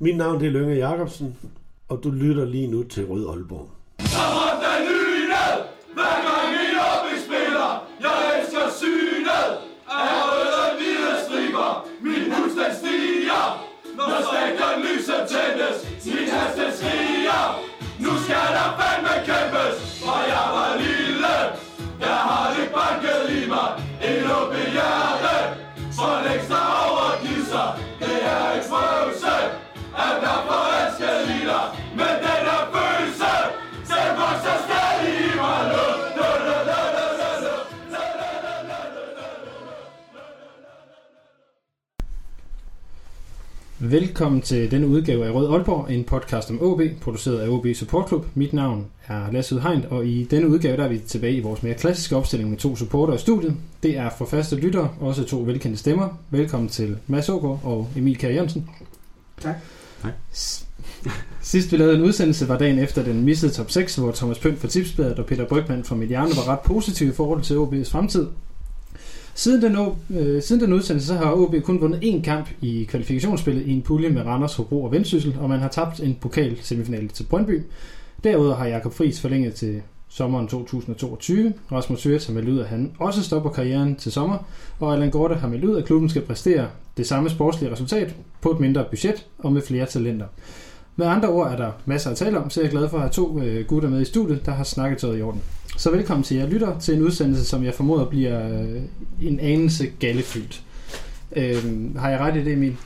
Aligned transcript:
Mit 0.00 0.16
navn 0.16 0.40
det 0.40 0.46
er 0.46 0.50
Lønge 0.50 0.74
Jacobsen, 0.74 1.36
og 1.88 2.00
du 2.04 2.10
lytter 2.10 2.44
lige 2.44 2.66
nu 2.66 2.82
til 2.82 3.06
Rød 3.06 3.28
Aalborg. 3.28 3.70
Så 4.00 4.18
råb 4.18 4.58
Velkommen 43.80 44.40
til 44.42 44.70
denne 44.70 44.86
udgave 44.86 45.26
af 45.26 45.30
Rød 45.34 45.52
Aalborg, 45.54 45.90
en 45.92 46.04
podcast 46.04 46.50
om 46.50 46.62
OB, 46.62 46.80
produceret 47.00 47.38
af 47.38 47.48
OB 47.48 47.66
Support 47.74 48.08
Club. 48.08 48.26
Mit 48.34 48.52
navn 48.52 48.86
er 49.06 49.32
Lasse 49.32 49.54
Udhegn, 49.54 49.84
og 49.90 50.06
i 50.06 50.24
denne 50.24 50.48
udgave 50.48 50.76
der 50.76 50.84
er 50.84 50.88
vi 50.88 50.98
tilbage 50.98 51.34
i 51.34 51.40
vores 51.40 51.62
mere 51.62 51.74
klassiske 51.74 52.16
opstilling 52.16 52.50
med 52.50 52.58
to 52.58 52.76
supporter 52.76 53.14
i 53.14 53.18
studiet. 53.18 53.54
Det 53.82 53.96
er 53.96 54.10
for 54.18 54.26
faste 54.26 54.56
lyttere, 54.56 54.90
også 55.00 55.24
to 55.24 55.38
velkendte 55.38 55.78
stemmer. 55.78 56.08
Velkommen 56.30 56.68
til 56.68 56.96
Mads 57.06 57.28
Ågaard 57.28 57.60
og 57.64 57.88
Emil 57.96 58.18
Kjær 58.18 58.30
Jørgensen. 58.30 58.70
Tak. 59.40 59.56
Tak. 60.02 60.12
S- 60.34 60.66
Sidst 61.42 61.72
vi 61.72 61.76
lavede 61.76 61.96
en 61.96 62.02
udsendelse 62.02 62.48
var 62.48 62.58
dagen 62.58 62.78
efter 62.78 63.02
den 63.04 63.24
missede 63.24 63.52
top 63.52 63.70
6, 63.70 63.96
hvor 63.96 64.12
Thomas 64.12 64.38
Pønt 64.38 64.58
fra 64.58 64.68
Tipsbladet 64.68 65.18
og 65.18 65.26
Peter 65.26 65.46
Brygman 65.46 65.84
fra 65.84 65.94
Mediano 65.96 66.28
var 66.36 66.48
ret 66.52 66.60
positive 66.60 67.08
i 67.10 67.12
forhold 67.14 67.42
til 67.42 67.54
OB's 67.54 67.90
fremtid. 67.92 68.26
Siden 69.38 69.62
den, 69.62 69.96
øh, 70.10 70.42
siden 70.42 70.62
den 70.62 70.72
udsendelse, 70.72 71.06
så 71.06 71.14
har 71.14 71.32
OB 71.32 71.54
kun 71.62 71.80
vundet 71.80 71.98
én 71.98 72.22
kamp 72.22 72.48
i 72.60 72.84
kvalifikationsspillet 72.84 73.66
i 73.66 73.72
en 73.72 73.82
pulje 73.82 74.08
med 74.08 74.22
Randers, 74.22 74.54
Hobro 74.54 74.84
og 74.84 74.92
Vendsyssel, 74.92 75.36
og 75.40 75.48
man 75.48 75.60
har 75.60 75.68
tabt 75.68 76.00
en 76.00 76.18
pokal 76.20 76.58
semifinale 76.62 77.08
til 77.08 77.24
Brøndby. 77.24 77.62
Derudover 78.24 78.54
har 78.54 78.66
Jakob 78.66 78.92
Friis 78.92 79.20
forlænget 79.20 79.54
til 79.54 79.82
sommeren 80.08 80.48
2022. 80.48 81.52
Rasmus 81.72 82.00
Søres 82.00 82.26
har 82.26 82.34
meldt 82.34 82.48
ud, 82.48 82.58
at 82.58 82.66
han 82.66 82.92
også 82.98 83.22
stopper 83.22 83.50
karrieren 83.50 83.96
til 83.96 84.12
sommer, 84.12 84.38
og 84.80 84.92
Allan 84.92 85.10
Gorte 85.10 85.34
har 85.34 85.48
meldt 85.48 85.64
ud, 85.64 85.76
at 85.76 85.84
klubben 85.84 86.08
skal 86.08 86.22
præstere 86.22 86.68
det 86.96 87.06
samme 87.06 87.30
sportslige 87.30 87.72
resultat 87.72 88.14
på 88.40 88.50
et 88.50 88.60
mindre 88.60 88.84
budget 88.90 89.26
og 89.38 89.52
med 89.52 89.62
flere 89.62 89.86
talenter. 89.86 90.26
Med 90.98 91.06
andre 91.06 91.28
ord 91.28 91.52
er 91.52 91.56
der 91.56 91.72
masser 91.86 92.10
at 92.10 92.16
tale 92.16 92.38
om, 92.38 92.50
så 92.50 92.60
jeg 92.60 92.66
er 92.66 92.70
glad 92.70 92.88
for 92.88 92.96
at 92.96 93.02
have 93.02 93.12
to 93.12 93.40
øh, 93.42 93.66
gutter 93.66 93.88
med 93.88 94.00
i 94.00 94.04
studiet, 94.04 94.46
der 94.46 94.52
har 94.52 94.64
snakket 94.64 94.98
tøjet 94.98 95.18
i 95.18 95.22
orden. 95.22 95.42
Så 95.76 95.90
velkommen 95.90 96.22
til 96.22 96.36
jer 96.36 96.46
lytter 96.46 96.78
til 96.78 96.94
en 96.94 97.02
udsendelse, 97.02 97.44
som 97.44 97.64
jeg 97.64 97.74
formoder 97.74 98.04
bliver 98.04 98.60
øh, 98.60 98.82
en 99.22 99.40
anelse 99.40 99.86
gallefyldt. 99.86 100.62
Øh, 101.36 101.96
har 101.96 102.10
jeg 102.10 102.20
ret 102.20 102.36
i 102.36 102.44
det, 102.44 102.52
Emil? 102.52 102.76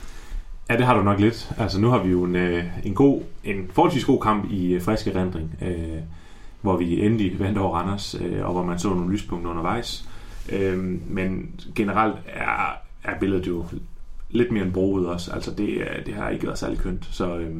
Ja, 0.69 0.77
det 0.77 0.85
har 0.85 0.97
du 0.97 1.03
nok 1.03 1.19
lidt. 1.19 1.51
Altså, 1.57 1.79
nu 1.79 1.89
har 1.89 2.03
vi 2.03 2.11
jo 2.11 2.23
en, 2.23 2.35
øh, 2.35 2.63
en, 2.83 2.93
god, 2.93 3.21
en 3.43 3.69
forholdsvis 3.71 4.05
god 4.05 4.21
kamp 4.21 4.51
i 4.51 4.73
øh, 4.73 4.81
frisk 4.81 5.07
erindring, 5.07 5.55
øh, 5.61 5.99
hvor 6.61 6.77
vi 6.77 7.05
endelig 7.05 7.39
vandt 7.39 7.57
over 7.57 7.77
Randers, 7.77 8.15
øh, 8.21 8.45
og 8.45 8.51
hvor 8.51 8.63
man 8.63 8.79
så 8.79 8.89
nogle 8.89 9.11
lyspunkter 9.11 9.49
undervejs. 9.51 10.09
Øh, 10.51 10.77
men 11.09 11.49
generelt 11.75 12.15
er, 12.27 12.77
er 13.03 13.19
billedet 13.19 13.47
jo 13.47 13.65
lidt 14.29 14.51
mere 14.51 14.63
end 14.63 14.73
broet 14.73 15.07
også. 15.07 15.31
Altså, 15.31 15.51
det, 15.51 15.69
øh, 15.69 16.05
det 16.05 16.13
har 16.13 16.29
ikke 16.29 16.47
været 16.47 16.59
særlig 16.59 16.77
kønt. 16.79 17.07
Så, 17.11 17.37
øh, 17.37 17.55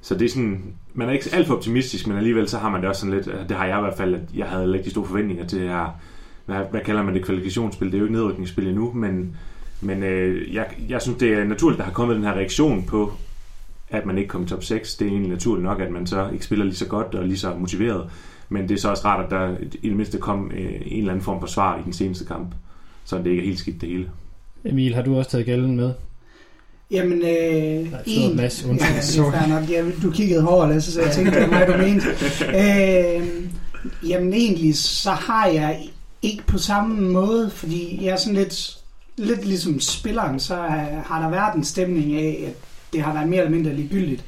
så 0.00 0.14
det 0.14 0.24
er 0.24 0.28
sådan, 0.28 0.74
man 0.94 1.08
er 1.08 1.12
ikke 1.12 1.30
alt 1.32 1.46
for 1.46 1.54
optimistisk, 1.54 2.06
men 2.06 2.16
alligevel 2.16 2.48
så 2.48 2.58
har 2.58 2.70
man 2.70 2.80
det 2.80 2.88
også 2.88 3.00
sådan 3.00 3.16
lidt, 3.16 3.28
øh, 3.28 3.48
det 3.48 3.56
har 3.56 3.66
jeg 3.66 3.78
i 3.78 3.80
hvert 3.80 3.96
fald, 3.96 4.14
at 4.14 4.20
jeg 4.34 4.46
havde 4.46 4.72
rigtig 4.72 4.92
store 4.92 5.06
forventninger 5.06 5.46
til 5.46 5.60
det 5.60 5.68
her, 5.68 6.00
hvad, 6.46 6.58
hvad 6.70 6.80
kalder 6.80 7.02
man 7.02 7.14
det, 7.14 7.24
kvalifikationsspil? 7.24 7.86
Det 7.86 7.94
er 7.94 7.98
jo 7.98 8.04
ikke 8.04 8.16
nedrykningsspil 8.16 8.68
endnu, 8.68 8.92
men 8.92 9.36
men 9.80 10.02
øh, 10.02 10.54
jeg, 10.54 10.66
jeg 10.88 11.02
synes, 11.02 11.18
det 11.18 11.32
er 11.32 11.44
naturligt, 11.44 11.76
at 11.76 11.78
der 11.78 11.84
har 11.84 11.92
kommet 11.92 12.16
den 12.16 12.24
her 12.24 12.32
reaktion 12.32 12.84
på, 12.86 13.12
at 13.90 14.06
man 14.06 14.18
ikke 14.18 14.28
kom 14.28 14.42
i 14.42 14.46
top 14.46 14.64
6. 14.64 14.94
Det 14.94 15.06
er 15.06 15.10
egentlig 15.10 15.30
naturligt 15.30 15.64
nok, 15.64 15.80
at 15.80 15.90
man 15.90 16.06
så 16.06 16.30
ikke 16.32 16.44
spiller 16.44 16.64
lige 16.64 16.76
så 16.76 16.86
godt 16.86 17.14
og 17.14 17.26
lige 17.26 17.38
så 17.38 17.54
motiveret. 17.54 18.10
Men 18.48 18.68
det 18.68 18.74
er 18.74 18.78
så 18.78 18.90
også 18.90 19.04
rart, 19.04 19.24
at 19.24 19.30
der 19.30 19.56
i 19.82 19.88
det 19.88 19.96
mindste 19.96 20.18
kom 20.18 20.52
øh, 20.54 20.72
en 20.86 20.98
eller 20.98 21.12
anden 21.12 21.24
form 21.24 21.40
for 21.40 21.46
svar 21.46 21.78
i 21.78 21.82
den 21.84 21.92
seneste 21.92 22.24
kamp. 22.26 22.54
Så 23.04 23.18
det 23.18 23.26
ikke 23.26 23.42
er 23.42 23.46
helt 23.46 23.58
skidt 23.58 23.80
det 23.80 23.88
hele. 23.88 24.10
Emil, 24.64 24.94
har 24.94 25.02
du 25.02 25.18
også 25.18 25.30
taget 25.30 25.46
gælden 25.46 25.76
med? 25.76 25.92
Jamen, 26.90 27.22
øh, 27.22 27.90
Nej, 27.90 28.02
en, 28.06 28.36
Mads, 28.36 28.64
ja, 28.64 28.72
det 28.72 29.18
er 29.18 29.60
nok. 29.60 29.70
Ja, 29.70 29.84
du 30.02 30.10
kiggede 30.10 30.42
hårdt, 30.42 30.70
Lasse, 30.70 30.92
så 30.92 31.00
jeg 31.00 31.12
tænkte, 31.14 31.34
det 31.34 31.50
var 31.50 31.58
mig, 31.58 31.66
du 31.66 31.76
mente. 31.76 32.06
Øh, 32.48 33.28
jamen, 34.08 34.32
egentlig, 34.32 34.76
så 34.76 35.10
har 35.10 35.46
jeg 35.46 35.80
ikke 36.22 36.42
på 36.46 36.58
samme 36.58 37.00
måde, 37.00 37.50
fordi 37.50 38.04
jeg 38.04 38.10
er 38.10 38.16
sådan 38.16 38.34
lidt, 38.34 38.78
lidt 39.16 39.44
ligesom 39.44 39.80
spilleren, 39.80 40.40
så 40.40 40.56
har 41.06 41.22
der 41.22 41.30
været 41.30 41.56
en 41.56 41.64
stemning 41.64 42.14
af, 42.14 42.44
at 42.46 42.54
det 42.92 43.02
har 43.02 43.12
været 43.12 43.28
mere 43.28 43.40
eller 43.40 43.56
mindre 43.56 43.74
ligegyldigt. 43.74 44.24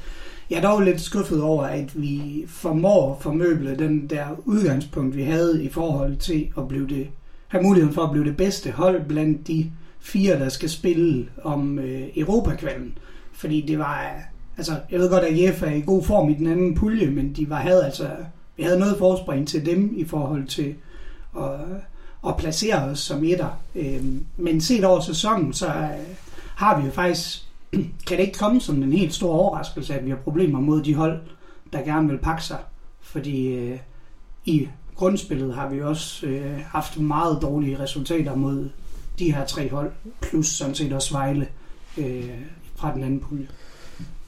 Jeg 0.49 0.57
er 0.57 0.61
dog 0.61 0.81
lidt 0.81 1.01
skuffet 1.01 1.41
over, 1.41 1.63
at 1.63 2.01
vi 2.01 2.45
formår 2.47 3.19
formøble 3.21 3.75
den 3.79 4.07
der 4.09 4.25
udgangspunkt, 4.45 5.17
vi 5.17 5.23
havde 5.23 5.63
i 5.63 5.69
forhold 5.69 6.15
til 6.17 6.47
at 6.57 6.67
blive 6.67 6.87
det, 6.87 7.07
have 7.47 7.63
muligheden 7.63 7.95
for 7.95 8.03
at 8.03 8.11
blive 8.11 8.25
det 8.25 8.37
bedste 8.37 8.71
hold 8.71 9.01
blandt 9.07 9.47
de 9.47 9.71
fire, 10.03 10.39
der 10.39 10.49
skal 10.49 10.69
spille 10.69 11.29
om 11.43 11.79
øh, 11.79 12.07
Europakvalen. 12.15 12.97
Fordi 13.31 13.61
det 13.61 13.79
var, 13.79 14.13
altså 14.57 14.75
jeg 14.91 14.99
ved 14.99 15.09
godt, 15.09 15.23
at 15.23 15.41
Jeff 15.41 15.63
er 15.63 15.71
i 15.71 15.81
god 15.81 16.03
form 16.03 16.29
i 16.29 16.33
den 16.33 16.47
anden 16.47 16.75
pulje, 16.75 17.09
men 17.09 17.33
de 17.33 17.49
var, 17.49 17.55
havde 17.55 17.85
altså, 17.85 18.09
vi 18.57 18.63
havde 18.63 18.79
noget 18.79 18.97
forspring 18.97 19.47
til 19.47 19.65
dem 19.65 19.93
i 19.97 20.05
forhold 20.05 20.47
til 20.47 20.75
at, 21.37 21.59
at 22.27 22.37
placere 22.37 22.83
os 22.83 22.99
som 22.99 23.23
etter. 23.23 23.59
Øh, 23.75 24.05
men 24.37 24.61
set 24.61 24.83
over 24.83 24.99
sæsonen, 24.99 25.53
så 25.53 25.67
øh, 25.67 26.15
har 26.55 26.79
vi 26.79 26.85
jo 26.85 26.91
faktisk, 26.91 27.43
kan 28.07 28.17
det 28.17 28.19
ikke 28.19 28.37
komme 28.37 28.61
som 28.61 28.83
en 28.83 28.93
helt 28.93 29.13
stor 29.13 29.33
overraskelse, 29.33 29.93
at 29.93 30.05
vi 30.05 30.09
har 30.09 30.17
problemer 30.17 30.59
mod 30.59 30.81
de 30.81 30.95
hold, 30.95 31.19
der 31.73 31.81
gerne 31.81 32.09
vil 32.09 32.17
pakke 32.17 32.43
sig. 32.43 32.57
Fordi 33.01 33.47
øh, 33.47 33.79
i 34.45 34.67
grundspillet 34.95 35.55
har 35.55 35.69
vi 35.69 35.81
også 35.81 36.25
øh, 36.25 36.59
haft 36.65 36.99
meget 36.99 37.41
dårlige 37.41 37.79
resultater 37.79 38.35
mod 38.35 38.69
de 39.19 39.33
her 39.33 39.45
tre 39.45 39.69
hold, 39.69 39.91
plus 40.21 40.47
sådan 40.47 40.75
set 40.75 40.93
også 40.93 41.13
Vejle 41.13 41.47
øh, 41.97 42.29
fra 42.75 42.93
den 42.93 43.03
anden 43.03 43.19
pulje. 43.19 43.47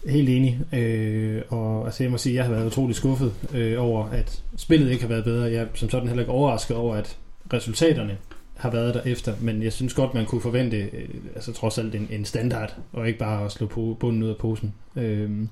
Helt 0.07 0.29
enig. 0.29 0.59
Øh, 0.73 1.41
og 1.49 1.85
altså, 1.85 2.03
jeg 2.03 2.11
må 2.11 2.17
sige, 2.17 2.33
at 2.33 2.35
jeg 2.35 2.45
har 2.45 2.51
været 2.51 2.67
utrolig 2.67 2.95
skuffet 2.95 3.33
øh, 3.53 3.83
over, 3.83 4.05
at 4.09 4.43
spillet 4.57 4.91
ikke 4.91 5.01
har 5.01 5.09
været 5.09 5.23
bedre. 5.23 5.51
Jeg 5.51 5.61
er 5.61 5.67
som 5.73 5.89
sådan 5.89 6.07
heller 6.07 6.23
ikke 6.23 6.31
overrasket 6.31 6.77
over, 6.77 6.95
at 6.95 7.17
resultaterne 7.53 8.17
har 8.55 8.71
været 8.71 8.93
der 8.93 9.01
efter, 9.01 9.33
men 9.41 9.63
jeg 9.63 9.73
synes 9.73 9.93
godt, 9.93 10.13
man 10.13 10.25
kunne 10.25 10.41
forvente 10.41 10.77
øh, 10.77 11.09
altså 11.35 11.53
trods 11.53 11.77
alt 11.77 11.95
en, 11.95 12.07
en 12.11 12.25
standard, 12.25 12.75
og 12.93 13.07
ikke 13.07 13.19
bare 13.19 13.45
at 13.45 13.51
slå 13.51 13.67
på, 13.67 13.97
bunden 13.99 14.23
ud 14.23 14.29
af 14.29 14.37
posen. 14.37 14.73
Øh, 14.95 15.47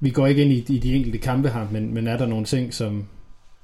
vi 0.00 0.10
går 0.10 0.26
ikke 0.26 0.42
ind 0.42 0.52
i, 0.52 0.74
i 0.74 0.78
de 0.78 0.94
enkelte 0.94 1.18
kampe 1.18 1.48
her, 1.48 1.66
men, 1.70 1.94
men 1.94 2.06
er 2.06 2.16
der 2.16 2.26
nogle 2.26 2.44
ting, 2.44 2.74
som, 2.74 3.04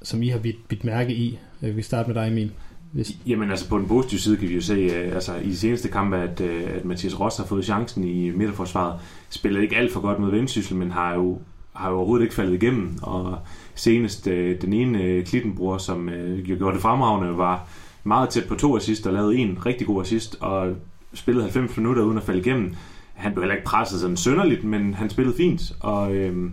som 0.03 0.23
I 0.23 0.29
har 0.29 0.39
bidt, 0.39 0.69
bidt 0.69 0.85
mærke 0.85 1.15
i? 1.15 1.39
Øh, 1.63 1.77
vi 1.77 1.83
starter 1.83 2.09
med 2.15 2.23
dig, 2.23 2.29
Emil. 2.29 2.53
Hvis, 2.93 3.13
Jamen 3.27 3.51
altså 3.51 3.69
på 3.69 3.79
den 3.79 3.89
positive 3.89 4.21
side 4.21 4.37
kan 4.37 4.49
vi 4.49 4.55
jo 4.55 4.61
se, 4.61 4.75
øh, 4.75 5.15
altså 5.15 5.35
i 5.35 5.49
de 5.49 5.57
seneste 5.57 5.89
kampe, 5.89 6.17
at, 6.17 6.41
øh, 6.41 6.63
at 6.77 6.85
Mathias 6.85 7.21
Ross 7.21 7.37
har 7.37 7.45
fået 7.45 7.65
chancen 7.65 8.05
i 8.05 8.31
midterforsvaret. 8.31 9.01
Spillede 9.31 9.65
ikke 9.65 9.77
alt 9.77 9.93
for 9.93 10.01
godt 10.01 10.19
mod 10.19 10.31
Vendsyssel, 10.31 10.77
men 10.77 10.91
har 10.91 11.15
jo, 11.15 11.39
har 11.73 11.91
jo 11.91 11.97
overhovedet 11.97 12.25
ikke 12.25 12.35
faldet 12.35 12.63
igennem. 12.63 12.99
Og 13.03 13.39
senest 13.75 14.27
øh, 14.27 14.61
den 14.61 14.73
ene 14.73 15.23
Klittenbror, 15.23 15.79
som 15.79 16.09
jo 16.09 16.57
gjorde 16.57 16.75
det 16.75 16.83
fremragende, 16.83 17.39
var 17.39 17.69
meget 18.05 18.29
tæt 18.29 18.45
på 18.49 18.55
to 18.55 18.77
assist 18.77 19.07
og 19.07 19.13
lavede 19.13 19.37
en 19.37 19.67
rigtig 19.67 19.87
god 19.87 20.03
assist 20.03 20.37
og 20.41 20.77
spillede 21.15 21.45
90 21.45 21.77
minutter 21.77 22.03
uden 22.03 22.19
at 22.19 22.25
falde 22.25 22.41
igennem. 22.41 22.75
Han 23.15 23.33
blev 23.33 23.43
heller 23.43 23.55
ikke 23.55 23.67
presset 23.67 24.01
sådan 24.01 24.17
sønderligt, 24.17 24.65
men 24.65 24.95
han 24.95 25.11
spillede 25.11 25.37
fint. 25.37 25.73
Og, 25.81 26.15
øh, 26.15 26.51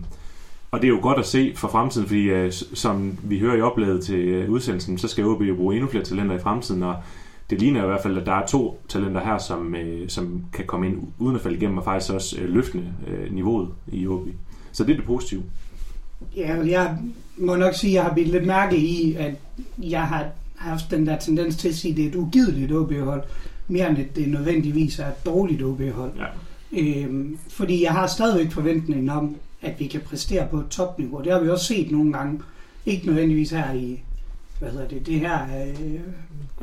og 0.70 0.80
det 0.80 0.88
er 0.88 0.92
jo 0.92 0.98
godt 1.02 1.18
at 1.18 1.26
se 1.26 1.52
for 1.56 1.68
fremtiden, 1.68 2.06
fordi 2.06 2.22
øh, 2.22 2.52
som 2.52 3.18
vi 3.22 3.38
hører 3.38 3.56
i 3.56 3.60
oplaget 3.60 4.04
til 4.04 4.18
øh, 4.18 4.50
udsendelsen, 4.50 4.98
så 4.98 5.08
skal 5.08 5.24
OB 5.24 5.42
jo 5.42 5.54
bruge 5.54 5.74
endnu 5.74 5.88
flere 5.90 6.04
talenter 6.04 6.36
i 6.36 6.40
fremtiden, 6.40 6.82
og 6.82 6.96
det 7.50 7.60
ligner 7.60 7.82
i 7.82 7.86
hvert 7.86 8.02
fald, 8.02 8.18
at 8.18 8.26
der 8.26 8.32
er 8.32 8.46
to 8.46 8.80
talenter 8.88 9.24
her, 9.24 9.38
som, 9.38 9.74
øh, 9.74 10.08
som 10.08 10.44
kan 10.52 10.64
komme 10.66 10.86
ind 10.86 10.98
uden 11.18 11.36
at 11.36 11.42
falde 11.42 11.56
igennem, 11.56 11.78
og 11.78 11.84
faktisk 11.84 12.12
også 12.12 12.36
øh, 12.40 12.54
løfte 12.54 12.82
øh, 13.06 13.34
niveauet 13.34 13.68
i 13.92 14.06
OB. 14.06 14.28
Så 14.72 14.84
det 14.84 14.92
er 14.92 14.96
det 14.96 15.04
positive. 15.04 15.42
Ja, 16.36 16.56
jeg 16.66 16.98
må 17.36 17.56
nok 17.56 17.74
sige, 17.74 17.90
at 17.90 17.94
jeg 17.94 18.04
har 18.04 18.14
bidt 18.14 18.28
lidt 18.28 18.46
mærke 18.46 18.76
i, 18.76 19.14
at 19.14 19.34
jeg 19.78 20.02
har 20.02 20.26
haft 20.56 20.90
den 20.90 21.06
der 21.06 21.18
tendens 21.18 21.56
til 21.56 21.68
at 21.68 21.74
sige, 21.74 21.90
at 21.90 21.96
det 21.96 22.04
er 22.04 22.08
et 22.08 22.14
ugideligt 22.14 22.72
OB-hold, 22.72 23.22
mere 23.68 23.90
end 23.90 23.98
at 23.98 24.16
det 24.16 24.28
nødvendigvis 24.28 24.98
er 24.98 25.06
et 25.06 25.26
dårligt 25.26 25.62
OB-hold. 25.62 26.12
Ja. 26.18 26.26
Øhm, 26.80 27.38
fordi 27.48 27.84
jeg 27.84 27.92
har 27.92 28.06
stadigvæk 28.06 28.52
forventningen 28.52 29.10
om, 29.10 29.36
at 29.62 29.80
vi 29.80 29.86
kan 29.86 30.00
præstere 30.00 30.48
på 30.50 30.56
et 30.60 30.68
topniveau. 30.68 31.22
Det 31.22 31.32
har 31.32 31.40
vi 31.40 31.48
også 31.48 31.64
set 31.64 31.90
nogle 31.90 32.12
gange. 32.12 32.40
Ikke 32.86 33.06
nødvendigvis 33.06 33.50
her 33.50 33.72
i 33.72 34.00
hvad 34.58 34.70
hedder 34.70 34.88
det, 34.88 35.06
det 35.06 35.20
her 35.20 35.38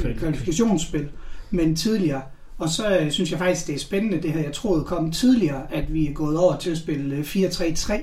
øh, 0.03 0.15
kvalifikationsspil, 0.17 1.09
men 1.51 1.75
tidligere. 1.75 2.21
Og 2.57 2.69
så 2.69 2.99
øh, 2.99 3.11
synes 3.11 3.31
jeg 3.31 3.39
faktisk, 3.39 3.67
det 3.67 3.75
er 3.75 3.79
spændende, 3.79 4.21
det 4.21 4.31
her 4.31 4.41
jeg 4.41 4.53
troede 4.53 4.83
kom 4.83 5.11
tidligere, 5.11 5.73
at 5.73 5.93
vi 5.93 6.07
er 6.07 6.13
gået 6.13 6.37
over 6.37 6.57
til 6.57 6.71
at 6.71 6.77
spille 6.77 7.15
øh, 7.15 7.21
4-3-3 7.21 7.93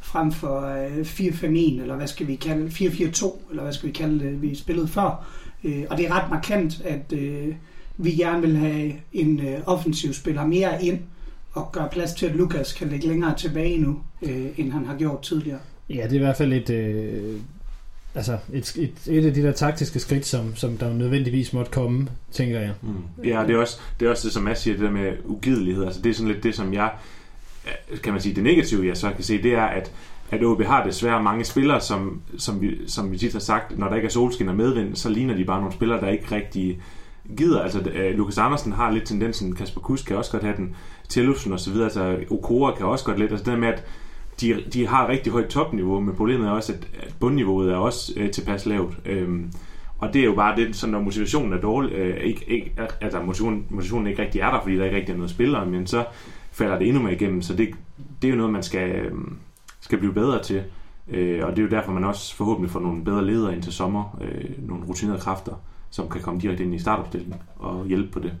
frem 0.00 0.32
for 0.32 0.60
øh, 0.60 1.00
4-5-1, 1.00 1.46
eller 1.46 1.96
hvad 1.96 2.06
skal 2.06 2.26
vi 2.26 2.34
kalde 2.34 2.66
4-4-2, 2.66 3.50
eller 3.50 3.62
hvad 3.62 3.72
skal 3.72 3.88
vi 3.88 3.92
kalde 3.92 4.24
det, 4.24 4.42
vi 4.42 4.54
spillede 4.54 4.88
før. 4.88 5.26
Øh, 5.64 5.84
og 5.90 5.96
det 5.96 6.06
er 6.06 6.22
ret 6.22 6.30
markant, 6.30 6.82
at 6.84 7.12
øh, 7.12 7.54
vi 7.96 8.10
gerne 8.10 8.40
vil 8.40 8.56
have 8.56 8.92
en 9.12 9.40
øh, 9.40 9.60
offensiv 9.66 10.12
spiller 10.12 10.46
mere 10.46 10.84
ind, 10.84 10.98
og 11.54 11.72
gøre 11.72 11.88
plads 11.92 12.14
til, 12.14 12.26
at 12.26 12.36
Lukas 12.36 12.72
kan 12.72 12.88
lægge 12.88 13.08
længere 13.08 13.34
tilbage 13.36 13.78
nu, 13.78 14.00
øh, 14.22 14.46
end 14.56 14.72
han 14.72 14.86
har 14.86 14.96
gjort 14.96 15.22
tidligere. 15.22 15.58
Ja, 15.90 16.02
det 16.02 16.10
er 16.10 16.16
i 16.16 16.18
hvert 16.18 16.36
fald 16.36 16.52
et, 16.52 16.70
øh, 16.70 17.40
altså 18.14 18.38
et, 18.52 18.76
et, 18.76 18.92
et 19.06 19.26
af 19.26 19.34
de 19.34 19.42
der 19.42 19.52
taktiske 19.52 19.98
skridt, 19.98 20.26
som, 20.26 20.56
som 20.56 20.76
der 20.76 20.92
nødvendigvis 20.92 21.52
måtte 21.52 21.70
komme, 21.70 22.08
tænker 22.32 22.60
jeg. 22.60 22.72
Mm. 22.82 23.24
Ja, 23.24 23.44
det 23.46 23.54
er, 23.54 23.58
også, 23.58 23.78
det 24.00 24.06
er 24.06 24.10
også 24.10 24.26
det, 24.26 24.32
som 24.32 24.42
Mads 24.42 24.58
siger, 24.58 24.76
det 24.76 24.84
der 24.84 24.90
med 24.90 25.12
ugidelighed. 25.24 25.84
Altså, 25.84 26.02
det 26.02 26.10
er 26.10 26.14
sådan 26.14 26.32
lidt 26.32 26.42
det, 26.42 26.54
som 26.54 26.74
jeg, 26.74 26.90
kan 28.02 28.12
man 28.12 28.22
sige, 28.22 28.34
det 28.34 28.44
negative, 28.44 28.86
jeg 28.86 28.96
så 28.96 29.10
kan 29.10 29.24
se, 29.24 29.42
det 29.42 29.54
er, 29.54 29.64
at 29.64 29.92
at 30.30 30.44
OB 30.44 30.62
har 30.62 30.84
desværre 30.84 31.22
mange 31.22 31.44
spillere, 31.44 31.80
som, 31.80 32.20
som, 32.38 32.60
vi, 32.60 32.88
som 32.88 33.12
vi 33.12 33.18
tit 33.18 33.32
har 33.32 33.40
sagt, 33.40 33.78
når 33.78 33.88
der 33.88 33.96
ikke 33.96 34.06
er 34.06 34.10
solskin 34.10 34.48
og 34.48 34.56
medvind, 34.56 34.96
så 34.96 35.08
ligner 35.08 35.34
de 35.36 35.44
bare 35.44 35.60
nogle 35.60 35.74
spillere, 35.74 36.00
der 36.00 36.08
ikke 36.08 36.34
rigtig 36.34 36.80
gider. 37.36 37.62
Altså, 37.62 37.80
øh, 37.80 38.10
uh, 38.10 38.18
Lukas 38.18 38.38
Andersen 38.38 38.72
har 38.72 38.90
lidt 38.90 39.04
tendensen, 39.04 39.54
Kasper 39.54 39.80
Kus 39.80 40.02
kan 40.02 40.16
også 40.16 40.32
godt 40.32 40.42
have 40.42 40.56
den, 40.56 40.76
Tillusen 41.08 41.52
og 41.52 41.60
så 41.60 41.70
videre, 41.70 41.84
altså 41.84 42.16
Okora 42.30 42.74
kan 42.76 42.86
også 42.86 43.04
godt 43.04 43.18
lidt, 43.18 43.30
altså 43.30 43.50
det 43.50 43.58
med, 43.58 43.68
at 43.68 43.84
de, 44.40 44.64
de 44.72 44.86
har 44.86 45.08
rigtig 45.08 45.32
højt 45.32 45.48
topniveau, 45.48 46.00
men 46.00 46.16
problemet 46.16 46.46
er 46.46 46.50
også, 46.50 46.72
at, 46.72 46.88
at 47.06 47.14
bundniveauet 47.20 47.72
er 47.72 47.76
også 47.76 48.12
øh, 48.16 48.30
tilpas 48.30 48.66
lavt. 48.66 48.98
Øhm, 49.04 49.52
og 49.98 50.14
det 50.14 50.20
er 50.20 50.24
jo 50.24 50.34
bare 50.34 50.56
det, 50.56 50.76
så 50.76 50.86
når 50.86 51.00
motivationen 51.00 51.52
er 51.52 51.60
dårlig, 51.60 51.92
øh, 51.92 52.16
ikke, 52.16 52.44
ikke, 52.48 52.72
altså 53.00 53.18
motivationen, 53.18 53.66
motivationen 53.70 54.06
ikke 54.06 54.22
rigtig 54.22 54.40
er 54.40 54.50
der, 54.50 54.60
fordi 54.62 54.76
der 54.76 54.84
ikke 54.84 54.96
rigtig 54.96 55.12
er 55.12 55.16
noget 55.16 55.30
spillere, 55.30 55.66
men 55.66 55.86
så 55.86 56.04
falder 56.52 56.78
det 56.78 56.88
endnu 56.88 57.02
mere 57.02 57.12
igennem, 57.12 57.42
så 57.42 57.54
det, 57.54 57.68
det 58.22 58.28
er 58.28 58.32
jo 58.32 58.36
noget, 58.36 58.52
man 58.52 58.62
skal, 58.62 58.90
øh, 58.90 59.12
skal 59.80 59.98
blive 59.98 60.12
bedre 60.12 60.42
til. 60.42 60.62
Øh, 61.10 61.46
og 61.46 61.50
det 61.50 61.58
er 61.58 61.62
jo 61.62 61.70
derfor, 61.70 61.92
man 61.92 62.04
også 62.04 62.36
forhåbentlig 62.36 62.70
får 62.70 62.80
nogle 62.80 63.04
bedre 63.04 63.26
ledere 63.26 63.54
ind 63.54 63.62
til 63.62 63.72
sommer, 63.72 64.18
øh, 64.20 64.68
nogle 64.68 64.84
rutinerede 64.84 65.20
kræfter, 65.20 65.52
som 65.94 66.08
kan 66.08 66.20
komme 66.20 66.40
direkte 66.40 66.64
ind 66.64 66.74
i 66.74 66.78
startopstillingen 66.78 67.40
og 67.56 67.86
hjælpe 67.86 68.12
på 68.12 68.18
det. 68.18 68.32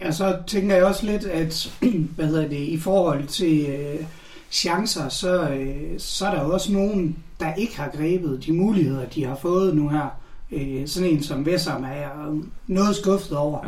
Ja, 0.00 0.12
så 0.12 0.38
tænker 0.46 0.76
jeg 0.76 0.84
også 0.84 1.06
lidt, 1.06 1.24
at 1.24 1.72
hvad 2.16 2.26
hedder 2.26 2.48
det, 2.48 2.56
i 2.56 2.78
forhold 2.78 3.26
til 3.26 3.66
øh, 3.68 4.06
chancer, 4.50 5.08
så, 5.08 5.48
øh, 5.48 5.98
så 5.98 6.26
er 6.26 6.34
der 6.34 6.44
jo 6.44 6.52
også 6.52 6.72
nogen, 6.72 7.16
der 7.40 7.54
ikke 7.54 7.76
har 7.76 7.90
grebet 7.96 8.46
de 8.46 8.52
muligheder, 8.52 9.06
de 9.06 9.24
har 9.24 9.36
fået 9.36 9.76
nu 9.76 9.88
her. 9.88 10.08
Øh, 10.52 10.86
sådan 10.86 11.10
en 11.10 11.22
som 11.22 11.46
Vessam 11.46 11.84
er 11.84 12.40
noget 12.66 12.96
skuffet 12.96 13.36
over. 13.36 13.58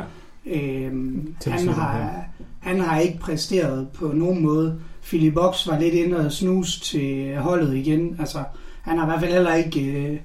Ja. 0.47 0.61
Øh, 0.61 0.93
han, 1.47 1.69
har, 1.69 2.25
han 2.61 2.81
har 2.81 2.99
ikke 3.01 3.19
præsteret 3.19 3.89
på 3.89 4.13
nogen 4.15 4.43
måde. 4.43 4.81
Philip 5.03 5.35
Box 5.35 5.67
var 5.67 5.79
lidt 5.79 5.95
inde 5.95 6.17
og 6.17 6.33
snus 6.33 6.81
til 6.81 7.37
holdet 7.37 7.75
igen. 7.75 8.17
Altså, 8.19 8.39
han 8.83 8.99
har 8.99 9.05
i 9.05 9.09
hvert 9.09 9.21
fald 9.21 9.33
heller 9.33 9.55
ikke... 9.55 9.81
Øh, 9.81 10.19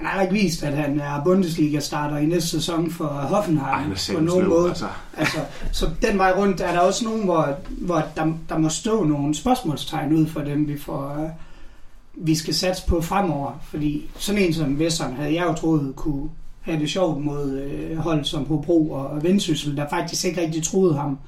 han 0.00 0.16
har 0.16 0.22
ikke 0.22 0.34
vist, 0.34 0.62
at 0.62 0.76
han 0.76 1.00
er 1.00 1.24
Bundesliga-starter 1.24 2.16
i 2.16 2.26
næste 2.26 2.48
sæson 2.48 2.90
for 2.90 3.06
Hoffenheim 3.06 3.92
Ej, 3.92 4.14
på 4.14 4.20
nogen 4.20 4.48
måde. 4.48 4.68
Altså. 4.68 4.86
Altså, 5.16 5.38
så 5.72 5.90
den 6.02 6.18
vej 6.18 6.32
rundt 6.36 6.60
er 6.60 6.72
der 6.72 6.78
også 6.78 7.04
nogen, 7.04 7.24
hvor, 7.24 7.58
hvor 7.68 8.02
der, 8.16 8.32
der 8.48 8.58
må 8.58 8.68
stå 8.68 9.04
nogle 9.04 9.34
spørgsmålstegn 9.34 10.12
ud 10.12 10.26
for 10.26 10.40
dem, 10.40 10.68
vi 10.68 10.78
får, 10.78 11.16
uh, 11.18 12.26
vi 12.26 12.34
skal 12.34 12.54
satse 12.54 12.86
på 12.86 13.00
fremover. 13.00 13.60
Fordi 13.62 14.10
sådan 14.18 14.42
en 14.42 14.54
som 14.54 14.78
Vesseren 14.78 15.14
havde 15.14 15.34
jeg 15.34 15.44
jo 15.44 15.54
troet 15.54 15.92
kunne 15.96 16.28
have 16.60 16.80
det 16.80 16.90
sjovt 16.90 17.24
mod 17.24 17.62
uh, 17.92 17.98
hold 17.98 18.24
som 18.24 18.46
Hobro 18.46 18.90
og 18.90 19.22
Vendsyssel, 19.22 19.76
der 19.76 19.88
faktisk 19.90 20.24
ikke 20.24 20.40
rigtig 20.40 20.62
troede 20.62 20.94
ham 20.94 21.18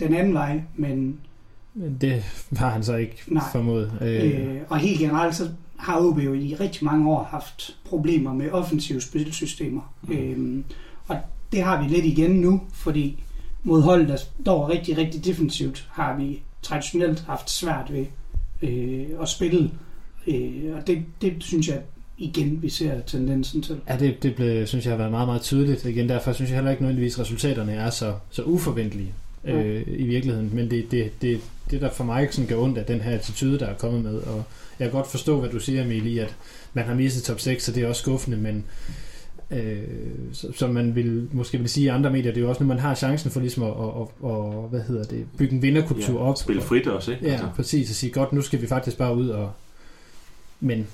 den 0.00 0.14
anden 0.14 0.34
vej, 0.34 0.60
men... 0.76 1.16
Det 2.00 2.22
har 2.56 2.70
han 2.70 2.84
så 2.84 2.96
ikke 2.96 3.22
Nej. 3.26 3.44
formået. 3.52 3.92
Øh, 4.00 4.56
og 4.68 4.78
helt 4.78 4.98
generelt 4.98 5.36
så 5.36 5.48
har 5.80 6.00
OB 6.00 6.18
jo 6.18 6.34
i 6.34 6.54
rigtig 6.54 6.84
mange 6.84 7.10
år 7.10 7.28
haft 7.30 7.76
problemer 7.84 8.32
med 8.32 8.50
offensive 8.50 9.00
spilsystemer. 9.00 9.94
Mm. 10.02 10.16
Øhm, 10.16 10.64
og 11.08 11.16
det 11.52 11.62
har 11.62 11.82
vi 11.82 11.88
lidt 11.88 12.04
igen 12.04 12.30
nu, 12.30 12.60
fordi 12.72 13.22
mod 13.62 13.82
hold, 13.82 14.08
der 14.08 14.16
står 14.16 14.68
rigtig, 14.68 14.98
rigtig 14.98 15.24
defensivt, 15.24 15.88
har 15.92 16.16
vi 16.16 16.42
traditionelt 16.62 17.20
haft 17.20 17.50
svært 17.50 17.92
ved 17.92 18.06
øh, 18.62 19.06
at 19.22 19.28
spille. 19.28 19.70
Øh, 20.26 20.76
og 20.76 20.86
det, 20.86 21.04
det 21.22 21.34
synes 21.40 21.68
jeg 21.68 21.80
igen, 22.18 22.62
vi 22.62 22.68
ser 22.68 23.00
tendensen 23.00 23.62
til. 23.62 23.80
Ja, 23.88 23.96
det, 23.96 24.22
det 24.22 24.34
blev, 24.34 24.66
synes 24.66 24.84
jeg 24.84 24.92
har 24.92 24.98
været 24.98 25.10
meget, 25.10 25.28
meget 25.28 25.42
tydeligt. 25.42 25.84
Igen, 25.84 26.08
derfor 26.08 26.32
synes 26.32 26.50
jeg 26.50 26.56
heller 26.56 26.70
ikke 26.70 26.82
nødvendigvis, 26.82 27.14
at 27.14 27.20
resultaterne 27.20 27.72
er 27.72 27.90
så, 27.90 28.14
så 28.30 28.42
uforventelige 28.42 29.12
øh, 29.44 29.82
i 29.86 30.04
virkeligheden. 30.04 30.50
Men 30.54 30.70
det, 30.70 30.90
det, 30.90 31.22
det, 31.22 31.40
det 31.70 31.80
der 31.80 31.90
for 31.90 32.04
mig 32.04 32.28
sådan 32.30 32.48
gør 32.48 32.56
ondt 32.56 32.78
af 32.78 32.84
den 32.84 33.00
her 33.00 33.14
attitude, 33.14 33.58
der 33.58 33.66
er 33.66 33.74
kommet 33.74 34.04
med. 34.04 34.14
Og 34.14 34.44
jeg 34.78 34.88
kan 34.88 34.92
godt 34.92 35.10
forstå, 35.10 35.40
hvad 35.40 35.50
du 35.50 35.60
siger, 35.60 35.84
Emil, 35.84 36.06
i 36.06 36.18
at 36.18 36.36
man 36.74 36.84
har 36.84 36.94
mistet 36.94 37.22
top 37.22 37.40
6, 37.40 37.64
så 37.64 37.72
det 37.72 37.82
er 37.82 37.88
også 37.88 38.02
skuffende, 38.02 38.36
men 38.36 38.64
øh, 39.50 39.82
som 40.54 40.70
man 40.70 40.94
vil, 40.94 41.28
måske 41.32 41.58
vil 41.58 41.68
sige 41.68 41.84
i 41.84 41.88
andre 41.88 42.10
medier, 42.10 42.32
det 42.32 42.40
er 42.40 42.44
jo 42.44 42.48
også, 42.48 42.62
når 42.62 42.68
man 42.68 42.78
har 42.78 42.94
chancen 42.94 43.30
for 43.30 43.40
ligesom 43.40 43.62
at, 43.62 43.70
at, 43.70 44.30
at, 44.30 44.64
at 44.64 44.68
hvad 44.70 44.80
hedder 44.80 45.04
det, 45.04 45.26
bygge 45.38 45.54
en 45.54 45.62
vinderkultur 45.62 46.20
ja, 46.20 46.26
op. 46.26 46.36
Spille 46.38 46.62
frit 46.62 46.86
også, 46.86 47.10
ikke? 47.10 47.26
Ja, 47.26 47.32
altså. 47.32 47.48
præcis, 47.56 47.90
og 47.90 47.96
sige, 47.96 48.12
godt, 48.12 48.32
nu 48.32 48.42
skal 48.42 48.62
vi 48.62 48.66
faktisk 48.66 48.98
bare 48.98 49.16
ud 49.16 49.28
og... 49.28 49.52
Men... 50.60 50.86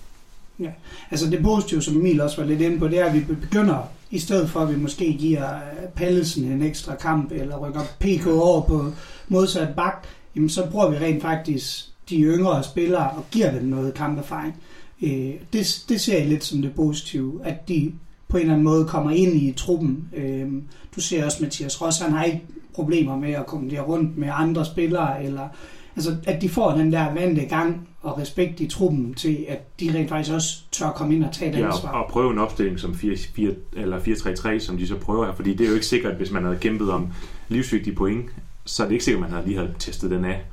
Ja, 0.59 0.71
altså 1.11 1.31
det 1.31 1.43
positive, 1.43 1.83
som 1.83 1.97
Emil 1.97 2.21
også 2.21 2.41
var 2.41 2.49
lidt 2.49 2.61
inde 2.61 2.79
på, 2.79 2.89
det 2.89 2.99
er, 2.99 3.05
at 3.05 3.15
vi 3.15 3.21
begynder, 3.21 3.91
i 4.11 4.19
stedet 4.19 4.51
for 4.51 4.61
at 4.61 4.71
vi 4.71 4.77
måske 4.77 5.13
giver 5.13 5.59
Pallesen 5.95 6.45
en 6.45 6.63
ekstra 6.63 6.95
kamp, 6.95 7.33
eller 7.33 7.57
rykker 7.57 7.81
PK 8.01 8.27
over 8.27 8.61
på 8.61 8.93
modsat 9.29 9.75
bak, 9.77 10.07
jamen 10.37 10.49
så 10.49 10.71
bruger 10.71 10.91
vi 10.91 10.97
rent 10.97 11.23
faktisk 11.23 11.89
de 12.09 12.21
yngre 12.21 12.63
spillere 12.63 13.11
og 13.11 13.25
giver 13.31 13.51
dem 13.51 13.63
noget 13.63 13.95
kamperfaring. 13.95 14.55
Øh, 15.03 15.35
det, 15.53 15.85
det 15.89 16.01
ser 16.01 16.19
jeg 16.19 16.27
lidt 16.27 16.45
som 16.45 16.63
det 16.63 16.75
positive, 16.75 17.41
at 17.45 17.69
de 17.69 17.93
på 18.29 18.37
en 18.37 18.41
eller 18.41 18.53
anden 18.53 18.65
måde 18.65 18.85
kommer 18.85 19.11
ind 19.11 19.35
i 19.37 19.53
truppen. 19.57 20.09
Øh, 20.17 20.49
du 20.97 21.01
ser 21.01 21.25
også 21.25 21.39
Mathias 21.43 21.83
Ross, 21.83 22.01
han 22.01 22.13
har 22.13 22.25
ikke 22.25 22.43
problemer 22.75 23.17
med 23.17 23.33
at 23.33 23.47
komme 23.47 23.71
der 23.71 23.81
rundt 23.81 24.19
med 24.19 24.29
andre 24.33 24.65
spillere, 24.65 25.25
eller 25.25 25.49
altså, 25.97 26.17
at 26.27 26.43
de 26.43 26.49
får 26.49 26.73
den 26.73 26.93
der 26.93 27.15
vante 27.15 27.43
gang 27.43 27.89
og 28.03 28.19
respekt 28.19 28.61
i 28.61 28.67
truppen 28.67 29.15
til, 29.15 29.45
at 29.49 29.81
de 29.81 29.95
rent 29.95 30.09
faktisk 30.09 30.35
også 30.35 30.59
tør 30.73 30.91
komme 30.91 31.15
ind 31.15 31.25
og 31.25 31.33
tage 31.33 31.53
det 31.53 31.59
ja, 31.59 31.67
ansvar. 31.67 31.91
Og, 31.91 32.05
og 32.05 32.11
prøve 32.11 32.33
en 32.33 32.39
opstilling 32.39 32.81
som 32.81 32.95
4, 32.95 33.17
4, 33.17 33.51
eller 33.77 33.99
4-3-3, 33.99 34.59
som 34.59 34.79
de 34.79 34.87
så 34.87 34.97
prøver 34.97 35.27
her, 35.27 35.35
fordi 35.35 35.55
det 35.55 35.65
er 35.65 35.69
jo 35.69 35.75
ikke 35.75 35.87
sikkert, 35.87 36.15
hvis 36.17 36.31
man 36.31 36.45
havde 36.45 36.59
kæmpet 36.61 36.91
om 36.91 37.09
livsvigtige 37.49 37.95
point, 37.97 38.27
så 38.67 38.83
er 38.83 38.87
det 38.87 38.93
ikke 38.93 39.05
sikkert, 39.05 39.25
at 39.25 39.33
man 39.33 39.45
lige 39.45 39.59
havde 39.59 39.75
testet 39.79 40.11
den 40.11 40.25
af 40.25 40.45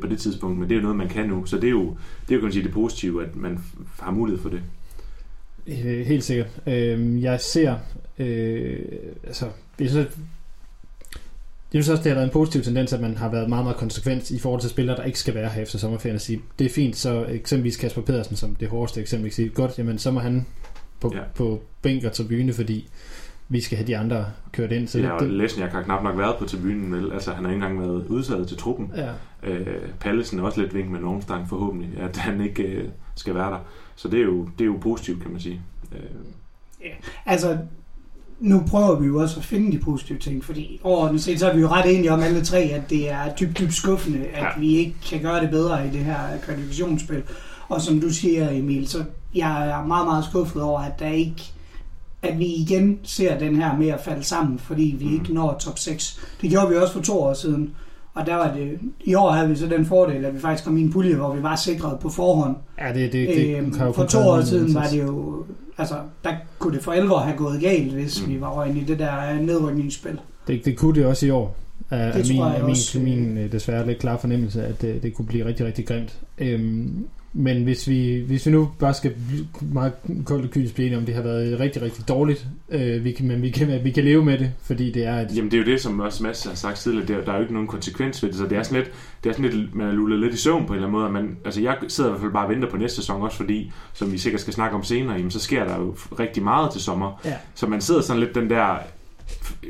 på 0.00 0.06
det 0.06 0.18
tidspunkt, 0.18 0.58
men 0.58 0.68
det 0.68 0.74
er 0.74 0.76
jo 0.76 0.82
noget, 0.82 0.96
man 0.96 1.08
kan 1.08 1.28
nu. 1.28 1.46
Så 1.46 1.56
det 1.56 1.64
er 1.64 1.70
jo, 1.70 1.96
det 2.20 2.30
er 2.30 2.34
jo 2.34 2.38
kan 2.38 2.42
man 2.42 2.52
sige, 2.52 2.64
det 2.64 2.72
positive, 2.72 3.26
at 3.26 3.36
man 3.36 3.58
har 3.98 4.10
mulighed 4.10 4.42
for 4.42 4.48
det. 4.48 4.62
Helt 6.06 6.24
sikkert. 6.24 6.60
Jeg 7.22 7.40
ser, 7.40 7.76
øh, 8.18 8.78
altså, 9.26 9.48
jeg 9.80 9.90
synes, 9.90 10.08
jeg 11.72 11.84
synes 11.84 11.88
også, 11.88 12.02
det 12.02 12.10
har 12.10 12.14
været 12.14 12.26
en 12.26 12.32
positiv 12.32 12.62
tendens, 12.62 12.92
at 12.92 13.00
man 13.00 13.16
har 13.16 13.30
været 13.30 13.48
meget, 13.48 13.64
meget 13.64 13.76
konsekvent 13.76 14.30
i 14.30 14.38
forhold 14.38 14.60
til 14.60 14.70
spillere, 14.70 14.96
der 14.96 15.04
ikke 15.04 15.18
skal 15.18 15.34
være 15.34 15.48
her 15.48 15.62
efter 15.62 15.78
sommerferien 15.78 16.14
og 16.14 16.20
sige, 16.20 16.40
det 16.58 16.64
er 16.64 16.70
fint, 16.70 16.96
så 16.96 17.26
eksempelvis 17.28 17.76
Kasper 17.76 18.02
Pedersen, 18.02 18.36
som 18.36 18.54
det 18.54 18.68
hårdeste 18.68 19.00
eksempel, 19.00 19.32
sige, 19.32 19.48
godt, 19.48 19.78
jamen 19.78 19.98
så 19.98 20.10
må 20.10 20.20
han 20.20 20.46
på, 21.00 21.12
ja. 21.14 21.20
på 21.34 21.62
bænk 21.82 22.04
og 22.04 22.12
tribune, 22.12 22.52
fordi 22.52 22.88
vi 23.52 23.60
skal 23.60 23.78
have 23.78 23.86
de 23.86 23.96
andre 23.96 24.26
kørt 24.52 24.72
ind. 24.72 24.88
Så 24.88 24.98
ja, 24.98 25.10
og 25.10 25.26
Lesniak 25.26 25.70
har 25.70 25.82
knap 25.82 26.02
nok 26.02 26.18
været 26.18 26.36
på 26.36 26.44
tribunen, 26.44 26.92
vel? 26.92 27.12
Altså, 27.12 27.32
han 27.32 27.44
har 27.44 27.52
ikke 27.52 27.64
engang 27.64 27.80
været 27.80 28.06
udsaget 28.06 28.48
til 28.48 28.56
truppen. 28.56 28.92
Ja. 28.96 29.10
Øh, 29.50 29.88
Pallesen 30.00 30.38
er 30.38 30.42
også 30.42 30.60
lidt 30.60 30.74
vink 30.74 30.90
med 30.90 31.00
en 31.00 31.22
stang 31.22 31.48
forhåbentlig, 31.48 31.90
at 31.98 32.16
han 32.16 32.40
ikke 32.40 32.62
øh, 32.62 32.88
skal 33.14 33.34
være 33.34 33.50
der. 33.50 33.58
Så 33.96 34.08
det 34.08 34.20
er, 34.20 34.24
jo, 34.24 34.48
det 34.58 34.64
er 34.64 34.66
jo 34.66 34.78
positivt, 34.80 35.22
kan 35.22 35.30
man 35.30 35.40
sige. 35.40 35.60
Øh. 35.92 35.98
Ja, 36.80 36.90
altså, 37.26 37.58
nu 38.40 38.62
prøver 38.68 39.00
vi 39.00 39.06
jo 39.06 39.20
også 39.20 39.38
at 39.38 39.44
finde 39.44 39.72
de 39.72 39.78
positive 39.78 40.18
ting, 40.18 40.44
fordi 40.44 40.80
overordnet 40.82 41.22
set, 41.22 41.38
så 41.38 41.50
er 41.50 41.54
vi 41.54 41.60
jo 41.60 41.68
ret 41.68 41.96
enige 41.96 42.12
om 42.12 42.20
alle 42.20 42.44
tre, 42.44 42.58
at 42.58 42.90
det 42.90 43.10
er 43.10 43.34
dybt, 43.40 43.58
dybt 43.58 43.74
skuffende, 43.74 44.26
at 44.26 44.42
ja. 44.42 44.60
vi 44.60 44.76
ikke 44.76 44.94
kan 45.10 45.22
gøre 45.22 45.40
det 45.40 45.50
bedre 45.50 45.86
i 45.86 45.90
det 45.90 46.00
her 46.00 46.18
kvalifikationsspil. 46.42 47.22
Og 47.68 47.80
som 47.80 48.00
du 48.00 48.10
siger, 48.10 48.50
Emil, 48.50 48.88
så 48.88 49.04
jeg 49.34 49.68
er 49.68 49.86
meget, 49.86 50.06
meget 50.06 50.24
skuffet 50.24 50.62
over, 50.62 50.80
at 50.80 50.98
der 50.98 51.08
ikke 51.08 51.52
at 52.22 52.38
vi 52.38 52.46
igen 52.46 52.98
ser 53.02 53.38
den 53.38 53.56
her 53.56 53.76
med 53.76 53.88
at 53.88 54.00
falde 54.00 54.22
sammen, 54.22 54.58
fordi 54.58 54.96
vi 54.98 55.04
mm. 55.04 55.14
ikke 55.14 55.34
når 55.34 55.56
top 55.60 55.78
6. 55.78 56.20
Det 56.40 56.50
gjorde 56.50 56.68
vi 56.68 56.76
også 56.76 56.92
for 56.92 57.00
to 57.00 57.22
år 57.22 57.34
siden. 57.34 57.74
Og 58.14 58.26
der 58.26 58.34
var 58.34 58.54
det, 58.54 58.78
i 59.04 59.14
år 59.14 59.30
havde 59.30 59.48
vi 59.48 59.56
så 59.56 59.66
den 59.66 59.86
fordel, 59.86 60.24
at 60.24 60.34
vi 60.34 60.40
faktisk 60.40 60.64
kom 60.64 60.76
i 60.76 60.80
en 60.80 60.92
pulje, 60.92 61.14
hvor 61.14 61.34
vi 61.34 61.42
var 61.42 61.56
sikret 61.56 61.98
på 61.98 62.08
forhånd. 62.08 62.56
Ja, 62.78 62.88
det, 62.88 63.12
det, 63.12 63.28
det 63.28 63.56
øhm, 63.56 63.74
For 63.74 64.04
to 64.04 64.18
år 64.18 64.40
siden 64.40 64.74
var 64.74 64.86
det 64.92 65.02
jo, 65.02 65.44
altså, 65.78 65.94
der 66.24 66.34
kunne 66.58 66.76
det 66.76 66.84
for 66.84 66.92
alvor 66.92 67.18
have 67.18 67.36
gået 67.36 67.60
galt, 67.60 67.92
hvis 67.92 68.22
mm. 68.22 68.32
vi 68.32 68.40
var 68.40 68.50
røgnet 68.50 68.82
i 68.82 68.84
det 68.84 68.98
der 68.98 69.40
nedrykningsspil. 69.40 70.20
Det, 70.46 70.64
det 70.64 70.76
kunne 70.76 70.94
det 70.94 71.06
også 71.06 71.26
i 71.26 71.30
år. 71.30 71.56
Af, 71.90 72.12
det 72.12 72.28
min, 72.28 72.42
min, 72.42 72.70
også. 72.70 72.98
min, 72.98 73.34
min 73.34 73.52
desværre 73.52 73.86
lidt 73.86 73.98
klar 73.98 74.16
fornemmelse, 74.16 74.66
at 74.66 74.82
det, 74.82 75.02
det 75.02 75.14
kunne 75.14 75.26
blive 75.26 75.44
rigtig, 75.44 75.66
rigtig 75.66 75.86
grimt. 75.86 76.18
Øhm, 76.38 77.06
Men 77.32 77.64
hvis 77.64 77.88
vi, 77.88 78.24
hvis 78.26 78.46
vi 78.46 78.50
nu 78.50 78.70
bare 78.78 78.94
skal 78.94 79.14
meget 79.60 79.92
koldt 80.24 80.44
og 80.44 80.50
kynisk 80.50 80.74
blive 80.74 80.86
enige 80.86 80.98
om, 80.98 81.06
det 81.06 81.14
har 81.14 81.22
været 81.22 81.60
rigtig, 81.60 81.82
rigtig 81.82 82.08
dårligt, 82.08 82.46
øh, 82.68 83.04
vi 83.04 83.12
kan, 83.12 83.28
men 83.28 83.42
vi 83.42 83.50
kan, 83.50 83.84
vi 83.84 83.90
kan 83.90 84.04
leve 84.04 84.24
med 84.24 84.38
det, 84.38 84.52
fordi 84.62 84.92
det 84.92 85.06
er 85.06 85.14
et... 85.14 85.36
Jamen 85.36 85.50
det 85.50 85.56
er 85.56 85.62
jo 85.62 85.72
det, 85.72 85.80
som 85.80 86.00
også 86.00 86.22
Mads 86.22 86.44
har 86.44 86.54
sagt 86.54 86.78
tidligere, 86.78 87.06
det 87.06 87.16
er, 87.16 87.24
der 87.24 87.32
er 87.32 87.36
jo 87.36 87.42
ikke 87.42 87.52
nogen 87.52 87.68
konsekvens 87.68 88.22
ved 88.22 88.30
det, 88.30 88.38
så 88.38 88.46
det 88.46 88.58
er 88.58 88.62
sådan 88.62 88.82
lidt, 88.82 88.92
det 89.24 89.30
er 89.30 89.34
sådan 89.34 89.50
lidt 89.50 89.74
man 89.74 89.86
er 89.86 89.92
lullet 89.92 90.20
lidt 90.20 90.34
i 90.34 90.36
søvn 90.36 90.66
på 90.66 90.72
en 90.72 90.76
eller 90.76 90.88
anden 90.88 91.00
måde. 91.00 91.12
Man, 91.12 91.36
altså 91.44 91.60
jeg 91.60 91.76
sidder 91.88 92.10
i 92.10 92.12
hvert 92.12 92.20
fald 92.20 92.32
bare 92.32 92.46
og 92.46 92.50
venter 92.50 92.70
på 92.70 92.76
næste 92.76 92.96
sæson 92.96 93.22
også, 93.22 93.36
fordi, 93.36 93.72
som 93.92 94.12
vi 94.12 94.18
sikkert 94.18 94.40
skal 94.40 94.52
snakke 94.52 94.76
om 94.76 94.82
senere, 94.82 95.16
jamen, 95.16 95.30
så 95.30 95.40
sker 95.40 95.64
der 95.64 95.78
jo 95.78 95.96
rigtig 96.18 96.42
meget 96.42 96.72
til 96.72 96.80
sommer. 96.80 97.20
Ja. 97.24 97.34
Så 97.54 97.66
man 97.66 97.80
sidder 97.80 98.00
sådan 98.00 98.20
lidt 98.20 98.34
den 98.34 98.50
der, 98.50 98.76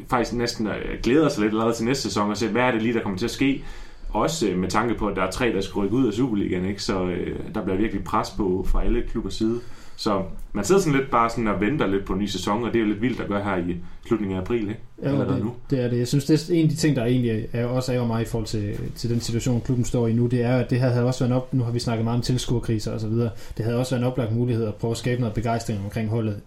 faktisk 0.09 0.37
næsten 0.37 0.67
øh, 0.67 1.01
glæder 1.03 1.29
sig 1.29 1.43
lidt 1.43 1.53
allerede 1.53 1.75
til 1.75 1.85
næste 1.85 2.03
sæson, 2.03 2.31
og 2.31 2.37
ser, 2.37 2.49
hvad 2.49 2.63
er 2.63 2.71
det 2.71 2.83
lige, 2.83 2.95
der 2.95 3.03
kommer 3.03 3.19
til 3.19 3.27
at 3.27 3.31
ske. 3.31 3.65
Også 4.13 4.49
øh, 4.49 4.59
med 4.59 4.69
tanke 4.69 4.95
på, 4.95 5.09
at 5.09 5.17
der 5.17 5.23
er 5.23 5.31
tre, 5.31 5.53
der 5.53 5.61
skal 5.61 5.75
rykke 5.75 5.97
ud 5.97 6.07
af 6.07 6.13
Superligaen, 6.13 6.65
ikke? 6.65 6.83
så 6.83 7.05
øh, 7.05 7.37
der 7.55 7.65
bliver 7.65 7.77
virkelig 7.79 8.05
pres 8.05 8.31
på 8.31 8.67
fra 8.69 8.85
alle 8.85 9.03
klubbers 9.11 9.35
side. 9.35 9.61
Så 9.97 10.23
man 10.53 10.65
sidder 10.65 10.81
sådan 10.81 10.99
lidt 10.99 11.11
bare 11.11 11.31
sådan 11.31 11.49
og 11.49 11.61
venter 11.61 11.87
lidt 11.87 12.05
på 12.05 12.13
en 12.13 12.19
ny 12.19 12.27
sæson, 12.27 12.65
og 12.65 12.73
det 12.73 12.77
er 12.77 12.81
jo 12.81 12.89
lidt 12.89 13.03
vildt 13.03 13.21
at 13.21 13.29
gøre 13.29 13.45
her 13.45 13.57
i 13.57 13.77
slutningen 14.07 14.37
af 14.37 14.41
april, 14.41 14.61
ikke? 14.61 14.81
Ja, 15.03 15.09
Allerede 15.09 15.35
det, 15.35 15.45
nu. 15.45 15.53
det 15.71 15.85
er 15.85 15.89
det. 15.89 15.99
Jeg 15.99 16.09
synes, 16.09 16.25
det 16.25 16.51
er 16.51 16.55
en 16.55 16.65
af 16.65 16.71
de 16.71 16.77
ting, 16.77 16.97
der 16.97 17.05
egentlig 17.05 17.47
er, 17.53 17.67
også 17.67 17.93
ærger 17.93 18.07
mig 18.07 18.23
i 18.23 18.25
forhold 18.25 18.47
til, 18.47 18.79
til 18.97 19.11
den 19.11 19.21
situation, 19.21 19.61
klubben 19.61 19.85
står 19.85 20.07
i 20.07 20.13
nu, 20.13 20.27
det 20.27 20.43
er, 20.43 20.57
at 20.57 20.71
det 20.71 20.81
her 20.81 20.89
havde 20.89 21.07
også 21.07 21.25
været 21.25 21.37
op, 21.37 21.55
nu 21.55 21.65
har 21.65 21.73
vi 21.73 21.79
snakket 21.79 22.05
meget 22.05 22.17
om 22.17 22.23
tilskuerkriser 22.23 22.93
og 22.93 23.01
så 23.01 23.09
videre, 23.09 23.31
det 23.57 23.65
havde 23.65 23.79
også 23.79 23.95
været 23.95 24.03
en 24.03 24.09
oplagt 24.13 24.33
mulighed 24.35 24.67
at 24.67 24.75
prøve 24.75 24.91
at 24.91 24.97
skabe 24.97 25.21
noget 25.21 25.35
begejstring 25.35 25.81
omkring 25.85 26.09
holdet 26.09 26.41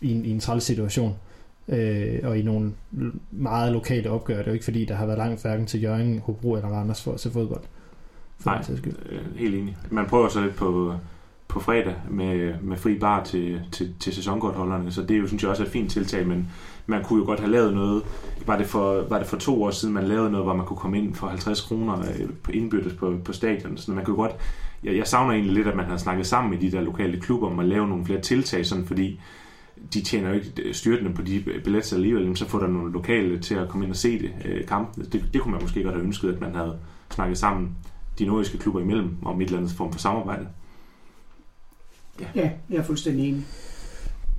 i 0.00 0.12
en, 0.12 0.24
i 0.24 0.30
en 0.30 0.40
træls 0.40 0.64
situation. 0.64 1.14
Øh, 1.68 2.18
og 2.22 2.38
i 2.38 2.42
nogle 2.42 2.72
meget 3.30 3.72
lokale 3.72 4.10
opgør. 4.10 4.36
Det 4.36 4.42
er 4.42 4.50
jo 4.50 4.52
ikke 4.52 4.64
fordi, 4.64 4.84
der 4.84 4.94
har 4.94 5.06
været 5.06 5.18
langt 5.18 5.42
hverken 5.42 5.66
til 5.66 5.82
Jørgen, 5.82 6.18
Hobro 6.18 6.54
eller 6.54 6.68
Randers 6.68 7.02
for 7.02 7.12
at 7.12 7.20
se 7.20 7.30
fodbold. 7.30 7.62
For 8.40 8.50
Nej. 8.50 8.64
Øh, 9.10 9.36
helt 9.36 9.54
enig. 9.54 9.76
Man 9.90 10.06
prøver 10.06 10.28
så 10.28 10.40
lidt 10.40 10.56
på, 10.56 10.94
på 11.48 11.60
fredag 11.60 11.94
med, 12.10 12.54
med 12.62 12.76
fri 12.76 12.98
bar 12.98 13.24
til, 13.24 13.60
til, 13.72 13.94
til 14.00 14.12
sæsonkortholderne, 14.12 14.92
så 14.92 15.02
det 15.02 15.10
er 15.10 15.18
jo, 15.18 15.26
synes 15.26 15.42
jeg 15.42 15.50
også 15.50 15.62
er 15.62 15.66
et 15.66 15.72
fint 15.72 15.90
tiltag, 15.90 16.26
men 16.26 16.50
man 16.86 17.04
kunne 17.04 17.18
jo 17.18 17.26
godt 17.26 17.40
have 17.40 17.52
lavet 17.52 17.74
noget, 17.74 18.02
var 18.46 18.56
det 18.56 18.66
for, 18.66 19.02
var 19.08 19.18
det 19.18 19.26
for 19.26 19.36
to 19.36 19.62
år 19.62 19.70
siden, 19.70 19.94
man 19.94 20.04
lavede 20.04 20.30
noget, 20.30 20.46
hvor 20.46 20.54
man 20.54 20.66
kunne 20.66 20.76
komme 20.76 20.98
ind 20.98 21.14
for 21.14 21.26
50 21.26 21.60
kroner 21.60 21.98
øh, 21.98 22.28
på 22.42 22.52
indbyttes 22.52 22.92
på, 22.92 23.14
på 23.24 23.32
stadion, 23.32 23.76
så 23.76 23.92
man 23.92 24.04
kunne 24.04 24.16
godt, 24.16 24.32
jeg, 24.84 24.96
jeg 24.96 25.06
savner 25.06 25.32
egentlig 25.32 25.54
lidt, 25.54 25.68
at 25.68 25.76
man 25.76 25.86
har 25.86 25.96
snakket 25.96 26.26
sammen 26.26 26.50
med 26.50 26.58
de 26.58 26.76
der 26.76 26.80
lokale 26.80 27.20
klubber 27.20 27.46
om 27.46 27.58
at 27.58 27.66
lave 27.66 27.88
nogle 27.88 28.04
flere 28.04 28.20
tiltag, 28.20 28.66
sådan 28.66 28.86
fordi 28.86 29.20
de 29.94 30.00
tjener 30.00 30.28
jo 30.28 30.34
ikke 30.34 30.74
styrtende 30.74 31.14
på 31.14 31.22
de 31.22 31.44
billetter 31.64 31.96
alligevel, 31.96 32.26
men 32.26 32.36
så 32.36 32.48
får 32.48 32.58
der 32.58 32.66
nogle 32.66 32.92
lokale 32.92 33.38
til 33.38 33.54
at 33.54 33.68
komme 33.68 33.84
ind 33.84 33.92
og 33.92 33.96
se 33.96 34.18
det, 34.18 34.30
øh, 34.44 34.66
kampene. 34.66 35.06
Det, 35.12 35.24
det 35.32 35.40
kunne 35.40 35.52
man 35.52 35.62
måske 35.62 35.82
godt 35.82 35.94
have 35.94 36.04
ønsket, 36.04 36.32
at 36.32 36.40
man 36.40 36.54
havde 36.54 36.78
snakket 37.10 37.38
sammen 37.38 37.76
de 38.18 38.26
nordiske 38.26 38.58
klubber 38.58 38.80
imellem 38.80 39.16
om 39.24 39.40
et 39.40 39.44
eller 39.44 39.58
andet 39.58 39.72
form 39.72 39.92
for 39.92 39.98
samarbejde. 39.98 40.46
Ja, 42.34 42.50
jeg 42.70 42.76
er 42.76 42.82
fuldstændig 42.82 43.28
enig. 43.28 43.44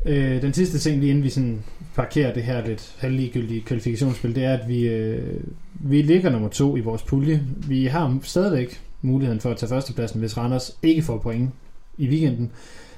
Øh, 0.05 0.41
den 0.41 0.53
sidste 0.53 0.79
ting, 0.79 0.99
lige 0.99 1.09
inden 1.09 1.23
vi 1.23 1.29
sådan 1.29 1.63
parkerer 1.95 2.33
det 2.33 2.43
her 2.43 2.67
lidt 2.67 2.95
halvligegyldige 2.97 3.61
kvalifikationsspil, 3.61 4.35
det 4.35 4.43
er, 4.43 4.53
at 4.53 4.67
vi, 4.67 4.87
øh, 4.87 5.43
vi 5.73 6.01
ligger 6.01 6.29
nummer 6.29 6.49
to 6.49 6.77
i 6.77 6.79
vores 6.79 7.03
pulje. 7.03 7.43
Vi 7.67 7.85
har 7.85 8.19
stadigvæk 8.23 8.81
muligheden 9.01 9.41
for 9.41 9.51
at 9.51 9.57
tage 9.57 9.69
førstepladsen, 9.69 10.19
hvis 10.19 10.37
Randers 10.37 10.77
ikke 10.83 11.01
får 11.01 11.17
point 11.17 11.49
i 11.97 12.07
weekenden. 12.07 12.51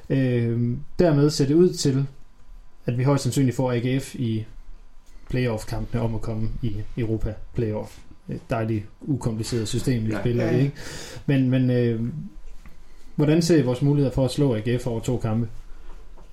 Øh, 0.09 0.77
dermed 0.99 1.29
ser 1.29 1.45
det 1.45 1.55
ud 1.55 1.73
til, 1.73 2.05
at 2.85 2.97
vi 2.97 3.03
højst 3.03 3.23
sandsynligt 3.23 3.55
får 3.55 3.71
AGF 3.71 4.15
i 4.15 4.45
playoff-kampene 5.29 6.01
om 6.01 6.15
at 6.15 6.21
komme 6.21 6.49
i 6.61 6.75
Europa 6.97 7.33
playoff. 7.53 7.97
Et 8.29 8.41
dejligt 8.49 8.83
ukompliceret 9.01 9.67
system, 9.67 10.05
vi 10.07 10.11
Ja. 10.11 10.19
spiller 10.19 10.43
i, 10.49 10.55
Ja. 10.55 10.57
ikke? 10.59 10.71
Men, 11.25 11.49
men 11.49 11.69
øh, 11.71 12.01
hvordan 13.15 13.41
ser 13.41 13.57
I 13.57 13.61
vores 13.61 13.81
muligheder 13.81 14.13
for 14.13 14.25
at 14.25 14.31
slå 14.31 14.55
AGF 14.55 14.87
over 14.87 14.99
to 14.99 15.17
kampe? 15.17 15.47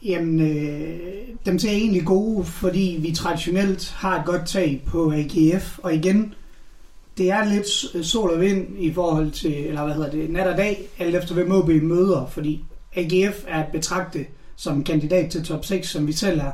Jamen, 0.04 0.40
øh, 0.40 0.98
dem 1.46 1.58
ser 1.58 1.70
egentlig 1.70 2.04
gode, 2.04 2.44
fordi 2.44 2.98
vi 3.00 3.12
traditionelt 3.12 3.90
har 3.90 4.18
et 4.20 4.26
godt 4.26 4.46
tag 4.46 4.82
på 4.86 5.12
AGF. 5.12 5.78
Og 5.78 5.94
igen, 5.94 6.34
det 7.18 7.30
er 7.30 7.44
lidt 7.44 7.66
sol 8.06 8.30
og 8.30 8.40
vind 8.40 8.66
i 8.78 8.92
forhold 8.92 9.30
til, 9.30 9.66
eller 9.66 9.84
hvad 9.84 9.94
hedder 9.94 10.10
det, 10.10 10.30
nat 10.30 10.46
og 10.46 10.56
dag, 10.56 10.88
alt 10.98 11.16
efter 11.16 11.34
hvem 11.34 11.52
OB 11.52 11.68
møder, 11.68 12.26
fordi 12.26 12.64
AGF 12.96 13.44
er 13.48 13.62
at 13.62 13.72
betragte 13.72 14.26
som 14.58 14.84
kandidat 14.84 15.30
til 15.30 15.44
top 15.44 15.64
6, 15.64 15.88
som 15.88 16.06
vi 16.06 16.12
selv 16.12 16.40
er. 16.40 16.50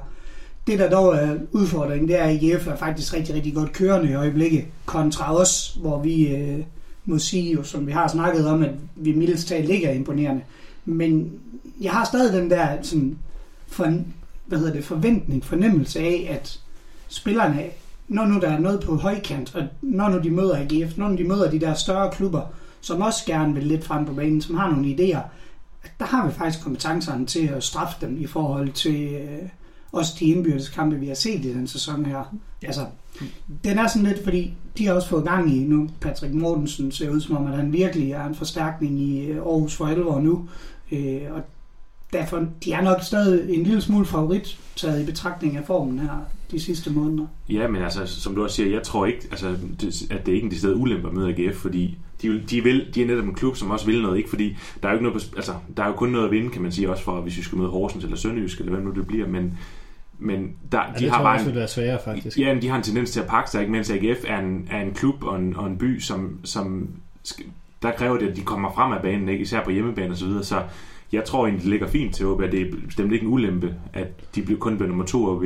Det, 0.67 0.79
der 0.79 0.91
dog 0.91 1.15
er 1.15 1.37
udfordringen, 1.53 2.09
det 2.09 2.21
er, 2.21 2.25
at 2.25 2.43
IGF 2.43 2.67
er 2.67 2.77
faktisk 2.77 3.15
rigtig, 3.15 3.35
rigtig 3.35 3.55
godt 3.55 3.73
kørende 3.73 4.11
i 4.11 4.15
øjeblikket, 4.15 4.65
kontra 4.87 5.37
os, 5.37 5.79
hvor 5.81 6.03
vi 6.03 6.29
øh, 6.29 6.59
må 7.05 7.19
sige, 7.19 7.53
jo, 7.53 7.63
som 7.63 7.87
vi 7.87 7.93
har 7.93 8.09
snakket 8.09 8.47
om, 8.47 8.63
at 8.63 8.71
vi 8.97 9.13
mildest 9.13 9.49
talt 9.49 9.71
ikke 9.71 9.87
er 9.87 9.93
imponerende. 9.93 10.43
Men 10.85 11.33
jeg 11.81 11.93
har 11.93 12.05
stadig 12.05 12.41
den 12.41 12.51
der 12.51 12.83
sådan, 12.83 13.19
for, 13.67 13.99
hvad 14.47 14.59
hedder 14.59 14.73
det, 14.73 14.85
forventning, 14.85 15.45
fornemmelse 15.45 16.01
af, 16.01 16.29
at 16.31 16.61
spillerne, 17.09 17.63
når 18.09 18.27
nu 18.27 18.41
der 18.41 18.49
er 18.49 18.59
noget 18.59 18.81
på 18.81 18.97
højkant, 18.97 19.55
og 19.55 19.63
når 19.83 20.09
nu 20.09 20.19
de 20.19 20.31
møder 20.31 20.57
AGF, 20.57 20.97
når 20.97 21.09
nu 21.09 21.17
de 21.17 21.25
møder 21.25 21.51
de 21.51 21.61
der 21.61 21.75
større 21.75 22.11
klubber, 22.13 22.43
som 22.81 23.01
også 23.01 23.27
gerne 23.27 23.55
vil 23.55 23.67
lidt 23.67 23.85
frem 23.85 24.07
på 24.07 24.13
banen, 24.15 24.41
som 24.41 24.57
har 24.57 24.71
nogle 24.71 24.95
idéer, 24.95 25.21
der 25.99 26.05
har 26.05 26.27
vi 26.27 26.35
faktisk 26.35 26.65
kompetencerne 26.65 27.27
til 27.27 27.47
at 27.47 27.65
straffe 27.65 28.07
dem 28.07 28.17
i 28.21 28.27
forhold 28.27 28.73
til 28.73 29.13
øh, 29.13 29.49
også 29.93 30.13
de 30.21 30.25
indbyrdes 30.25 30.69
kampe, 30.69 30.97
vi 30.97 31.07
har 31.07 31.15
set 31.15 31.45
i 31.45 31.53
den 31.53 31.67
sæson 31.67 32.07
her. 32.07 32.37
Ja. 32.63 32.67
Altså, 32.67 32.87
den 33.65 33.79
er 33.79 33.87
sådan 33.87 34.09
lidt, 34.09 34.25
fordi 34.25 34.55
de 34.79 34.87
har 34.87 34.95
også 34.95 35.09
fået 35.09 35.25
gang 35.25 35.57
i 35.57 35.59
nu. 35.65 35.89
Patrick 36.01 36.35
Mortensen 36.35 36.93
ser 36.93 37.11
ud 37.11 37.21
som 37.21 37.37
om, 37.37 37.47
at 37.47 37.57
han 37.57 37.73
virkelig 37.73 38.13
er 38.13 38.25
en 38.25 38.35
forstærkning 38.35 39.01
i 39.01 39.27
øh, 39.27 39.37
Aarhus 39.37 39.77
for 39.77 39.87
alvor 39.87 40.21
nu. 40.21 40.49
Øh, 40.93 41.21
og 41.31 41.43
derfor, 42.13 42.47
de 42.65 42.73
er 42.73 42.81
nok 42.81 43.03
stadig 43.03 43.55
en 43.55 43.63
lille 43.63 43.81
smule 43.81 44.07
favorit, 44.07 44.59
taget 44.77 45.03
i 45.03 45.07
betragtning 45.07 45.57
af 45.57 45.65
formen 45.65 45.99
her 45.99 46.27
de 46.51 46.61
sidste 46.61 46.91
måneder. 46.91 47.27
Ja, 47.49 47.69
men 47.69 47.83
altså, 47.83 48.07
som 48.07 48.35
du 48.35 48.43
også 48.43 48.57
siger, 48.57 48.71
jeg 48.71 48.83
tror 48.83 49.07
ikke, 49.07 49.29
altså, 49.31 49.57
det, 49.81 50.03
at 50.11 50.27
det 50.27 50.33
er 50.33 50.37
ikke 50.37 50.45
en 50.45 50.51
decideret 50.51 50.75
ulempe 50.75 51.09
at 51.09 51.15
møde 51.15 51.29
AGF, 51.29 51.57
fordi 51.57 51.99
de, 52.25 52.31
vil- 52.31 52.51
de, 52.51 52.61
vil, 52.65 52.87
de 52.95 53.03
er 53.03 53.07
netop 53.07 53.25
en 53.25 53.35
klub, 53.35 53.57
som 53.57 53.71
også 53.71 53.87
vil 53.87 54.03
noget, 54.03 54.17
ikke? 54.17 54.29
Fordi 54.29 54.57
der 54.83 54.89
er 54.89 54.93
jo 54.93 54.97
ikke 54.99 55.05
noget, 55.11 55.23
på 55.31 55.37
altså, 55.37 55.53
der 55.77 55.83
er 55.83 55.87
jo 55.87 55.93
kun 55.93 56.09
noget 56.09 56.25
at 56.25 56.31
vinde, 56.31 56.51
kan 56.51 56.63
man 56.63 56.73
sige, 56.73 56.91
også 56.91 57.03
for, 57.05 57.21
hvis 57.21 57.37
vi 57.37 57.43
skal 57.43 57.59
møde 57.59 57.69
Horsens 57.71 58.05
eller 58.05 58.17
Sønderjysk, 58.17 58.59
eller 58.59 58.73
hvem 58.73 58.85
nu 58.85 58.91
det 58.91 59.07
bliver, 59.07 59.29
men, 59.29 59.59
men 60.19 60.53
der, 60.73 60.79
Ja, 60.79 60.85
de 60.99 61.05
det 61.05 61.11
har 61.11 61.23
bare 61.23 61.37
også 61.37 61.49
en, 61.51 61.55
være 61.57 61.69
sværere, 61.69 61.99
faktisk. 62.05 62.39
Ja, 62.39 62.55
men 62.55 62.63
de 62.63 62.69
har 62.69 62.77
en 62.77 62.83
tendens 62.83 63.11
til 63.11 63.21
at 63.21 63.27
pakke 63.27 63.51
sig, 63.51 63.61
ikke? 63.61 63.73
mens 63.73 63.91
AGF 63.91 64.25
er 64.27 64.39
en, 64.39 64.69
er 64.71 64.81
en 64.83 64.93
klub 64.93 65.25
og 65.25 65.37
en, 65.41 65.57
og 65.57 65.67
en 65.67 65.79
by, 65.79 65.99
som, 66.01 66.39
som 66.45 66.89
der 67.83 67.91
kræver 67.93 68.19
det, 68.19 68.29
at 68.29 68.37
de 68.37 68.41
kommer 68.43 68.73
frem 68.75 68.93
af 68.93 69.03
banen, 69.03 69.29
ikke? 69.29 69.43
især 69.43 69.65
på 69.65 69.71
hjemmebane 69.71 70.11
og 70.11 70.17
så 70.17 70.27
videre, 70.27 70.45
så 70.45 70.63
jeg 71.13 71.25
tror 71.25 71.45
egentlig, 71.47 71.63
det 71.63 71.71
ligger 71.71 71.87
fint 71.87 72.15
til 72.15 72.27
OB, 72.27 72.43
at 72.43 72.53
det 72.53 72.61
er 72.61 72.67
bestemt 72.87 73.13
ikke 73.13 73.27
en 73.27 73.33
ulempe, 73.33 73.75
at 73.93 74.35
de 74.35 74.43
blev 74.43 74.59
kun 74.59 74.77
blev 74.77 74.89
nummer 74.89 75.05
to 75.05 75.27
OB. 75.27 75.45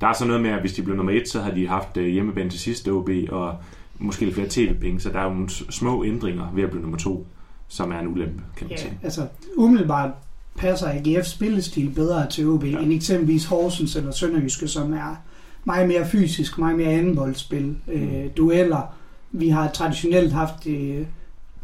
Der 0.00 0.06
er 0.06 0.12
så 0.12 0.26
noget 0.26 0.42
med, 0.42 0.50
at 0.50 0.60
hvis 0.60 0.72
de 0.72 0.82
blev 0.82 0.96
nummer 0.96 1.12
et, 1.12 1.28
så 1.28 1.40
har 1.40 1.50
de 1.50 1.68
haft 1.68 1.96
øh, 1.96 2.06
hjemmebane 2.06 2.50
til 2.50 2.60
sidste 2.60 2.90
OB, 2.92 3.10
og 3.28 3.54
måske 3.98 4.24
lidt 4.24 4.34
flere 4.34 4.48
tv-penge, 4.50 5.00
så 5.00 5.08
der 5.08 5.18
er 5.20 5.24
jo 5.24 5.30
nogle 5.30 5.50
små 5.50 6.04
ændringer 6.04 6.52
ved 6.54 6.62
at 6.62 6.70
blive 6.70 6.82
nummer 6.82 6.98
to, 6.98 7.26
som 7.68 7.92
er 7.92 7.98
en 7.98 8.08
ulempe, 8.08 8.42
kan 8.56 8.66
man 8.66 8.70
Ja, 8.70 8.82
sige. 8.82 8.98
altså 9.02 9.26
umiddelbart 9.56 10.10
passer 10.56 10.86
AGF's 10.88 11.22
spillestil 11.34 11.90
bedre 11.90 12.26
til 12.30 12.48
OB, 12.48 12.64
Ja. 12.64 12.78
end 12.78 12.92
eksempelvis 12.92 13.44
Horsens 13.44 13.96
eller 13.96 14.10
Sønderjyske, 14.12 14.68
som 14.68 14.92
er 14.92 15.16
meget 15.64 15.88
mere 15.88 16.06
fysisk, 16.06 16.58
meget 16.58 16.76
mere 16.76 16.88
andenboldspil, 16.92 17.64
Mm. 17.86 17.92
øh, 17.92 18.26
dueller. 18.36 18.94
Vi 19.32 19.48
har 19.48 19.70
traditionelt 19.70 20.32
haft 20.32 20.64
det 20.64 21.06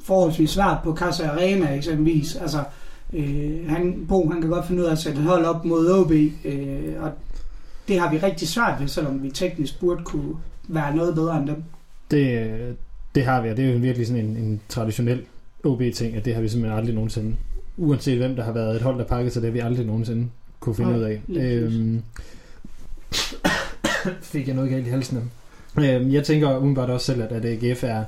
forholdsvis 0.05 0.51
svært 0.51 0.79
på 0.85 0.97
Casa 0.97 1.27
Arena 1.29 1.75
eksempelvis. 1.77 2.37
Altså, 2.37 2.65
øh, 3.13 3.69
han, 3.69 4.05
Bo 4.09 4.29
han 4.31 4.41
kan 4.41 4.51
godt 4.51 4.67
finde 4.67 4.83
ud 4.83 4.87
af 4.87 4.93
at 4.93 4.99
sætte 4.99 5.19
et 5.21 5.25
hold 5.27 5.45
op 5.45 5.65
mod 5.65 5.91
OB, 5.91 6.13
øh, 6.45 7.03
og 7.03 7.11
det 7.89 7.99
har 8.01 8.11
vi 8.11 8.19
rigtig 8.19 8.49
svært 8.49 8.81
ved, 8.81 8.89
selvom 8.89 9.23
vi 9.23 9.31
teknisk 9.31 9.81
burde 9.81 10.05
kunne 10.05 10.35
være 10.69 10.97
noget 10.97 11.15
bedre 11.15 11.39
end 11.39 11.47
dem. 11.47 11.63
Det, 12.15 12.77
det 13.15 13.25
har 13.25 13.43
vi, 13.43 13.49
og 13.49 13.57
det 13.57 13.65
er 13.65 13.73
jo 13.73 13.79
virkelig 13.79 14.07
sådan 14.07 14.25
en, 14.25 14.37
en 14.37 14.61
traditionel 14.69 15.25
OB-ting, 15.65 16.17
at 16.17 16.25
det 16.25 16.35
har 16.35 16.43
vi 16.43 16.49
simpelthen 16.49 16.79
aldrig 16.79 16.95
nogensinde, 16.95 17.37
uanset 17.77 18.19
hvem 18.19 18.37
der 18.37 18.45
har 18.45 18.53
været 18.53 18.77
et 18.77 18.83
hold, 18.83 18.99
der 18.99 19.05
pakket 19.05 19.33
sig, 19.33 19.43
det 19.43 19.51
har 19.51 19.53
vi 19.53 19.59
aldrig 19.59 19.87
nogensinde 19.87 20.29
kunne 20.61 20.75
finde 20.75 20.91
Nej, 20.91 21.01
ud 21.01 21.05
af. 21.05 21.21
Øhm, 21.29 22.03
fik 24.33 24.47
jeg 24.47 24.55
noget 24.55 24.71
galt 24.71 24.87
i 24.87 24.91
halsen. 24.91 25.31
Øhm, 25.79 26.13
jeg 26.13 26.25
tænker 26.25 26.57
umiddelbart 26.57 26.91
også 26.91 27.07
selv, 27.07 27.23
at, 27.23 27.33
at 27.33 27.45
AGF 27.45 27.85
er 27.85 28.05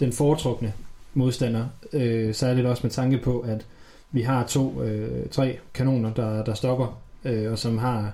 den 0.00 0.12
foretrukne 0.12 0.72
modstander, 1.14 1.66
øh, 1.92 2.34
særligt 2.34 2.66
også 2.66 2.80
med 2.82 2.90
tanke 2.90 3.18
på, 3.18 3.40
at 3.40 3.66
vi 4.12 4.22
har 4.22 4.46
to, 4.46 4.82
øh, 4.82 5.26
tre 5.30 5.58
kanoner, 5.74 6.14
der, 6.14 6.44
der 6.44 6.54
stopper, 6.54 7.00
øh, 7.24 7.52
og 7.52 7.58
som 7.58 7.78
har 7.78 8.12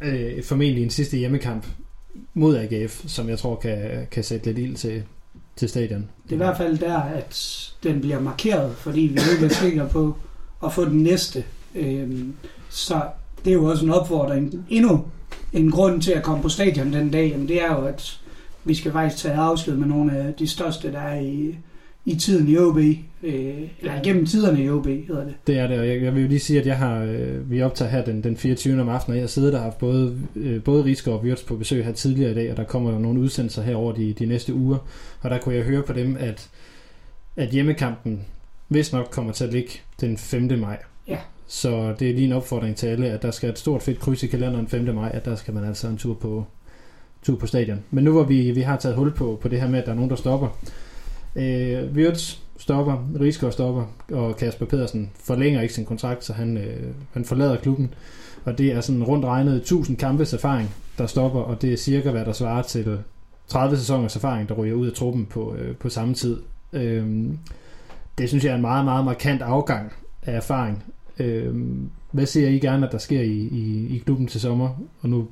øh, 0.00 0.42
formentlig 0.44 0.84
en 0.84 0.90
sidste 0.90 1.16
hjemmekamp 1.16 1.66
mod 2.34 2.56
AGF, 2.56 3.04
som 3.06 3.28
jeg 3.28 3.38
tror 3.38 3.56
kan, 3.56 4.06
kan 4.10 4.24
sætte 4.24 4.46
lidt 4.46 4.58
ild 4.58 4.76
til, 4.76 5.02
til 5.56 5.68
stadion. 5.68 6.08
Det 6.24 6.30
er 6.30 6.34
i 6.34 6.36
hvert 6.36 6.56
fald 6.56 6.78
der, 6.78 6.98
at 6.98 7.64
den 7.82 8.00
bliver 8.00 8.20
markeret, 8.20 8.76
fordi 8.76 9.00
vi 9.00 9.20
ikke 9.32 9.46
er 9.46 9.48
sikre 9.48 9.88
på 9.88 10.16
at 10.64 10.72
få 10.72 10.84
den 10.84 11.02
næste. 11.02 11.44
Øhm, 11.74 12.34
så 12.70 13.02
det 13.44 13.50
er 13.50 13.54
jo 13.54 13.64
også 13.64 13.84
en 13.84 13.90
opfordring. 13.90 14.66
Endnu 14.70 15.04
en 15.52 15.70
grund 15.70 16.02
til 16.02 16.12
at 16.12 16.22
komme 16.22 16.42
på 16.42 16.48
stadion 16.48 16.92
den 16.92 17.10
dag, 17.10 17.28
jamen 17.30 17.48
det 17.48 17.62
er 17.62 17.76
jo, 17.76 17.86
at 17.86 18.20
vi 18.64 18.74
skal 18.74 18.92
faktisk 18.92 19.22
tage 19.22 19.34
afsked 19.34 19.76
med 19.76 19.86
nogle 19.86 20.18
af 20.18 20.34
de 20.34 20.48
største, 20.48 20.92
der 20.92 21.00
er 21.00 21.20
i, 21.20 21.58
i 22.08 22.16
tiden 22.16 22.48
i 22.48 22.58
OB. 22.58 22.76
Øh, 22.76 23.68
eller 23.80 24.02
gennem 24.02 24.26
tiderne 24.26 24.64
i 24.64 24.70
OB, 24.70 24.86
hedder 24.86 25.24
det. 25.24 25.34
Det 25.46 25.58
er 25.58 25.66
det, 25.66 25.78
og 25.78 25.88
jeg, 25.88 26.02
jeg 26.02 26.14
vil 26.14 26.22
jo 26.22 26.28
lige 26.28 26.40
sige, 26.40 26.60
at 26.60 26.66
jeg 26.66 26.76
har, 26.76 27.02
øh, 27.02 27.50
vi 27.50 27.62
optager 27.62 27.90
her 27.90 28.04
den, 28.04 28.22
den 28.22 28.36
24. 28.36 28.80
om 28.80 28.88
aftenen, 28.88 29.12
og 29.12 29.16
jeg 29.16 29.22
har 29.22 29.28
siddet 29.28 29.54
og 29.54 29.60
haft 29.60 29.78
både, 29.78 30.16
øh, 30.36 30.62
både 30.62 30.84
Rigsgaard 30.84 31.18
og 31.18 31.24
Wirtz 31.24 31.44
på 31.44 31.56
besøg 31.56 31.84
her 31.84 31.92
tidligere 31.92 32.30
i 32.30 32.34
dag, 32.34 32.50
og 32.50 32.56
der 32.56 32.64
kommer 32.64 32.92
jo 32.92 32.98
nogle 32.98 33.20
udsendelser 33.20 33.62
her 33.62 33.76
over 33.76 33.92
de, 33.92 34.12
de 34.12 34.26
næste 34.26 34.54
uger, 34.54 34.78
og 35.20 35.30
der 35.30 35.38
kunne 35.38 35.54
jeg 35.54 35.64
høre 35.64 35.82
på 35.82 35.92
dem, 35.92 36.16
at, 36.20 36.48
at 37.36 37.48
hjemmekampen 37.48 38.20
hvis 38.68 38.92
nok 38.92 39.08
kommer 39.10 39.32
til 39.32 39.44
at 39.44 39.52
ligge 39.52 39.70
den 40.00 40.18
5. 40.18 40.58
maj. 40.58 40.78
Ja. 41.08 41.18
Så 41.46 41.94
det 41.98 42.10
er 42.10 42.14
lige 42.14 42.26
en 42.26 42.32
opfordring 42.32 42.76
til 42.76 42.86
alle, 42.86 43.06
at 43.06 43.22
der 43.22 43.30
skal 43.30 43.50
et 43.50 43.58
stort 43.58 43.82
fedt 43.82 44.00
kryds 44.00 44.22
i 44.22 44.26
kalenderen 44.26 44.66
den 44.66 44.68
5. 44.68 44.94
maj, 44.94 45.10
at 45.14 45.24
der 45.24 45.36
skal 45.36 45.54
man 45.54 45.64
altså 45.64 45.88
en 45.88 45.96
tur 45.96 46.14
på, 46.14 46.44
tur 47.22 47.36
på 47.36 47.46
stadion. 47.46 47.78
Men 47.90 48.04
nu 48.04 48.12
hvor 48.12 48.24
vi, 48.24 48.50
vi 48.50 48.60
har 48.60 48.76
taget 48.76 48.96
hul 48.96 49.14
på, 49.14 49.38
på 49.42 49.48
det 49.48 49.60
her 49.60 49.68
med, 49.68 49.78
at 49.78 49.86
der 49.86 49.92
er 49.92 49.96
nogen, 49.96 50.10
der 50.10 50.16
stopper. 50.16 50.58
Øh, 51.38 51.92
Wirtz 51.94 52.36
stopper, 52.58 53.08
Rigsgaard 53.20 53.52
stopper, 53.52 53.84
og 54.12 54.36
Kasper 54.36 54.66
Pedersen 54.66 55.10
forlænger 55.24 55.60
ikke 55.60 55.74
sin 55.74 55.84
kontrakt, 55.84 56.24
så 56.24 56.32
han, 56.32 56.56
øh, 56.56 56.94
han 57.12 57.24
forlader 57.24 57.56
klubben. 57.56 57.94
Og 58.44 58.58
det 58.58 58.72
er 58.72 58.80
sådan 58.80 59.04
rundt 59.04 59.24
regnet 59.24 59.56
1000 59.56 59.96
kampes 59.96 60.32
erfaring, 60.32 60.74
der 60.98 61.06
stopper, 61.06 61.40
og 61.40 61.62
det 61.62 61.72
er 61.72 61.76
cirka, 61.76 62.10
hvad 62.10 62.24
der 62.24 62.32
svarer 62.32 62.62
til 62.62 62.98
30 63.48 63.76
sæsoners 63.76 64.16
erfaring, 64.16 64.48
der 64.48 64.54
ryger 64.54 64.74
ud 64.74 64.86
af 64.86 64.92
truppen 64.92 65.26
på, 65.26 65.54
øh, 65.54 65.76
på 65.76 65.88
samme 65.88 66.14
tid. 66.14 66.36
Øh, 66.72 67.06
det 68.18 68.28
synes 68.28 68.44
jeg 68.44 68.50
er 68.50 68.54
en 68.54 68.60
meget, 68.60 68.84
meget 68.84 69.04
markant 69.04 69.42
afgang 69.42 69.92
af 70.22 70.36
erfaring. 70.36 70.84
Øh, 71.18 71.54
hvad 72.10 72.26
ser 72.26 72.48
I 72.48 72.58
gerne, 72.58 72.86
at 72.86 72.92
der 72.92 72.98
sker 72.98 73.20
i, 73.20 73.38
i, 73.38 73.96
i 73.96 73.98
klubben 73.98 74.26
til 74.26 74.40
sommer? 74.40 74.68
Og 75.00 75.08
nu 75.08 75.28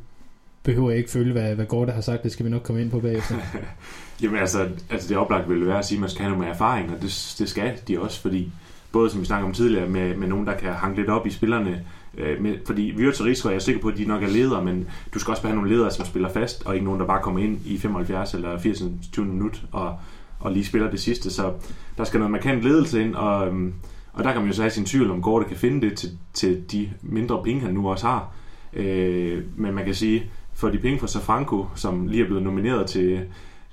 behøver 0.63 0.91
jeg 0.91 0.99
ikke 0.99 1.11
følge, 1.11 1.33
hvad, 1.33 1.55
hvad 1.55 1.67
Gorte 1.67 1.93
har 1.93 2.01
sagt. 2.01 2.23
Det 2.23 2.33
skal 2.33 2.47
vi 2.47 2.51
nok 2.51 2.63
komme 2.63 2.83
ind 2.83 2.91
på 2.91 3.01
bagefter. 3.01 3.35
Jamen 4.23 4.38
altså, 4.38 4.68
altså 4.90 5.08
det 5.08 5.16
oplagt 5.16 5.49
ville 5.49 5.66
være 5.66 5.78
at 5.78 5.85
sige, 5.85 5.96
at 5.96 6.00
man 6.00 6.11
skal 6.11 6.23
have 6.23 6.30
noget 6.30 6.46
med 6.46 6.54
erfaring, 6.54 6.90
og 6.90 7.02
det, 7.02 7.35
det 7.38 7.49
skal 7.49 7.78
de 7.88 8.00
også, 8.00 8.20
fordi 8.20 8.52
både 8.92 9.11
som 9.11 9.20
vi 9.20 9.26
snakkede 9.26 9.46
om 9.46 9.54
tidligere, 9.54 9.88
med, 9.88 10.16
med 10.16 10.28
nogen, 10.28 10.46
der 10.46 10.56
kan 10.56 10.73
hanke 10.73 10.99
lidt 10.99 11.11
op 11.11 11.26
i 11.26 11.30
spillerne, 11.30 11.85
øh, 12.18 12.42
med, 12.42 12.54
fordi 12.66 12.96
Wirtz 12.96 13.20
og 13.20 13.26
Rigsgaard, 13.26 13.52
jeg 13.52 13.56
er 13.56 13.62
sikker 13.62 13.82
på, 13.82 13.88
at 13.88 13.96
de 13.96 14.04
nok 14.04 14.23
er 14.23 14.28
ledere, 14.28 14.64
men 14.64 14.88
du 15.14 15.18
skal 15.18 15.30
også 15.30 15.42
have 15.42 15.54
nogle 15.54 15.70
ledere, 15.70 15.90
som 15.90 16.06
spiller 16.06 16.28
fast, 16.28 16.66
og 16.66 16.75
ikke 16.75 16.85
nogen, 16.85 17.00
der 17.00 17.06
bare 17.06 17.23
kommer 17.23 17.40
ind 17.40 17.58
i 17.64 17.78
75 17.78 18.35
eller 18.35 18.58
80 18.58 18.82
20 19.12 19.26
minut 19.26 19.62
og, 19.73 19.99
og 20.40 20.52
lige 20.52 20.64
spiller 20.64 20.90
det 20.90 21.00
sidste, 21.00 21.30
så 21.30 21.52
der 21.99 22.04
skal 22.04 22.18
noget 22.18 22.30
markant 22.30 22.62
ledelse 22.62 23.02
ind, 23.02 23.14
og, 23.14 23.46
øhm, 23.46 23.75
og 24.12 24.25
der 24.25 24.32
kan 24.32 24.40
man 24.40 24.50
jo 24.50 24.56
så 24.56 24.62
have 24.62 24.70
sin 24.70 24.85
tvivl 24.85 25.11
om, 25.11 25.23
Gorte 25.23 25.49
kan 25.49 25.56
finde 25.56 25.88
det 25.88 25.99
til, 25.99 26.11
til 26.35 26.64
de 26.73 26.90
mindre 27.02 27.42
penge, 27.44 27.61
han 27.61 27.75
nu 27.75 27.88
også 27.88 28.06
har. 28.06 28.32
Øh, 28.73 29.42
men 29.56 29.75
man 29.75 29.85
kan 29.85 29.94
sige, 29.94 30.30
for 30.54 30.68
de 30.68 30.78
penge 30.78 30.99
fra 30.99 31.06
Safranco, 31.06 31.66
som 31.75 32.06
lige 32.06 32.23
er 32.23 32.26
blevet 32.26 32.42
nomineret 32.42 32.87
til, 32.87 33.20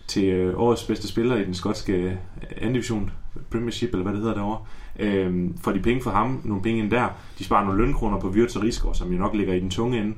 til 0.07 0.23
øh, 0.23 0.59
årets 0.59 0.83
bedste 0.83 1.07
spiller 1.07 1.35
i 1.35 1.45
den 1.45 1.53
skotske 1.53 2.17
anden 2.57 2.73
division, 2.73 3.11
Premiership, 3.51 3.89
eller 3.89 4.03
hvad 4.03 4.13
det 4.13 4.21
hedder 4.21 4.35
derovre, 4.35 4.59
øh, 4.99 5.49
for 5.61 5.71
de 5.71 5.79
penge 5.79 6.03
for 6.03 6.11
ham, 6.11 6.41
nogle 6.43 6.63
penge 6.63 6.79
ind 6.79 6.91
der, 6.91 7.07
de 7.39 7.43
sparer 7.43 7.65
nogle 7.65 7.85
lønkroner 7.85 8.19
på 8.19 8.29
Wirtz 8.29 8.55
og 8.55 8.63
Rigsgaard, 8.63 8.95
som 8.95 9.11
jo 9.11 9.17
nok 9.17 9.33
ligger 9.33 9.53
i 9.53 9.59
den 9.59 9.69
tunge 9.69 9.97
ende. 9.97 10.15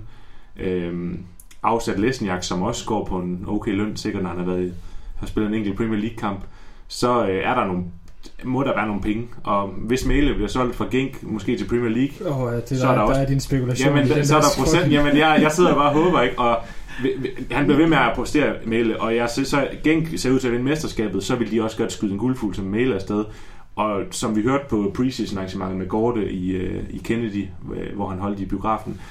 Øh, 0.60 1.16
afsat 1.64 2.00
Lesniak, 2.00 2.44
som 2.44 2.62
også 2.62 2.86
går 2.86 3.06
på 3.06 3.20
en 3.20 3.46
okay 3.48 3.72
løn, 3.72 3.96
sikkert 3.96 4.24
når 4.24 4.30
han 4.30 4.40
har, 4.40 4.46
været, 4.46 4.74
har 5.18 5.28
spillet 5.28 5.50
en 5.50 5.56
enkelt 5.56 5.78
Premier 5.78 6.00
League-kamp, 6.00 6.40
så 6.88 7.28
øh, 7.28 7.44
er 7.44 7.56
der 7.56 7.66
nogle 7.66 7.84
må 8.44 8.64
der 8.64 8.76
være 8.76 8.88
nogle 8.88 9.02
penge. 9.02 9.28
Og 9.44 9.68
hvis 9.68 10.06
Mæle 10.06 10.34
bliver 10.34 10.48
solgt 10.48 10.76
fra 10.76 10.86
Genk, 10.92 11.24
måske 11.24 11.58
til 11.58 11.68
Premier 11.68 11.90
League, 11.90 12.34
oh, 12.34 12.54
ja, 12.54 12.60
det 12.60 12.70
så 12.70 12.76
der, 12.76 12.84
er 12.84 12.88
der, 12.88 13.02
der 13.02 13.08
også... 13.08 13.22
er 13.22 13.26
din 13.26 13.40
spekulation. 13.40 13.88
Jamen, 13.88 14.12
i 14.12 14.14
den 14.14 14.26
så 14.26 14.38
er 14.38 14.42
der 14.42 14.48
der 14.48 14.64
procent. 14.64 14.92
Jamen, 14.92 15.18
jeg, 15.18 15.40
jeg 15.42 15.52
sidder 15.52 15.76
bare 15.76 15.90
og 15.90 16.04
håber, 16.04 16.22
ikke? 16.22 16.40
Og 16.40 16.58
han 17.52 17.66
bliver 17.66 17.78
ved 17.78 17.88
med 17.88 17.98
at 17.98 18.12
postere 18.16 18.54
Mæle, 18.66 19.02
og 19.02 19.16
jeg 19.16 19.30
synes, 19.30 19.48
så 19.48 19.68
Genk 19.84 20.20
ser 20.20 20.32
ud 20.32 20.40
til 20.40 20.48
at 20.48 20.54
vinde 20.54 20.66
mesterskabet, 20.66 21.24
så 21.24 21.36
vil 21.36 21.52
de 21.52 21.64
også 21.64 21.78
godt 21.78 21.92
skyde 21.92 22.12
en 22.12 22.18
guldfugl 22.18 22.56
som 22.56 22.66
Mæle 22.66 22.96
afsted. 22.96 23.26
Og 23.76 24.02
som 24.12 24.36
vi 24.36 24.42
hørte 24.42 24.64
på 24.70 24.92
preseason 24.96 25.38
arrangementet 25.38 25.78
med 25.78 25.88
Gorte 25.88 26.32
i, 26.32 26.52
øh, 26.52 26.84
i 26.90 26.98
Kennedy, 26.98 27.46
øh, 27.76 27.96
hvor 27.96 28.10
han 28.10 28.20
holdt 28.20 28.40
i 28.40 28.46
biografen, 28.46 29.02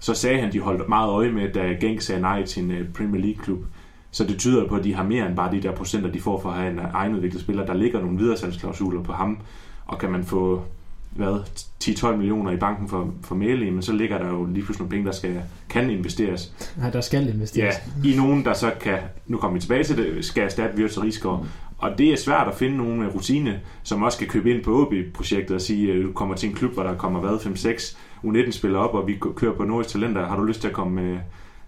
så 0.00 0.14
sagde 0.14 0.38
han, 0.38 0.48
at 0.48 0.52
de 0.52 0.60
holdt 0.60 0.88
meget 0.88 1.10
øje 1.10 1.32
med, 1.32 1.52
da 1.52 1.60
Genk 1.60 2.00
sagde 2.00 2.20
nej 2.20 2.44
til 2.44 2.62
en 2.62 2.70
øh, 2.70 2.88
Premier 2.92 3.22
League-klub. 3.22 3.64
Så 4.10 4.24
det 4.24 4.38
tyder 4.38 4.68
på, 4.68 4.76
at 4.76 4.84
de 4.84 4.94
har 4.94 5.04
mere 5.04 5.26
end 5.26 5.36
bare 5.36 5.52
de 5.52 5.62
der 5.62 5.72
procenter, 5.72 6.10
de 6.12 6.20
får 6.20 6.40
for 6.40 6.48
at 6.48 6.56
have 6.56 6.72
en 6.72 6.80
egenudviklet 6.94 7.42
spiller. 7.42 7.66
Der 7.66 7.74
ligger 7.74 8.00
nogle 8.00 8.18
videresalgsklausuler 8.18 9.02
på 9.02 9.12
ham, 9.12 9.38
og 9.86 9.98
kan 9.98 10.10
man 10.10 10.24
få 10.24 10.62
hvad, 11.10 11.40
10-12 11.84 12.16
millioner 12.16 12.50
i 12.50 12.56
banken 12.56 12.88
for, 12.88 13.14
for 13.22 13.34
Mæle, 13.34 13.70
men 13.70 13.82
så 13.82 13.92
ligger 13.92 14.18
der 14.18 14.28
jo 14.28 14.44
lige 14.44 14.64
pludselig 14.64 14.78
nogle 14.78 14.90
penge, 14.90 15.06
der 15.06 15.12
skal, 15.12 15.42
kan 15.68 15.90
investeres. 15.90 16.52
Nej, 16.76 16.90
der 16.90 17.00
skal 17.00 17.28
investeres. 17.34 17.74
Ja, 18.04 18.08
i 18.08 18.16
nogen, 18.16 18.44
der 18.44 18.52
så 18.52 18.72
kan, 18.80 18.98
nu 19.26 19.38
kommer 19.38 19.54
vi 19.54 19.60
tilbage 19.60 19.84
til 19.84 19.96
det, 19.96 20.24
skal 20.24 20.42
erstatte 20.42 20.78
Wirtz 20.78 20.96
og 20.96 21.04
Rigsgaard. 21.04 21.46
Og 21.78 21.98
det 21.98 22.12
er 22.12 22.16
svært 22.16 22.48
at 22.48 22.54
finde 22.54 22.76
nogen 22.76 22.98
med 22.98 23.14
rutine, 23.14 23.60
som 23.82 24.02
også 24.02 24.18
kan 24.18 24.28
købe 24.28 24.50
ind 24.50 24.64
på 24.64 24.80
OB-projektet 24.80 25.54
og 25.54 25.60
sige, 25.60 25.92
at 25.92 26.02
du 26.02 26.12
kommer 26.12 26.34
til 26.34 26.48
en 26.48 26.54
klub, 26.54 26.72
hvor 26.72 26.82
der 26.82 26.96
kommer 26.96 27.20
hvad, 27.20 27.30
5-6 27.30 27.96
U19-spillere 28.24 28.88
op, 28.88 28.94
og 28.94 29.06
vi 29.06 29.18
kører 29.36 29.54
på 29.54 29.64
Nordisk 29.64 29.90
Talenter. 29.90 30.26
Har 30.26 30.36
du 30.36 30.44
lyst 30.44 30.60
til 30.60 30.68
at 30.68 30.74
komme 30.74 31.02
med, 31.02 31.18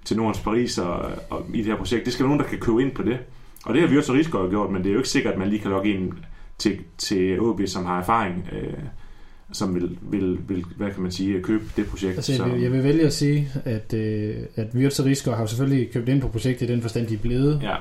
til 0.05 0.17
Nordens 0.17 0.41
Paris 0.41 0.79
og, 0.79 1.11
og, 1.31 1.47
i 1.55 1.59
det 1.59 1.67
her 1.67 1.77
projekt? 1.77 2.05
Det 2.05 2.13
skal 2.13 2.25
være 2.25 2.29
nogen, 2.29 2.45
der 2.45 2.51
kan 2.51 2.59
købe 2.59 2.83
ind 2.83 2.93
på 2.93 3.03
det. 3.03 3.19
Og 3.65 3.75
det 3.75 3.83
har 3.83 3.89
Wirtz 3.89 4.09
og 4.09 4.15
Rigsgaard 4.15 4.51
gjort, 4.51 4.71
men 4.71 4.83
det 4.83 4.89
er 4.89 4.93
jo 4.93 4.99
ikke 4.99 5.09
sikkert, 5.09 5.33
at 5.33 5.39
man 5.39 5.49
lige 5.49 5.61
kan 5.61 5.71
logge 5.71 5.95
ind 5.95 6.13
til, 6.59 6.79
til 6.99 7.41
OB, 7.41 7.61
som 7.67 7.85
har 7.85 8.01
erfaring, 8.01 8.49
øh, 8.53 8.73
som 9.53 9.75
vil, 9.75 9.99
vil, 10.03 10.39
vil, 10.49 10.65
hvad 10.77 10.91
kan 10.91 11.03
man 11.03 11.13
sige, 11.13 11.41
købe 11.43 11.65
det 11.77 11.87
projekt. 11.87 12.17
Altså, 12.17 12.33
jeg, 12.33 12.39
så, 12.39 12.45
vil, 12.49 12.61
jeg 12.63 12.73
vil 12.73 12.85
vælge 12.85 13.07
at 13.07 13.13
sige, 13.13 13.49
at, 13.65 13.95
øh, 13.95 14.35
at 14.57 14.67
Wirtz 14.75 14.99
og 15.01 15.07
Rigsgaard 15.07 15.37
har 15.37 15.45
jo 15.45 15.49
selvfølgelig 15.49 15.91
købt 15.93 16.09
ind 16.09 16.21
på 16.21 16.29
projektet 16.29 16.69
i 16.71 16.73
den 16.73 16.83
forstand, 16.83 17.07
de 17.07 17.15
er 17.15 17.19
blevet. 17.19 17.61
ja, 17.63 17.75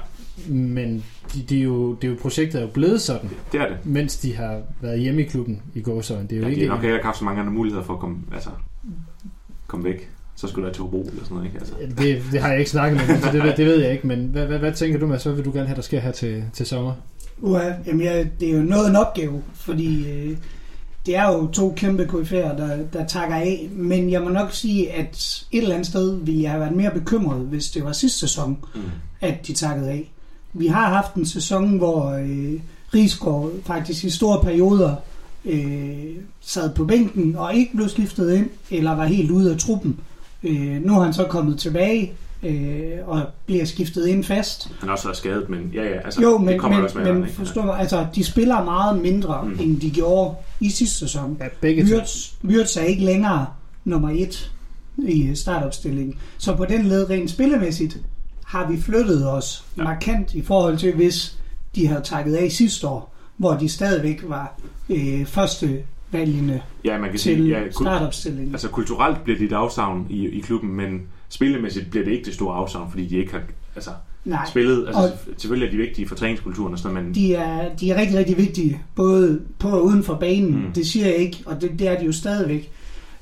Men 0.54 1.04
de, 1.34 1.42
de 1.50 1.60
er 1.60 1.64
jo, 1.64 1.94
det 1.94 2.04
er 2.08 2.12
jo, 2.12 2.18
projektet 2.22 2.58
er 2.62 2.62
jo 2.66 2.70
blevet 2.74 3.02
sådan, 3.02 3.30
det 3.52 3.60
er 3.62 3.68
det. 3.68 3.78
mens 3.86 4.18
de 4.18 4.36
har 4.36 4.62
været 4.82 5.00
hjemme 5.00 5.22
i 5.22 5.26
klubben 5.26 5.62
i 5.76 5.82
gåsøjne. 5.82 6.28
Det 6.28 6.32
er 6.32 6.38
jo 6.38 6.44
Ja, 6.44 6.48
de 6.50 6.56
ikke... 6.56 6.68
har 6.68 6.76
nok 6.76 6.84
ikke 6.86 7.06
haft 7.06 7.18
så 7.18 7.24
mange 7.26 7.40
andre 7.42 7.54
muligheder 7.54 7.84
for 7.84 7.94
at 7.94 8.00
komme, 8.00 8.18
altså, 8.34 8.50
komme 9.68 9.86
væk. 9.86 10.10
Så 10.36 10.48
skulle 10.48 10.68
der 10.68 10.74
til 10.74 10.82
Hobro 10.82 11.02
eller 11.02 11.24
sådan 11.24 11.36
noget, 11.36 11.46
ikke? 11.48 11.60
Altså. 11.60 11.74
Det, 11.98 12.24
det 12.32 12.42
har 12.42 12.50
jeg 12.50 12.60
ikke 12.60 12.72
snakket 12.72 13.02
med 13.08 13.22
så 13.22 13.32
det, 13.32 13.44
ved- 13.44 13.54
det 13.58 13.66
ved 13.66 13.82
jeg 13.84 13.92
ikke. 13.92 14.08
Men 14.08 14.26
hvad, 14.26 14.46
hvad, 14.48 14.60
hvad 14.60 14.74
tænker 14.74 15.00
du, 15.00 15.08
Mads? 15.08 15.24
Hvad 15.24 15.34
vil 15.34 15.46
du 15.46 15.52
gerne 15.52 15.68
have, 15.68 15.76
der 15.76 15.82
sker 15.82 16.00
her 16.00 16.12
til, 16.12 16.44
til 16.54 16.66
sommer? 16.66 16.94
Uha, 17.40 17.72
jamen 17.88 18.06
jeg, 18.06 18.30
det 18.40 18.50
er 18.50 18.54
jo 18.58 18.64
noget 18.64 18.90
en 18.90 18.96
opgave, 18.96 19.42
fordi 19.54 20.10
øh, 20.12 20.38
det 21.06 21.16
er 21.16 21.28
jo 21.34 21.48
to 21.48 21.74
kæmpe 21.78 22.04
KF'er, 22.04 22.36
der, 22.58 22.78
der 22.94 23.06
takker 23.08 23.36
af. 23.36 23.70
Men 23.72 24.12
jeg 24.12 24.22
må 24.22 24.30
nok 24.30 24.52
sige, 24.54 24.92
at 24.92 25.44
et 25.52 25.62
eller 25.62 25.76
andet 25.76 25.88
sted 25.88 26.16
ville 26.16 26.42
jeg 26.42 26.52
have 26.52 26.62
været 26.62 26.76
mere 26.76 26.92
bekymret, 26.92 27.40
hvis 27.42 27.70
det 27.70 27.84
var 27.86 27.92
sidste 27.92 28.20
sæson, 28.20 28.58
Mm. 28.76 28.82
at 29.22 29.48
de 29.48 29.54
takkede 29.54 29.90
af. 29.90 30.12
Vi 30.54 30.68
har 30.68 30.90
haft 30.90 31.14
en 31.14 31.26
sæson, 31.26 31.78
hvor 31.78 32.10
øh, 32.10 32.54
Rigsgaard 32.94 33.52
faktisk 33.66 34.04
i 34.04 34.10
store 34.10 34.42
perioder 34.44 34.96
øh, 35.46 36.16
sad 36.42 36.74
på 36.76 36.86
bænken 36.86 37.36
og 37.36 37.56
ikke 37.56 37.76
blev 37.76 37.90
skiftet 37.90 38.34
ind, 38.34 38.50
eller 38.72 38.92
var 38.92 39.06
helt 39.06 39.32
ude 39.32 39.52
af 39.54 39.58
truppen. 39.60 40.00
Øh, 40.44 40.86
nu 40.86 41.00
er 41.00 41.04
han 41.04 41.14
så 41.14 41.24
kommet 41.24 41.60
tilbage 41.60 42.12
øh, 42.44 43.08
og 43.08 43.22
bliver 43.46 43.66
skiftet 43.66 44.08
ind 44.08 44.24
fast. 44.24 44.68
Han 44.80 44.90
har 44.90 44.92
også 44.96 45.06
været 45.08 45.18
skadet, 45.18 45.50
men 45.50 45.72
ja, 45.74 45.84
ja, 45.84 46.00
altså, 46.06 46.22
Jo, 46.22 46.38
det 46.38 46.46
men, 46.46 46.60
kommer 46.60 46.78
men, 46.78 46.84
også 46.86 46.98
med. 46.98 47.04
men 47.06 47.10
alderen, 47.14 47.30
ikke? 47.30 47.38
forstår 47.40 47.66
mig, 47.66 47.80
altså, 47.80 48.08
de 48.16 48.24
spiller 48.24 48.64
meget 48.64 49.02
mindre, 49.02 49.44
Mm. 49.46 49.58
end 49.60 49.82
de 49.82 49.90
gjorde 49.92 50.36
i 50.60 50.70
sidste 50.70 50.98
sæson. 51.00 51.38
Ja, 51.40 51.46
begge. 51.62 51.84
Wirtz, 51.84 52.32
Wirtz 52.44 52.78
er 52.78 52.82
ikke 52.82 53.04
længere 53.04 53.46
nummer 53.86 54.10
et 54.14 54.52
i 54.98 55.32
startopstillingen. 55.36 56.16
Så 56.38 56.56
på 56.56 56.66
den 56.66 56.86
led 56.86 57.10
rent 57.10 57.30
spillemæssigt 57.30 57.98
har 58.46 58.72
vi 58.72 58.82
flyttet 58.82 59.30
os 59.32 59.66
Ja. 59.78 59.84
markant 59.84 60.34
i 60.34 60.42
forhold 60.42 60.78
til, 60.78 60.94
hvis 60.96 61.38
de 61.76 61.88
havde 61.88 62.02
takket 62.04 62.36
af 62.36 62.52
sidste 62.52 62.88
år, 62.88 63.16
hvor 63.38 63.54
de 63.54 63.70
stadigvæk 63.70 64.24
var 64.28 64.60
øh, 64.90 65.26
første 65.26 65.78
valgene 66.12 66.62
Ja, 66.86 66.92
man 66.98 67.10
kan 67.10 67.20
til 67.20 67.36
sige, 67.38 67.50
ja, 67.60 67.64
kul- 67.68 67.72
startopstillingen. 67.72 68.54
altså 68.54 68.68
kulturelt 68.68 69.24
bliver 69.24 69.38
det 69.40 69.46
et 69.46 69.54
afsavn 69.54 70.08
i, 70.10 70.28
i 70.28 70.40
klubben, 70.40 70.74
men 70.74 71.02
spillemæssigt 71.32 71.90
bliver 71.90 72.06
det 72.06 72.12
ikke 72.12 72.26
det 72.26 72.34
store 72.34 72.56
afsavn, 72.56 72.90
fordi 72.90 73.08
de 73.08 73.18
ikke 73.18 73.32
har 73.32 73.42
altså, 73.76 73.90
Nej, 74.26 74.46
spillet. 74.50 74.88
Altså, 74.88 75.02
Og- 75.02 75.10
selvfølgelig 75.38 75.68
er 75.68 75.72
de 75.72 75.78
vigtige 75.78 76.08
for 76.08 76.16
træningskulturen 76.16 76.74
og 76.74 76.80
sådan 76.80 76.94
noget, 76.94 77.06
men 77.06 77.16
de 77.16 77.34
er, 77.36 77.76
de 77.76 77.92
er 77.92 77.96
rigtig, 78.02 78.18
rigtig 78.18 78.38
vigtige, 78.38 78.82
både 78.96 79.42
på 79.60 79.70
og 79.70 79.86
uden 79.86 80.04
for 80.04 80.16
banen. 80.16 80.52
Mm. 80.56 80.66
Mm. 80.66 80.72
Det 80.74 80.88
siger 80.88 81.06
jeg 81.06 81.16
ikke, 81.16 81.38
og 81.46 81.62
det, 81.62 81.72
det 81.80 81.88
er 81.88 82.00
de 82.00 82.06
jo 82.06 82.12
stadigvæk. 82.12 82.72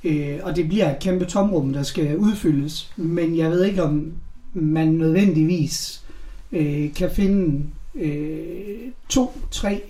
Øh, 0.04 0.38
og 0.44 0.56
det 0.56 0.68
bliver 0.68 0.92
et 0.92 1.00
kæmpe 1.02 1.26
tomrum, 1.26 1.74
der 1.74 1.84
skal 1.84 2.18
udfyldes. 2.18 2.94
Men 2.98 3.38
jeg 3.38 3.52
ved 3.52 3.64
ikke, 3.66 3.84
om 3.84 4.12
man 4.54 4.88
nødvendigvis 4.88 6.02
øh, 6.52 6.94
kan 6.94 7.10
finde 7.12 7.64
øh, 7.96 8.78
to, 9.10 9.40
tre, 9.52 9.82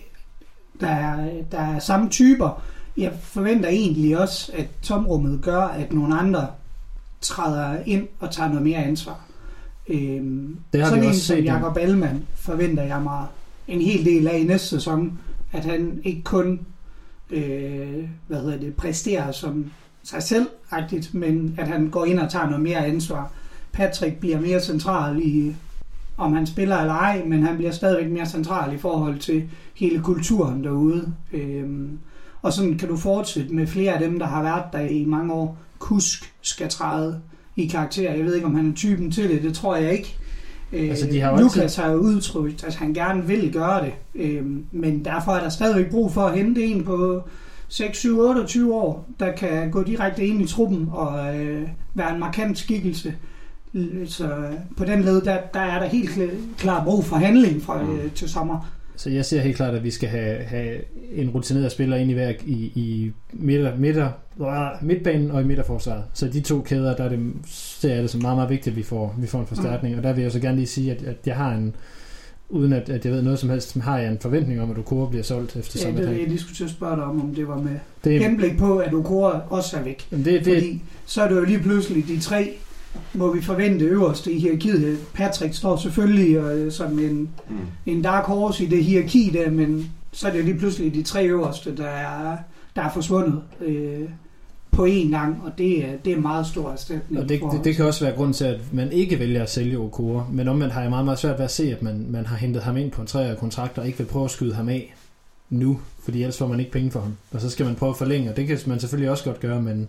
der 0.82 0.88
er, 0.88 1.30
der 1.52 1.60
er 1.60 1.80
samme 1.80 2.10
typer. 2.10 2.62
Jeg 2.98 3.12
forventer 3.24 3.70
egentlig 3.70 4.20
også, 4.20 4.52
at 4.58 4.68
tomrummet 4.82 5.40
gør, 5.42 5.62
at 5.62 5.94
nogle 5.94 6.16
andre 6.16 6.48
træder 7.22 7.78
ind 7.86 8.08
og 8.20 8.32
tager 8.32 8.50
noget 8.50 8.64
mere 8.64 8.84
ansvar. 8.84 9.26
Øhm, 9.88 10.58
Det 10.74 10.82
har 10.82 10.90
sådan 10.90 11.02
vi 11.02 11.06
en 11.06 11.10
også 11.10 11.26
som 11.26 11.36
set. 11.36 11.46
Jakob 11.46 11.78
Allemann 11.78 12.26
forventer 12.36 12.84
jeg 12.84 13.02
mig 13.02 13.26
en 13.68 13.82
hel 13.82 14.06
del 14.06 14.28
af 14.28 14.40
i 14.40 14.44
næste 14.44 14.68
sæson, 14.68 15.20
at 15.52 15.66
han 15.66 16.02
ikke 16.04 16.22
kun 16.24 16.60
øh, 17.30 18.10
hvad 18.28 18.42
hedder 18.42 18.58
det, 18.58 18.76
præsterer 18.76 19.32
som 19.32 19.66
sig 20.04 20.24
selv 20.24 20.48
men 21.14 21.56
at 21.58 21.68
han 21.68 21.90
går 21.90 22.06
ind 22.06 22.20
og 22.20 22.32
tager 22.32 22.46
noget 22.46 22.62
mere 22.62 22.86
ansvar. 22.86 23.32
Patrick 23.72 24.16
bliver 24.16 24.42
mere 24.42 24.62
central 24.62 25.20
i 25.22 25.56
om 26.18 26.34
han 26.34 26.48
spiller 26.48 26.78
eller 26.78 26.94
ej, 26.94 27.24
men 27.26 27.44
han 27.44 27.58
bliver 27.58 27.72
stadigvæk 27.72 28.12
mere 28.12 28.26
central 28.26 28.74
i 28.74 28.78
forhold 28.78 29.20
til 29.20 29.44
hele 29.76 30.00
kulturen 30.00 30.64
derude. 30.64 31.14
Øhm, 31.34 32.00
og 32.42 32.54
sådan 32.54 32.78
kan 32.78 32.88
du 32.88 32.98
fortsætte 32.98 33.54
med 33.54 33.68
flere 33.68 33.94
af 33.94 34.00
dem, 34.00 34.20
der 34.20 34.26
har 34.26 34.44
været 34.44 34.64
der 34.74 34.80
i 34.80 35.06
mange 35.06 35.34
år. 35.34 35.58
Kusk 35.80 36.34
skal 36.42 36.70
træde 36.70 37.20
i 37.56 37.68
karakter. 37.68 38.12
Jeg 38.14 38.26
ved 38.26 38.34
ikke, 38.36 38.48
om 38.48 38.56
han 38.56 38.70
er 38.70 38.74
typen 38.76 39.12
til 39.12 39.30
det. 39.30 39.44
Det 39.44 39.54
tror 39.54 39.76
jeg 39.76 39.92
ikke. 39.94 40.16
Øh, 40.74 40.90
Altså, 40.90 41.06
de 41.12 41.20
har 41.22 41.32
jo 41.32 41.38
Lukas 41.38 41.58
altid- 41.58 41.84
har 41.84 41.90
jo 41.92 41.98
udtrykt, 41.98 42.64
at 42.64 42.76
han 42.76 42.94
gerne 42.94 43.28
vil 43.28 43.54
gøre 43.54 43.86
det. 43.86 43.94
Øh, 44.16 44.46
men 44.72 45.06
derfor 45.06 45.32
er 45.32 45.42
der 45.42 45.50
stadigvæk 45.50 45.92
brug 45.92 46.12
for 46.14 46.22
at 46.22 46.38
hente 46.38 46.64
en 46.66 46.84
på 46.84 47.22
6, 47.68 47.98
7, 47.98 48.20
28 48.20 48.74
år, 48.76 49.10
der 49.20 49.32
kan 49.32 49.72
gå 49.72 49.84
direkte 49.84 50.26
ind 50.28 50.42
i 50.42 50.48
truppen 50.48 50.88
og 50.92 51.38
øh, 51.38 51.68
være 51.94 52.14
en 52.14 52.20
markant 52.20 52.58
skikkelse. 52.58 53.14
Så 54.06 54.30
på 54.78 54.86
den 54.86 55.02
led, 55.02 55.22
der, 55.22 55.38
der 55.54 55.60
er 55.60 55.80
der 55.80 55.86
helt 55.88 56.10
kl- 56.10 56.36
klart 56.58 56.84
brug 56.84 57.06
for 57.06 57.16
handling 57.16 57.62
fra, 57.64 57.82
øh, 57.84 58.12
til 58.16 58.30
sommer. 58.30 58.70
Så 59.00 59.10
jeg 59.10 59.26
ser 59.26 59.42
helt 59.42 59.56
klart, 59.56 59.74
at 59.74 59.84
vi 59.84 59.92
skal 59.92 60.10
have, 60.10 60.44
have 60.44 60.78
en 61.16 61.30
rutineret 61.30 61.72
spiller 61.72 61.98
ind 61.98 62.12
i 62.12 62.14
hver 62.14 62.34
i, 62.46 62.54
i 62.76 63.12
midter, 63.34 63.78
midter, 63.78 64.12
midtbanen 64.82 65.32
og 65.32 65.42
i 65.42 65.44
midterforsvaret. 65.44 66.04
Så 66.14 66.28
de 66.28 66.42
to 66.42 66.62
kæder, 66.62 66.96
der 66.96 67.04
er 67.04 67.10
det, 67.10 67.20
ser 67.48 67.94
jeg 67.94 68.02
det 68.02 68.10
som 68.10 68.22
meget, 68.22 68.38
meget 68.38 68.50
vigtigt, 68.50 68.74
at 68.74 68.78
vi 68.78 68.84
får, 68.84 69.16
vi 69.18 69.28
får 69.28 69.40
en 69.40 69.48
forstærkning. 69.48 69.98
Og 69.98 70.04
der 70.04 70.14
vil 70.14 70.22
jeg 70.22 70.32
så 70.32 70.40
gerne 70.40 70.58
lige 70.58 70.68
sige, 70.68 70.92
at, 70.92 71.04
at 71.04 71.16
jeg 71.26 71.36
har 71.36 71.52
en, 71.52 71.76
uden 72.50 72.74
at, 72.74 72.90
at 72.90 73.06
jeg 73.06 73.14
ved 73.14 73.22
noget 73.22 73.40
som 73.40 73.50
helst, 73.50 73.80
har 73.80 74.00
jeg 74.00 74.12
en 74.12 74.20
forventning 74.22 74.62
om, 74.62 74.72
at 74.72 74.78
Okoro 74.78 75.06
bliver 75.06 75.24
solgt 75.24 75.56
efter 75.56 75.90
Ja, 75.90 75.96
det 75.98 76.06
er 76.06 76.14
det, 76.14 76.32
jeg 76.32 76.40
skulle 76.40 76.56
til 76.56 76.64
at 76.64 76.70
spørge 76.70 76.96
dig 76.96 77.04
om, 77.04 77.22
om 77.22 77.36
det 77.36 77.48
var 77.48 77.62
med 77.62 77.80
Det, 78.04 78.20
henblik 78.20 78.58
på, 78.58 78.78
at 78.78 78.94
Okora 78.94 79.42
også 79.50 79.78
er 79.78 79.84
væk. 79.84 80.08
det, 80.12 80.26
det, 80.26 80.44
Fordi 80.44 80.84
så 81.06 81.22
er 81.22 81.28
det 81.28 81.36
jo 81.36 81.44
lige 81.44 81.60
pludselig 81.60 82.08
de 82.08 82.20
tre, 82.20 82.58
må 83.14 83.34
vi 83.34 83.42
forvente 83.42 83.86
øverste 83.86 84.32
i 84.32 84.40
hierarkiet. 84.40 84.98
Patrick 85.14 85.54
står 85.54 85.78
selvfølgelig 85.78 86.36
øh, 86.36 86.72
som 86.72 87.00
en, 87.00 87.30
Mm. 87.50 87.56
en 87.86 88.02
dark 88.02 88.26
horse 88.26 88.64
i 88.64 88.68
det 88.68 88.84
hierarki 88.84 89.32
der, 89.34 89.50
men 89.52 89.92
så 90.12 90.28
er 90.28 90.32
det 90.32 90.40
jo 90.40 90.44
lige 90.44 90.58
pludselig 90.58 90.94
de 90.94 91.04
tre 91.04 91.26
øverste, 91.28 91.78
der 91.78 91.88
er, 91.88 92.38
der 92.76 92.82
er 92.82 92.92
forsvundet 92.94 93.42
øh, 93.66 94.10
på 94.72 94.86
én 94.86 95.10
gang, 95.12 95.42
og 95.46 95.52
det 95.58 95.86
er, 95.86 95.92
det 96.06 96.14
er 96.14 96.20
meget 96.20 96.48
stor 96.48 96.72
erstatning. 96.72 97.22
Og 97.24 97.30
det, 97.30 97.42
det, 97.52 97.64
det 97.64 97.76
kan 97.76 97.86
også 97.86 98.06
være 98.06 98.16
grund 98.16 98.34
til, 98.34 98.46
at 98.46 98.60
man 98.74 98.92
ikke 98.92 99.20
vælger 99.20 99.44
at 99.44 99.50
sælge 99.50 99.78
Okora. 99.80 100.26
Men 100.32 100.48
omvendt 100.48 100.74
har 100.74 100.82
jeg 100.82 100.90
meget, 100.90 101.06
meget 101.06 101.20
svært 101.20 101.38
ved 101.38 101.46
at 101.46 101.52
se, 101.52 101.72
at 101.72 101.82
man, 101.82 102.06
man 102.10 102.26
har 102.26 102.36
hentet 102.38 102.64
ham 102.64 102.78
ind 102.78 102.92
på 102.92 103.02
en 103.02 103.08
treårig 103.08 103.38
kontrakt, 103.38 103.78
og 103.78 103.86
ikke 103.86 103.98
vil 103.98 104.06
prøve 104.06 104.26
at 104.26 104.32
skyde 104.32 104.54
ham 104.56 104.70
af 104.70 104.96
nu, 105.50 105.80
fordi 106.04 106.22
ellers 106.22 106.38
får 106.38 106.48
man 106.48 106.60
ikke 106.60 106.72
penge 106.72 106.92
for 106.92 107.00
ham. 107.00 107.16
Og 107.32 107.42
så 107.42 107.50
skal 107.50 107.66
man 107.66 107.76
prøve 107.76 107.90
at 107.90 107.98
forlænge, 107.98 108.30
og 108.30 108.36
det 108.38 108.48
kan 108.48 108.60
man 108.66 108.80
selvfølgelig 108.80 109.12
også 109.12 109.24
godt 109.24 109.40
gøre, 109.40 109.62
men, 109.62 109.88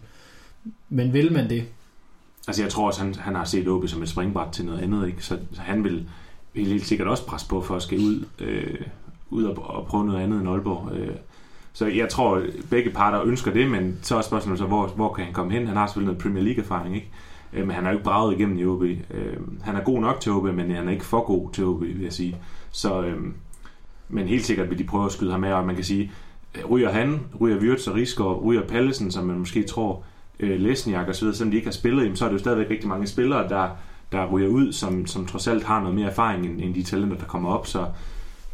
men 0.89 1.13
vil 1.13 1.33
man 1.33 1.51
det? 1.51 1.65
Altså 2.47 2.63
jeg 2.63 2.73
tror 2.73 2.87
også, 2.87 3.03
han, 3.03 3.15
han 3.15 3.35
har 3.35 3.45
set 3.45 3.69
OB 3.69 3.89
som 3.89 4.03
et 4.03 4.09
springbræt 4.09 4.53
til 4.53 4.65
noget 4.65 4.81
andet, 4.81 5.07
ikke? 5.07 5.25
Så, 5.25 5.39
så 5.53 5.61
han 5.61 5.85
vil, 5.85 6.09
vil 6.55 6.67
helt 6.67 6.87
sikkert 6.87 7.09
også 7.09 7.27
presse 7.27 7.49
på 7.49 7.61
for 7.61 7.77
at 7.77 7.83
skal 7.83 7.99
ud, 7.99 8.25
øh, 8.39 8.81
ud 9.31 9.45
og, 9.45 9.71
og 9.71 9.87
prøve 9.87 10.07
noget 10.07 10.21
andet 10.21 10.41
end 10.41 10.49
Aalborg. 10.49 10.93
Øh. 10.93 11.17
Så 11.73 11.87
jeg 11.87 12.09
tror, 12.09 12.43
begge 12.71 12.91
parter 12.91 13.23
ønsker 13.23 13.53
det, 13.53 13.71
men 13.71 13.99
så 14.03 14.17
er 14.17 14.23
spørgsmålet 14.23 14.59
så, 14.59 14.67
hvor, 14.67 14.87
hvor 14.87 15.13
kan 15.13 15.25
han 15.25 15.35
komme 15.35 15.53
hen? 15.53 15.67
Han 15.67 15.77
har 15.77 15.87
selvfølgelig 15.87 16.13
noget 16.13 16.23
Premier 16.23 16.45
League-erfaring, 16.45 16.95
ikke? 16.95 17.11
Øh, 17.53 17.67
men 17.67 17.75
han 17.75 17.85
har 17.85 17.91
jo 17.91 17.97
ikke 17.97 18.05
braget 18.05 18.35
igennem 18.35 18.59
i 18.59 18.65
OB. 18.65 18.83
Øh, 18.83 19.37
han 19.63 19.77
er 19.77 19.85
god 19.85 20.01
nok 20.01 20.21
til 20.21 20.33
OB, 20.33 20.45
men 20.45 20.71
han 20.71 20.89
er 20.89 20.93
ikke 20.93 21.05
for 21.05 21.25
god 21.27 21.51
til 21.53 21.65
OB, 21.65 21.81
vil 21.81 22.03
jeg 22.03 22.13
sige. 22.13 22.37
Så, 22.71 23.03
øh, 23.03 23.23
men 24.09 24.29
helt 24.29 24.45
sikkert 24.45 24.71
vil 24.71 24.79
de 24.79 24.85
prøve 24.85 25.07
at 25.07 25.13
skyde 25.13 25.31
ham 25.31 25.45
af, 25.45 25.55
og 25.55 25.67
man 25.67 25.75
kan 25.75 25.85
sige, 25.85 26.13
øh, 26.59 26.71
ryger 26.71 26.93
han, 26.93 27.21
ryger 27.41 27.59
Wirtz 27.59 27.87
og 27.87 27.95
Rigsgaard, 27.95 28.45
ryger 28.45 28.67
Pallesen, 28.67 29.11
som 29.11 29.25
man 29.25 29.39
måske 29.39 29.63
tror, 29.63 30.05
øh, 30.41 30.61
Lesniak 30.61 31.09
og 31.09 31.15
så 31.15 31.21
videre, 31.21 31.37
selvom 31.37 31.51
de 31.51 31.57
ikke 31.57 31.67
har 31.67 31.73
spillet, 31.73 32.03
jamen, 32.03 32.17
så 32.17 32.25
er 32.25 32.29
det 32.29 32.35
jo 32.35 32.39
stadigvæk 32.39 32.71
rigtig 32.71 32.89
mange 32.89 33.07
spillere, 33.07 33.49
der, 33.49 33.69
der 34.13 34.27
ryger 34.27 34.49
ud, 34.49 34.73
som, 34.73 35.07
som 35.07 35.27
trods 35.27 35.49
alt 35.49 35.65
har 35.65 35.81
noget 35.81 35.95
mere 35.95 36.11
erfaring 36.11 36.47
end, 36.47 36.61
end 36.61 36.75
de 36.75 36.83
talenter, 36.83 37.17
der 37.17 37.25
kommer 37.25 37.51
op. 37.51 37.67
Så 37.67 37.87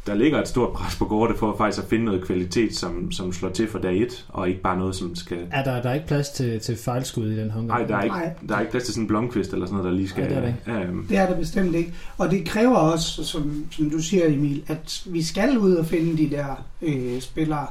der 0.07 0.14
ligger 0.14 0.40
et 0.40 0.49
stort 0.49 0.72
pres 0.72 0.96
på 0.96 1.05
kortet 1.05 1.38
for 1.38 1.57
faktisk 1.57 1.83
at 1.83 1.88
finde 1.88 2.05
noget 2.05 2.25
kvalitet, 2.25 2.77
som, 2.77 3.12
som 3.12 3.33
slår 3.33 3.49
til 3.51 3.68
for 3.68 3.79
dag 3.79 4.03
et, 4.03 4.27
og 4.29 4.49
ikke 4.49 4.61
bare 4.61 4.79
noget, 4.79 4.94
som 4.94 5.14
skal... 5.14 5.38
Er 5.53 5.64
der, 5.64 5.83
der 5.83 5.90
er 5.90 5.94
ikke 5.94 6.07
plads 6.07 6.29
til, 6.29 6.61
til 6.61 6.77
fejlskud 6.77 7.31
i 7.31 7.37
den 7.37 7.51
her 7.51 7.62
Nej, 7.62 7.83
der 7.83 7.96
er 7.96 8.03
ikke, 8.03 8.16
der 8.49 8.57
er 8.57 8.61
ikke 8.61 8.70
plads 8.70 8.85
til 8.85 8.94
sådan 8.94 9.05
en 9.05 9.09
blomkvist 9.09 9.53
eller 9.53 9.66
sådan 9.66 9.79
noget, 9.79 9.92
der 9.92 9.96
lige 9.96 10.09
skal... 10.09 10.22
Nej, 10.22 10.29
det 10.29 10.37
er 10.38 10.40
der 10.40 10.79
ikke. 10.79 10.88
Øhm, 10.88 11.07
Det 11.07 11.16
er 11.16 11.29
det 11.29 11.37
bestemt 11.37 11.75
ikke. 11.75 11.94
Og 12.18 12.31
det 12.31 12.44
kræver 12.49 12.77
også, 12.77 13.25
som, 13.25 13.64
som 13.70 13.90
du 13.90 13.99
siger 13.99 14.27
Emil, 14.27 14.62
at 14.66 15.03
vi 15.07 15.22
skal 15.22 15.59
ud 15.59 15.75
og 15.75 15.87
finde 15.87 16.16
de 16.16 16.31
der 16.31 16.64
øh, 16.83 17.20
spillere. 17.20 17.66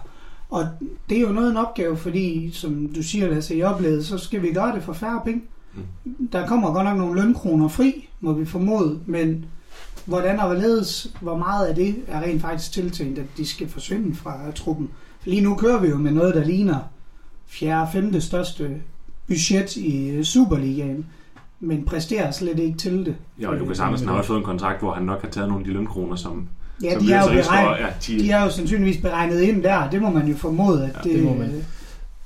Og 0.50 0.68
det 1.10 1.18
er 1.18 1.22
jo 1.22 1.32
noget 1.32 1.52
en 1.52 1.58
opgave, 1.58 1.98
fordi 1.98 2.52
som 2.54 2.88
du 2.96 3.04
siger, 3.04 3.30
Lasse, 3.30 3.56
i 3.56 3.64
oplevet, 3.64 4.06
så 4.06 4.18
skal 4.18 4.42
vi 4.42 4.54
gøre 4.54 4.76
det 4.76 4.84
for 4.84 4.94
færre 4.94 5.22
penge. 5.26 5.42
Mm. 5.74 6.28
Der 6.32 6.48
kommer 6.48 6.74
godt 6.74 6.86
nok 6.86 6.98
nogle 6.98 7.22
lønkroner 7.22 7.68
fri, 7.68 8.10
må 8.20 8.34
vi 8.34 8.46
formode, 8.46 9.00
men 9.06 9.46
hvordan 10.06 10.40
og 10.40 10.48
hvorledes, 10.48 11.12
hvor 11.22 11.38
meget 11.38 11.68
af 11.68 11.76
det 11.76 11.96
er 12.08 12.22
rent 12.22 12.42
faktisk 12.42 12.72
tiltænkt, 12.72 13.20
at 13.20 13.26
de 13.38 13.46
skal 13.46 13.70
forsvinde 13.70 14.16
fra 14.16 14.52
truppen. 14.52 14.90
For 15.20 15.30
lige 15.30 15.42
nu 15.42 15.56
kører 15.56 15.80
vi 15.80 15.88
jo 15.88 15.98
med 15.98 16.12
noget, 16.12 16.36
der 16.36 16.44
ligner 16.44 16.80
fjerde, 17.48 17.92
femte 17.94 18.22
største 18.22 18.82
budget 19.28 19.76
i 19.76 20.10
øh, 20.10 20.24
Superligaen, 20.24 21.06
men 21.60 21.86
præsterer 21.86 22.32
slet 22.32 22.60
ikke 22.60 22.78
til 22.78 23.06
det. 23.06 23.16
ja, 23.40 23.50
og 23.50 23.56
Lukas 23.56 23.80
Andersen 23.80 24.08
har 24.08 24.16
også 24.16 24.28
fået 24.28 24.38
en 24.38 24.44
kontrakt, 24.44 24.80
hvor 24.80 24.94
han 24.94 25.04
nok 25.04 25.22
har 25.22 25.30
taget 25.30 25.50
nogle 25.50 25.62
af 25.62 25.68
de 25.68 25.74
lønkroner, 25.74 26.16
som... 26.16 26.48
Ja, 26.84 26.90
de 27.00 27.14
er, 27.14 27.22
jo 27.22 27.28
Rigsgaard- 27.40 27.50
beregnet, 27.50 27.86
ja, 28.10 28.14
de, 28.14 28.20
de 28.20 28.32
er 28.32 28.44
jo 28.44 28.50
sandsynligvis 28.50 29.02
beregnet 29.02 29.42
ind 29.42 29.64
der. 29.64 29.90
Det 29.90 30.02
må 30.02 30.10
man 30.10 30.28
jo 30.28 30.36
formode, 30.36 30.84
at 30.84 30.90
Ja, 31.06 31.10
det, 31.10 31.16
det 31.18 31.24
må 31.24 31.34
man. 31.34 31.52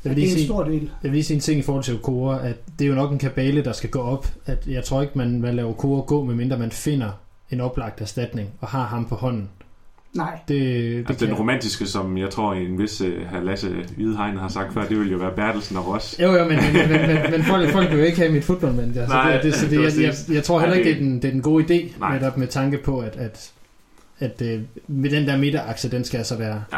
Jeg 0.04 0.10
vil 0.10 0.16
det 0.16 0.16
lige 0.18 0.36
er 0.36 0.40
en 0.42 0.46
stor 0.46 0.64
del. 0.64 0.82
Jeg 0.82 0.90
vil 1.04 1.12
lige 1.12 1.24
sige 1.24 1.36
en 1.36 1.42
ting 1.42 1.60
i 1.60 1.62
forhold 1.62 1.84
til 1.84 1.96
Okora, 1.96 2.48
at 2.48 2.56
det 2.80 2.86
er 2.86 2.90
jo 2.90 2.96
nok 2.96 3.12
en 3.12 3.20
kabale, 3.20 3.64
der 3.64 3.72
skal 3.72 3.90
gå 3.90 4.00
op. 4.02 4.28
At 4.46 4.68
jeg 4.68 4.84
tror 4.84 5.02
ikke, 5.02 5.18
man, 5.18 5.42
man 5.42 5.56
laver 5.56 5.70
Okora 5.70 6.02
gå, 6.02 6.24
medmindre 6.24 6.58
man 6.58 6.72
finder 6.72 7.10
en 7.52 7.62
oplagt 7.62 8.02
erstatning 8.02 8.50
og 8.62 8.68
har 8.68 8.84
ham 8.84 9.06
på 9.06 9.16
hånden. 9.16 9.50
Nej, 10.14 10.40
Det, 10.48 10.58
det 10.98 11.06
Altså 11.10 11.26
den 11.26 11.34
romantiske, 11.36 11.86
som 11.88 12.18
jeg 12.18 12.30
tror 12.30 12.54
en 12.54 12.78
vis 12.80 13.02
uh, 13.02 13.08
herr 13.32 13.44
Lasse 13.44 13.70
Hvidehegn 13.96 14.38
har 14.38 14.48
sagt 14.48 14.74
før, 14.74 14.86
det 14.86 15.00
vil 15.00 15.12
jo 15.12 15.18
være 15.18 15.32
Bertelsen 15.36 15.78
og 15.78 15.88
Ross. 15.88 16.20
Jo, 16.22 16.32
jo, 16.32 16.46
men, 16.46 16.58
men, 16.74 16.90
men, 16.90 17.02
men, 17.08 17.32
men 17.32 17.44
folk, 17.44 17.70
folk 17.72 17.90
vil 17.90 17.98
jo 18.00 18.04
ikke 18.04 18.18
have 18.18 18.32
mit 18.32 18.44
fodboldmanager. 18.44 19.08
Så 19.08 19.14
Nej, 19.14 19.34
det, 19.34 19.44
det, 19.44 19.56
så 19.56 19.66
det, 19.68 19.72
det 19.80 19.84
jeg, 20.02 20.04
jeg, 20.04 20.36
jeg 20.36 20.44
tror 20.44 20.60
heller 20.60 20.76
ikke, 20.76 20.90
det 20.90 20.96
er 20.96 21.00
den, 21.02 21.16
det 21.16 21.26
er 21.26 21.32
den 21.32 21.42
gode 21.42 21.64
idé, 21.66 22.00
Nej. 22.00 22.14
netop 22.18 22.38
med 22.38 22.48
tanke 22.48 22.78
på, 22.86 23.00
at, 23.00 23.16
at, 23.16 23.52
at 24.20 24.42
øh, 24.42 24.62
med 24.88 25.10
den 25.10 25.28
der 25.28 25.38
midterakse, 25.38 25.92
den 25.92 26.04
skal 26.04 26.18
altså 26.18 26.36
være 26.36 26.64
Ja. 26.74 26.78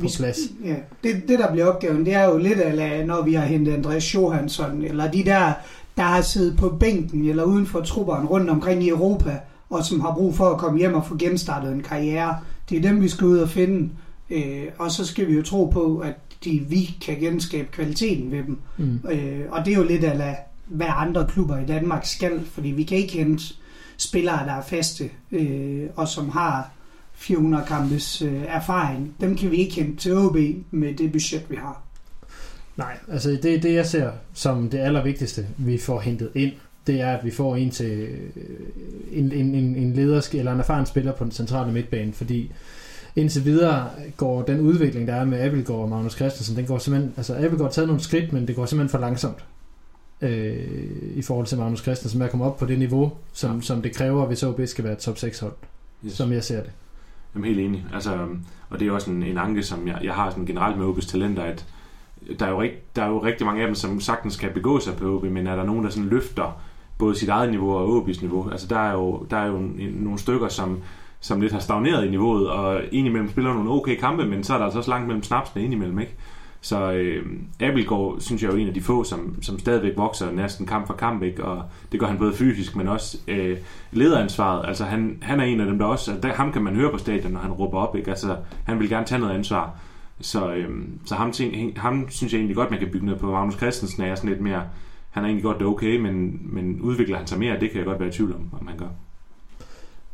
på 0.00 0.06
plads. 0.16 0.38
ja. 0.64 0.74
det, 1.04 1.22
det 1.28 1.38
der 1.38 1.52
bliver 1.52 1.66
opgaven, 1.66 2.04
det 2.06 2.14
er 2.14 2.24
jo 2.24 2.38
lidt 2.38 2.60
af, 2.60 3.06
når 3.06 3.22
vi 3.22 3.34
har 3.34 3.44
hentet 3.44 3.72
Andreas 3.72 4.14
Johansson, 4.14 4.82
eller 4.82 5.10
de 5.10 5.24
der, 5.24 5.52
der 5.96 6.02
har 6.02 6.20
siddet 6.20 6.56
på 6.56 6.68
bænken 6.80 7.28
eller 7.28 7.42
uden 7.44 7.66
for 7.66 7.80
trupperen 7.80 8.26
rundt 8.26 8.50
omkring 8.50 8.84
i 8.84 8.88
Europa, 8.88 9.38
og 9.70 9.84
som 9.84 10.00
har 10.00 10.14
brug 10.14 10.34
for 10.34 10.50
at 10.50 10.58
komme 10.58 10.78
hjem 10.78 10.94
og 10.94 11.06
få 11.06 11.16
genstartet 11.16 11.72
en 11.72 11.82
karriere. 11.82 12.36
Det 12.70 12.78
er 12.78 12.82
dem, 12.82 13.00
vi 13.02 13.08
skal 13.08 13.26
ud 13.26 13.38
og 13.38 13.48
finde. 13.48 13.90
Øh, 14.30 14.62
og 14.78 14.90
så 14.90 15.06
skal 15.06 15.28
vi 15.28 15.32
jo 15.36 15.42
tro 15.42 15.64
på, 15.66 15.98
at 15.98 16.14
de, 16.44 16.64
vi 16.68 16.96
kan 17.06 17.16
genskabe 17.20 17.68
kvaliteten 17.72 18.30
ved 18.30 18.38
dem. 18.44 18.58
Mm. 18.76 19.00
Øh, 19.10 19.40
og 19.50 19.64
det 19.64 19.72
er 19.72 19.76
jo 19.76 19.84
lidt 19.84 20.04
af, 20.04 20.36
hvad 20.66 20.86
andre 20.96 21.26
klubber 21.28 21.58
i 21.58 21.64
Danmark 21.66 22.06
skal, 22.06 22.40
fordi 22.52 22.68
vi 22.68 22.82
kan 22.82 22.98
ikke 22.98 23.12
hente 23.12 23.44
spillere, 23.96 24.46
der 24.46 24.52
er 24.52 24.62
faste, 24.62 25.10
øh, 25.32 25.82
og 25.96 26.08
som 26.08 26.28
har 26.28 26.70
400 27.22 27.64
kampes 27.68 28.22
øh, 28.22 28.42
erfaring. 28.48 29.14
Dem 29.20 29.36
kan 29.36 29.50
vi 29.50 29.56
ikke 29.56 29.74
hente 29.74 29.96
til 29.96 30.16
OB 30.16 30.36
med 30.70 30.94
det 30.94 31.12
budget, 31.12 31.44
vi 31.50 31.56
har. 31.56 31.82
Nej, 32.76 32.98
altså 33.08 33.30
det 33.42 33.54
er 33.54 33.60
det, 33.60 33.74
jeg 33.74 33.86
ser 33.86 34.10
som 34.34 34.68
det 34.70 34.78
allervigtigste, 34.78 35.46
vi 35.56 35.78
får 35.78 36.00
hentet 36.00 36.30
ind. 36.34 36.52
Det 36.86 37.00
er, 37.00 37.16
at 37.16 37.24
vi 37.24 37.30
får 37.30 37.56
en 37.56 37.70
til 37.70 37.90
øh, 37.90 38.18
en, 39.12 39.32
en, 39.32 39.54
en, 39.54 39.76
en 39.76 39.92
ledersk 39.92 40.34
eller 40.34 40.52
en 40.52 40.58
erfaren 40.60 40.86
spiller 40.86 41.12
på 41.12 41.24
den 41.24 41.32
centrale 41.32 41.72
midtbane, 41.72 42.12
fordi 42.12 42.52
indtil 43.16 43.44
videre 43.44 43.88
går 44.16 44.42
den 44.42 44.60
udvikling, 44.60 45.08
der 45.08 45.14
er 45.14 45.24
med 45.24 45.40
Abelgaard 45.40 45.80
og 45.82 45.88
Magnus 45.88 46.12
Christensen, 46.16 46.56
den 46.56 46.66
går 46.66 46.78
simpelthen, 46.78 47.12
altså 47.16 47.34
Abelgaard 47.34 47.60
har 47.60 47.68
taget 47.70 47.88
nogle 47.88 48.02
skridt, 48.02 48.32
men 48.32 48.46
det 48.48 48.56
går 48.56 48.66
simpelthen 48.66 48.90
for 48.90 48.98
langsomt 48.98 49.44
øh, 50.20 50.56
i 51.14 51.22
forhold 51.22 51.46
til 51.46 51.58
Magnus 51.58 51.80
Christensen 51.82 52.18
med 52.18 52.26
at 52.26 52.30
komme 52.30 52.44
op 52.44 52.56
på 52.58 52.66
det 52.66 52.78
niveau, 52.78 53.12
som, 53.32 53.56
Ja. 53.56 53.62
som 53.62 53.82
det 53.82 53.94
kræver, 53.94 54.26
hvis 54.26 54.42
OB 54.42 54.60
skal 54.66 54.84
være 54.84 54.92
et 54.92 54.98
top 54.98 55.18
6 55.18 55.38
hold, 55.38 55.52
Yes. 56.06 56.12
som 56.12 56.32
jeg 56.32 56.44
ser 56.44 56.62
det. 56.62 56.70
Jamen 57.34 57.48
helt 57.48 57.60
enig. 57.60 57.86
Altså, 57.94 58.28
og 58.70 58.80
det 58.80 58.88
er 58.88 58.92
også 58.92 59.10
en, 59.10 59.22
en 59.22 59.38
anke, 59.38 59.62
som 59.62 59.88
jeg, 59.88 59.98
jeg 60.02 60.14
har 60.14 60.30
sådan 60.30 60.46
generelt 60.46 60.78
med 60.78 60.86
OB's 60.86 61.10
talenter, 61.10 61.42
at 61.42 61.66
der 62.38 62.46
er, 62.46 62.50
jo 62.50 62.60
rigt, 62.60 62.96
der 62.96 63.02
er 63.02 63.08
jo 63.08 63.24
rigtig 63.24 63.46
mange 63.46 63.62
af 63.62 63.68
dem, 63.68 63.74
som 63.74 64.00
sagtens 64.00 64.36
kan 64.36 64.50
begå 64.54 64.80
sig 64.80 64.96
på 64.96 65.16
OB, 65.16 65.24
men 65.24 65.46
er 65.46 65.56
der 65.56 65.64
nogen, 65.64 65.84
der 65.84 65.90
sådan 65.90 66.08
løfter 66.08 66.60
både 66.98 67.14
sit 67.14 67.28
eget 67.28 67.50
niveau 67.50 67.72
og 67.74 68.02
OB's 68.02 68.20
niveau? 68.20 68.50
Altså 68.50 68.66
der 68.66 68.78
er 68.78 68.92
jo, 68.92 69.26
der 69.30 69.36
er 69.36 69.46
jo 69.46 69.60
nogle 69.92 70.18
stykker, 70.18 70.48
som, 70.48 70.78
som 71.20 71.40
lidt 71.40 71.52
har 71.52 71.60
stagneret 71.60 72.06
i 72.06 72.10
niveauet, 72.10 72.50
og 72.50 72.80
indimellem 72.92 73.30
spiller 73.30 73.54
nogle 73.54 73.70
okay 73.70 73.96
kampe, 73.96 74.26
men 74.26 74.44
så 74.44 74.54
er 74.54 74.58
der 74.58 74.64
altså 74.64 74.78
også 74.78 74.90
langt 74.90 75.06
mellem 75.06 75.22
snapsene 75.22 75.64
indimellem, 75.64 75.98
ikke? 75.98 76.14
Så 76.64 76.92
øh, 76.92 77.26
Abelgaard 77.60 78.20
synes 78.20 78.42
jeg 78.42 78.48
er 78.48 78.52
jo 78.52 78.58
en 78.58 78.68
af 78.68 78.74
de 78.74 78.80
få, 78.80 79.04
som, 79.04 79.42
som 79.42 79.58
stadigvæk 79.58 79.96
vokser 79.96 80.32
næsten 80.32 80.66
kamp 80.66 80.86
for 80.86 80.94
kamp, 80.94 81.22
ikke? 81.22 81.44
og 81.44 81.62
det 81.92 82.00
gør 82.00 82.06
han 82.06 82.18
både 82.18 82.34
fysisk, 82.34 82.76
men 82.76 82.88
også 82.88 83.18
øh, 83.28 83.58
lederansvaret. 83.92 84.68
Altså 84.68 84.84
han, 84.84 85.18
han 85.22 85.40
er 85.40 85.44
en 85.44 85.60
af 85.60 85.66
dem, 85.66 85.78
der 85.78 85.86
også, 85.86 86.12
der, 86.22 86.32
ham 86.32 86.52
kan 86.52 86.62
man 86.62 86.74
høre 86.74 86.90
på 86.90 86.98
stadion, 86.98 87.32
når 87.32 87.40
han 87.40 87.52
råber 87.52 87.78
op, 87.78 87.96
ikke? 87.96 88.10
Altså 88.10 88.36
han 88.64 88.80
vil 88.80 88.88
gerne 88.88 89.06
tage 89.06 89.18
noget 89.18 89.34
ansvar. 89.34 89.80
Så, 90.20 90.54
øh, 90.54 90.68
så 91.04 91.14
ham, 91.14 91.32
ting, 91.32 91.80
ham 91.80 92.06
synes 92.10 92.32
jeg 92.32 92.38
egentlig 92.38 92.56
godt, 92.56 92.70
man 92.70 92.78
kan 92.78 92.88
bygge 92.92 93.06
noget 93.06 93.20
på. 93.20 93.30
Magnus 93.30 93.54
Christensen 93.54 94.02
er 94.02 94.14
sådan 94.14 94.30
lidt 94.30 94.42
mere, 94.42 94.62
han 95.10 95.22
er 95.22 95.26
egentlig 95.26 95.44
godt 95.44 95.62
okay, 95.62 95.96
men, 95.96 96.40
men 96.42 96.80
udvikler 96.80 97.16
han 97.16 97.26
sig 97.26 97.38
mere, 97.38 97.60
det 97.60 97.70
kan 97.70 97.78
jeg 97.78 97.86
godt 97.86 98.00
være 98.00 98.08
i 98.08 98.12
tvivl 98.12 98.32
om, 98.32 98.48
om 98.60 98.66
han 98.66 98.78
gør. 98.78 98.88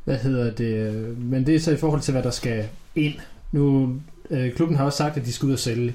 Hvad 0.05 0.19
hedder 0.19 0.55
det? 0.55 1.19
Men 1.19 1.47
det 1.47 1.55
er 1.55 1.61
så 1.61 1.73
i 1.73 1.77
forhold 1.77 2.01
til, 2.01 2.13
hvad 2.13 2.23
der 2.23 2.31
skal 2.31 2.65
ind. 2.95 3.15
Nu, 3.53 3.95
øh, 4.31 4.53
klubben 4.53 4.77
har 4.77 4.85
også 4.85 4.97
sagt, 4.97 5.17
at 5.17 5.25
de 5.25 5.33
skal 5.33 5.47
ud 5.47 5.53
og 5.53 5.59
sælge. 5.59 5.95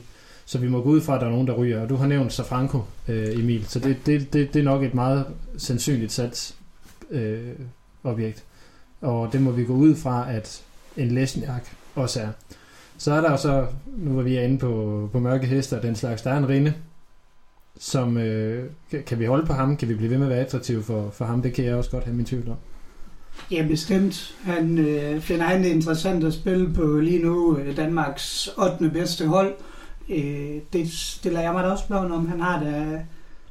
Så 0.54 0.60
vi 0.60 0.68
må 0.68 0.82
gå 0.82 0.90
ud 0.90 1.02
fra, 1.02 1.16
at 1.16 1.22
der 1.22 1.28
er 1.28 1.32
nogen, 1.32 1.48
der 1.48 1.54
ryger. 1.54 1.82
Og 1.82 1.90
du 1.90 1.96
har 1.96 2.08
nævnt 2.08 2.34
Safranco, 2.34 2.82
øh, 3.08 3.40
Emil. 3.40 3.66
Så 3.68 3.80
det, 3.80 3.98
det, 4.06 4.34
det, 4.34 4.54
det 4.54 4.60
er 4.60 4.64
nok 4.64 4.84
et 4.84 4.94
meget 4.94 5.26
sandsynligt 5.58 6.12
sats 6.12 6.56
Øh, 7.12 7.40
objekt. 8.04 8.44
og 9.02 9.30
det 9.34 9.42
må 9.42 9.52
vi 9.52 9.64
gå 9.66 9.74
ud 9.74 9.96
fra, 9.96 10.32
at 10.32 10.62
en 10.98 11.12
Lesniak 11.12 11.64
også 11.96 12.20
er. 12.22 12.28
Så 12.98 13.14
er 13.14 13.22
der 13.22 13.32
jo 13.32 13.38
så, 13.38 13.66
nu 13.98 14.16
var 14.16 14.22
vi 14.24 14.40
inde 14.44 14.58
på, 14.58 15.10
på 15.12 15.20
mørke 15.20 15.48
heste 15.48 15.78
og 15.78 15.84
den 15.84 15.96
slags, 15.96 16.22
der 16.22 16.32
er 16.32 16.38
en 16.38 16.50
rinde, 16.50 16.74
som, 17.80 18.18
øh, 18.18 18.70
kan- 18.92 19.04
kan 19.04 19.20
vi 19.20 19.26
holde 19.26 19.46
på 19.46 19.54
ham? 19.54 19.78
Kan 19.78 19.90
vi 19.90 19.94
blive 19.96 20.10
ved 20.10 20.18
med 20.18 20.26
at 20.28 20.32
være 20.32 20.40
attraktive 20.46 20.84
for, 20.84 21.10
for 21.14 21.26
ham? 21.26 21.42
Det 21.42 21.54
kan 21.54 21.66
jeg 21.66 21.76
også 21.76 21.92
godt 21.92 22.04
have 22.04 22.16
min 22.16 22.26
tvivl 22.26 22.50
om. 22.50 22.56
Ja, 23.52 23.66
bestemt. 23.70 24.36
Han 24.44 24.78
øh, 24.78 25.22
finder 25.22 25.46
han 25.46 25.64
det 25.64 25.70
interessant 25.70 26.24
at 26.24 26.34
spille 26.34 26.74
på 26.74 27.00
lige 27.00 27.20
nu 27.24 27.58
øh, 27.58 27.78
Danmarks 27.78 28.50
8. 28.58 28.90
bedste 28.90 29.28
hold. 29.28 29.48
Øh, 29.50 29.54
Øh, 30.10 30.62
det 30.74 30.92
stiller 30.92 31.42
jeg 31.42 31.54
mig 31.54 31.64
da 31.64 31.70
også 31.70 31.84
spørgsmål 31.84 32.12
om. 32.12 32.28
Han 32.28 32.40
har 32.40 32.64
da 32.64 33.02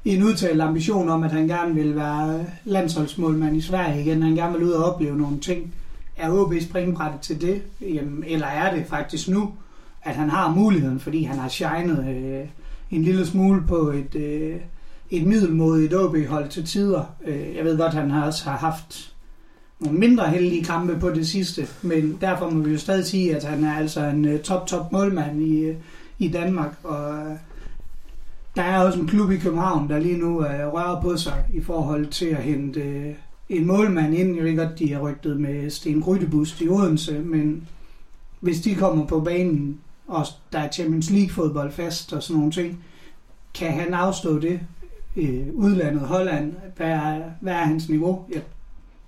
en 0.04 0.22
udtalt 0.22 0.60
ambition 0.60 1.08
om, 1.08 1.22
at 1.22 1.32
han 1.32 1.48
gerne 1.48 1.74
vil 1.74 1.96
være 1.96 2.46
landsholdsmålmand 2.64 3.56
i 3.56 3.60
Sverige 3.60 4.00
igen. 4.00 4.22
Han 4.22 4.34
gerne 4.34 4.58
vil 4.58 4.66
ud 4.66 4.72
og 4.72 4.94
opleve 4.94 5.18
nogle 5.18 5.40
ting. 5.40 5.74
Er 6.16 6.30
OB 6.30 6.54
springbrættet 6.60 7.20
til 7.20 7.40
det? 7.40 7.62
Jamen, 7.80 8.24
eller 8.26 8.46
er 8.46 8.74
det 8.74 8.86
faktisk 8.86 9.28
nu, 9.28 9.52
at 10.02 10.14
han 10.14 10.30
har 10.30 10.54
muligheden, 10.54 11.00
fordi 11.00 11.22
han 11.22 11.38
har 11.38 11.48
shined 11.48 11.98
øh, 11.98 12.48
en 12.90 13.02
lille 13.02 13.26
smule 13.26 13.62
på 13.68 13.76
et, 13.76 14.14
øh, 14.14 14.56
et 15.10 15.26
middelmodigt 15.26 15.94
OB-hold 15.94 16.48
til 16.48 16.66
tider. 16.66 17.04
Øh, 17.26 17.56
jeg 17.56 17.64
ved 17.64 17.78
godt, 17.78 17.94
at 17.94 18.00
han 18.00 18.10
har 18.10 18.26
også 18.26 18.44
har 18.44 18.56
haft 18.56 19.12
nogle 19.80 19.98
mindre 19.98 20.28
heldige 20.28 20.64
kampe 20.64 20.98
på 21.00 21.10
det 21.10 21.28
sidste, 21.28 21.66
men 21.82 22.18
derfor 22.20 22.50
må 22.50 22.62
vi 22.62 22.72
jo 22.72 22.78
stadig 22.78 23.04
sige, 23.04 23.36
at 23.36 23.44
han 23.44 23.64
er 23.64 23.74
altså 23.74 24.04
en 24.04 24.24
øh, 24.24 24.40
top-top 24.40 24.92
målmand 24.92 25.42
i, 25.42 25.60
øh, 25.60 25.76
i 26.22 26.28
Danmark, 26.28 26.78
og 26.82 27.14
øh, 27.14 27.36
der 28.56 28.62
er 28.62 28.84
også 28.84 29.00
en 29.00 29.06
klub 29.06 29.30
i 29.30 29.36
København, 29.36 29.88
der 29.88 29.98
lige 29.98 30.18
nu 30.18 30.46
øh, 30.46 30.72
rører 30.72 31.02
på 31.02 31.16
sig 31.16 31.44
i 31.52 31.60
forhold 31.60 32.06
til 32.06 32.26
at 32.26 32.42
hente 32.42 32.80
øh, 32.80 33.14
en 33.48 33.66
målmand 33.66 34.14
ind. 34.14 34.36
Jeg 34.36 34.44
ved 34.44 34.56
godt, 34.56 34.78
de 34.78 34.92
har 34.92 35.00
rygtet 35.00 35.40
med 35.40 35.70
Sten 35.70 36.02
Grydebust 36.02 36.60
i 36.60 36.68
Odense, 36.68 37.18
men 37.18 37.68
hvis 38.40 38.60
de 38.60 38.74
kommer 38.74 39.06
på 39.06 39.20
banen, 39.20 39.80
og 40.08 40.26
der 40.52 40.58
er 40.58 40.70
Champions 40.70 41.10
League-fodbold 41.10 41.72
fast 41.72 42.12
og 42.12 42.22
sådan 42.22 42.36
nogle 42.36 42.52
ting, 42.52 42.84
kan 43.54 43.72
han 43.72 43.94
afstå 43.94 44.38
det? 44.38 44.60
Øh, 45.16 45.46
udlandet, 45.54 46.00
Holland, 46.00 46.54
hvad 46.76 46.90
er, 46.90 47.22
hvad 47.40 47.52
er 47.52 47.64
hans 47.64 47.88
niveau? 47.88 48.24
Jeg 48.34 48.42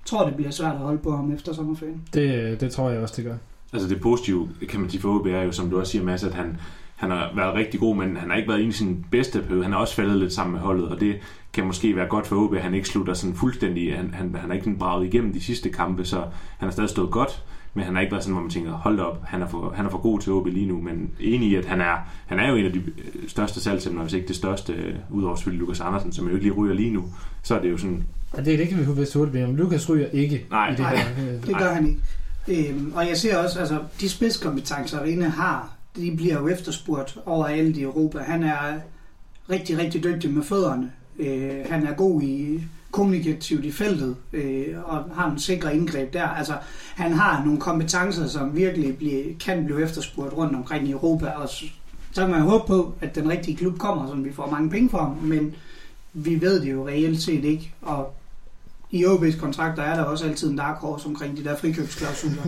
tror, 0.04 0.26
det 0.26 0.36
bliver 0.36 0.50
svært 0.50 0.74
at 0.74 0.80
holde 0.80 0.98
på 0.98 1.16
ham 1.16 1.32
efter 1.32 1.52
sommerferien. 1.52 2.02
Det, 2.14 2.60
det 2.60 2.70
tror 2.72 2.90
jeg 2.90 3.00
også, 3.00 3.14
det 3.16 3.24
gør. 3.24 3.36
Altså 3.72 3.88
det 3.88 4.00
positive, 4.00 4.48
kan 4.68 4.80
man 4.80 4.90
sige 4.90 5.00
for 5.00 5.20
OB, 5.20 5.26
er 5.26 5.42
jo, 5.42 5.52
som 5.52 5.70
du 5.70 5.80
også 5.80 5.92
siger, 5.92 6.04
Mads, 6.04 6.24
at 6.24 6.34
han, 6.34 6.56
han 6.96 7.10
har 7.10 7.30
været 7.36 7.54
rigtig 7.54 7.80
god, 7.80 7.96
men 7.96 8.16
han 8.16 8.30
har 8.30 8.36
ikke 8.36 8.48
været 8.48 8.58
inde 8.60 8.70
i 8.70 8.72
sin 8.72 9.04
bedste 9.10 9.40
periode. 9.42 9.62
Han 9.62 9.72
har 9.72 9.78
også 9.78 9.94
faldet 9.94 10.16
lidt 10.18 10.32
sammen 10.32 10.52
med 10.52 10.60
holdet, 10.60 10.88
og 10.88 11.00
det 11.00 11.16
kan 11.52 11.66
måske 11.66 11.96
være 11.96 12.06
godt 12.06 12.26
for 12.26 12.36
OB, 12.36 12.54
at 12.54 12.62
han 12.62 12.74
ikke 12.74 12.88
slutter 12.88 13.14
sådan 13.14 13.36
fuldstændig. 13.36 13.96
Han, 13.96 14.14
han, 14.14 14.34
han 14.34 14.48
har 14.50 14.52
ikke 14.52 14.64
sådan 14.64 14.78
braget 14.78 15.06
igennem 15.06 15.32
de 15.32 15.40
sidste 15.40 15.68
kampe, 15.68 16.04
så 16.04 16.16
han 16.58 16.66
har 16.68 16.70
stadig 16.70 16.90
stået 16.90 17.10
godt, 17.10 17.42
men 17.74 17.84
han 17.84 17.94
har 17.94 18.00
ikke 18.00 18.12
været 18.12 18.24
sådan, 18.24 18.32
hvor 18.34 18.42
man 18.42 18.50
tænker, 18.50 18.72
hold 18.72 19.00
op, 19.00 19.24
han 19.24 19.42
er 19.42 19.46
for, 19.48 19.72
han 19.76 19.86
er 19.86 19.90
for 19.90 19.98
god 19.98 20.20
til 20.20 20.32
OB 20.32 20.46
lige 20.46 20.66
nu, 20.66 20.80
men 20.80 21.10
enig 21.20 21.48
i, 21.48 21.54
at 21.54 21.64
han 21.64 21.80
er, 21.80 21.94
han 22.26 22.38
er 22.38 22.48
jo 22.50 22.56
en 22.56 22.64
af 22.66 22.72
de 22.72 22.78
øh, 22.78 23.28
største 23.28 23.60
salgsemner, 23.60 24.02
hvis 24.02 24.12
ikke 24.12 24.28
det 24.28 24.36
største, 24.36 24.72
øh, 24.72 24.94
udover 25.10 25.36
selvfølgelig 25.36 25.60
Lukas 25.60 25.80
Andersen, 25.80 26.12
som 26.12 26.26
jo 26.26 26.32
ikke 26.34 26.44
lige 26.44 26.54
ryger 26.54 26.74
lige 26.74 26.90
nu, 26.90 27.04
så 27.42 27.54
er 27.54 27.60
det 27.62 27.70
jo 27.70 27.76
sådan, 27.76 28.04
Og 28.32 28.44
det, 28.44 28.58
det 28.58 28.68
kan 28.68 28.78
vi 28.78 28.84
huske 28.84 29.18
hurtigt 29.18 29.30
blive 29.30 29.44
om. 29.46 29.56
Lukas 29.56 29.90
ryger 29.90 30.06
ikke 30.12 30.46
Nej. 30.50 30.68
i 30.68 30.70
det 30.70 30.78
Nej. 30.80 30.96
her. 30.96 31.34
øh, 31.34 31.46
Det 31.46 31.58
gør 31.58 31.72
han 31.74 31.86
ikke. 31.86 32.70
Øhm, 32.70 32.92
og 32.94 33.08
jeg 33.08 33.16
ser 33.16 33.36
også, 33.38 33.58
altså 33.60 33.78
de 34.00 34.08
spidskompetencer, 34.08 35.02
Rine 35.02 35.24
har, 35.30 35.73
de 35.96 36.16
bliver 36.16 36.40
jo 36.40 36.48
efterspurgt 36.48 37.18
overalt 37.26 37.76
i 37.76 37.82
Europa. 37.82 38.18
Han 38.18 38.42
er 38.42 38.80
rigtig, 39.50 39.78
rigtig 39.78 40.04
dygtig 40.04 40.30
med 40.30 40.42
fødderne. 40.42 40.92
Øh, 41.18 41.66
han 41.70 41.86
er 41.86 41.94
god 41.94 42.22
i 42.22 42.62
kommunikativt 42.90 43.64
i 43.64 43.72
feltet, 43.72 44.16
øh, 44.32 44.66
og 44.84 45.04
har 45.14 45.30
en 45.30 45.38
sikre 45.38 45.76
indgreb 45.76 46.12
der. 46.12 46.28
Altså, 46.28 46.54
han 46.94 47.12
har 47.12 47.44
nogle 47.44 47.60
kompetencer, 47.60 48.26
som 48.26 48.56
virkelig 48.56 48.96
blive, 48.96 49.34
kan 49.34 49.64
blive 49.64 49.82
efterspurgt 49.82 50.32
rundt 50.32 50.56
omkring 50.56 50.88
i 50.88 50.90
Europa, 50.90 51.26
og 51.26 51.48
så, 51.48 51.64
kan 52.16 52.30
man 52.30 52.40
håbe 52.40 52.64
på, 52.66 52.94
at 53.00 53.14
den 53.14 53.28
rigtige 53.28 53.56
klub 53.56 53.78
kommer, 53.78 54.06
så 54.08 54.14
vi 54.14 54.32
får 54.32 54.50
mange 54.50 54.70
penge 54.70 54.90
for 54.90 54.98
ham, 54.98 55.16
men 55.16 55.54
vi 56.12 56.40
ved 56.40 56.60
det 56.60 56.72
jo 56.72 56.88
reelt 56.88 57.22
set 57.22 57.44
ikke, 57.44 57.74
og 57.82 58.14
i 58.90 59.04
OB's 59.04 59.40
kontrakter 59.40 59.82
er 59.82 59.96
der 59.96 60.02
også 60.02 60.26
altid 60.26 60.50
en 60.50 60.56
dark 60.56 60.76
horse 60.76 61.06
omkring 61.06 61.36
de 61.36 61.44
der 61.44 61.56
frikøbsklausuler. 61.56 62.42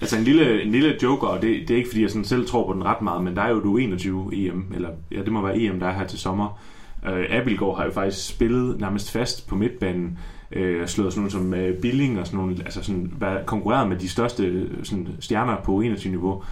Altså 0.00 0.16
en 0.16 0.24
lille, 0.24 0.62
en 0.62 0.72
lille 0.72 0.96
joker, 1.02 1.26
og 1.26 1.42
det, 1.42 1.68
det 1.68 1.70
er 1.70 1.76
ikke 1.76 1.88
fordi, 1.88 2.02
jeg 2.02 2.10
sådan 2.10 2.24
selv 2.24 2.46
tror 2.46 2.66
på 2.66 2.72
den 2.72 2.84
ret 2.84 3.02
meget, 3.02 3.24
men 3.24 3.36
der 3.36 3.42
er 3.42 3.50
jo 3.50 3.60
du 3.60 3.76
21 3.76 4.30
EM, 4.32 4.72
eller 4.74 4.88
ja, 5.12 5.22
det 5.22 5.32
må 5.32 5.42
være 5.42 5.58
EM, 5.58 5.80
der 5.80 5.86
er 5.86 5.92
her 5.92 6.06
til 6.06 6.18
sommer. 6.18 6.58
Øh, 7.06 7.24
Abelgaard 7.30 7.76
har 7.76 7.84
jo 7.84 7.90
faktisk 7.90 8.28
spillet 8.28 8.80
nærmest 8.80 9.12
fast 9.12 9.48
på 9.48 9.54
midtbanen, 9.54 10.18
uh, 10.56 10.86
slået 10.86 11.12
sådan 11.12 11.14
nogle 11.16 11.30
som 11.30 11.54
øh, 11.54 11.80
Billing 11.80 12.20
og 12.20 12.26
sådan 12.26 12.40
nogle, 12.40 12.56
altså 12.64 12.82
sådan, 12.82 13.12
været 13.18 13.46
konkurreret 13.46 13.88
med 13.88 13.96
de 13.96 14.08
største 14.08 14.66
sådan, 14.82 15.08
stjerner 15.20 15.56
på 15.64 15.82
21-niveau. 15.82 16.42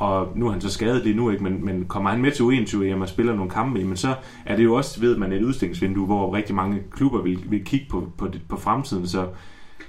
Og 0.00 0.28
nu 0.34 0.46
er 0.46 0.50
han 0.50 0.60
så 0.60 0.70
skadet 0.70 1.04
lige 1.04 1.16
nu, 1.16 1.30
ikke? 1.30 1.44
Men, 1.44 1.64
men 1.64 1.84
kommer 1.84 2.10
han 2.10 2.20
med 2.20 2.32
til 2.32 2.42
U21 2.42 2.82
EM 2.82 3.00
og 3.00 3.08
spiller 3.08 3.34
nogle 3.34 3.50
kampe, 3.50 3.84
men 3.84 3.96
så 3.96 4.14
er 4.46 4.56
det 4.56 4.64
jo 4.64 4.74
også, 4.74 5.00
ved 5.00 5.16
man, 5.16 5.32
et 5.32 5.42
udstillingsvindue, 5.42 6.06
hvor 6.06 6.34
rigtig 6.34 6.54
mange 6.54 6.82
klubber 6.90 7.22
vil, 7.22 7.38
vil 7.48 7.64
kigge 7.64 7.86
på, 7.90 8.12
på, 8.18 8.28
på 8.48 8.56
fremtiden, 8.56 9.06
så 9.06 9.26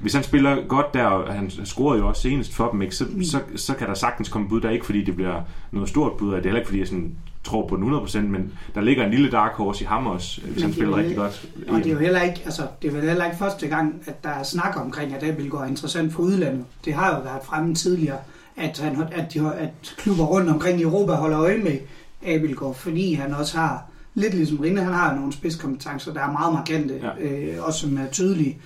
hvis 0.02 0.14
han 0.14 0.24
spiller 0.24 0.68
godt 0.68 0.94
der, 0.94 1.04
og 1.04 1.34
han 1.34 1.52
scorede 1.66 2.00
jo 2.00 2.08
også 2.08 2.22
senest 2.22 2.54
for 2.54 2.72
dem, 2.72 2.82
ikke, 2.82 2.96
så, 2.96 3.06
så, 3.24 3.40
så 3.56 3.74
kan 3.74 3.88
der 3.88 3.94
sagtens 3.94 4.30
komme 4.30 4.50
bud 4.50 4.62
der, 4.62 4.70
ikke 4.70 4.86
fordi 4.86 5.04
det 5.04 5.16
bliver 5.16 5.42
noget 5.72 5.90
stort 5.90 6.18
bud, 6.18 6.34
og 6.34 6.38
det 6.38 6.46
er 6.46 6.50
heller 6.50 6.60
ikke 6.60 6.68
fordi 6.68 6.80
jeg 6.80 6.88
sådan 6.88 7.16
tror 7.44 7.68
på 7.68 7.76
den 7.76 7.94
100%, 7.94 8.20
men 8.20 8.54
der 8.76 8.82
ligger 8.82 9.06
en 9.06 9.12
lille 9.12 9.32
dark 9.32 9.52
horse 9.52 9.84
i 9.84 9.88
ham 9.88 10.08
også, 10.08 10.42
hvis 10.42 10.54
Men 10.54 10.62
han 10.62 10.70
det 10.70 10.76
spiller 10.76 10.94
er 10.94 11.00
rigtig 11.00 11.18
godt. 11.18 11.50
Og 11.68 11.78
det 11.78 11.88
er 11.88 11.92
jo 11.92 12.00
heller 12.00 12.22
ikke, 12.22 12.42
altså, 12.46 12.68
det 12.82 12.88
er 12.88 12.92
vel 12.92 13.02
heller 13.02 13.26
ikke 13.26 13.38
første 13.38 13.68
gang, 13.68 14.04
at 14.06 14.24
der 14.24 14.30
er 14.30 14.44
snak 14.44 14.78
omkring, 14.78 15.14
at 15.14 15.24
Abelgaard 15.24 15.64
er 15.64 15.68
interessant 15.68 16.14
for 16.14 16.24
udlandet. 16.24 16.66
Det 16.86 16.94
har 16.94 17.16
jo 17.16 17.22
været 17.22 17.44
fremme 17.44 17.76
tidligere, 17.76 18.18
at, 18.58 18.80
han, 18.80 19.04
at, 19.12 19.34
de, 19.34 19.54
at 19.54 19.96
klubber 19.98 20.24
rundt 20.24 20.50
omkring 20.50 20.80
i 20.80 20.84
Europa 20.84 21.14
holder 21.14 21.40
øje 21.40 21.58
med 21.58 21.78
Abelgaard, 22.26 22.76
fordi 22.76 23.14
han 23.14 23.34
også 23.34 23.58
har, 23.58 23.86
lidt 24.16 24.34
ligesom 24.34 24.58
Rinde, 24.58 24.82
han 24.82 24.94
har 24.94 25.16
nogle 25.16 25.34
spidskompetencer, 25.34 26.14
der 26.14 26.22
er 26.22 26.32
meget 26.32 26.54
markante, 26.54 27.02
ja. 27.20 27.26
øh, 27.26 27.68
også 27.68 27.80
som 27.80 27.98
er 27.98 28.08
tydelige. 28.12 28.58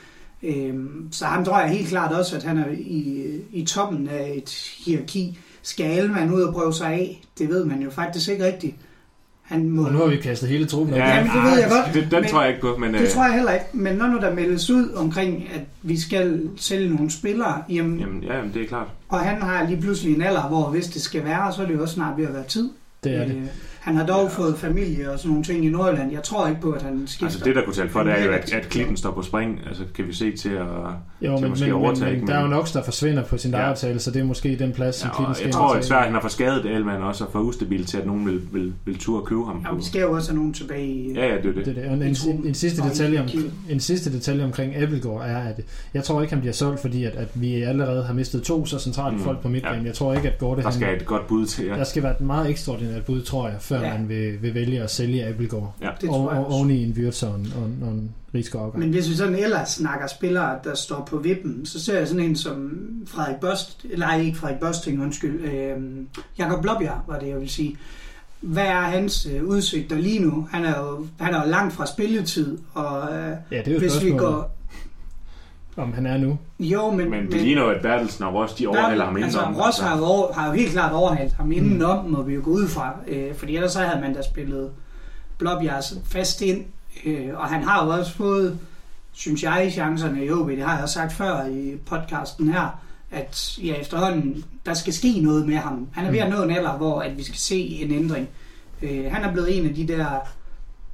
Øhm, 0.45 1.07
så 1.11 1.25
han 1.25 1.45
tror 1.45 1.59
jeg 1.59 1.69
helt 1.69 1.87
klart 1.87 2.11
også, 2.11 2.35
at 2.35 2.43
han 2.43 2.57
er 2.57 2.65
i, 2.77 3.25
i 3.53 3.65
toppen 3.65 4.07
af 4.09 4.33
et 4.37 4.49
hierarki. 4.85 5.37
Skal 5.61 5.83
Alman 5.85 6.31
ud 6.33 6.41
og 6.41 6.53
prøve 6.53 6.73
sig 6.73 6.87
af? 6.87 7.21
Det 7.37 7.49
ved 7.49 7.65
man 7.65 7.81
jo 7.81 7.89
faktisk 7.89 8.29
ikke 8.29 8.45
rigtigt. 8.45 8.75
Han 9.41 9.69
må, 9.69 9.85
Og 9.85 9.91
nu 9.93 9.97
har 9.99 10.05
vi 10.07 10.17
kastet 10.17 10.49
hele 10.49 10.65
truppen 10.65 10.93
op. 10.93 10.99
Jamen, 10.99 11.31
det 11.31 11.43
ved 11.43 11.59
jeg 11.59 11.69
godt, 11.69 11.93
Det, 11.93 12.11
den 12.11 12.21
men- 12.21 12.29
tror 12.29 12.41
jeg 12.41 12.49
ikke 12.49 12.61
på, 12.61 12.77
men... 12.77 12.93
det 12.93 13.01
øh, 13.01 13.09
tror 13.09 13.25
jeg 13.25 13.33
heller 13.33 13.51
ikke, 13.53 13.65
men 13.73 13.95
når 13.95 14.07
nu 14.07 14.17
der 14.19 14.33
meldes 14.35 14.69
ud 14.69 14.89
omkring, 14.91 15.49
at 15.53 15.61
vi 15.81 15.99
skal 15.99 16.49
sælge 16.57 16.89
nogle 16.95 17.11
spillere, 17.11 17.63
jamen, 17.69 17.99
Jamen, 17.99 18.23
ja, 18.23 18.35
jamen, 18.37 18.53
det 18.53 18.61
er 18.61 18.67
klart. 18.67 18.87
og 19.09 19.19
han 19.19 19.41
har 19.41 19.67
lige 19.69 19.81
pludselig 19.81 20.15
en 20.15 20.21
alder, 20.21 20.47
hvor 20.47 20.69
hvis 20.69 20.87
det 20.87 21.01
skal 21.01 21.23
være, 21.23 21.53
så 21.53 21.61
er 21.61 21.65
det 21.67 21.73
jo 21.73 21.81
også 21.81 21.93
snart 21.93 22.17
ved 22.17 22.25
at 22.27 22.33
være 22.33 22.43
tid. 22.47 22.69
Det 23.03 23.15
er 23.15 23.25
det. 23.25 23.35
Øh, 23.35 23.41
han 23.85 23.95
har 23.95 24.05
dog 24.05 24.23
ja. 24.23 24.29
fået 24.29 24.57
familie 24.57 25.11
og 25.11 25.19
sådan 25.19 25.29
nogle 25.29 25.43
ting 25.43 25.65
i 25.65 25.69
Nordjylland. 25.69 26.11
Jeg 26.11 26.23
tror 26.23 26.47
ikke 26.47 26.61
på, 26.61 26.71
at 26.71 26.81
han 26.81 27.03
skifter. 27.07 27.25
Altså 27.25 27.39
det, 27.45 27.55
der 27.55 27.63
kunne 27.65 27.73
tale 27.73 27.89
for, 27.89 28.03
det 28.03 28.19
er 28.19 28.25
jo, 28.25 28.31
at, 28.31 28.53
at 28.53 28.69
Klitten 28.69 28.97
står 28.97 29.11
på 29.11 29.21
spring. 29.21 29.59
Altså 29.67 29.83
kan 29.95 30.07
vi 30.07 30.13
se 30.13 30.37
til 30.37 30.49
at... 30.49 30.65
Jo, 31.21 31.35
til 31.37 31.41
men, 31.41 31.49
måske 31.49 31.65
men, 31.65 31.73
men, 31.73 31.81
overtage, 31.83 32.05
men 32.05 32.15
ikke? 32.15 32.27
der 32.27 32.33
er 32.33 32.41
jo 32.41 32.47
Men- 32.47 32.55
nok, 32.55 32.73
der 32.73 32.83
forsvinder 32.83 33.23
på 33.23 33.37
sin 33.37 33.51
Ja. 33.51 33.57
lejeaftale, 33.57 33.99
så 33.99 34.11
det 34.11 34.19
er 34.19 34.23
måske 34.25 34.55
den 34.59 34.71
plads, 34.71 34.95
som 34.95 35.07
Ja, 35.07 35.13
Klitten 35.15 35.29
og 35.29 35.35
skal 35.35 35.45
jeg 35.45 35.53
tror, 35.53 35.75
indtage. 35.75 35.97
at 35.99 36.03
han 36.05 36.13
har 36.13 36.21
for 36.21 36.29
skadet 36.29 36.65
Elman 36.65 37.01
også, 37.01 37.23
og 37.23 37.31
for 37.31 37.39
ustabil 37.39 37.85
til, 37.85 37.97
at 37.97 38.05
nogen 38.05 38.25
vil, 38.25 38.41
vil, 38.53 38.73
vil 38.85 38.97
turde 38.97 39.25
købe 39.25 39.45
ham. 39.45 39.61
Ja, 39.65 39.69
På. 39.69 39.75
vi 39.75 39.83
skal 39.83 40.01
jo 40.01 40.11
også 40.11 40.29
have 40.31 40.37
nogen 40.37 40.53
tilbage 40.53 40.87
i... 40.87 41.13
Ja, 41.13 41.27
ja, 41.27 41.37
det 41.37 41.45
er 41.45 41.53
det. 41.53 41.65
Det 41.65 41.67
er 41.77 41.81
det. 41.81 41.85
Og 41.89 41.93
en, 41.93 42.03
en, 42.03 42.45
en, 42.47 42.53
sidste 42.53 42.81
detalje 42.81 43.19
om, 43.21 43.27
en 43.69 43.79
sidste 43.79 44.13
detalje 44.13 44.43
omkring 44.45 44.75
Abelgaard 44.75 45.21
er, 45.29 45.37
at 45.37 45.59
jeg 45.93 46.03
tror 46.03 46.21
ikke, 46.21 46.33
han 46.33 46.41
bliver 46.41 46.53
solgt, 46.53 46.79
fordi 46.81 47.03
at, 47.03 47.15
at 47.15 47.27
vi 47.33 47.61
allerede 47.61 48.03
har 48.03 48.13
mistet 48.13 48.43
to 48.43 48.65
så 48.65 48.79
centrale 48.79 49.15
Mm, 49.17 49.21
folk 49.23 49.41
på 49.41 49.49
midtbanen. 49.49 49.81
ja. 49.81 49.87
Jeg 49.87 49.95
tror 49.95 50.13
ikke, 50.13 50.29
at 50.29 50.37
Gorte... 50.39 50.61
Der 50.63 50.69
skal 50.69 50.87
han, 50.87 50.95
et 50.97 51.05
godt 51.05 51.27
bud 51.27 51.45
til, 51.45 51.65
ja. 51.65 51.73
der 51.75 51.83
skal 51.83 52.03
være 52.03 52.11
et 52.11 52.21
meget 52.21 52.49
ekstraordinært 52.49 53.05
bud, 53.05 53.21
tror 53.21 53.47
jeg, 53.47 53.55
før 53.79 53.87
Ja. 53.87 53.97
man 53.97 54.09
vil, 54.09 54.41
vil 54.41 54.53
vælge 54.53 54.81
at 54.81 54.91
sælge 54.91 55.25
Abelgaard. 55.25 55.73
ja. 55.81 55.89
Det 56.01 56.09
Og, 56.09 56.19
og, 56.29 56.51
oven 56.53 56.71
i 56.71 56.83
en 56.83 56.91
Wirtz 56.91 57.23
og 57.23 57.35
en, 57.35 57.53
og, 57.61 57.65
en- 57.67 57.79
og 57.81 57.89
en 57.91 58.11
Rigsgaard. 58.35 58.75
Men 58.77 58.89
hvis 58.89 59.09
vi 59.09 59.15
sådan 59.15 59.35
ellers 59.35 59.69
snakker 59.69 60.07
spillere, 60.07 60.59
der 60.63 60.75
står 60.75 61.07
på 61.09 61.17
vippen, 61.17 61.65
så 61.65 61.83
ser 61.83 61.97
jeg 61.99 62.07
sådan 62.07 62.23
en 62.23 62.35
som 62.35 62.71
Frederik 63.07 63.35
Bøst, 63.41 63.85
eller 63.89 64.13
ikke 64.15 64.37
Frederik 64.37 64.59
Bøsting, 64.59 65.01
undskyld, 65.03 65.41
øh, 65.45 65.77
Jakob 66.37 66.61
Blåbjerg, 66.61 67.01
var 67.07 67.19
det 67.19 67.27
jeg 67.27 67.39
vil 67.39 67.49
sige. 67.49 67.75
Hvad 68.41 68.65
er 68.65 68.81
hans 68.81 69.27
øh, 69.35 69.43
udsigter 69.43 69.95
lige 69.97 70.19
nu? 70.19 70.47
Han 70.51 70.65
er 70.65 70.79
jo, 70.79 71.07
han 71.19 71.33
er 71.33 71.43
jo 71.43 71.49
langt 71.49 71.73
fra 71.73 71.85
spilletid, 71.85 72.57
og 72.73 73.13
øh, 73.13 73.31
Ja, 73.51 73.57
det 73.57 73.67
er 73.67 73.71
jo 73.73 73.79
hvis 73.79 74.03
vi 74.03 74.09
går... 74.11 74.54
om 75.77 75.93
han 75.93 76.05
er 76.05 76.17
nu. 76.17 76.37
Jo, 76.59 76.91
men... 76.91 77.09
Men 77.09 77.31
det 77.31 77.41
ligner 77.41 77.61
jo, 77.61 77.69
at 77.69 77.81
Bertelsen 77.81 78.23
og 78.23 78.33
Ross, 78.33 78.53
de 78.53 78.67
overhaler 78.67 79.05
ham 79.05 79.17
altså, 79.17 79.39
indenom. 79.39 79.61
Ross 79.61 79.79
har 79.79 79.97
jo, 79.97 80.05
over, 80.05 80.33
har 80.33 80.47
jo 80.47 80.53
helt 80.53 80.71
klart 80.71 80.93
overhalet 80.93 81.33
ham 81.33 81.51
indenom, 81.51 82.05
må 82.05 82.21
vi 82.21 82.33
jo 82.33 82.41
gå 82.43 82.51
ud 82.51 82.67
fra. 82.67 82.95
Øh, 83.07 83.35
fordi 83.35 83.55
ellers 83.55 83.71
så 83.71 83.79
havde 83.79 84.01
man 84.01 84.13
da 84.13 84.21
spillet 84.21 84.71
Blåbjerg 85.37 85.83
fast 86.05 86.41
ind. 86.41 86.65
Øh, 87.05 87.29
og 87.33 87.47
han 87.47 87.63
har 87.63 87.85
jo 87.85 87.91
også 87.91 88.13
fået, 88.13 88.59
synes 89.11 89.43
jeg, 89.43 89.69
chancerne 89.71 90.25
i 90.25 90.31
OB. 90.31 90.49
Det 90.49 90.63
har 90.63 90.73
jeg 90.73 90.83
også 90.83 90.93
sagt 90.93 91.13
før 91.13 91.45
i 91.45 91.77
podcasten 91.85 92.53
her. 92.53 92.79
at 93.11 93.57
ja, 93.63 93.73
efterhånden, 93.73 94.43
der 94.65 94.73
skal 94.73 94.93
ske 94.93 95.19
noget 95.21 95.47
med 95.47 95.55
ham. 95.55 95.87
Han 95.91 96.05
er 96.05 96.11
ved 96.11 96.19
at 96.19 96.29
nå 96.29 96.43
en 96.43 96.51
alder, 96.51 96.77
hvor 96.77 97.01
at 97.01 97.17
vi 97.17 97.23
skal 97.23 97.37
se 97.37 97.57
en 97.57 97.91
ændring. 97.91 98.29
Øh, 98.81 99.11
han 99.11 99.23
er 99.23 99.31
blevet 99.31 99.59
en 99.59 99.67
af 99.69 99.75
de 99.75 99.87
der 99.87 100.19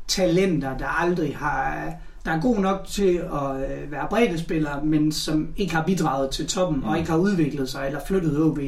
talenter, 0.07 0.77
der 0.77 1.01
aldrig 1.01 1.37
har 1.37 1.91
der 2.25 2.31
er 2.31 2.41
god 2.41 2.59
nok 2.59 2.85
til 2.87 3.15
at 3.17 3.71
øh, 3.71 3.91
være 3.91 4.07
breddespiller, 4.09 4.83
men 4.83 5.11
som 5.11 5.47
ikke 5.57 5.75
har 5.75 5.83
bidraget 5.83 6.29
til 6.29 6.47
toppen, 6.47 6.77
mm. 6.77 6.83
og 6.83 6.97
ikke 6.97 7.09
har 7.09 7.17
udviklet 7.17 7.69
sig 7.69 7.85
eller 7.87 7.99
flyttet 8.07 8.41
OB. 8.41 8.59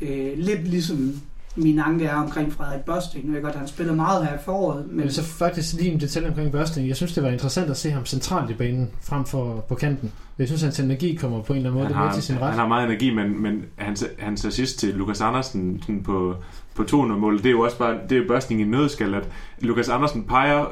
Øh, 0.00 0.32
lidt 0.36 0.68
ligesom 0.68 1.20
min 1.56 1.78
anke 1.78 2.04
er 2.04 2.14
omkring 2.14 2.52
Frederik 2.52 2.80
Børsting. 2.80 3.30
Nu 3.30 3.36
er 3.36 3.40
godt, 3.40 3.54
han 3.54 3.68
spiller 3.68 3.94
meget 3.94 4.26
her 4.26 4.34
i 4.34 4.38
foråret. 4.44 4.86
Men... 4.86 4.96
Men 4.96 5.10
så 5.10 5.22
faktisk 5.22 5.74
lige 5.74 5.90
en 5.90 6.00
detalje 6.00 6.28
omkring 6.28 6.52
Børsting. 6.52 6.88
Jeg 6.88 6.96
synes, 6.96 7.12
det 7.12 7.22
var 7.22 7.28
interessant 7.28 7.70
at 7.70 7.76
se 7.76 7.90
ham 7.90 8.06
centralt 8.06 8.50
i 8.50 8.54
banen, 8.54 8.90
frem 9.02 9.24
for 9.24 9.64
på 9.68 9.74
kanten. 9.74 10.12
Jeg 10.40 10.48
synes, 10.48 10.62
hans 10.62 10.80
energi 10.80 11.14
kommer 11.14 11.42
på 11.42 11.52
en 11.52 11.56
eller 11.56 11.70
anden 11.70 11.82
måde 11.82 11.94
Han 11.94 12.06
har, 12.06 12.14
til 12.14 12.22
sin 12.22 12.40
ret. 12.40 12.50
han 12.50 12.58
har 12.58 12.68
meget 12.68 12.84
energi, 12.84 13.14
men, 13.14 13.42
men 13.42 13.64
hans, 13.76 14.06
hans 14.18 14.44
assist 14.44 14.78
til 14.78 14.94
Lukas 14.94 15.20
Andersen 15.20 15.82
sådan 15.82 16.02
på, 16.02 16.36
på 16.74 16.82
200-mål, 16.82 17.38
det 17.38 17.46
er 17.46 17.50
jo 17.50 17.60
også 17.60 17.78
bare 17.78 17.98
det 18.08 18.18
er 18.18 18.26
børsning 18.28 18.60
i 18.60 18.64
nødskal, 18.64 19.14
at 19.14 19.28
Lukas 19.58 19.88
Andersen 19.88 20.24
peger 20.24 20.64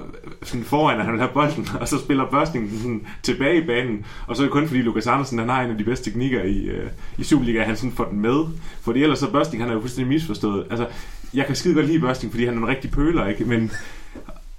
sådan 0.43 0.65
foran, 0.65 0.99
at 0.99 1.05
han 1.05 1.13
vil 1.13 1.21
have 1.21 1.33
bolden, 1.33 1.69
og 1.81 1.89
så 1.89 1.99
spiller 1.99 2.31
børsningen 2.31 2.79
sådan 2.79 3.07
tilbage 3.23 3.63
i 3.63 3.67
banen, 3.67 4.05
og 4.27 4.37
så 4.37 4.43
er 4.43 4.45
det 4.45 4.53
kun 4.53 4.67
fordi 4.67 4.83
Lukas 4.83 5.07
Andersen, 5.07 5.39
han 5.39 5.49
har 5.49 5.63
en 5.63 5.71
af 5.71 5.79
de 5.79 5.85
bedste 5.85 6.11
teknikker 6.11 6.43
i, 6.43 6.59
øh, 6.59 6.91
i 7.19 7.25
Superliga, 7.25 7.63
han 7.63 7.77
sådan 7.77 7.93
får 7.93 8.05
den 8.05 8.21
med, 8.21 8.45
fordi 8.81 9.03
ellers 9.03 9.19
så 9.19 9.31
børsning, 9.31 9.63
han 9.63 9.71
er 9.71 9.75
jo 9.75 9.81
fuldstændig 9.81 10.09
misforstået. 10.15 10.67
Altså, 10.71 10.87
jeg 11.35 11.47
kan 11.47 11.57
skide 11.57 11.75
godt 11.75 11.87
lide 11.87 12.01
børsning, 12.01 12.33
fordi 12.33 12.45
han 12.45 12.55
er 12.55 12.59
en 12.59 12.69
rigtig 12.69 12.91
pøler, 12.91 13.27
ikke? 13.27 13.45
Men 13.45 13.71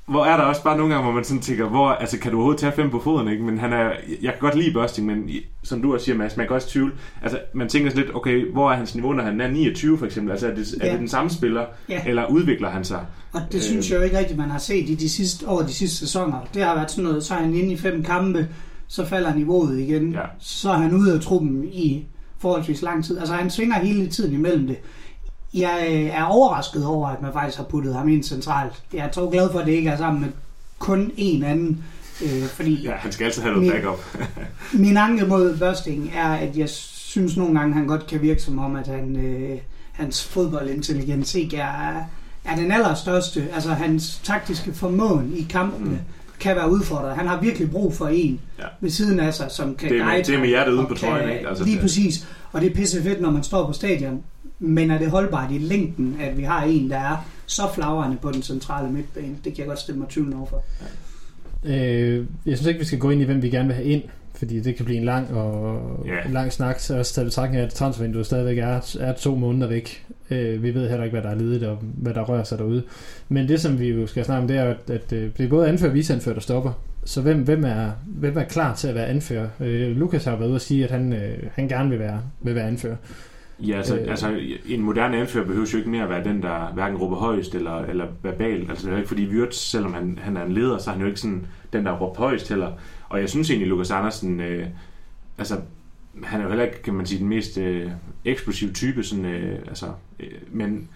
hvor 0.10 0.26
er 0.26 0.38
der 0.38 0.44
også 0.44 0.64
bare 0.64 0.78
nogle 0.78 0.94
gange, 0.94 1.04
hvor 1.06 1.14
man 1.14 1.24
sådan 1.24 1.42
tænker, 1.42 1.66
hvor, 1.70 1.88
altså 1.90 2.20
kan 2.20 2.32
du 2.32 2.38
overhovedet 2.38 2.60
tage 2.60 2.72
fem 2.72 2.90
på 2.90 3.00
foden, 3.00 3.28
ikke? 3.28 3.44
Men 3.44 3.58
han 3.58 3.74
er, 3.74 3.84
jeg 4.22 4.32
kan 4.34 4.40
godt 4.40 4.56
lide 4.56 4.74
Børsting, 4.74 5.08
men 5.08 5.30
som 5.64 5.82
du 5.82 5.94
også 5.94 6.06
siger, 6.06 6.16
Mads, 6.18 6.38
man 6.38 6.48
kan 6.48 6.56
også 6.56 6.70
tvivle. 6.70 6.92
Altså, 7.22 7.40
man 7.54 7.70
tænker 7.70 7.90
sådan 7.90 8.04
lidt, 8.06 8.16
okay, 8.16 8.52
hvor 8.52 8.72
er 8.72 8.76
hans 8.76 8.96
niveau, 8.96 9.14
når 9.14 9.24
han 9.24 9.42
er 9.42 9.48
29 9.48 9.98
for 9.98 10.06
eksempel? 10.06 10.32
Altså, 10.32 10.48
er 10.48 10.56
det, 10.56 10.74
er 10.82 10.86
Ja. 10.86 10.92
det 10.92 11.00
den 11.00 11.08
samme 11.08 11.30
spiller, 11.30 11.66
Ja. 11.90 12.02
eller 12.08 12.26
udvikler 12.26 12.70
han 12.70 12.84
sig? 12.84 13.06
Og 13.34 13.42
det 13.52 13.56
Øh. 13.58 13.62
synes 13.62 13.92
jeg 13.92 13.98
jo 13.98 14.04
ikke 14.04 14.18
rigtigt, 14.20 14.38
man 14.40 14.50
har 14.50 14.60
set 14.60 14.90
i 14.90 14.96
de 14.96 15.10
sidste, 15.10 15.48
over 15.48 15.62
de 15.62 15.74
sidste 15.74 15.98
sæsoner. 15.98 16.48
Det 16.54 16.64
har 16.64 16.76
været 16.76 16.92
sådan 16.92 17.04
noget, 17.04 17.24
så 17.24 17.34
er 17.34 17.38
han 17.38 17.54
inde 17.54 17.72
i 17.74 17.78
fem 17.78 18.04
kampe, 18.04 18.48
så 18.88 19.06
falder 19.06 19.36
niveauet 19.36 19.80
igen. 19.80 20.12
Ja. 20.12 20.22
Så 20.40 20.70
er 20.72 20.78
han 20.78 20.94
ude 20.94 21.14
af 21.14 21.20
truppen 21.22 21.64
i 21.64 22.06
forholdsvis 22.40 22.82
lang 22.82 23.06
tid. 23.06 23.18
Altså 23.18 23.34
han 23.34 23.50
svinger 23.50 23.76
hele 23.80 24.08
tiden 24.08 24.34
imellem 24.34 24.68
det. 24.68 24.78
Jeg 25.54 25.88
øh, 25.92 26.06
er 26.06 26.24
overrasket 26.24 26.86
over, 26.86 27.08
at 27.08 27.22
man 27.22 27.34
faktisk 27.34 27.58
har 27.58 27.64
puttet 27.66 27.96
ham 27.96 28.10
ind 28.10 28.24
centralt. 28.24 28.74
Jeg 28.94 29.00
er 29.06 29.12
så 29.12 29.30
glad 29.30 29.52
for, 29.52 29.60
at 29.60 29.66
det 29.66 29.72
ikke 29.74 29.90
er 29.90 29.98
sammen 29.98 30.22
med 30.22 30.30
kun 30.80 31.12
en 31.18 31.44
anden. 31.44 31.84
Øh, 32.26 32.44
fordi 32.44 32.84
Ja, 32.84 32.92
han 32.96 33.12
skal 33.12 33.26
altid 33.26 33.42
have 33.42 33.54
noget 33.56 33.68
Men- 33.68 33.82
backup. 33.82 34.00
min 34.86 34.98
anke 34.98 35.26
mod 35.26 35.58
Børsting 35.58 36.12
er, 36.16 36.28
at 36.34 36.58
jeg 36.58 36.70
synes 36.70 37.38
nogle 37.38 37.60
gange, 37.60 37.74
han 37.74 37.88
godt 37.88 38.08
kan 38.08 38.22
virke 38.22 38.42
som 38.42 38.60
om, 38.60 38.76
at 38.76 38.88
han, 38.88 39.16
øh, 39.16 39.58
hans 39.92 40.24
fodboldintelligens 40.24 41.36
ikke 41.36 41.58
er, 41.58 41.94
er 42.46 42.56
den 42.56 42.72
allerstørste. 42.72 43.48
Altså 43.54 43.70
hans 43.74 44.22
taktiske 44.24 44.74
formåen 44.74 45.34
i 45.38 45.48
kampene 45.50 45.90
Mm. 45.90 45.98
kan 46.40 46.56
være 46.56 46.72
udfordret. 46.72 47.16
Han 47.16 47.28
har 47.28 47.42
virkelig 47.42 47.72
brug 47.72 47.94
for 47.96 48.08
en 48.08 48.40
Ja. 48.60 48.64
ved 48.82 48.90
siden 48.90 49.20
af 49.20 49.34
sig, 49.34 49.48
som 49.52 49.76
kan 49.76 49.90
Det 49.90 49.98
er 50.00 50.04
med- 50.06 50.12
guide 50.14 50.24
det 50.28 50.36
er 50.36 50.40
med 50.40 50.48
hjertet 50.48 50.74
uden 50.74 50.86
på 50.88 50.94
trøjen, 50.94 51.30
ikke? 51.30 51.48
Altså, 51.50 51.64
lige 51.64 51.74
det- 51.76 51.82
præcis. 51.82 52.28
Og 52.52 52.62
det 52.62 52.72
er 52.72 52.76
pisse 52.76 53.04
fedt, 53.04 53.22
når 53.22 53.32
man 53.32 53.44
står 53.44 53.68
på 53.68 53.74
stadion. 53.74 54.24
Men 54.60 54.92
er 54.92 54.98
det 54.98 55.10
holdbart 55.10 55.52
i 55.52 55.58
længden, 55.58 56.18
at 56.22 56.38
vi 56.38 56.44
har 56.44 56.64
en, 56.64 56.90
der 56.90 56.98
er 56.98 57.30
så 57.46 57.62
flagrende 57.76 58.18
på 58.18 58.32
den 58.32 58.42
centrale 58.42 58.92
midtbane? 58.92 59.36
Det 59.44 59.54
kan 59.54 59.58
jeg 59.58 59.68
godt 59.68 59.80
stille 59.80 60.00
mig 60.00 60.10
tvivl 60.10 60.34
over 60.34 60.46
for. 60.46 60.64
Øh, 61.66 62.26
jeg 62.46 62.58
synes 62.58 62.68
ikke, 62.68 62.80
vi 62.80 62.86
skal 62.86 63.00
gå 63.00 63.10
ind 63.10 63.22
i, 63.22 63.26
hvem 63.26 63.42
vi 63.42 63.50
gerne 63.50 63.68
vil 63.68 63.76
have 63.76 63.88
ind, 63.88 64.04
fordi 64.36 64.60
det 64.60 64.76
kan 64.76 64.86
blive 64.86 64.98
en 64.98 65.06
lang 65.06 65.34
og 65.34 65.82
en 66.26 66.34
lang 66.34 66.54
snak, 66.54 66.80
så 66.80 66.98
også 66.98 67.14
taget 67.14 67.28
betragtning 67.28 67.62
af, 67.62 67.66
at 67.66 67.74
transfervinduet 67.74 68.26
stadigvæk 68.26 68.58
er, 68.58 68.98
er 69.00 69.14
to 69.14 69.36
måneder 69.36 69.68
væk. 69.68 70.06
Øh, 70.30 70.64
vi 70.64 70.74
ved 70.74 70.90
heller 70.90 71.04
ikke, 71.04 71.20
hvad 71.20 71.30
der 71.30 71.36
er 71.36 71.40
ledigt 71.40 71.64
og 71.64 71.78
hvad 71.82 72.14
der 72.14 72.22
rører 72.22 72.44
sig 72.44 72.58
derude. 72.58 72.84
Men 73.30 73.48
det, 73.48 73.62
som 73.62 73.80
vi 73.80 73.88
jo 73.88 74.08
skal 74.08 74.26
snakke 74.26 74.42
om, 74.42 74.48
det 74.48 74.58
er, 74.58 74.64
at, 74.64 74.90
at 74.90 75.14
øh, 75.14 75.30
det 75.38 75.46
er 75.46 75.50
både 75.50 75.68
anfører 75.68 75.90
og 75.90 75.96
viceanfører, 75.96 76.36
der 76.36 76.42
stopper. 76.42 76.72
Så 77.06 77.22
hvem, 77.22 77.44
hvem, 77.44 77.64
er, 77.64 77.92
hvem 78.06 78.38
er 78.38 78.44
klar 78.44 78.76
til 78.76 78.88
at 78.88 78.96
være 78.96 79.08
anfører? 79.08 79.48
Øh, 79.60 79.98
Lukas 79.98 80.26
har 80.26 80.36
været 80.36 80.48
ude 80.48 80.56
at 80.56 80.62
sige, 80.62 80.84
at 80.84 80.92
han, 80.92 81.14
øh, 81.14 81.38
han 81.54 81.68
gerne 81.68 81.90
vil 81.90 82.00
være, 82.00 82.22
vil 82.42 82.56
være 82.56 82.68
anfører. 82.68 82.96
Ja, 83.68 83.78
altså, 83.78 83.98
Øh. 83.98 84.10
altså 84.10 84.40
en 84.68 84.82
moderne 84.82 85.18
anfører 85.18 85.46
behøver 85.46 85.70
jo 85.74 85.78
ikke 85.78 85.90
mere 85.90 86.04
at 86.04 86.10
være 86.10 86.24
den, 86.24 86.42
der 86.42 86.74
hverken 86.74 86.98
råber 86.98 87.16
højst 87.16 87.56
eller, 87.56 87.78
eller 87.80 88.08
verbalt. 88.24 88.70
Altså 88.70 88.88
det 88.88 88.94
er 88.94 88.98
ikke 88.98 89.08
fordi 89.08 89.28
Wirtz, 89.28 89.58
selvom 89.58 89.94
han, 89.94 90.20
han 90.22 90.38
er 90.38 90.46
en 90.46 90.52
leder, 90.52 90.78
så 90.78 90.90
er 90.90 90.94
han 90.94 91.02
jo 91.02 91.08
ikke 91.08 91.20
sådan 91.20 91.46
den, 91.74 91.86
der 91.86 91.98
råber 91.98 92.20
højst 92.20 92.50
heller. 92.50 92.72
Og 93.10 93.20
jeg 93.20 93.30
synes 93.30 93.50
egentlig, 93.50 93.70
Lukas 93.70 93.92
Andersen, 93.92 94.40
øh, 94.40 94.68
altså 95.38 95.56
han 96.24 96.40
er 96.40 96.44
jo 96.44 96.50
heller 96.50 96.66
ikke, 96.66 96.82
kan 96.82 96.94
man 96.94 97.06
sige, 97.06 97.20
den 97.20 97.28
mest 97.28 97.58
øh, 97.58 97.92
eksplosive 98.26 98.72
type, 98.72 99.04
sådan, 99.04 99.26
øh, 99.26 99.60
altså, 99.68 99.86
øh, 100.20 100.28
men, 100.52 100.88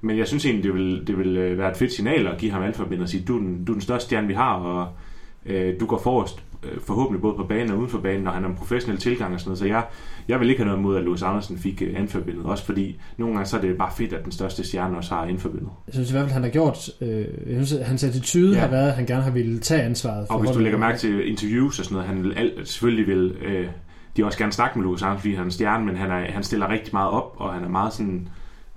men 0.00 0.18
jeg 0.18 0.26
synes 0.28 0.44
egentlig, 0.44 0.64
det 0.64 0.74
vil, 0.74 1.06
det 1.06 1.18
vil 1.18 1.36
øh, 1.36 1.58
være 1.58 1.70
et 1.70 1.76
fedt 1.76 1.92
signal 1.92 2.26
at 2.26 2.38
give 2.38 2.52
ham 2.52 2.62
alfabindet 2.62 3.02
og 3.02 3.08
sige, 3.08 3.24
du 3.28 3.36
er 3.36 3.40
den, 3.40 3.64
du 3.64 3.72
er 3.72 3.74
den 3.74 3.82
største 3.82 4.06
stjerne, 4.06 4.26
vi 4.26 4.34
har, 4.34 4.54
og 4.54 4.88
øh, 5.46 5.80
du 5.80 5.86
går 5.86 5.98
forrest, 5.98 6.42
øh, 6.62 6.80
forhåbentlig 6.86 7.20
både 7.20 7.34
på 7.36 7.44
banen 7.44 7.70
og 7.70 7.78
uden 7.78 7.90
for 7.90 7.98
banen, 7.98 8.26
og 8.26 8.32
han 8.32 8.42
har 8.42 8.50
en 8.50 8.56
professionel 8.56 9.00
tilgang 9.00 9.34
og 9.34 9.40
sådan 9.40 9.48
noget. 9.48 9.58
Så 9.58 9.66
jeg, 9.66 9.84
jeg 10.28 10.40
vil 10.40 10.50
ikke 10.50 10.60
have 10.60 10.66
noget 10.66 10.78
imod, 10.78 10.96
at 10.96 11.02
Louis 11.02 11.22
Andersen 11.22 11.58
fik 11.58 11.82
øh, 11.82 12.00
anførbindet, 12.00 12.44
også 12.44 12.64
fordi 12.64 13.00
nogle 13.16 13.34
gange 13.34 13.46
så 13.48 13.56
er 13.56 13.60
det 13.60 13.78
bare 13.78 13.90
fedt, 13.96 14.12
at 14.12 14.24
den 14.24 14.32
største 14.32 14.64
stjerne 14.64 14.96
også 14.96 15.14
har 15.14 15.22
anførbindet. 15.22 15.68
Jeg 15.86 15.94
synes 15.94 16.10
i 16.10 16.12
hvert 16.12 16.22
fald, 16.24 16.32
han 16.32 16.42
har 16.42 16.50
gjort... 16.50 16.90
Øh, 17.00 17.26
jeg 17.46 17.66
synes, 17.66 17.86
hans 17.86 18.04
attitude 18.04 18.54
Ja. 18.54 18.60
har 18.60 18.68
været, 18.68 18.88
at 18.88 18.94
han 18.94 19.06
gerne 19.06 19.22
har 19.22 19.30
ville 19.30 19.58
tage 19.58 19.82
ansvaret. 19.82 20.26
Og 20.28 20.40
hvis 20.40 20.50
du 20.50 20.58
lægger 20.58 20.78
mærke 20.78 20.98
til 20.98 21.28
interviews 21.28 21.78
og 21.78 21.84
sådan 21.84 21.94
noget, 21.94 22.08
han 22.08 22.22
vil 22.22 22.32
alt, 22.36 22.68
selvfølgelig 22.68 23.06
vil 23.06 23.34
øh, 23.44 23.66
de 24.16 24.24
også 24.24 24.38
gerne 24.38 24.52
snakke 24.52 24.78
med 24.78 24.84
Louis 24.84 25.02
Andersen, 25.02 25.20
fordi 25.20 25.34
han 25.34 25.40
er 25.40 25.44
en 25.44 25.50
stjerne, 25.50 25.84
men 25.84 25.96
han, 25.96 26.10
er, 26.10 26.32
han 26.32 26.42
stiller 26.42 26.68
rigtig 26.68 26.90
meget 26.92 27.10
op, 27.10 27.34
og 27.36 27.54
han 27.54 27.64
er 27.64 27.68
meget 27.68 27.92
sådan 27.92 28.28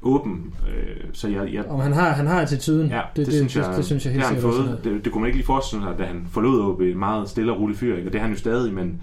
åben. 0.03 0.53
Øh, 0.69 0.95
så 1.13 1.27
jeg, 1.27 1.53
jeg, 1.53 1.63
Om 1.69 1.79
han 1.79 1.93
har, 1.93 2.09
han 2.13 2.27
har 2.27 2.41
attituden, 2.41 2.87
Ja, 2.89 3.01
det, 3.15 3.25
det, 3.25 3.33
synes 3.33 3.55
jeg, 3.55 3.65
det, 3.67 3.77
det 3.77 3.85
synes 3.85 4.05
jeg 4.05 4.13
det 4.13 4.21
helt 4.21 4.27
har 4.29 4.35
han 4.35 4.45
også. 4.45 4.63
fået. 4.63 4.79
Det, 4.83 5.05
det, 5.05 5.11
kunne 5.13 5.21
man 5.21 5.27
ikke 5.27 5.37
lige 5.37 5.45
forestille 5.45 5.83
sig, 5.85 5.93
da 5.99 6.03
han 6.03 6.27
forlod 6.31 6.61
OB 6.61 6.81
meget 6.95 7.29
stille 7.29 7.51
og 7.51 7.59
rolig 7.61 7.77
fyr, 7.77 7.95
ikke? 7.95 8.09
og 8.09 8.13
det 8.13 8.19
er 8.19 8.23
han 8.23 8.31
jo 8.33 8.37
stadig, 8.39 8.73
men 8.73 9.01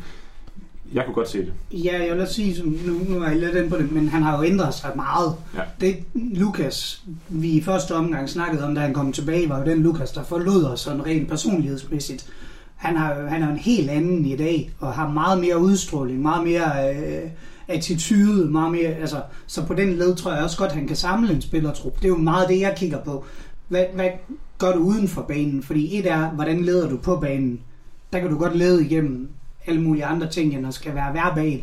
jeg 0.95 1.05
kunne 1.05 1.15
godt 1.15 1.29
se 1.29 1.39
det. 1.39 1.53
Ja, 1.73 2.05
jeg 2.07 2.13
vil 2.13 2.21
også 2.23 2.35
sige, 2.35 2.57
som 2.57 2.67
nu, 2.87 3.15
nu 3.15 3.23
er 3.23 3.29
jeg 3.29 3.39
lidt 3.41 3.55
inde 3.57 3.71
på 3.71 3.77
det, 3.77 3.93
men 3.93 4.09
han 4.09 4.23
har 4.23 4.37
jo 4.39 4.45
ændret 4.45 4.75
sig 4.75 4.91
meget. 4.97 5.35
Ja. 5.57 5.61
Det 5.81 5.97
Lukas, 6.15 7.03
vi 7.29 7.49
i 7.51 7.63
første 7.63 7.95
omgang 7.95 8.29
snakkede 8.29 8.65
om, 8.67 8.75
da 8.75 8.81
han 8.81 8.95
kom 8.95 9.13
tilbage, 9.13 9.49
var 9.49 9.59
jo 9.59 9.65
den 9.65 9.83
Lukas, 9.83 10.11
der 10.13 10.23
forlod 10.25 10.65
os 10.65 10.81
sådan 10.81 11.07
rent 11.07 11.29
personlighedsmæssigt. 11.29 12.27
Han, 12.77 12.97
har, 12.97 13.15
jo- 13.21 13.27
han 13.27 13.43
er 13.43 13.47
jo 13.47 13.53
en 13.53 13.59
helt 13.59 13.91
anden 13.91 14.25
i 14.27 14.37
dag, 14.37 14.71
og 14.81 14.93
har 14.93 15.09
meget 15.09 15.41
mere 15.41 15.59
udstråling, 15.59 16.23
meget 16.23 16.45
mere 16.45 16.95
øh, 16.95 17.23
attitude, 17.71 18.51
meget 18.51 18.73
mere, 18.73 18.89
altså, 18.89 19.23
så 19.47 19.67
på 19.67 19.75
den 19.75 19.93
led 19.93 20.15
tror 20.15 20.33
jeg 20.33 20.43
også 20.43 20.59
godt, 20.59 20.73
han 20.73 20.87
kan 20.87 20.97
samle 20.97 21.35
en 21.35 21.43
spillertrup. 21.43 21.97
Det 21.97 22.05
er 22.05 22.09
jo 22.09 22.17
meget 22.17 22.49
det, 22.49 22.61
jeg 22.61 22.75
kigger 22.77 22.99
på. 23.05 23.25
Hvad, 23.69 23.85
hvad 23.95 24.09
gør 24.59 24.73
du 24.73 24.79
uden 24.79 25.09
for 25.09 25.23
banen? 25.23 25.63
Fordi 25.63 25.99
et 25.99 26.11
er, 26.11 26.31
hvordan 26.31 26.65
leder 26.65 26.89
du 26.89 26.97
på 26.97 27.17
banen? 27.17 27.61
Der 28.13 28.19
kan 28.19 28.31
du 28.31 28.39
godt 28.39 28.57
lede 28.57 28.85
igennem 28.85 29.29
alle 29.67 29.83
mulige 29.83 30.05
andre 30.05 30.29
ting, 30.29 30.55
end 30.55 30.67
at 30.67 30.75
skal 30.75 30.95
være 30.95 31.15
verbal. 31.15 31.61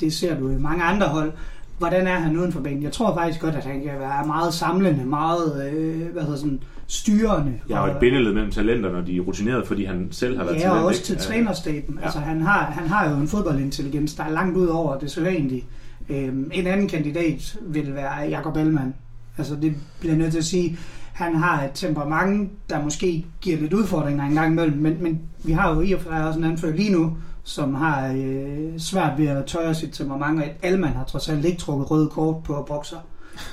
Det 0.00 0.12
ser 0.12 0.38
du 0.38 0.50
i 0.50 0.58
mange 0.58 0.84
andre 0.84 1.06
hold. 1.06 1.32
Hvordan 1.78 2.06
er 2.06 2.18
han 2.18 2.36
uden 2.36 2.52
for 2.52 2.60
banen? 2.60 2.82
Jeg 2.82 2.92
tror 2.92 3.14
faktisk 3.14 3.40
godt, 3.40 3.54
at 3.54 3.64
han 3.64 3.82
kan 3.82 3.98
være 3.98 4.26
meget 4.26 4.54
samlende, 4.54 5.04
meget 5.04 5.72
øh, 5.72 6.12
hvad 6.12 6.22
hedder 6.22 6.36
sådan, 6.36 6.62
styrende. 6.86 7.52
Jeg 7.68 7.76
har 7.76 7.86
jo 7.86 7.92
et 7.92 7.98
bindeled 8.00 8.32
mellem 8.32 8.50
talenter, 8.50 8.92
når 8.92 9.00
de 9.00 9.16
er 9.16 9.20
rutineret, 9.20 9.66
fordi 9.66 9.84
han 9.84 10.08
selv 10.10 10.36
har 10.36 10.44
været 10.44 10.56
Ja, 10.56 10.60
talent. 10.60 10.78
og 10.78 10.84
også 10.86 11.02
til 11.02 11.14
Ja. 11.14 11.20
trænerstaben. 11.20 11.98
Ja. 11.98 12.04
Altså, 12.04 12.18
han, 12.18 12.40
har, 12.42 12.64
han 12.64 12.88
har 12.88 13.10
jo 13.10 13.16
en 13.16 13.28
fodboldintelligens, 13.28 14.14
der 14.14 14.24
er 14.24 14.30
langt 14.30 14.56
ud 14.56 14.66
over 14.66 14.98
det 14.98 15.10
sædvanlige. 15.10 15.64
Øhm, 16.08 16.50
en 16.54 16.66
anden 16.66 16.88
kandidat 16.88 17.56
vil 17.62 17.94
være 17.94 18.28
Jakob 18.28 18.56
Ellemann. 18.56 18.94
Altså, 19.38 19.56
det 19.62 19.74
bliver 20.00 20.16
nødt 20.16 20.30
til 20.30 20.38
at 20.38 20.44
sige. 20.44 20.78
Han 21.12 21.34
har 21.36 21.64
et 21.64 21.70
temperament, 21.74 22.50
der 22.70 22.82
måske 22.84 23.26
giver 23.40 23.56
lidt 23.58 23.72
udfordringer 23.72 24.24
en 24.24 24.34
gang 24.34 24.52
imellem, 24.52 24.78
men, 24.78 24.96
men 25.02 25.20
vi 25.44 25.52
har 25.52 25.74
jo 25.74 25.80
i 25.80 25.92
og 25.92 26.00
for 26.00 26.10
sig 26.10 26.26
også 26.26 26.38
en 26.38 26.44
anfører 26.44 26.76
lige 26.76 26.92
nu, 26.92 27.16
som 27.44 27.74
har 27.74 28.12
øh, 28.16 28.78
svært 28.78 29.18
ved 29.18 29.26
at 29.26 29.44
tøje 29.44 29.74
sit 29.74 29.90
temperament, 29.92 30.40
og 30.42 30.44
Alman 30.62 30.92
har 30.92 31.04
trods 31.04 31.28
alt 31.28 31.44
ikke 31.44 31.58
trukket 31.58 31.90
røde 31.90 32.08
kort 32.08 32.42
på 32.44 32.64
bokser. 32.68 32.96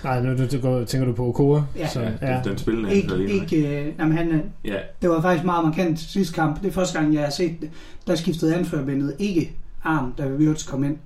Nej, 0.03 0.21
nu 0.23 0.37
du, 0.37 0.45
du, 0.51 0.59
går- 0.61 0.83
tænker 0.83 1.07
du 1.07 1.13
på 1.13 1.27
Okora. 1.27 1.63
Ja. 1.77 1.87
så, 1.87 1.99
Ja, 2.01 2.07
den, 2.43 2.49
den 2.51 2.57
spillende 2.57 2.93
Ikke, 2.95 3.07
nu, 3.07 3.15
ikke, 3.15 3.81
øh, 3.81 3.93
jamen, 3.99 4.17
han, 4.17 4.31
er- 4.31 4.39
Ja, 4.65 4.75
det 5.01 5.09
var 5.09 5.21
faktisk 5.21 5.45
meget 5.45 5.65
markant 5.65 5.99
sidste 5.99 6.33
kamp. 6.35 6.61
Det 6.61 6.67
er 6.67 6.71
første 6.71 6.99
gang, 6.99 7.13
jeg 7.13 7.23
har 7.23 7.29
set 7.29 7.55
det. 7.61 7.69
Der 8.07 8.15
skiftede 8.15 8.55
anførbindet 8.55 9.13
ikke 9.19 9.51
arm, 9.83 10.13
da 10.17 10.27
Wirtz 10.27 10.67
kom 10.67 10.83
ind. 10.83 10.97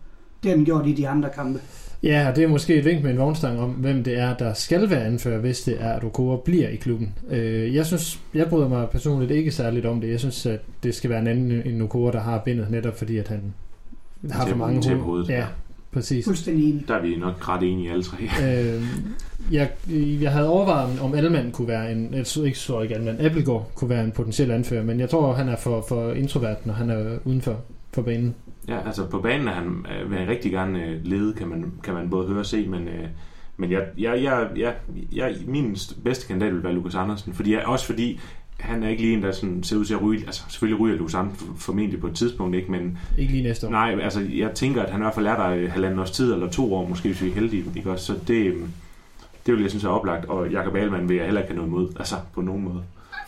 Det 0.43 0.51
har 0.51 0.55
den 0.55 0.65
gjort 0.65 0.87
i 0.87 0.93
de 0.93 1.07
andre 1.07 1.29
kampe. 1.35 1.59
Ja, 2.03 2.29
og 2.29 2.35
det 2.35 2.43
er 2.43 2.47
måske 2.47 2.75
et 2.75 2.85
vink 2.85 3.03
med 3.03 3.11
en 3.11 3.17
vognstang 3.17 3.59
om, 3.59 3.69
hvem 3.69 4.03
det 4.03 4.19
er, 4.19 4.37
der 4.37 4.53
skal 4.53 4.89
være 4.89 5.03
anfører, 5.05 5.39
hvis 5.39 5.61
det 5.61 5.77
er, 5.79 5.89
at 5.93 6.03
Okora 6.03 6.37
bliver 6.45 6.67
i 6.69 6.75
klubben. 6.75 7.13
Øh, 7.29 7.75
jeg 7.75 7.85
synes, 7.85 8.19
jeg 8.33 8.47
bryder 8.49 8.69
mig 8.69 8.89
personligt 8.89 9.31
ikke 9.31 9.51
særligt 9.51 9.85
om 9.85 10.01
det. 10.01 10.09
Jeg 10.09 10.19
synes, 10.19 10.45
at 10.45 10.59
det 10.83 10.95
skal 10.95 11.09
være 11.09 11.19
en 11.19 11.27
anden 11.27 11.51
end 11.65 11.81
Okora, 11.83 12.11
der 12.11 12.19
har 12.19 12.39
bindet, 12.45 12.71
netop 12.71 12.97
fordi, 12.97 13.17
at 13.17 13.27
han 13.27 13.53
har 14.31 14.47
for 14.47 14.55
mange 14.55 14.81
hoved- 14.89 14.99
hovedet. 15.01 15.29
Ja, 15.29 15.45
præcis. 15.95 16.25
Fuldstændig 16.25 16.69
enig. 16.69 16.87
der 16.87 16.95
er 16.95 17.01
vi 17.01 17.15
nok 17.15 17.49
ret 17.49 17.63
enige 17.63 17.91
alle 17.91 18.03
tre. 18.03 18.17
øh, 18.45 18.83
jeg, 19.51 19.69
jeg 20.21 20.31
havde 20.31 20.49
overvejet, 20.49 20.99
om 20.99 21.13
Alman 21.13 21.51
kunne 21.51 21.67
være 21.67 21.91
en, 21.91 22.13
jeg 22.13 22.25
tror 22.25 22.45
ikke 22.45 22.57
så 22.57 22.81
ikke 22.81 22.95
Alman, 22.95 23.25
Appelgaard 23.25 23.71
kunne 23.75 23.89
være 23.89 24.03
en 24.03 24.11
potentiel 24.11 24.51
anfører, 24.51 24.83
men 24.83 24.99
jeg 24.99 25.09
tror, 25.09 25.33
han 25.33 25.49
er 25.49 25.55
for, 25.55 25.85
for 25.89 26.11
introvert, 26.11 26.65
når 26.65 26.73
han 26.73 26.89
er 26.89 27.17
uden 27.25 27.41
for, 27.41 27.61
for 27.93 28.01
banen. 28.01 28.35
Ja, 28.67 28.85
altså 28.85 29.05
på 29.05 29.19
banen 29.19 29.47
er 29.47 29.51
han, 29.51 29.85
øh, 30.01 30.09
vil 30.11 30.19
han 30.19 30.27
rigtig 30.27 30.51
gerne 30.51 30.83
øh, 30.85 31.05
lede, 31.05 31.33
kan 31.33 31.47
man, 31.47 31.71
kan 31.83 31.93
man 31.93 32.09
både 32.09 32.27
høre 32.27 32.39
og 32.39 32.45
se, 32.45 32.67
men, 32.67 32.87
øh, 32.87 33.07
men 33.57 33.71
jeg, 33.71 33.81
jeg, 33.97 34.23
jeg, 34.23 34.47
jeg, 34.57 34.73
jeg, 35.13 35.35
min 35.47 35.77
bedste 36.03 36.27
kandidat 36.27 36.53
vil 36.53 36.63
være 36.63 36.73
Lukas 36.73 36.95
Andersen, 36.95 37.33
fordi 37.33 37.53
jeg, 37.53 37.65
også 37.65 37.85
fordi 37.85 38.19
han 38.59 38.83
er 38.83 38.89
ikke 38.89 39.01
lige 39.01 39.13
en, 39.13 39.23
der 39.23 39.31
sådan 39.31 39.63
ser 39.63 39.75
ud 39.77 39.85
til 39.85 39.93
at 39.93 40.01
ryge. 40.01 40.23
Altså, 40.25 40.43
selvfølgelig 40.49 40.79
ryger 40.79 40.97
Lukas 40.97 41.15
Andersen 41.15 41.47
formentlig 41.57 41.99
på 41.99 42.07
et 42.07 42.15
tidspunkt, 42.15 42.55
ikke? 42.55 42.71
Men 42.71 42.97
Ikke 43.17 43.31
lige 43.33 43.43
næste 43.43 43.67
år. 43.67 43.71
nej, 43.71 43.99
altså, 44.01 44.21
jeg 44.33 44.51
tænker, 44.55 44.83
at 44.83 44.89
han 44.91 44.99
i 44.99 45.03
hvert 45.03 45.13
fald 45.15 45.25
er 45.25 45.35
der 45.35 45.69
halvanden 45.69 45.99
års 45.99 46.11
tid, 46.11 46.33
eller 46.33 46.49
to 46.49 46.73
år, 46.73 46.89
måske, 46.89 47.07
hvis 47.09 47.21
vi 47.21 47.29
er 47.29 47.33
heldige, 47.33 47.63
ikke 47.75 47.91
også? 47.91 48.05
Så 48.05 48.13
det, 48.27 48.45
øhm, 48.45 48.67
det 49.45 49.53
vil 49.53 49.61
jeg 49.61 49.69
synes 49.69 49.83
er 49.83 49.89
oplagt, 49.89 50.25
og 50.25 50.49
Jakob 50.49 50.75
Ahlmann 50.75 51.09
vil 51.09 51.15
jeg 51.17 51.25
heller 51.25 51.41
ikke 51.41 51.53
have 51.53 51.57
noget 51.57 51.69
imod, 51.69 51.89
altså 51.99 52.15
på 52.33 52.41
nogen 52.41 52.63
måde. 52.63 52.81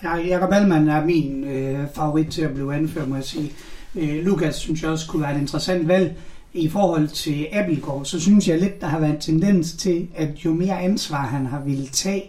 Ja, 0.04 0.16
Jakob 0.16 0.50
Allmann 0.54 0.88
er 0.88 1.06
min 1.06 1.44
øh, 1.44 1.80
favorit 1.96 2.28
til 2.28 2.42
at 2.42 2.54
blive 2.54 2.76
anført, 2.76 3.08
må 3.08 3.16
jeg 3.16 3.24
sige. 3.24 3.52
Øh, 3.96 4.26
Lukas 4.26 4.56
synes 4.56 4.84
jeg 4.84 4.92
også 4.92 5.08
kunne 5.10 5.22
være 5.22 5.36
et 5.36 5.42
interessant 5.42 5.88
valg. 5.88 6.16
I 6.54 6.70
forhold 6.70 7.08
til 7.08 7.48
Abelgaard, 7.54 8.06
så 8.06 8.20
synes 8.20 8.48
jeg 8.48 8.60
lidt, 8.60 8.82
der 8.82 8.88
har 8.88 9.00
været 9.00 9.14
en 9.14 9.20
tendens 9.20 9.72
til, 9.74 10.08
at 10.16 10.30
jo 10.46 10.54
mere 10.54 10.80
ansvar 10.82 11.26
han 11.26 11.46
har 11.46 11.62
ville 11.66 11.88
tage, 11.88 12.24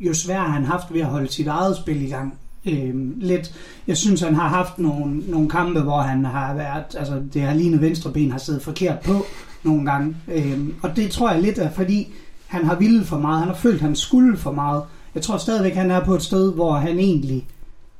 jo 0.00 0.14
sværere 0.14 0.44
har 0.44 0.52
han 0.52 0.64
haft 0.64 0.94
ved 0.94 1.00
at 1.00 1.06
holde 1.06 1.32
sit 1.32 1.46
eget 1.46 1.76
spil 1.76 2.02
i 2.02 2.08
gang. 2.08 2.38
Øh, 2.66 3.20
lidt, 3.20 3.54
jeg 3.86 3.96
synes, 3.96 4.20
han 4.20 4.34
har 4.34 4.48
haft 4.48 4.78
nogle, 4.78 5.18
nogle 5.18 5.48
kampe, 5.48 5.80
hvor 5.80 6.00
han 6.00 6.24
har 6.24 6.54
været, 6.54 6.84
altså 6.98 7.22
det 7.34 7.42
har 7.42 7.54
lignet 7.54 7.80
venstre 7.80 8.12
ben 8.12 8.30
har 8.30 8.38
siddet 8.38 8.62
forkert 8.62 9.00
på 9.00 9.24
nogle 9.62 9.90
gange. 9.90 10.16
Øh, 10.28 10.68
og 10.82 10.96
det 10.96 11.10
tror 11.10 11.30
jeg 11.30 11.42
lidt 11.42 11.58
er, 11.58 11.70
fordi 11.70 12.08
han 12.46 12.64
har 12.64 12.74
ville 12.74 13.04
for 13.04 13.18
meget. 13.18 13.38
Han 13.38 13.48
har 13.48 13.54
følt, 13.56 13.80
han 13.80 13.96
skulle 13.96 14.36
for 14.36 14.52
meget. 14.52 14.82
Jeg 15.14 15.22
tror 15.22 15.36
stadigvæk, 15.36 15.74
han 15.74 15.90
er 15.90 16.04
på 16.04 16.14
et 16.14 16.22
sted, 16.22 16.52
hvor 16.54 16.72
han 16.72 16.98
egentlig 16.98 17.46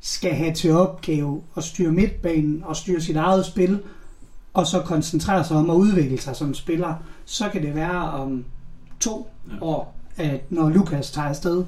skal 0.01 0.32
have 0.34 0.55
til 0.55 0.72
opgave 0.72 1.42
at 1.57 1.64
styre 1.64 1.92
midtbanen 1.92 2.62
og 2.64 2.76
styre 2.76 3.01
sit 3.01 3.16
eget 3.16 3.46
spil, 3.46 3.78
og 4.55 4.66
så 4.66 4.80
koncentrere 4.80 5.44
sig 5.44 5.57
om 5.57 5.70
at 5.70 5.74
udvikle 5.74 6.20
sig 6.20 6.36
som 6.36 6.55
spiller. 6.55 6.94
Så 7.24 7.48
kan 7.48 7.62
det 7.62 7.74
være 7.74 8.11
om 8.11 8.44
to 9.01 9.30
Ja. 9.51 9.55
år, 9.61 9.96
at 10.16 10.40
når 10.51 10.68
Lukas 10.68 11.11
tager 11.11 11.28
afsted, 11.28 11.64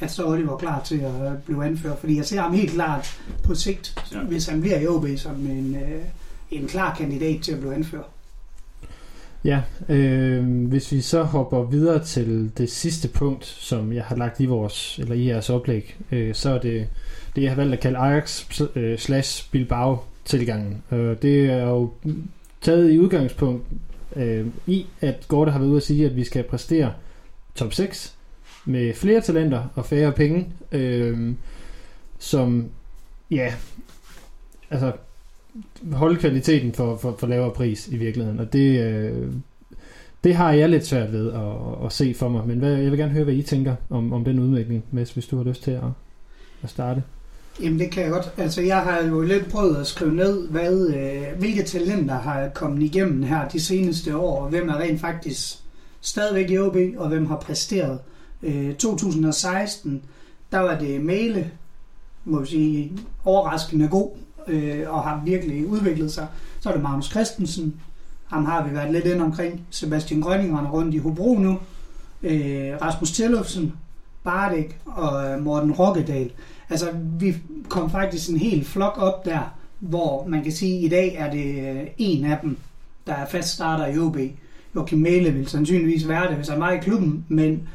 at 0.00 0.10
så 0.10 0.24
er 0.24 0.28
Oliver 0.30 0.56
klar 0.56 0.82
til 0.84 0.98
at 1.00 1.42
blive 1.46 1.64
anført. 1.64 1.98
Fordi 1.98 2.16
jeg 2.16 2.24
ser 2.24 2.40
ham 2.40 2.52
helt 2.54 2.70
klart 2.70 3.18
på 3.44 3.54
sigt, 3.54 3.94
Ja. 4.12 4.18
ja. 4.18 4.24
hvis 4.24 4.46
han 4.46 4.60
bliver 4.60 4.78
i 4.80 4.86
OB 4.86 5.06
som 5.16 5.32
en, 5.46 5.74
øh, 5.76 6.02
en 6.50 6.66
klar 6.66 6.94
kandidat 6.94 7.40
til 7.42 7.52
at 7.52 7.58
blive 7.60 7.74
anført. 7.74 8.04
Ja, 9.44 9.60
øh, 9.88 10.44
hvis 10.66 10.92
vi 10.92 11.00
så 11.00 11.22
hopper 11.22 11.62
videre 11.62 12.04
til 12.04 12.50
det 12.58 12.70
sidste 12.70 13.08
punkt, 13.08 13.44
som 13.46 13.92
jeg 13.92 14.04
har 14.04 14.16
lagt 14.16 14.40
i 14.40 14.46
vores 14.46 14.98
eller 14.98 15.14
i 15.14 15.26
jeres 15.28 15.50
oplæg, 15.50 15.96
øh, 16.12 16.34
så 16.34 16.50
er 16.50 16.58
det 16.58 16.86
det, 17.36 17.42
jeg 17.42 17.50
har 17.50 17.56
valgt 17.56 17.72
at 17.74 17.80
kalde 17.80 17.98
Ajax 17.98 18.44
øh, 18.76 18.98
slash 18.98 19.50
Bilbao 19.50 19.98
tilgangen. 20.24 20.82
Øh, 20.92 21.16
det 21.22 21.44
er 21.50 21.62
jo 21.68 21.90
taget 22.60 22.92
i 22.92 22.98
udgangspunkt 22.98 23.64
øh, 24.16 24.46
i, 24.66 24.86
at 25.00 25.24
Gorte 25.28 25.50
har 25.52 25.58
været 25.58 25.68
ude 25.70 25.76
at 25.76 25.82
sige, 25.82 26.06
at 26.06 26.16
vi 26.16 26.24
skal 26.24 26.42
præstere 26.42 26.92
top 27.54 27.72
6 27.72 28.16
med 28.70 28.94
flere 28.94 29.20
talenter 29.20 29.64
og 29.74 29.86
færre 29.86 30.12
penge, 30.12 30.52
øh, 30.72 31.34
som 32.18 32.68
ja, 33.30 33.54
altså 34.70 34.92
holde 35.92 36.20
kvaliteten 36.20 36.72
for, 36.72 36.96
for, 36.96 37.16
for 37.18 37.26
lavere 37.26 37.50
pris 37.50 37.88
i 37.88 37.96
virkeligheden. 37.96 38.40
Og 38.40 38.52
det, 38.52 38.80
øh, 38.80 39.32
det 40.24 40.34
har 40.34 40.52
jeg 40.52 40.68
lidt 40.68 40.86
svært 40.86 41.12
ved 41.12 41.32
at, 41.32 41.86
at 41.86 41.92
se 41.92 42.14
for 42.14 42.28
mig. 42.28 42.46
Men 42.46 42.58
hvad, 42.58 42.72
jeg 42.72 42.90
vil 42.90 42.98
gerne 42.98 43.12
høre, 43.12 43.24
hvad 43.24 43.34
I 43.34 43.42
tænker 43.42 43.74
om, 43.90 44.12
om 44.12 44.24
den 44.24 44.38
udvikling, 44.38 44.84
Mads, 44.90 45.10
hvis 45.10 45.26
du 45.26 45.36
har 45.36 45.44
lyst 45.44 45.62
til 45.62 45.70
at, 45.70 45.82
at 46.62 46.70
starte. 46.70 47.02
Jamen 47.62 47.78
det 47.78 47.90
kan 47.90 48.02
jeg 48.02 48.10
godt. 48.10 48.32
Altså 48.36 48.62
jeg 48.62 48.78
har 48.78 49.02
jo 49.02 49.22
lidt 49.22 49.50
prøvet 49.50 49.76
at 49.76 49.86
skrive 49.86 50.14
ned, 50.14 50.48
hvad, 50.48 50.86
øh, 50.86 51.38
hvilke 51.38 51.62
talenter 51.62 52.14
har 52.14 52.48
kommet 52.48 52.82
igennem 52.82 53.22
her 53.22 53.48
de 53.48 53.60
seneste 53.60 54.16
år, 54.16 54.42
og 54.42 54.48
hvem 54.48 54.68
er 54.68 54.78
rent 54.78 55.00
faktisk 55.00 55.58
stadigvæk 56.00 56.50
i 56.50 56.58
OB, 56.58 56.76
og 56.96 57.08
hvem 57.08 57.26
har 57.26 57.36
præsteret. 57.36 57.92
Øh, 57.92 58.19
Øh, 58.42 58.74
2016, 58.74 60.02
der 60.52 60.58
var 60.58 60.78
det 60.78 61.00
Male, 61.00 61.50
må 62.24 62.40
vi 62.40 62.46
sige, 62.46 62.92
overraskende 63.24 63.88
god, 63.88 64.10
øh, 64.48 64.84
og 64.88 65.02
har 65.02 65.22
virkelig 65.24 65.66
udviklet 65.66 66.12
sig. 66.12 66.26
Så 66.60 66.68
er 66.68 66.72
det 66.72 66.82
Magnus 66.82 67.10
Christensen, 67.10 67.80
ham 68.26 68.44
har 68.44 68.68
vi 68.68 68.74
været 68.74 68.92
lidt 68.92 69.04
ind 69.04 69.20
omkring. 69.22 69.60
Sebastian 69.70 70.20
Grønning 70.20 70.58
render 70.58 70.70
rundt 70.70 70.94
i 70.94 70.98
Hobro 70.98 71.38
nu. 71.38 71.58
Øh, 72.22 72.72
Rasmus 72.82 73.12
Tillufsen, 73.12 73.72
Bardek 74.24 74.78
og 74.86 75.30
øh, 75.30 75.42
Morten 75.42 75.72
Rokkedal. 75.72 76.30
Altså, 76.70 76.86
vi 77.18 77.36
kom 77.68 77.90
faktisk 77.90 78.30
en 78.30 78.36
hel 78.36 78.64
flok 78.64 78.94
op 78.98 79.24
der, 79.24 79.54
hvor 79.78 80.26
man 80.28 80.42
kan 80.42 80.52
sige, 80.52 80.78
at 80.78 80.84
i 80.84 80.88
dag 80.88 81.14
er 81.14 81.30
det 81.30 81.76
øh, 81.76 81.86
en 81.98 82.24
af 82.24 82.38
dem, 82.42 82.56
der 83.06 83.14
er 83.14 83.26
fast 83.26 83.48
starter 83.48 83.86
i 83.86 83.98
OB. 83.98 84.16
Joachim 84.74 84.98
Mæle 84.98 85.30
vil 85.30 85.48
sandsynligvis 85.48 86.08
være 86.08 86.28
det, 86.28 86.36
hvis 86.36 86.48
han 86.48 86.60
var 86.60 86.70
i 86.70 86.78
klubben, 86.78 87.24
men 87.28 87.68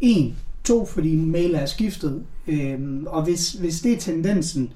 en, 0.00 0.36
to, 0.64 0.86
fordi 0.86 1.16
Mæle 1.16 1.58
er 1.58 1.66
skiftet. 1.66 2.22
Øhm, 2.46 3.06
og 3.06 3.22
hvis, 3.22 3.52
hvis 3.52 3.80
det 3.80 3.92
er 3.92 3.98
tendensen, 3.98 4.72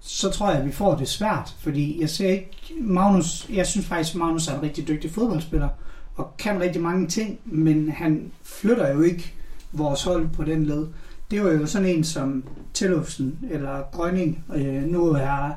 så 0.00 0.30
tror 0.30 0.50
jeg, 0.50 0.58
at 0.58 0.66
vi 0.66 0.72
får 0.72 0.96
det 0.96 1.08
svært, 1.08 1.54
fordi 1.58 2.00
jeg 2.00 2.10
ser 2.10 2.28
ikke 2.28 2.50
Magnus, 2.80 3.48
jeg 3.52 3.66
synes 3.66 3.86
faktisk, 3.86 4.14
at 4.14 4.18
Magnus 4.18 4.48
er 4.48 4.54
en 4.56 4.62
rigtig 4.62 4.88
dygtig 4.88 5.10
fodboldspiller, 5.10 5.68
og 6.16 6.36
kan 6.38 6.60
rigtig 6.60 6.82
mange 6.82 7.06
ting, 7.06 7.38
men 7.44 7.90
han 7.90 8.32
flytter 8.42 8.92
jo 8.92 9.02
ikke 9.02 9.34
vores 9.72 10.02
hold 10.02 10.28
på 10.28 10.44
den 10.44 10.66
led. 10.66 10.86
Det 11.30 11.44
var 11.44 11.50
jo 11.50 11.66
sådan 11.66 11.88
en 11.88 12.04
som 12.04 12.44
Tillufsen 12.74 13.38
eller 13.50 13.82
Grønning. 13.92 14.44
Øh, 14.54 14.82
nu 14.82 15.06
er, 15.06 15.50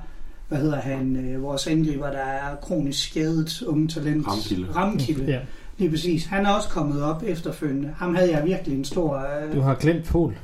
hvad 0.47 0.57
hedder 0.57 0.79
han, 0.79 1.15
øh, 1.15 1.41
vores 1.43 1.67
angriber, 1.67 2.09
der 2.11 2.17
er 2.17 2.55
kronisk 2.55 3.09
skadet 3.09 3.61
unge 3.61 3.87
talent. 3.87 4.27
Ramkilde. 4.27 4.71
Ramkilde, 4.75 5.31
ja. 5.31 5.39
Lige 5.77 5.89
præcis. 5.91 6.25
Han 6.25 6.45
er 6.45 6.49
også 6.49 6.69
kommet 6.69 7.03
op 7.03 7.23
efterfølgende. 7.25 7.93
Ham 7.97 8.15
havde 8.15 8.31
jeg 8.31 8.45
virkelig 8.45 8.77
en 8.77 8.85
stor... 8.85 9.17
Øh... 9.17 9.55
du 9.55 9.61
har 9.61 9.75
glemt 9.75 10.05
Pol. 10.05 10.37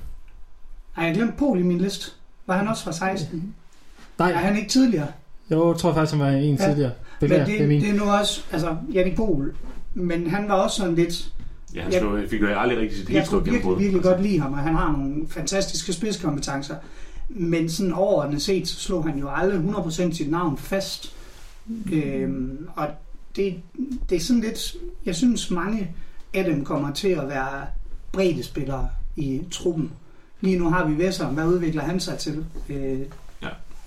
Har 0.91 1.05
jeg 1.05 1.15
glemt 1.15 1.37
Pol 1.37 1.59
i 1.59 1.63
min 1.63 1.77
liste? 1.77 2.11
Var 2.47 2.57
han 2.57 2.67
også 2.67 2.83
fra 2.83 2.91
16? 2.91 3.55
Nej, 4.19 4.31
Er 4.31 4.35
han 4.35 4.57
ikke 4.57 4.69
tidligere? 4.69 5.07
jo, 5.51 5.71
jeg 5.71 5.79
tror 5.79 5.93
faktisk, 5.93 6.11
han 6.17 6.19
var 6.25 6.29
en 6.31 6.55
Ja. 6.55 6.67
tidligere. 6.67 6.91
Men 7.21 7.29
Beklager, 7.29 7.45
det, 7.45 7.53
det 7.53 7.63
er 7.63 7.67
min. 7.67 7.81
det 7.81 7.89
er 7.89 7.93
nu 7.93 8.03
også, 8.11 8.41
altså, 8.51 8.75
Jannik 8.93 9.15
Pol, 9.15 9.55
men 9.93 10.27
han 10.29 10.47
var 10.49 10.53
også 10.55 10.75
sådan 10.77 10.95
lidt, 10.95 11.29
Ja, 11.75 11.81
han 11.81 11.91
Jeg- 11.91 11.99
slog, 12.01 12.19
fik 12.29 12.41
jo 12.41 12.47
aldrig 12.47 12.79
rigtig 12.79 12.97
sit 12.97 13.07
helt 13.07 13.17
jeg 13.17 13.25
stort 13.25 13.31
kunne 13.43 13.43
virkelig, 13.43 13.61
gennembrud. 13.61 13.81
virkelig 13.83 14.03
godt 14.03 14.21
lide 14.21 14.39
ham, 14.39 14.53
og 14.53 14.59
han 14.59 14.75
har 14.75 14.91
nogle 14.91 15.15
fantastiske 15.29 15.93
spidskompetencer, 15.93 16.75
men 17.29 17.69
sådan 17.69 17.93
overordnet 17.93 18.41
set, 18.41 18.67
så 18.67 18.79
slog 18.79 19.05
han 19.07 19.19
jo 19.19 19.29
aldrig 19.29 19.59
100% 19.59 20.13
sit 20.13 20.31
navn 20.31 20.57
fast, 20.57 21.15
øhm, 21.93 22.67
og 22.75 22.87
det, 23.35 23.55
det 24.09 24.15
er 24.15 24.19
sådan 24.19 24.41
lidt, 24.41 24.75
jeg 25.05 25.15
synes 25.15 25.51
mange 25.51 25.91
af 26.33 26.43
dem 26.43 26.65
kommer 26.65 26.93
til 26.93 27.07
at 27.07 27.29
være 27.29 27.65
brede 28.11 28.43
spillere 28.43 28.87
i 29.15 29.41
truppen. 29.51 29.91
Lige 30.41 30.59
nu 30.59 30.69
har 30.69 30.87
vi 30.87 31.03
Vesser, 31.05 31.27
hvad 31.27 31.45
udvikler 31.45 31.81
han 31.81 31.99
sig 31.99 32.17
til? 32.17 32.45
Øh, 32.69 32.99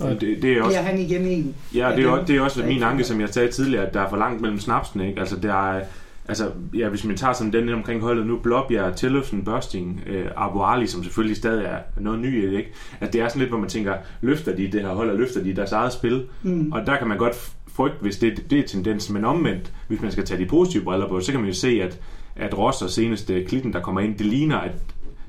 Men 0.00 0.20
det, 0.20 0.42
det 0.42 0.44
er 0.52 0.62
også 0.62 0.70
bliver 0.78 0.82
han 0.82 0.98
igen 1.00 1.22
en? 1.22 1.54
Ja, 1.74 1.88
Ja, 1.90 1.96
det 1.96 2.04
er, 2.04 2.08
jo- 2.10 2.24
det 2.26 2.36
er 2.36 2.40
også 2.40 2.64
min 2.66 2.82
anke, 2.82 3.04
som 3.04 3.20
jeg 3.20 3.28
sagde 3.28 3.50
tidligere, 3.52 3.86
at 3.86 3.94
der 3.94 4.00
er 4.00 4.08
for 4.08 4.16
langt 4.16 4.40
mellem 4.40 4.58
snapsene. 4.60 5.08
Ikke? 5.08 5.20
Altså, 5.20 5.36
der 5.36 5.70
er, 5.72 5.84
altså, 6.28 6.50
ja, 6.74 6.88
hvis 6.88 7.04
man 7.04 7.16
tager 7.16 7.32
sådan 7.32 7.52
den 7.52 7.64
lidt 7.66 7.76
omkring 7.76 8.00
holdet 8.00 8.26
nu, 8.26 8.38
Blåbjerg, 8.38 8.96
Tilløfsen, 8.96 9.44
Børsting, 9.44 10.00
øh, 10.06 10.26
Abu 10.36 10.62
Ali, 10.62 10.86
som 10.86 11.02
selvfølgelig 11.04 11.36
stadig 11.36 11.64
er 11.64 11.78
noget 12.00 12.18
ny 12.20 12.42
i 12.44 12.46
det, 12.46 12.56
ikke? 12.58 12.72
At 13.00 13.12
det 13.12 13.20
er 13.20 13.28
sådan 13.28 13.40
lidt, 13.40 13.50
hvor 13.50 13.58
man 13.58 13.68
tænker, 13.68 13.94
løfter 14.20 14.56
de 14.56 14.62
det 14.72 14.80
her 14.80 14.88
hold, 14.88 15.10
og 15.10 15.16
løfter 15.16 15.42
de 15.42 15.56
deres 15.56 15.72
eget 15.72 15.92
spil? 15.92 16.24
Mm. 16.42 16.72
Og 16.72 16.86
der 16.86 16.96
kan 16.96 17.06
man 17.08 17.18
godt 17.18 17.52
frygt, 17.76 18.00
hvis 18.00 18.18
det, 18.18 18.50
det 18.50 18.58
er 18.58 18.68
tendensen, 18.68 19.14
men 19.14 19.24
omvendt, 19.24 19.72
hvis 19.88 20.00
man 20.00 20.12
skal 20.12 20.24
tage 20.24 20.40
de 20.40 20.46
positive 20.46 20.84
briller 20.84 21.08
på, 21.08 21.20
så 21.20 21.32
kan 21.32 21.40
man 21.40 21.48
jo 21.48 21.54
se, 21.54 21.82
at, 21.82 22.00
at 22.36 22.58
Ross 22.58 22.82
og 22.82 22.90
seneste 22.90 23.44
klitten, 23.44 23.72
der 23.72 23.80
kommer 23.80 24.00
ind, 24.00 24.18
det 24.18 24.26
ligner, 24.26 24.58
at 24.58 24.72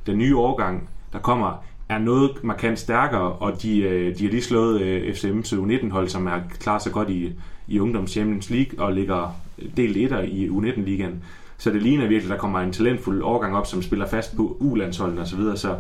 den 0.06 0.18
nye 0.18 0.38
årgang, 0.38 0.90
der 1.14 1.20
kommer, 1.20 1.64
er 1.90 1.98
noget 1.98 2.44
markant 2.44 2.80
stærkere, 2.80 3.32
og 3.32 3.62
de, 3.62 3.80
øh, 3.80 4.18
de 4.18 4.24
har 4.24 4.32
lige 4.32 4.42
slået 4.42 4.82
øh, 4.82 5.16
FCM 5.16 5.28
FCM's 5.28 5.54
U19-hold, 5.54 6.10
som 6.10 6.26
har 6.26 6.44
klaret 6.60 6.82
sig 6.82 6.92
godt 6.92 7.10
i, 7.10 7.34
i 7.68 7.80
Ungdoms 7.80 8.12
Champions 8.12 8.50
League, 8.50 8.86
og 8.86 8.94
ligger 8.94 9.36
del 9.78 10.14
1 10.14 10.26
i 10.28 10.50
U19-ligaen. 10.50 11.24
Så 11.58 11.72
det 11.72 11.82
ligner 11.82 12.08
virkelig, 12.08 12.32
at 12.32 12.36
der 12.36 12.42
kommer 12.42 12.60
en 12.60 12.72
talentfuld 12.72 13.24
årgang 13.24 13.56
op, 13.56 13.68
som 13.68 13.82
spiller 13.82 14.08
fast 14.08 14.36
på 14.36 14.58
U-landsholdene 14.60 15.22
osv., 15.22 15.30
så, 15.30 15.38
videre. 15.38 15.58
så 15.58 15.76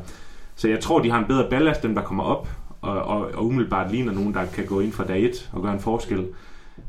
så 0.57 0.67
jeg 0.67 0.79
tror, 0.79 0.99
de 0.99 1.11
har 1.11 1.19
en 1.19 1.25
bedre 1.25 1.49
ballast, 1.49 1.83
dem 1.83 1.95
der 1.95 2.01
kommer 2.01 2.23
op, 2.23 2.49
og, 2.81 3.01
og, 3.01 3.31
og 3.33 3.45
umiddelbart 3.45 3.91
ligner 3.91 4.13
nogen, 4.13 4.33
der 4.33 4.45
kan 4.45 4.65
gå 4.65 4.79
ind 4.79 4.91
fra 4.91 5.03
dag 5.03 5.23
1 5.23 5.49
og 5.53 5.61
gøre 5.61 5.73
en 5.73 5.79
forskel. 5.79 6.25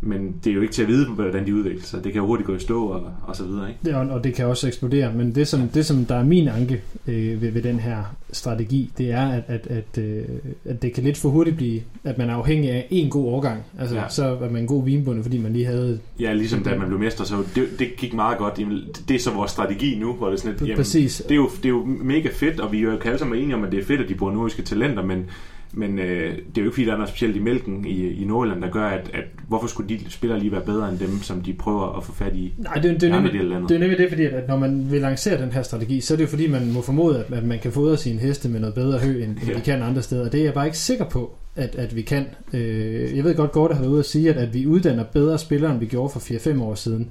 Men 0.01 0.35
det 0.45 0.51
er 0.51 0.55
jo 0.55 0.61
ikke 0.61 0.75
til 0.75 0.83
at 0.83 0.89
vide, 0.89 1.09
hvordan 1.09 1.47
de 1.47 1.55
udvikler 1.55 1.83
sig. 1.83 2.05
Det 2.05 2.13
kan 2.13 2.21
jo 2.21 2.27
hurtigt 2.27 2.47
gå 2.47 2.55
i 2.55 2.59
stå 2.59 2.85
og, 2.85 3.03
og 3.23 3.37
så 3.37 3.45
videre. 3.45 3.69
Ikke? 3.69 3.81
Det, 3.85 3.95
og, 3.95 4.25
det 4.25 4.35
kan 4.35 4.47
også 4.47 4.67
eksplodere, 4.67 5.13
men 5.15 5.35
det 5.35 5.49
som, 5.49 5.69
det, 5.69 5.87
som 5.87 6.05
der 6.05 6.15
er 6.15 6.25
min 6.25 6.49
anke 6.49 6.83
øh, 7.07 7.43
ved, 7.43 7.51
ved 7.51 7.63
den 7.63 7.79
her 7.79 8.15
strategi, 8.33 8.91
det 8.99 9.13
er, 9.13 9.29
at, 9.29 9.43
at, 9.47 9.67
at, 9.67 10.03
øh, 10.03 10.25
at 10.65 10.83
det 10.83 10.93
kan 10.95 11.05
lidt 11.05 11.17
for 11.17 11.29
hurtigt 11.29 11.57
blive, 11.57 11.81
at 12.05 12.19
man 12.19 12.31
er 12.31 12.35
afhængig 12.35 12.71
af 12.71 12.87
en 12.91 13.11
god 13.11 13.25
årgang. 13.27 13.63
Altså, 13.79 13.95
Ja. 13.95 14.03
ja. 14.03 14.09
så 14.09 14.25
er 14.25 14.51
man 14.51 14.63
en 14.63 14.67
god 14.67 14.85
vinbunde, 14.85 15.23
fordi 15.23 15.39
man 15.39 15.53
lige 15.53 15.67
havde... 15.67 15.99
Ja, 16.21 16.33
ligesom 16.33 16.63
da 16.63 16.79
man 16.79 16.89
blev 16.89 16.99
mestre, 16.99 17.25
så 17.27 17.37
det, 17.55 17.69
det 17.79 17.89
gik 17.97 18.15
meget 18.15 18.39
godt. 18.39 18.59
Jamen, 18.59 18.79
det 19.09 19.15
er 19.15 19.21
så 19.21 19.31
vores 19.31 19.51
strategi 19.51 19.99
nu, 19.99 20.13
hvor 20.13 20.27
det 20.27 20.35
er 20.35 20.39
sådan 20.39 20.53
lidt, 20.53 20.63
jamen, 20.63 20.77
Præcis. 20.77 21.23
det 21.29 21.31
er, 21.31 21.37
jo, 21.37 21.49
det 21.57 21.65
er 21.65 21.69
jo 21.69 21.85
mega 21.85 22.29
fedt, 22.33 22.61
og 22.61 22.73
vi 22.73 22.79
er 22.79 22.83
jo 22.83 22.99
alle 23.05 23.19
sammen 23.19 23.39
enige 23.39 23.55
om, 23.55 23.65
at 23.65 23.73
det 23.73 23.81
er 23.81 23.85
fedt, 23.85 24.01
at 24.01 24.09
de 24.09 24.15
bruger 24.15 24.33
nordiske 24.33 24.63
talenter, 24.63 25.03
men, 25.03 25.27
men 25.73 25.99
øh, 25.99 26.33
det 26.33 26.39
er 26.39 26.41
jo 26.57 26.63
ikke 26.63 26.71
fordi, 26.73 26.85
der 26.87 26.93
er 26.93 26.97
noget 26.97 27.09
specielt 27.09 27.37
i 27.37 27.39
mælken 27.39 27.85
i, 27.85 28.23
i 28.23 28.25
Nordjylland, 28.25 28.63
der 28.63 28.71
gør, 28.71 28.87
at, 28.87 29.11
at 29.15 29.25
hvorfor 29.49 29.67
skulle 29.67 29.89
de 29.99 30.11
spillere 30.11 30.39
lige 30.39 30.53
være 30.53 30.61
bedre 30.61 30.89
end 30.89 30.99
dem, 30.99 31.23
som 31.23 31.41
de 31.41 31.53
prøver 31.55 31.97
at 31.97 32.05
få 32.05 32.13
fat 32.13 32.35
i 32.37 32.55
Nej, 32.59 32.75
det, 32.75 33.01
det, 33.01 33.09
er 33.09 33.15
nemlig, 33.15 33.33
dele 33.33 33.57
af 33.57 33.63
det 33.69 33.75
er 33.75 33.79
nemlig 33.79 33.99
det, 33.99 34.09
fordi 34.09 34.25
at 34.25 34.49
når 34.49 34.57
man 34.59 34.91
vil 34.91 35.01
lancere 35.01 35.43
den 35.43 35.53
her 35.53 35.63
strategi, 35.63 36.01
så 36.01 36.15
er 36.15 36.17
det 36.17 36.25
jo 36.25 36.29
fordi, 36.29 36.47
man 36.51 36.73
må 36.73 36.81
formode, 36.83 37.25
at, 37.25 37.33
at 37.39 37.45
man 37.45 37.59
kan 37.59 37.73
fodre 37.73 37.97
sine 37.97 38.19
heste 38.21 38.49
med 38.49 38.61
noget 38.61 38.75
bedre 38.75 38.99
hø, 38.99 39.23
end, 39.23 39.31
end 39.31 39.39
Ja. 39.49 39.55
de 39.55 39.61
kan 39.61 39.83
andre 39.83 40.03
steder. 40.03 40.25
Og 40.27 40.33
det 40.33 40.41
er 40.41 40.45
jeg 40.45 40.55
bare 40.55 40.67
ikke 40.67 40.79
sikker 40.79 41.05
på, 41.05 41.35
at, 41.57 41.75
at 41.75 41.97
vi 41.97 42.03
kan. 42.03 42.27
Øh, 42.53 43.17
jeg 43.17 43.25
ved 43.25 43.35
godt, 43.37 43.53
Gorte 43.53 43.75
har 43.75 43.81
været 43.83 43.91
ude 43.93 43.99
at 44.01 44.07
sige, 44.07 44.31
at, 44.31 44.37
at 44.37 44.55
vi 44.55 44.67
uddanner 44.67 45.05
bedre 45.05 45.39
spillere, 45.39 45.71
end 45.73 45.81
vi 45.81 45.87
gjorde 45.87 46.13
for 46.13 46.21
4-5 46.21 46.63
år 46.63 46.75
siden. 46.75 47.09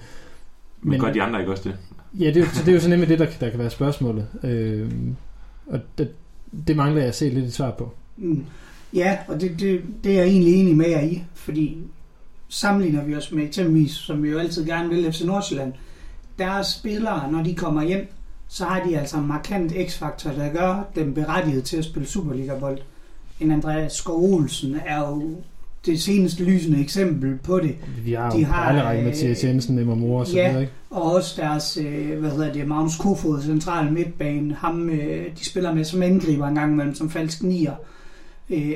Men, 0.81 0.89
men 0.91 0.99
gør 0.99 1.13
de 1.13 1.21
andre 1.21 1.39
ikke 1.39 1.51
også 1.51 1.63
det? 1.69 1.75
Ja, 2.19 2.27
det 2.27 2.37
er, 2.37 2.41
jo- 2.41 2.47
så 2.53 2.61
det 2.65 2.67
er 2.71 2.73
jo 2.75 2.79
så 2.81 2.89
nemlig 2.89 3.09
det, 3.09 3.19
der, 3.19 3.25
der 3.39 3.49
kan 3.49 3.59
være 3.59 3.69
spørgsmålet. 3.69 4.27
Øh, 4.43 4.87
og 5.67 5.79
det, 5.97 6.09
det 6.67 6.75
mangler 6.75 6.99
jeg 7.01 7.07
at 7.07 7.15
se 7.15 7.29
lidt 7.29 7.45
et 7.45 7.53
svar 7.53 7.71
på. 7.71 7.93
Mm. 8.17 8.45
Ja, 8.93 9.17
og 9.27 9.41
det, 9.41 9.59
det, 9.59 9.81
det 10.03 10.11
er 10.11 10.15
jeg 10.15 10.27
egentlig 10.27 10.61
enig 10.61 10.77
med 10.77 10.89
jer 10.89 11.01
i, 11.01 11.23
fordi 11.33 11.77
sammenligner 12.49 13.03
vi 13.03 13.15
os 13.15 13.31
med 13.31 13.43
eksempelvis, 13.43 13.91
som 13.91 14.23
vi 14.23 14.29
jo 14.29 14.39
altid 14.39 14.65
gerne 14.65 14.89
vil, 14.89 15.13
FC 15.13 15.21
Nordsjælland, 15.21 15.73
deres 16.39 16.67
spillere, 16.67 17.31
når 17.31 17.43
de 17.43 17.55
kommer 17.55 17.83
hjem, 17.83 18.07
så 18.47 18.65
har 18.65 18.83
de 18.83 18.99
altså 18.99 19.17
en 19.17 19.27
markant 19.27 19.73
x-faktor, 19.87 20.31
der 20.31 20.53
gør 20.53 20.87
dem 20.95 21.13
berettiget 21.13 21.63
til 21.63 21.77
at 21.77 21.85
spille 21.85 22.07
Superliga-bold. 22.07 22.77
En 23.39 23.51
Andreas 23.51 23.93
Skov 23.93 24.33
Olsen 24.33 24.75
er 24.85 24.99
jo 24.99 25.35
det 25.85 26.01
seneste 26.01 26.43
lysende 26.43 26.81
eksempel 26.81 27.37
på 27.43 27.59
det. 27.59 27.75
Vi 28.05 28.13
har 28.13 28.29
De 28.29 28.39
jo 28.39 28.45
har, 28.45 28.71
Bejlerække, 28.71 29.01
øh, 29.01 29.07
Mathias 29.07 29.43
Jensen, 29.43 29.79
Emma 29.79 29.95
Mor 29.95 30.19
og 30.19 30.27
så 30.27 30.35
ja. 30.35 30.47
videre, 30.47 30.61
ikke? 30.61 30.73
Og 30.89 31.13
også 31.13 31.41
deres, 31.41 31.77
øh, 31.81 32.19
hvad 32.19 32.31
hedder 32.31 32.53
det, 32.53 32.67
Magnus 32.67 32.97
Kofod, 32.97 33.41
central 33.41 33.93
midtbane, 33.93 34.53
ham 34.53 34.89
øh, 34.89 35.25
de 35.39 35.45
spiller 35.45 35.73
med 35.73 35.83
som 35.83 36.01
angriber 36.01 36.47
en 36.47 36.55
gang 36.55 36.73
imellem, 36.73 36.95
som 36.95 37.09
falsk 37.09 37.43
nier, 37.43 37.71
øh, 37.71 37.77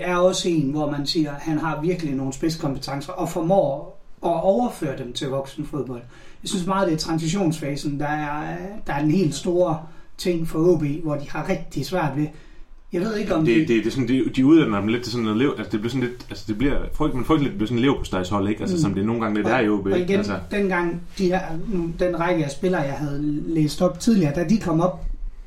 er 0.01 0.15
også 0.15 0.49
en, 0.49 0.71
hvor 0.71 0.91
man 0.91 1.05
siger, 1.07 1.31
at 1.31 1.41
han 1.41 1.57
har 1.57 1.81
virkelig 1.81 2.15
nogle 2.15 2.33
spidskompetencer 2.33 3.13
og 3.13 3.29
formår 3.29 4.01
at 4.25 4.43
overføre 4.43 4.97
dem 4.97 5.13
til 5.13 5.27
voksenfodbold. 5.27 6.01
Jeg 6.43 6.49
synes 6.49 6.65
meget, 6.65 6.87
det 6.87 6.93
er 6.93 6.97
transitionsfasen, 6.99 7.99
der 7.99 8.07
er, 8.07 8.57
der 8.87 8.93
er 8.93 9.01
den 9.01 9.11
helt 9.11 9.35
store 9.35 9.79
ting 10.17 10.47
for 10.47 10.59
OB, 10.59 10.83
hvor 11.03 11.15
de 11.15 11.29
har 11.29 11.49
rigtig 11.49 11.85
svært 11.85 12.11
ved. 12.15 12.27
Jeg 12.93 13.01
ved 13.01 13.15
ikke 13.17 13.35
om 13.35 13.45
Det, 13.45 13.55
det, 13.57 13.67
det 13.67 13.87
er 13.87 13.91
sådan, 13.91 14.07
det, 14.07 14.35
de 14.35 14.45
uddanner 14.45 14.79
dem 14.79 14.87
lidt 14.87 15.03
til 15.03 15.11
sådan 15.11 15.23
noget 15.23 15.37
lev, 15.37 15.53
altså 15.57 15.71
det 15.71 15.79
bliver 15.79 15.89
sådan 15.91 16.07
lidt, 16.09 16.25
altså 16.29 16.43
det 16.47 16.57
bliver, 16.57 16.79
frygt, 16.93 17.15
man 17.15 17.25
frygter 17.25 17.43
lidt, 17.43 17.51
det 17.51 17.57
bliver 17.57 17.67
sådan 17.67 17.77
en 17.77 17.81
leverpostejshold, 17.85 18.49
ikke? 18.49 18.61
Altså 18.61 18.75
Mm. 18.75 18.81
som 18.81 18.93
det 18.93 19.05
nogle 19.05 19.21
gange 19.21 19.35
lidt 19.37 19.47
er 19.47 19.59
i 19.59 19.69
OB, 19.69 19.85
Og 19.85 19.99
igen, 19.99 20.17
altså. 20.17 20.39
dengang 20.51 21.01
de 21.17 21.25
her, 21.25 21.41
den 21.99 22.19
række 22.19 22.45
af 22.45 22.51
spillere, 22.51 22.81
jeg 22.81 22.93
havde 22.93 23.19
læst 23.47 23.81
op 23.81 23.99
tidligere, 23.99 24.33
da 24.35 24.43
de 24.49 24.57
kom 24.59 24.81
op, 24.81 25.05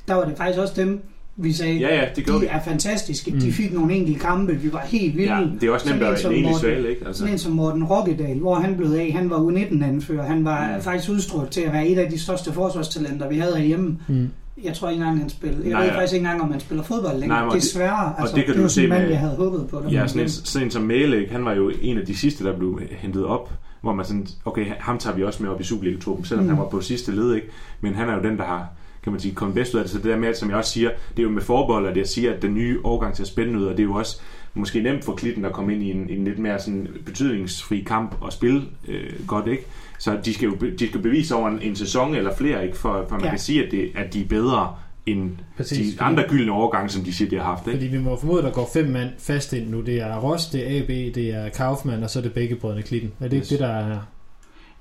der 0.08 0.14
var 0.14 0.24
det 0.24 0.36
faktisk 0.36 0.58
også 0.58 0.74
dem, 0.76 1.02
vi 1.36 1.52
sagde, 1.52 1.74
Ja, 1.78 1.94
ja, 1.96 2.04
det 2.16 2.26
de 2.28 2.40
vi. 2.40 2.46
er 2.50 2.60
fantastiske. 2.64 3.30
Mm. 3.30 3.40
De 3.40 3.52
fik 3.52 3.72
nogle 3.72 3.94
enkelte 3.94 4.20
kampe, 4.20 4.52
vi 4.54 4.72
var 4.72 4.80
helt 4.80 5.16
vilde. 5.16 5.34
Ja, 5.34 5.46
det 5.60 5.68
er 5.68 5.72
også 5.72 5.88
nemt 5.90 6.02
at 6.02 6.20
som 6.20 6.32
en 6.32 6.42
Morten- 6.42 6.60
svale, 6.60 6.90
ikke? 6.90 7.06
Altså. 7.06 7.18
Sådan 7.18 7.32
en 7.34 7.38
som 7.38 7.52
Morten 7.52 7.84
Rokkedal, 7.84 8.38
hvor 8.38 8.54
han 8.54 8.76
blev 8.76 8.92
af, 8.92 9.12
han 9.12 9.30
var 9.30 9.36
U19-anfører. 9.36 10.26
Han 10.26 10.44
var 10.44 10.74
Mm. 10.76 10.82
faktisk 10.82 11.10
udstrålet 11.10 11.50
til 11.50 11.60
at 11.60 11.72
være 11.72 11.86
et 11.88 11.98
af 11.98 12.10
de 12.10 12.18
største 12.20 12.52
forsvarstalenter, 12.52 13.28
vi 13.28 13.38
havde 13.38 13.56
herhjemme. 13.56 13.98
Mm. 14.08 14.28
Jeg 14.64 14.74
tror 14.74 14.88
ikke 14.88 15.00
engang, 15.00 15.18
han 15.20 15.28
spiller. 15.28 15.58
Jeg 15.62 15.70
Nej, 15.70 15.80
ved 15.80 15.88
ja. 15.88 15.94
faktisk 15.96 16.14
ikke 16.14 16.24
engang, 16.24 16.42
om 16.42 16.50
han 16.50 16.60
spiller 16.60 16.84
fodbold 16.84 17.18
længere. 17.20 17.46
Nej, 17.46 17.54
Desværre. 17.56 18.14
Altså, 18.18 18.36
det 18.36 18.44
kan 18.44 18.52
det 18.52 18.56
du 18.58 18.62
var 18.62 18.68
se 18.68 18.74
sådan 18.74 18.84
en 18.84 18.90
mand, 18.90 19.02
med- 19.02 19.10
jeg 19.10 19.18
havde 19.18 19.34
håbet 19.36 19.66
på. 19.70 19.82
Ja, 19.90 20.06
sådan 20.06 20.22
en, 20.22 20.28
sådan 20.28 20.66
en 20.66 20.70
som 20.70 20.82
Mæle, 20.82 21.26
han 21.30 21.44
var 21.44 21.52
jo 21.54 21.72
en 21.82 21.98
af 21.98 22.06
de 22.06 22.16
sidste, 22.16 22.44
der 22.44 22.58
blev 22.58 22.80
hentet 22.90 23.24
op, 23.24 23.52
hvor 23.80 23.92
man 23.94 24.04
sådan, 24.04 24.26
okay, 24.44 24.66
ham 24.78 24.98
tager 24.98 25.16
vi 25.16 25.22
også 25.24 25.42
med 25.42 25.50
op 25.50 25.60
i 25.60 25.64
Superliga-truppen, 25.64 26.24
selvom 26.26 26.44
mm. 26.44 26.50
han 26.50 26.58
var 26.58 26.68
på 26.68 26.80
sidste 26.80 27.12
led, 27.12 27.34
ikke? 27.34 27.46
Men 27.80 27.94
han 27.94 28.08
er 28.08 28.14
jo 28.16 28.22
den, 28.22 28.36
der 28.38 28.44
har, 28.44 28.66
kan 29.04 29.12
man 29.12 29.20
sige, 29.20 29.34
kommet 29.34 29.54
bedst 29.54 29.74
ud 29.74 29.78
af 29.78 29.84
det. 29.84 29.90
Så 29.92 29.98
det 29.98 30.04
der 30.06 30.16
med, 30.16 30.28
at, 30.28 30.38
som 30.38 30.48
jeg 30.50 30.56
også 30.58 30.70
siger, 30.72 30.90
det 31.10 31.18
er 31.18 31.22
jo 31.22 31.30
med 31.30 31.42
forbold, 31.42 31.86
at 31.86 31.96
jeg 31.96 32.06
siger, 32.06 32.34
at 32.34 32.42
den 32.42 32.54
nye 32.54 32.80
årgang 32.84 33.16
ser 33.16 33.24
spændende 33.24 33.60
ud, 33.60 33.64
og 33.64 33.72
det 33.76 33.80
er 33.80 33.84
jo 33.84 33.94
også 33.94 34.20
måske 34.54 34.80
nemt 34.82 35.04
for 35.04 35.12
Klitten 35.14 35.44
at 35.44 35.52
komme 35.52 35.72
ind 35.74 35.82
i 35.82 35.90
en, 35.90 36.06
en 36.10 36.24
lidt 36.24 36.38
mere 36.38 36.60
sådan 36.60 36.88
betydningsfri 37.06 37.80
kamp 37.86 38.14
og 38.20 38.32
spille 38.32 38.62
øh, 38.88 39.10
godt, 39.26 39.46
ikke? 39.46 39.62
Så 39.98 40.18
de 40.24 40.34
skal 40.34 40.46
jo 40.48 40.54
de 40.78 40.88
skal 40.88 41.00
bevise 41.00 41.34
over 41.34 41.48
en, 41.48 41.58
en 41.62 41.76
sæson 41.76 42.14
eller 42.14 42.34
flere, 42.36 42.64
ikke? 42.66 42.76
For, 42.76 43.04
for 43.08 43.14
man 43.16 43.24
Ja. 43.24 43.30
kan 43.30 43.38
sige, 43.38 43.64
at, 43.64 43.70
det, 43.70 43.90
at 43.96 44.14
de 44.14 44.20
er 44.20 44.28
bedre 44.28 44.74
end 45.06 45.30
Præcis, 45.56 45.94
de 45.94 46.00
andre 46.02 46.24
gyldne 46.28 46.52
overgange, 46.52 46.88
som 46.88 47.02
de 47.04 47.12
siger, 47.12 47.28
de 47.30 47.36
har 47.36 47.44
haft, 47.44 47.66
ikke? 47.66 47.78
Fordi 47.78 47.90
vi 47.96 48.02
må 48.02 48.16
formode, 48.20 48.38
at 48.38 48.44
der 48.44 48.50
går 48.52 48.70
fem 48.72 48.86
mand 48.86 49.08
fast 49.18 49.52
ind 49.52 49.70
nu. 49.70 49.80
Det 49.80 50.00
er 50.00 50.16
Ross, 50.16 50.46
det 50.46 50.70
er 50.76 50.82
AB, 50.82 50.88
det 51.14 51.34
er 51.34 51.48
Kaufmann, 51.48 52.02
og 52.02 52.10
så 52.10 52.18
er 52.18 52.22
det 52.22 52.32
begge 52.32 52.54
brødrene 52.54 52.82
Klitten. 52.82 53.12
Er 53.20 53.24
det 53.24 53.32
ikke 53.32 53.42
Yes. 53.42 53.48
det, 53.48 53.58
der 53.58 53.68
er... 53.68 53.96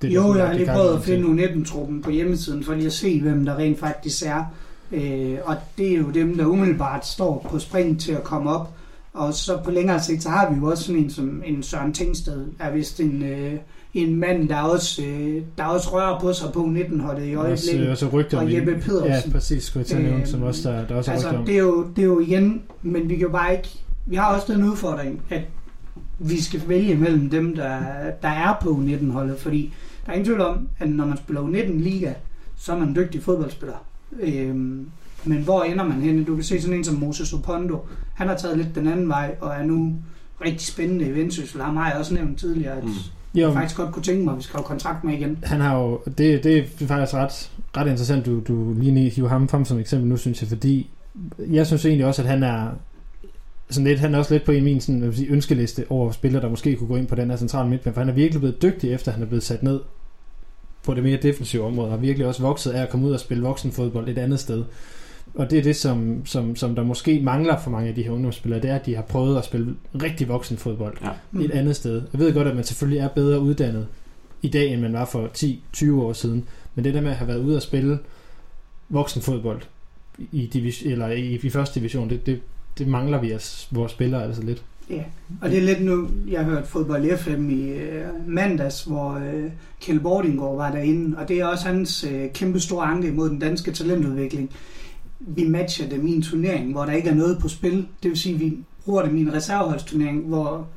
Det, 0.08 0.14
jo, 0.14 0.32
der 0.32 0.38
jeg 0.38 0.46
har 0.46 0.54
lige 0.54 0.66
prøvet 0.66 0.94
at 0.96 1.02
finde 1.02 1.44
U19-truppen 1.44 2.02
på 2.02 2.10
hjemmesiden, 2.10 2.64
for 2.64 2.74
lige 2.74 2.86
at 2.86 2.92
se, 2.92 3.20
hvem 3.20 3.44
der 3.44 3.56
rent 3.58 3.78
faktisk 3.78 4.22
er. 4.26 4.44
Øh, 4.92 5.36
og 5.44 5.56
det 5.78 5.92
er 5.92 5.96
jo 5.96 6.10
dem, 6.10 6.36
der 6.36 6.46
umiddelbart 6.46 7.06
står 7.06 7.46
på 7.50 7.58
spring 7.58 8.00
til 8.00 8.12
at 8.12 8.24
komme 8.24 8.50
op. 8.50 8.70
Og 9.12 9.34
så 9.34 9.58
på 9.64 9.70
længere 9.70 10.02
sigt, 10.02 10.22
så 10.22 10.28
har 10.28 10.50
vi 10.50 10.56
jo 10.58 10.66
også 10.66 10.84
sådan 10.84 11.02
en 11.02 11.10
som 11.10 11.42
en 11.46 11.62
Søren 11.62 11.92
Tingsted, 11.92 12.46
er 12.58 12.70
vist 12.70 13.00
en, 13.00 13.22
øh, 13.22 13.52
en 13.94 14.16
mand, 14.16 14.48
der 14.48 14.60
også, 14.60 15.02
øh, 15.02 15.42
der 15.58 15.64
også 15.64 15.88
rører 15.92 16.20
på 16.20 16.32
sig 16.32 16.52
på 16.52 16.60
U19-holdet 16.64 17.30
i 17.32 17.36
Også, 17.36 17.46
øjeblikket. 17.70 17.90
også 17.90 18.08
rygter 18.12 18.38
Og 18.38 18.54
Jeppe 18.54 18.74
Pedersen. 18.80 19.30
Ja, 19.30 19.32
præcis, 19.32 19.64
skulle 19.64 19.80
jeg 19.80 19.86
til 19.86 19.96
at 19.96 20.02
nævne, 20.02 20.26
som 20.26 20.42
også 20.42 20.70
der, 20.70 20.86
der 20.86 20.94
også 20.94 21.10
er 21.10 21.14
Altså, 21.14 21.28
om. 21.28 21.44
det 21.44 21.54
er, 21.54 21.58
jo, 21.58 21.86
det 21.96 22.02
er 22.02 22.06
jo 22.06 22.20
igen, 22.20 22.62
men 22.82 23.08
vi 23.08 23.14
kan 23.14 23.22
jo 23.26 23.32
bare 23.32 23.52
ikke... 23.52 23.68
Vi 24.06 24.16
har 24.16 24.34
også 24.34 24.52
den 24.52 24.62
udfordring, 24.62 25.20
at 25.30 25.42
vi 26.18 26.40
skal 26.42 26.62
vælge 26.66 26.94
mellem 26.96 27.30
dem, 27.30 27.56
der, 27.56 27.78
der 28.22 28.28
er 28.28 28.56
på 28.62 28.68
U19-holdet, 28.68 29.38
fordi 29.38 29.72
der 30.06 30.10
er 30.10 30.12
ingen 30.12 30.24
tvivl 30.26 30.40
om, 30.40 30.68
at 30.78 30.88
når 30.88 31.06
man 31.06 31.16
spiller 31.16 31.42
U19-liga, 31.42 32.12
så 32.56 32.72
er 32.72 32.78
man 32.78 32.88
en 32.88 32.96
dygtig 32.96 33.22
fodboldspiller. 33.22 33.84
Øhm, 34.20 34.88
men 35.24 35.38
hvor 35.42 35.62
ender 35.62 35.84
man 35.84 36.00
henne? 36.00 36.24
Du 36.24 36.34
kan 36.34 36.44
se 36.44 36.60
sådan 36.60 36.76
en 36.78 36.84
som 36.84 36.94
Moses 36.94 37.32
Opondo. 37.32 37.78
Han 38.14 38.28
har 38.28 38.36
taget 38.36 38.56
lidt 38.58 38.74
den 38.74 38.86
anden 38.86 39.08
vej, 39.08 39.34
og 39.40 39.50
er 39.54 39.62
nu 39.62 39.94
rigtig 40.44 40.66
spændende 40.66 41.04
i 41.08 41.14
Vendsyssel. 41.14 41.60
Ham 41.62 41.76
har 41.76 41.90
jeg 41.90 41.98
også 41.98 42.14
nævnt 42.14 42.38
tidligere, 42.38 42.76
at 42.76 42.84
Mm. 42.84 42.90
jeg 43.34 43.52
faktisk 43.52 43.76
godt 43.76 43.92
kunne 43.92 44.02
tænke 44.02 44.24
mig, 44.24 44.32
at 44.32 44.38
vi 44.38 44.42
skrev 44.42 44.62
kontrakt 44.62 45.04
med 45.04 45.14
igen. 45.14 45.38
han 45.42 45.60
har 45.60 45.78
jo, 45.78 46.00
det, 46.18 46.44
det 46.44 46.58
er 46.58 46.86
faktisk 46.86 47.14
ret, 47.14 47.50
ret 47.76 47.86
interessant, 47.86 48.26
du, 48.26 48.40
du 48.48 48.74
lige 48.78 49.10
hiver 49.10 49.28
ham 49.28 49.48
frem 49.48 49.64
som 49.64 49.78
eksempel 49.78 50.08
nu, 50.08 50.16
synes 50.16 50.40
jeg, 50.42 50.48
fordi 50.48 50.90
jeg 51.50 51.66
synes 51.66 51.84
egentlig 51.84 52.06
også, 52.06 52.22
at 52.22 52.28
han 52.28 52.42
er 52.42 52.68
sådan 53.74 53.86
lidt, 53.86 54.00
han 54.00 54.14
er 54.14 54.18
også 54.18 54.34
lidt 54.34 54.44
på 54.44 54.52
en 54.52 54.56
af 54.58 54.62
min 54.62 54.80
sådan, 54.80 55.12
sige, 55.14 55.28
ønskeliste 55.28 55.84
over 55.88 56.10
spillere, 56.12 56.42
der 56.42 56.48
måske 56.48 56.76
kunne 56.76 56.88
gå 56.88 56.96
ind 56.96 57.06
på 57.06 57.14
den 57.14 57.30
her 57.30 57.36
centrale 57.36 57.68
midtbane, 57.68 57.94
for 57.94 58.00
han 58.00 58.08
er 58.08 58.14
virkelig 58.14 58.40
blevet 58.40 58.62
dygtig, 58.62 58.92
efter 58.92 59.12
han 59.12 59.22
er 59.22 59.26
blevet 59.26 59.42
sat 59.42 59.62
ned 59.62 59.80
på 60.84 60.94
det 60.94 61.02
mere 61.02 61.16
defensive 61.22 61.64
område, 61.64 61.86
og 61.86 61.92
har 61.92 61.98
virkelig 61.98 62.26
også 62.26 62.42
vokset 62.42 62.70
af 62.70 62.82
at 62.82 62.88
komme 62.90 63.06
ud 63.06 63.12
og 63.12 63.20
spille 63.20 63.42
voksenfodbold 63.42 64.08
et 64.08 64.18
andet 64.18 64.40
sted. 64.40 64.64
Og 65.34 65.50
det 65.50 65.58
er 65.58 65.62
det, 65.62 65.76
som, 65.76 66.26
som, 66.26 66.56
som 66.56 66.74
der 66.74 66.82
måske 66.82 67.20
mangler 67.20 67.60
for 67.60 67.70
mange 67.70 67.88
af 67.88 67.94
de 67.94 68.02
her 68.02 68.10
ungdomsspillere, 68.10 68.60
det 68.62 68.70
er, 68.70 68.74
at 68.74 68.86
de 68.86 68.94
har 68.94 69.02
prøvet 69.02 69.38
at 69.38 69.44
spille 69.44 69.74
rigtig 70.02 70.28
voksenfodbold 70.28 70.96
Ja. 71.02 71.40
et 71.44 71.50
andet 71.50 71.76
sted. 71.76 72.02
Jeg 72.12 72.20
ved 72.20 72.34
godt, 72.34 72.48
at 72.48 72.54
man 72.54 72.64
selvfølgelig 72.64 72.98
er 72.98 73.08
bedre 73.08 73.40
uddannet 73.40 73.86
i 74.42 74.48
dag, 74.48 74.72
end 74.72 74.80
man 74.80 74.92
var 74.92 75.04
for 75.04 75.28
10-20 75.76 75.92
år 75.92 76.12
siden. 76.12 76.44
Men 76.74 76.84
det 76.84 76.94
der 76.94 77.00
med 77.00 77.10
at 77.10 77.16
have 77.16 77.28
været 77.28 77.38
ude 77.38 77.56
og 77.56 77.62
spille 77.62 77.98
voksenfodbold 78.88 79.62
i, 80.32 80.50
divis- 80.54 80.86
eller 80.90 81.08
i, 81.08 81.34
i 81.42 81.50
første 81.50 81.80
division, 81.80 82.10
det, 82.10 82.26
det, 82.26 82.40
det 82.78 82.88
mangler 82.88 83.20
vi 83.20 83.34
os, 83.34 83.68
vores 83.70 83.92
spillere 83.92 84.24
altså 84.24 84.42
lidt. 84.42 84.64
Ja, 84.90 85.02
og 85.40 85.50
det 85.50 85.58
er 85.58 85.62
lidt 85.62 85.84
nu, 85.84 86.08
jeg 86.28 86.44
har 86.44 86.50
hørt 86.50 86.66
fodbold 86.66 87.18
FM 87.18 87.50
i 87.50 87.68
øh, 87.68 88.04
mandags, 88.26 88.84
hvor 88.84 89.12
øh, 89.12 89.50
Kjell 89.80 90.00
Bordingård 90.00 90.56
var 90.56 90.70
derinde, 90.70 91.18
og 91.18 91.28
det 91.28 91.40
er 91.40 91.46
også 91.46 91.66
hans 91.68 92.04
øh, 92.04 92.32
kæmpe 92.32 92.60
store 92.60 92.86
anke 92.86 93.12
mod 93.12 93.30
den 93.30 93.38
danske 93.38 93.72
talentudvikling. 93.72 94.50
Vi 95.20 95.48
matcher 95.48 95.88
dem 95.88 96.06
i 96.06 96.14
en 96.14 96.22
turnering, 96.22 96.72
hvor 96.72 96.84
der 96.84 96.92
ikke 96.92 97.08
er 97.08 97.14
noget 97.14 97.38
på 97.38 97.48
spil. 97.48 97.86
Det 98.02 98.10
vil 98.10 98.18
sige, 98.18 98.38
vi 98.38 98.58
bruger 98.84 99.02
dem 99.02 99.16
i 99.16 99.20
en 99.20 99.34
reserveholdsturnering, 99.34 100.26
hvor 100.26 100.68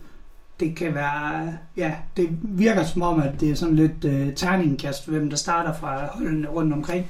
det 0.60 0.76
kan 0.76 0.95
være, 0.95 1.54
ja, 1.78 1.93
det 2.18 2.30
virker 2.41 2.84
som 2.84 3.02
om, 3.02 3.22
at 3.22 3.32
det 3.39 3.50
er 3.50 3.56
sådan 3.56 3.76
lidt 3.76 4.06
øh, 4.06 4.34
terningkast, 4.36 5.10
hvem 5.10 5.30
der 5.30 5.38
starter 5.38 5.74
fra 5.74 6.08
holdene 6.12 6.48
rundt 6.48 6.74
omkring. 6.74 7.06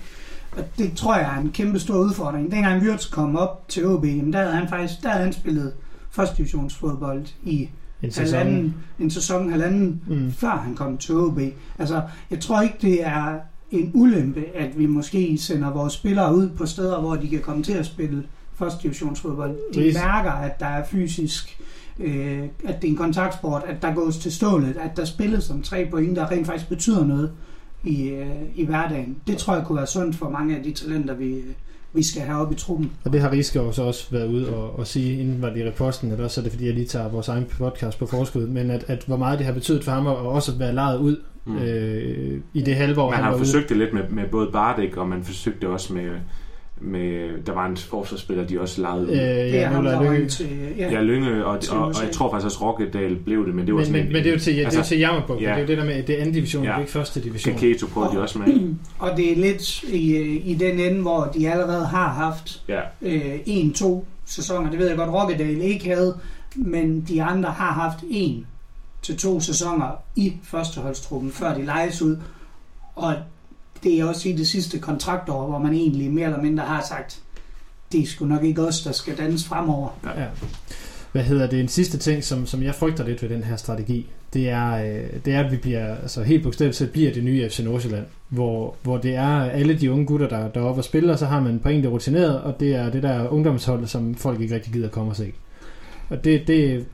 Og 0.57 0.63
det 0.77 0.93
tror 0.95 1.15
jeg 1.17 1.35
er 1.37 1.41
en 1.41 1.51
kæmpe 1.51 1.79
stor 1.79 1.97
udfordring. 1.97 2.51
Dengang 2.51 2.83
Wirtz 2.83 3.09
kom 3.11 3.35
op 3.35 3.65
til 3.69 3.85
OB, 3.87 4.05
jamen, 4.05 4.33
der 4.33 4.39
havde 4.39 4.53
han 4.55 4.69
faktisk 4.69 5.03
der 5.03 5.09
havde 5.09 5.23
han 5.23 5.33
spillet 5.33 5.73
første 6.11 6.37
divisionsfodbold 6.37 7.25
i 7.43 7.69
En 8.03 8.11
sæson. 8.11 8.37
halvanden, 8.37 8.75
en 8.99 9.09
sæson, 9.11 9.49
halvanden, 9.51 10.01
Mm. 10.07 10.31
før 10.31 10.49
han 10.65 10.75
kom 10.75 10.97
til 10.97 11.15
OB. 11.15 11.39
Altså, 11.79 12.01
jeg 12.31 12.39
tror 12.39 12.61
ikke, 12.61 12.75
det 12.81 13.05
er 13.05 13.35
en 13.71 13.91
ulempe, 13.93 14.43
at 14.55 14.77
vi 14.79 14.85
måske 14.85 15.37
sender 15.37 15.71
vores 15.73 15.93
spillere 15.93 16.35
ud 16.35 16.49
på 16.49 16.65
steder, 16.65 16.99
hvor 16.99 17.15
de 17.15 17.27
kan 17.29 17.39
komme 17.39 17.63
til 17.63 17.73
at 17.73 17.85
spille 17.85 18.23
første 18.55 18.83
divisionsfodbold. 18.83 19.51
De 19.51 19.79
Præcis. 19.79 19.93
mærker, 19.95 20.31
at 20.31 20.59
der 20.59 20.65
er 20.65 20.85
fysisk, 20.85 21.59
øh, 21.99 22.39
at 22.65 22.81
det 22.81 22.87
er 22.87 22.91
en 22.91 22.95
kontaktsport, 22.97 23.63
at 23.67 23.81
der 23.81 23.93
gås 23.93 24.17
til 24.17 24.31
stålet, 24.31 24.77
at 24.77 24.97
der 24.97 25.05
spilles 25.05 25.49
om 25.49 25.61
tre 25.61 25.87
point, 25.91 26.15
der 26.15 26.31
rent 26.31 26.47
faktisk 26.47 26.69
betyder 26.69 27.05
noget 27.05 27.31
i, 27.83 28.07
øh, 28.07 28.27
i 28.55 28.65
hverdagen. 28.65 29.17
Det 29.27 29.37
tror 29.37 29.55
jeg 29.55 29.65
kunne 29.65 29.77
være 29.77 29.87
sundt 29.87 30.15
for 30.15 30.29
mange 30.29 30.57
af 30.57 30.63
de 30.63 30.71
talenter, 30.71 31.13
vi, 31.13 31.41
vi 31.93 32.03
skal 32.03 32.21
have 32.21 32.41
op 32.41 32.51
i 32.51 32.55
truppen. 32.55 32.91
Og 33.05 33.13
det 33.13 33.21
har 33.21 33.31
Riske 33.31 33.61
også, 33.61 33.83
også 33.83 34.11
været 34.11 34.27
ude 34.27 34.55
og, 34.55 34.79
og 34.79 34.87
sige, 34.87 35.19
inden 35.19 35.41
var 35.41 35.49
det 35.49 35.57
i 35.65 35.67
reposten, 35.67 36.11
at 36.11 36.19
også 36.19 36.41
er 36.41 36.43
det 36.43 36.51
fordi, 36.51 36.65
jeg 36.65 36.73
lige 36.73 36.87
tager 36.87 37.09
vores 37.09 37.27
egen 37.27 37.45
podcast 37.45 37.99
på 37.99 38.05
forskud, 38.05 38.47
men 38.47 38.71
at, 38.71 38.85
at 38.87 39.03
hvor 39.07 39.17
meget 39.17 39.39
det 39.39 39.45
har 39.45 39.53
betydet 39.53 39.83
for 39.83 39.91
ham 39.91 40.07
at 40.07 40.15
også 40.15 40.57
være 40.57 40.73
lejet 40.73 40.99
ud 40.99 41.17
Mm. 41.45 41.57
øh, 41.57 42.41
i 42.53 42.61
det 42.61 42.75
halve 42.75 43.01
år, 43.01 43.09
Man 43.09 43.15
han 43.19 43.31
har 43.31 43.37
forsøgt 43.37 43.69
det 43.69 43.77
lidt 43.77 43.93
med, 43.93 44.09
med 44.09 44.23
både 44.31 44.49
Bardek, 44.51 44.97
og 44.97 45.07
man 45.07 45.23
forsøgte 45.23 45.59
det 45.61 45.69
også 45.69 45.93
med, 45.93 46.09
med, 46.81 47.29
der 47.45 47.53
var 47.53 47.65
en 47.65 47.77
forsvarsspiller, 47.77 48.43
de 48.47 48.61
også 48.61 48.81
lejede 48.81 49.01
ud. 49.03 49.07
Øh, 49.09 49.15
Det 49.17 49.55
er 49.55 49.59
ja, 49.59 49.67
ham, 49.67 49.83
nu 49.83 49.89
der 49.89 49.95
er 49.95 49.99
røg 49.99 50.09
Lønge. 50.11 50.29
til... 50.29 50.47
Ja, 50.77 50.91
Ja. 50.91 51.01
Lynge, 51.01 51.45
og, 51.45 51.59
Til 51.61 51.73
og, 51.73 51.85
og 51.87 51.93
jeg 52.03 52.11
tror 52.11 52.31
faktisk 52.31 52.45
også, 52.45 52.57
Rokkedal 52.65 53.15
blev 53.15 53.45
det, 53.45 53.55
men 53.55 53.65
det 53.65 53.73
var 53.73 53.79
Men, 53.79 53.85
sådan 53.85 54.03
men, 54.03 54.13
men 54.13 54.23
det 54.23 54.29
er 54.29 54.33
jo 54.33 54.39
til, 54.39 54.53
ja, 54.53 54.59
det 54.59 54.63
er 54.73 54.77
altså, 54.77 54.89
til 54.89 54.99
Jammerbuk. 54.99 55.41
ja. 55.41 55.45
Det 55.45 55.53
er 55.55 55.59
jo 55.61 55.67
det 55.67 55.77
der 55.77 55.85
med, 55.85 56.03
det 56.03 56.15
er 56.15 56.19
anden 56.19 56.33
division, 56.33 56.63
Ja. 56.63 56.69
det 56.69 56.75
er 56.75 56.79
ikke 56.79 56.91
første 56.91 57.21
division. 57.23 57.53
Kaketo 57.55 57.87
prøvede 57.87 58.11
de 58.15 58.21
også 58.21 58.39
med. 58.39 58.75
Og 58.99 59.17
det 59.17 59.31
er 59.31 59.35
lidt 59.35 59.83
i, 59.83 60.17
i 60.37 60.53
den 60.55 60.79
ende, 60.79 61.01
hvor 61.01 61.31
de 61.37 61.51
allerede 61.51 61.85
har 61.85 62.09
haft 62.09 62.61
Ja, 62.67 62.79
øh, 63.01 63.39
en, 63.45 63.73
to 63.73 64.05
sæsoner. 64.25 64.69
Det 64.69 64.79
ved 64.79 64.87
jeg 64.87 64.97
godt, 64.97 65.09
Rokkedal 65.09 65.61
ikke 65.61 65.85
havde, 65.95 66.17
men 66.55 67.01
de 67.07 67.23
andre 67.23 67.49
har 67.49 67.71
haft 67.71 67.97
en 68.09 68.45
til 69.01 69.17
to 69.17 69.39
sæsoner 69.39 70.03
i 70.15 70.33
førsteholdstruppen, 70.43 71.31
før 71.31 71.53
de 71.53 71.65
lejes 71.65 72.01
ud. 72.01 72.17
Og 72.95 73.13
det 73.87 73.99
er 73.99 74.05
også 74.05 74.29
i 74.29 74.31
det 74.31 74.47
sidste 74.47 74.79
kontraktår, 74.79 75.47
hvor 75.47 75.59
man 75.59 75.73
egentlig 75.73 76.11
mere 76.11 76.25
eller 76.25 76.41
mindre 76.41 76.63
har 76.63 76.85
sagt, 76.89 77.19
det 77.91 78.01
er 78.01 78.07
sgu 78.07 78.25
nok 78.25 78.43
ikke 78.43 78.61
os, 78.61 78.81
der 78.81 78.91
skal 78.91 79.17
dannes 79.17 79.45
fremover. 79.45 79.89
Ja. 80.05 80.25
Hvad 81.11 81.23
hedder 81.23 81.47
det? 81.47 81.59
En 81.59 81.67
sidste 81.67 81.97
ting, 81.97 82.23
som, 82.23 82.45
som 82.45 82.63
jeg 82.63 82.75
frygter 82.75 83.05
lidt 83.05 83.21
ved 83.21 83.29
den 83.29 83.43
her 83.43 83.55
strategi, 83.55 84.07
det 84.33 84.49
er, 84.49 84.71
øh, 84.71 85.19
det 85.25 85.33
er 85.33 85.43
at 85.43 85.51
vi 85.51 85.57
bliver, 85.57 85.95
altså 85.95 86.23
helt 86.23 86.43
bogstaveligt 86.43 86.77
set 86.77 86.91
bliver 86.91 87.13
det 87.13 87.23
nye 87.23 87.49
FC 87.49 87.59
Nordsjælland, 87.59 88.05
hvor, 88.29 88.75
hvor 88.83 88.97
det 88.97 89.15
er 89.15 89.41
alle 89.41 89.79
de 89.79 89.91
unge 89.91 90.05
gutter, 90.05 90.27
der, 90.27 90.47
der 90.47 90.61
er 90.61 90.65
oppe 90.65 90.79
og 90.79 90.85
spiller, 90.85 91.13
og 91.13 91.19
så 91.19 91.25
har 91.25 91.39
man 91.39 91.59
på 91.59 91.69
en, 91.69 91.81
der 91.81 91.87
er 91.87 91.93
rutineret, 91.93 92.41
og 92.41 92.59
det 92.59 92.75
er 92.75 92.89
det 92.89 93.03
der 93.03 93.27
ungdomshold, 93.27 93.87
som 93.87 94.15
folk 94.15 94.41
ikke 94.41 94.55
rigtig 94.55 94.73
gider 94.73 94.89
komme 94.89 95.11
og 95.11 95.15
se. 95.15 95.33
Og 96.09 96.23
det, 96.23 96.47
det, 96.47 96.85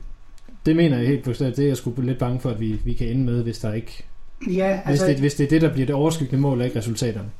det 0.66 0.76
mener 0.76 0.98
jeg 0.98 1.06
helt 1.06 1.24
bogstaveligt, 1.24 1.56
det 1.56 1.64
er 1.64 1.68
jeg 1.68 1.76
sgu 1.76 1.92
lidt 1.98 2.18
bange 2.18 2.40
for, 2.40 2.50
at 2.50 2.60
vi, 2.60 2.80
vi 2.84 2.92
kan 2.92 3.08
ende 3.08 3.24
med, 3.24 3.42
hvis 3.42 3.58
der 3.58 3.72
ikke, 3.72 4.04
Ja, 4.50 4.80
hvis, 4.86 5.00
det, 5.00 5.18
hvis 5.18 5.34
det 5.34 5.44
er 5.44 5.48
det, 5.48 5.62
der 5.62 5.72
bliver 5.72 5.86
det 5.86 5.94
overskyggende 5.94 6.40
mål, 6.40 6.60
og 6.60 6.66
ikke 6.66 6.78
resultaterne. 6.78 7.30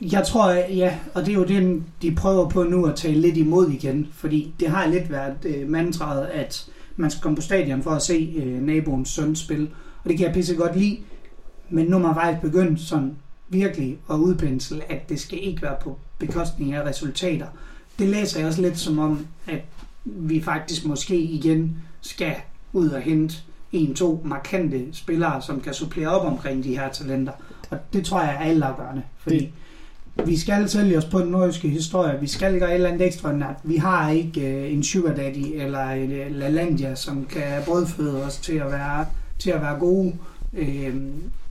Jeg 0.00 0.26
tror, 0.26 0.50
ja, 0.52 0.98
og 1.14 1.26
det 1.26 1.30
er 1.30 1.34
jo 1.34 1.44
det, 1.44 1.82
de 2.02 2.14
prøver 2.14 2.48
på 2.48 2.62
nu 2.62 2.86
at 2.86 2.96
tale 2.96 3.20
lidt 3.20 3.36
imod 3.36 3.70
igen, 3.70 4.08
fordi 4.12 4.54
det 4.60 4.68
har 4.68 4.86
lidt 4.86 5.10
været 5.10 5.36
øh, 5.44 5.68
mantraet, 5.68 6.26
at 6.26 6.66
man 6.96 7.10
skal 7.10 7.22
komme 7.22 7.36
på 7.36 7.42
stadion 7.42 7.82
for 7.82 7.90
at 7.90 8.02
se 8.02 8.34
øh, 8.36 8.62
naboens 8.62 9.08
søn 9.08 9.36
spille, 9.36 9.70
og 10.04 10.10
det 10.10 10.18
kan 10.18 10.26
jeg 10.26 10.34
pisse 10.34 10.54
godt 10.54 10.76
lide, 10.76 10.98
men 11.70 11.86
nu 11.86 11.98
man 11.98 12.14
faktisk 12.14 12.42
begyndt 12.42 12.80
sådan 12.80 13.16
virkelig 13.48 13.98
at 14.10 14.14
udpensle, 14.14 14.92
at 14.92 15.08
det 15.08 15.20
skal 15.20 15.38
ikke 15.42 15.62
være 15.62 15.76
på 15.82 15.98
bekostning 16.18 16.72
af 16.72 16.84
resultater. 16.84 17.46
Det 17.98 18.08
læser 18.08 18.38
jeg 18.38 18.48
også 18.48 18.62
lidt 18.62 18.78
som 18.78 18.98
om, 18.98 19.26
at 19.46 19.60
vi 20.04 20.42
faktisk 20.42 20.84
måske 20.84 21.18
igen 21.18 21.78
skal 22.00 22.34
ud 22.72 22.88
og 22.88 23.00
hente 23.00 23.36
en, 23.72 23.94
to 23.94 24.22
markante 24.24 24.84
spillere, 24.92 25.42
som 25.42 25.60
kan 25.60 25.74
supplere 25.74 26.08
op 26.08 26.26
omkring 26.32 26.64
de 26.64 26.78
her 26.78 26.88
talenter. 26.88 27.32
Og 27.70 27.78
det 27.92 28.04
tror 28.04 28.20
jeg 28.20 28.34
er 28.34 28.38
altafgørende, 28.38 29.02
fordi 29.18 29.38
Det- 29.38 29.50
vi 30.26 30.38
skal 30.38 30.68
sælge 30.68 30.98
os 30.98 31.04
på 31.04 31.18
den 31.20 31.28
nordiske 31.28 31.68
historie. 31.68 32.20
Vi 32.20 32.26
skal 32.26 32.58
gøre 32.58 32.68
et 32.70 32.74
eller 32.74 32.88
andet 32.90 33.06
ekstraordinært. 33.06 33.56
Vi 33.64 33.76
har 33.76 34.10
ikke 34.10 34.40
øh, 34.64 34.72
en 34.72 34.82
sugar 34.82 35.14
daddy 35.14 35.46
eller 35.62 35.88
en 35.90 36.12
øh, 36.12 36.34
LaLandia, 36.36 36.94
som 36.94 37.24
kan 37.24 37.62
brødføde 37.66 38.24
os 38.24 38.36
til 38.36 38.52
at 38.54 38.66
være, 38.72 39.06
til 39.38 39.50
at 39.50 39.62
være 39.62 39.78
gode, 39.78 40.12
øh, 40.52 40.94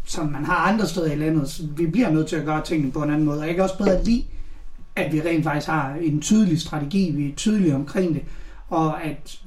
som 0.06 0.28
man 0.28 0.46
har 0.46 0.56
andre 0.56 0.88
steder 0.88 1.12
i 1.12 1.16
landet. 1.16 1.50
Så 1.50 1.64
vi 1.78 1.86
bliver 1.88 2.10
nødt 2.10 2.28
til 2.28 2.36
at 2.36 2.46
gøre 2.46 2.62
tingene 2.66 2.92
på 2.92 3.00
en 3.04 3.10
anden 3.10 3.26
måde. 3.26 3.40
Og 3.40 3.48
jeg 3.48 3.56
kan 3.56 3.64
også 3.64 3.78
bedre 3.78 4.04
lide, 4.04 4.24
at 4.96 5.14
vi 5.14 5.22
rent 5.22 5.44
faktisk 5.44 5.68
har 5.68 5.96
en 6.02 6.22
tydelig 6.22 6.62
strategi. 6.62 7.12
Vi 7.12 7.30
er 7.30 7.36
tydelige 7.36 7.76
omkring 7.76 8.14
det. 8.14 8.22
Og 8.70 9.04
at 9.04 9.40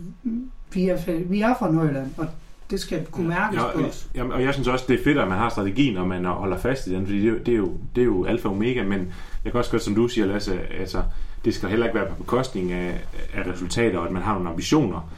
vi 0.73 0.89
er, 0.89 0.99
vi 1.29 1.41
er 1.41 1.55
fra 1.59 1.71
Nordjylland, 1.73 2.11
og 2.17 2.27
det 2.73 2.81
skal 2.81 3.07
kunne 3.11 3.29
mærkes 3.29 3.57
Ja, 3.59 3.73
på 3.75 3.79
og, 3.81 3.89
os. 3.89 4.07
jamen, 4.15 4.33
og 4.33 4.43
jeg 4.43 4.55
synes 4.55 4.69
også, 4.69 4.85
det 4.89 5.01
er 5.01 5.05
fedt, 5.05 5.19
at 5.19 5.29
man 5.29 5.39
har 5.39 5.49
strategien, 5.49 5.97
og 5.97 6.09
man 6.09 6.25
holder 6.25 6.59
fast 6.59 6.87
i 6.87 6.91
den, 6.95 7.07
fordi 7.07 7.19
det, 7.21 7.29
er 7.29 7.33
jo- 7.33 7.39
det, 7.47 7.53
er, 7.53 7.57
jo, 7.57 7.73
det 7.95 8.01
er 8.01 8.05
jo 8.05 8.25
alfa 8.25 8.49
og 8.49 8.55
omega, 8.55 8.83
men 8.83 9.13
jeg 9.45 9.53
kan 9.53 9.59
også 9.59 9.71
godt, 9.71 9.83
som 9.83 9.95
du 9.95 10.09
siger, 10.09 10.27
Lasse, 10.27 10.59
altså, 10.81 11.03
det 11.45 11.55
skal 11.55 11.69
heller 11.69 11.87
ikke 11.87 11.99
være 11.99 12.09
på 12.09 12.15
bekostning 12.15 12.73
af, 12.73 13.01
af 13.35 13.47
resultater, 13.53 13.99
og 13.99 14.07
at 14.07 14.13
man 14.13 14.23
har 14.23 14.33
nogle 14.35 14.49
ambitioner. 14.51 15.11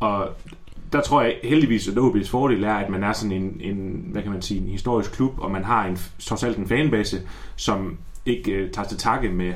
Og 0.00 0.28
der 0.92 1.00
tror 1.00 1.22
jeg 1.22 1.34
heldigvis, 1.44 1.88
at 1.88 1.94
OB's 1.98 2.30
fordel 2.30 2.64
er, 2.64 2.74
at 2.74 2.90
man 2.90 3.04
er 3.04 3.12
sådan 3.12 3.32
en, 3.32 3.56
en, 3.60 4.04
hvad 4.12 4.22
kan 4.22 4.32
man 4.32 4.42
sige, 4.42 4.60
en 4.60 4.66
historisk 4.66 5.12
klub, 5.12 5.32
og 5.38 5.50
man 5.50 5.64
har 5.64 5.84
en, 5.86 5.98
trods 6.18 6.42
alt 6.44 6.56
en 6.56 6.68
fanbase, 6.68 7.20
som 7.56 7.98
ikke 8.26 8.52
øh, 8.52 8.70
tager 8.70 8.88
til 8.88 8.98
takke 8.98 9.28
med 9.28 9.52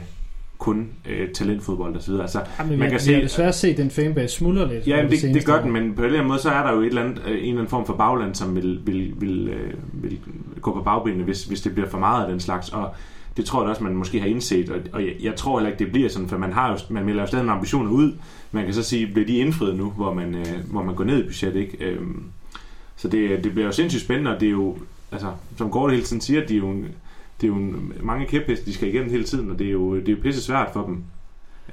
kun 0.65 0.89
øh, 1.11 1.29
talentfodbold 1.31 1.97
og 1.97 2.03
så 2.03 2.09
videre. 2.11 2.23
Altså, 2.23 2.41
Ja, 2.59 2.65
men 2.65 2.79
Man 2.79 2.87
vi, 2.87 2.91
kan 2.91 3.01
se- 3.01 3.23
desværre 3.23 3.53
set 3.53 3.77
den 3.77 3.91
fanbase 3.91 4.37
smuldre 4.37 4.69
lidt. 4.75 4.87
Ja, 4.87 5.03
det, 5.03 5.11
det 5.11 5.21
seneste 5.21 5.53
gør 5.53 5.63
den, 5.63 5.73
men 5.73 5.95
på 5.95 6.01
en 6.01 6.05
eller 6.07 6.19
anden 6.19 6.29
måde, 6.29 6.39
så 6.41 6.51
er 6.51 6.63
der 6.67 6.73
jo 6.73 6.81
et 6.81 6.87
eller 6.87 7.03
andet, 7.03 7.23
øh, 7.27 7.31
en 7.33 7.37
eller 7.39 7.53
anden 7.53 7.69
form 7.69 7.87
for 7.87 7.93
bagland, 7.95 8.35
som 8.35 8.57
vil, 8.57 8.81
vil, 8.87 9.13
vil, 9.21 9.49
øh, 9.49 9.73
vil 9.93 10.19
gå 10.61 10.73
på 10.73 10.81
bagbenene, 10.83 11.25
hvis, 11.25 11.45
hvis 11.45 11.61
det 11.61 11.73
bliver 11.75 11.89
for 11.89 11.99
meget 11.99 12.25
af 12.25 12.31
den 12.31 12.41
slags. 12.41 12.69
Og 12.69 12.95
det 13.37 13.45
tror 13.45 13.61
jeg 13.63 13.71
også, 13.71 13.85
man 13.85 13.95
måske 13.97 14.21
har 14.21 14.27
indset, 14.27 14.71
og, 14.71 14.79
og 14.93 15.03
jeg, 15.05 15.13
jeg 15.23 15.35
tror 15.37 15.59
heller 15.59 15.71
ikke, 15.73 15.85
det 15.85 15.93
bliver 15.93 16.09
sådan, 16.09 16.29
for 16.29 16.39
man, 16.39 16.53
har 16.53 16.71
jo, 16.73 16.77
man 16.91 17.05
melder 17.05 17.21
jo 17.23 17.27
stadig 17.27 17.45
nogle 17.45 17.57
ambitioner 17.59 17.91
ud. 17.91 18.13
Man 18.53 18.65
kan 18.65 18.75
så 18.75 18.83
sige, 18.83 19.07
bliver 19.07 19.27
de 19.27 19.37
indfriet 19.37 19.77
nu, 19.77 19.91
hvor 19.91 20.15
man, 20.15 20.35
øh, 20.35 20.47
hvor 20.71 20.83
man 20.83 20.95
går 20.95 21.05
ned 21.05 21.25
i 21.25 21.27
budget, 21.27 21.57
ikke? 21.57 21.77
Øhm, 21.85 22.23
så 22.97 23.09
det, 23.09 23.45
det 23.45 23.53
bliver 23.53 23.67
jo 23.67 23.73
sindssygt 23.73 24.03
spændende, 24.05 24.35
og 24.35 24.41
det 24.41 24.47
er 24.47 24.51
jo, 24.51 24.77
altså, 25.13 25.29
som 25.57 25.71
Gård 25.71 25.91
hele 25.91 26.03
tiden 26.03 26.21
siger, 26.21 26.41
det 26.41 26.51
er 26.51 26.57
jo, 26.59 26.71
en- 26.71 26.87
det 27.41 27.47
er 27.47 27.49
jo 27.49 27.55
en, 27.55 27.93
mange 28.03 28.27
kæpheste, 28.27 28.67
de 28.67 28.75
skal 28.75 28.89
igennem 28.89 29.11
hele 29.11 29.25
tiden, 29.25 29.51
og 29.51 29.59
det 29.59 29.67
er 29.67 29.73
jo, 29.73 29.97
det 29.97 30.09
er 30.09 30.13
jo 30.13 30.19
pisse 30.23 30.43
svært 30.43 30.71
for 30.73 30.87
dem 30.87 31.05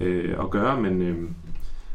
øh, 0.01 0.36
at 0.39 0.49
gøre, 0.49 0.82
men 0.82 1.01
øh, 1.01 1.16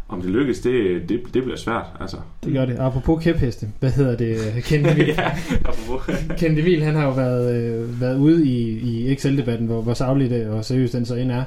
om 0.09 0.23
det 0.23 0.31
lykkes, 0.31 0.61
det, 0.61 1.09
det, 1.09 1.21
det 1.35 1.43
bliver 1.43 1.57
svært, 1.57 1.87
altså. 2.01 2.17
Det 2.45 2.53
gør 2.53 2.65
det. 2.65 2.77
Apropos 2.79 3.25
kæpheste, 3.25 3.69
hvad 3.81 3.91
hedder 3.91 4.17
det? 4.17 4.65
Kent 4.65 4.87
Emil, 4.91 5.07
ja, 5.07 5.31
apropos. 5.65 6.17
Kent 6.39 6.59
Emil, 6.59 6.83
han 6.83 6.95
har 6.95 7.05
jo 7.05 7.11
været, 7.13 7.55
øh, 7.55 8.01
været 8.01 8.19
ude 8.19 8.47
i, 8.47 8.79
i 8.79 9.13
Excel-debatten, 9.13 9.67
hvor, 9.67 9.83
hvor 9.83 9.95
savligt 9.95 10.31
det 10.31 10.47
og 10.47 10.65
seriøst 10.65 10.93
den 10.93 11.07
så 11.07 11.15
end 11.15 11.33
er, 11.33 11.45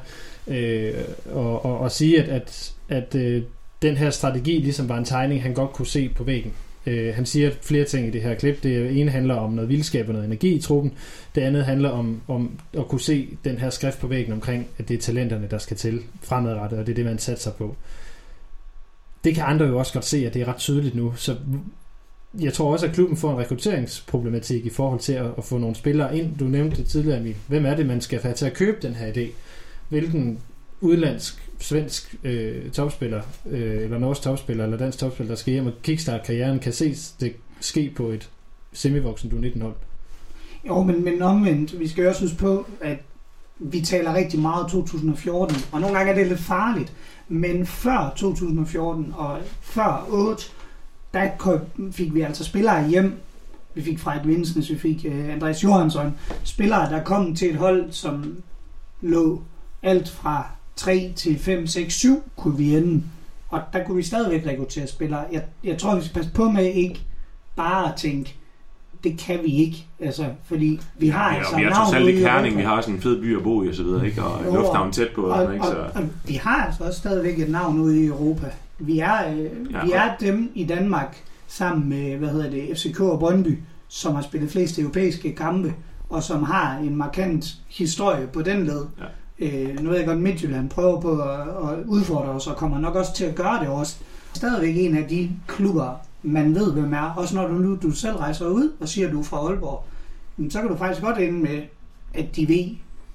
øh, 0.47 0.93
og, 1.32 1.65
og, 1.65 1.80
og 1.80 1.91
sige, 1.91 2.24
at, 2.24 2.30
at, 2.30 2.74
at 2.89 3.15
øh, 3.15 3.43
den 3.82 3.97
her 3.97 4.09
strategi 4.09 4.51
ligesom 4.51 4.89
var 4.89 4.97
en 4.97 5.05
tegning, 5.05 5.43
han 5.43 5.53
godt 5.53 5.74
kunne 5.74 5.88
se 5.88 6.09
på 6.15 6.24
væggen. 6.24 6.53
Øh, 6.89 7.15
han 7.15 7.25
siger 7.25 7.51
flere 7.61 7.85
ting 7.85 8.07
i 8.07 8.11
det 8.11 8.21
her 8.21 8.35
klip. 8.35 8.63
Det 8.63 8.99
ene 8.99 9.11
handler 9.11 9.35
om 9.35 9.51
noget 9.51 9.69
vildskab 9.69 10.07
og 10.07 10.13
noget 10.13 10.27
energi 10.27 10.53
i 10.53 10.61
truppen. 10.61 10.93
Det 11.35 11.41
andet 11.41 11.65
handler 11.65 11.89
om, 11.89 12.21
om 12.27 12.59
at 12.73 12.87
kunne 12.87 13.01
se 13.01 13.37
den 13.43 13.57
her 13.57 13.69
skrift 13.69 13.99
på 13.99 14.07
væggen 14.07 14.33
omkring, 14.33 14.67
at 14.77 14.89
det 14.89 14.97
er 14.97 15.01
talenterne, 15.01 15.47
der 15.51 15.57
skal 15.57 15.77
til 15.77 16.01
fremadrettet, 16.21 16.79
og 16.79 16.85
det 16.85 16.91
er 16.91 16.95
det, 16.95 17.05
man 17.05 17.19
satser 17.19 17.51
på. 17.51 17.75
Det 19.23 19.35
kan 19.35 19.43
andre 19.43 19.65
jo 19.65 19.77
også 19.79 19.93
godt 19.93 20.05
se, 20.05 20.25
at 20.25 20.33
det 20.33 20.41
er 20.41 20.47
ret 20.47 20.57
tydeligt 20.57 20.95
nu. 20.95 21.13
Så 21.15 21.35
jeg 22.39 22.53
tror 22.53 22.71
også, 22.71 22.85
at 22.85 22.93
klubben 22.93 23.17
får 23.17 23.31
en 23.31 23.37
rekrutteringsproblematik 23.37 24.65
i 24.65 24.69
forhold 24.69 24.99
til 24.99 25.13
at, 25.13 25.25
at 25.37 25.43
få 25.43 25.57
nogle 25.57 25.75
spillere 25.75 26.17
ind. 26.17 26.37
Du 26.37 26.45
nævnte 26.45 26.77
det 26.77 26.85
tidligere, 26.85 27.19
Emil. 27.19 27.35
Hvem 27.47 27.65
er 27.65 27.75
det, 27.75 27.85
man 27.85 28.01
skal 28.01 28.21
have 28.21 28.35
til 28.35 28.45
at 28.45 28.53
købe 28.53 28.77
den 28.81 28.93
her 28.93 29.13
idé? 29.13 29.27
Hvilken 29.89 30.39
udlandsk, 30.81 31.49
svensk 31.60 32.16
øh, 32.24 32.72
topspiller, 32.72 33.22
øh, 33.49 33.84
eller 33.84 33.97
norsk 33.97 34.22
topspiller, 34.22 34.64
eller 34.64 34.78
dansk 34.78 34.97
topspiller, 34.97 35.32
der 35.32 35.39
skal 35.39 35.53
hjem 35.53 35.68
og 35.68 35.74
kickstart 35.84 36.24
karrieren, 36.26 36.60
kan 36.60 36.74
ses 36.74 37.16
det 37.20 37.34
ske 37.60 37.93
på 37.95 38.07
et 38.07 38.30
semivoksen 38.74 39.30
du 39.30 39.36
19 39.36 39.62
hold. 39.62 39.74
Jo, 40.68 40.84
men, 40.84 41.03
men 41.03 41.22
omvendt, 41.22 41.80
vi 41.80 41.88
skal 41.88 42.01
jo 42.01 42.10
også 42.10 42.22
huske 42.22 42.38
på, 42.38 42.66
at 42.82 42.97
vi 43.60 43.82
taler 43.82 44.14
rigtig 44.14 44.39
meget 44.39 44.68
2014, 44.72 45.57
og 45.72 45.82
nogle 45.82 45.97
gange 45.97 46.12
er 46.12 46.16
det 46.16 46.28
lidt 46.28 46.39
farligt, 46.39 46.93
men 47.28 47.66
før 47.66 48.14
2014 48.18 49.14
og 49.18 49.39
før 49.62 50.07
8, 50.10 50.43
der 51.14 51.30
kom- 51.38 51.91
fik 51.91 52.14
vi 52.14 52.22
altså 52.22 52.43
spillere 52.43 52.89
hjem. 52.89 53.20
Vi 53.74 53.82
fik 53.82 53.99
Frederik 53.99 54.28
Vinsnes, 54.28 54.70
vi 54.70 54.78
fik 54.78 55.05
uh, 55.10 55.30
Andreas 55.34 55.64
Johansson. 55.64 56.18
Spillere, 56.43 56.89
der 56.89 57.03
kom 57.03 57.36
til 57.36 57.49
et 57.49 57.55
hold, 57.55 57.91
som 57.91 58.38
lå 59.01 59.41
alt 59.84 60.10
fra 60.10 60.47
3 60.80 61.13
til 61.15 61.39
5, 61.39 61.67
6, 61.67 61.93
7 61.93 62.23
kunne 62.38 62.57
vi 62.57 62.75
ende. 62.75 63.03
Og 63.49 63.61
der 63.73 63.84
kunne 63.84 63.97
vi 63.97 64.03
stadigvæk 64.03 64.45
rekruttere 64.47 64.88
spillere. 64.88 65.23
Jeg, 65.32 65.43
jeg 65.63 65.77
tror, 65.77 65.95
vi 65.95 66.01
skal 66.01 66.13
passe 66.13 66.32
på 66.32 66.49
med 66.51 66.65
ikke 66.65 67.01
bare 67.55 67.88
at 67.88 67.93
tænke, 67.97 68.36
det 69.03 69.17
kan 69.17 69.39
vi 69.43 69.51
ikke. 69.55 69.86
Altså, 69.99 70.25
fordi 70.45 70.80
vi 70.97 71.07
har 71.07 71.32
Ja, 71.32 71.38
altså 71.38 71.53
og 71.53 71.59
vi 71.59 71.63
har 71.65 71.73
trods 71.86 71.93
alt 71.95 72.07
ikke 72.07 72.19
Herning, 72.19 72.57
vi 72.57 72.61
har 72.61 72.77
også 72.77 72.91
en 72.91 73.01
fed 73.01 73.21
by 73.21 73.38
at 73.38 73.43
bo 73.43 73.63
i 73.63 73.69
og 73.69 73.75
så 73.75 73.84
videre, 73.84 74.05
ikke? 74.07 74.23
Og 74.23 74.45
Jo, 74.45 74.53
lufthavn 74.53 74.91
tæt 74.91 75.07
på, 75.15 75.21
og, 75.21 75.53
ikke? 75.53 75.65
og, 75.65 75.71
Så, 75.93 75.99
og 76.01 76.07
vi 76.27 76.34
har 76.34 76.65
altså 76.65 76.84
også 76.84 76.99
stadigvæk 76.99 77.39
et 77.39 77.49
navn 77.49 77.80
ude 77.80 78.03
i 78.03 78.05
Europa. 78.05 78.47
Vi 78.80 78.99
er, 78.99 79.32
øh, 79.34 79.39
Ja, 79.43 79.86
vi 79.86 79.91
og- 79.91 79.97
er 79.97 80.15
dem 80.19 80.51
i 80.55 80.63
Danmark, 80.63 81.17
sammen 81.47 81.89
med, 81.89 82.17
hvad 82.17 82.30
hedder 82.30 82.49
det, 82.49 82.77
FCK 82.77 82.99
og 82.99 83.19
Brøndby, 83.19 83.57
som 83.88 84.15
har 84.15 84.21
spillet 84.21 84.51
flest 84.51 84.80
europæiske 84.80 85.36
kampe, 85.36 85.73
og 86.09 86.23
som 86.23 86.43
har 86.43 86.77
en 86.77 86.95
markant 86.95 87.45
historie 87.69 88.27
på 88.27 88.41
den 88.41 88.65
led. 88.65 88.86
Ja. 88.99 89.03
Øh, 89.39 89.79
nu 89.79 89.89
ved 89.89 89.97
jeg 89.97 90.07
godt, 90.07 90.19
Midtjylland 90.19 90.69
prøver 90.69 91.01
på 91.01 91.21
at, 91.21 91.39
at 91.39 91.85
udfordre 91.85 92.29
os, 92.29 92.47
og 92.47 92.55
kommer 92.55 92.79
nok 92.79 92.95
også 92.95 93.13
til 93.15 93.25
at 93.25 93.35
gøre 93.35 93.59
det 93.59 93.67
også. 93.67 93.95
Stadigvæk 94.33 94.77
en 94.77 94.97
af 94.97 95.07
de 95.09 95.31
klubber, 95.47 95.99
man 96.23 96.55
ved, 96.55 96.73
hvem 96.73 96.93
er. 96.93 97.13
Også 97.17 97.35
når 97.35 97.47
du 97.47 97.53
nu 97.53 97.75
du 97.81 97.91
selv 97.91 98.15
rejser 98.15 98.45
ud 98.47 98.71
og 98.79 98.89
siger, 98.89 99.07
at 99.07 99.13
du 99.13 99.19
er 99.19 99.23
fra 99.23 99.37
Aalborg, 99.37 99.83
så 100.51 100.59
kan 100.61 100.69
du 100.69 100.75
faktisk 100.77 101.01
godt 101.01 101.17
ende 101.17 101.39
med, 101.39 101.61
at 102.13 102.35
de 102.35 102.47
ved, 102.47 102.65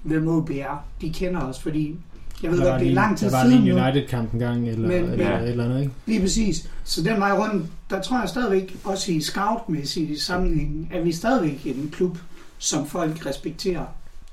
hvem 0.03 0.27
OB 0.27 0.49
er. 0.49 0.85
De 1.01 1.09
kender 1.09 1.41
os, 1.41 1.59
fordi 1.61 1.95
jeg 2.43 2.51
ved 2.51 2.57
Der 2.57 2.63
godt, 2.63 2.71
var 2.71 2.77
det 2.77 2.85
er 2.85 2.89
lige- 2.89 2.95
lang 2.95 3.17
tid 3.17 3.29
Der 3.29 3.37
var 3.37 3.43
siden 3.43 3.61
lige 3.61 3.73
nu. 3.75 3.77
en 3.79 3.83
United-kamp 3.83 4.31
en 4.33 4.39
gang, 4.39 4.69
eller, 4.69 4.87
Men- 4.87 5.03
eller 5.11 5.29
Ja. 5.31 5.39
et 5.39 5.49
eller 5.49 5.63
andet, 5.65 5.79
ikke? 5.81 5.91
Lige 6.05 6.21
præcis. 6.21 6.69
Så 6.83 7.03
den 7.03 7.19
vej 7.19 7.31
rundt, 7.31 7.65
der 7.89 8.01
tror 8.01 8.19
jeg 8.19 8.29
stadigvæk, 8.29 8.77
også 8.83 9.11
i 9.11 9.21
scoutmæssigt 9.21 10.09
i 10.09 10.19
sammenligning, 10.19 10.89
at 10.93 11.05
vi 11.05 11.11
stadigvæk 11.11 11.65
en 11.65 11.89
klub, 11.93 12.17
som 12.57 12.85
folk 12.85 13.25
respekterer 13.25 13.85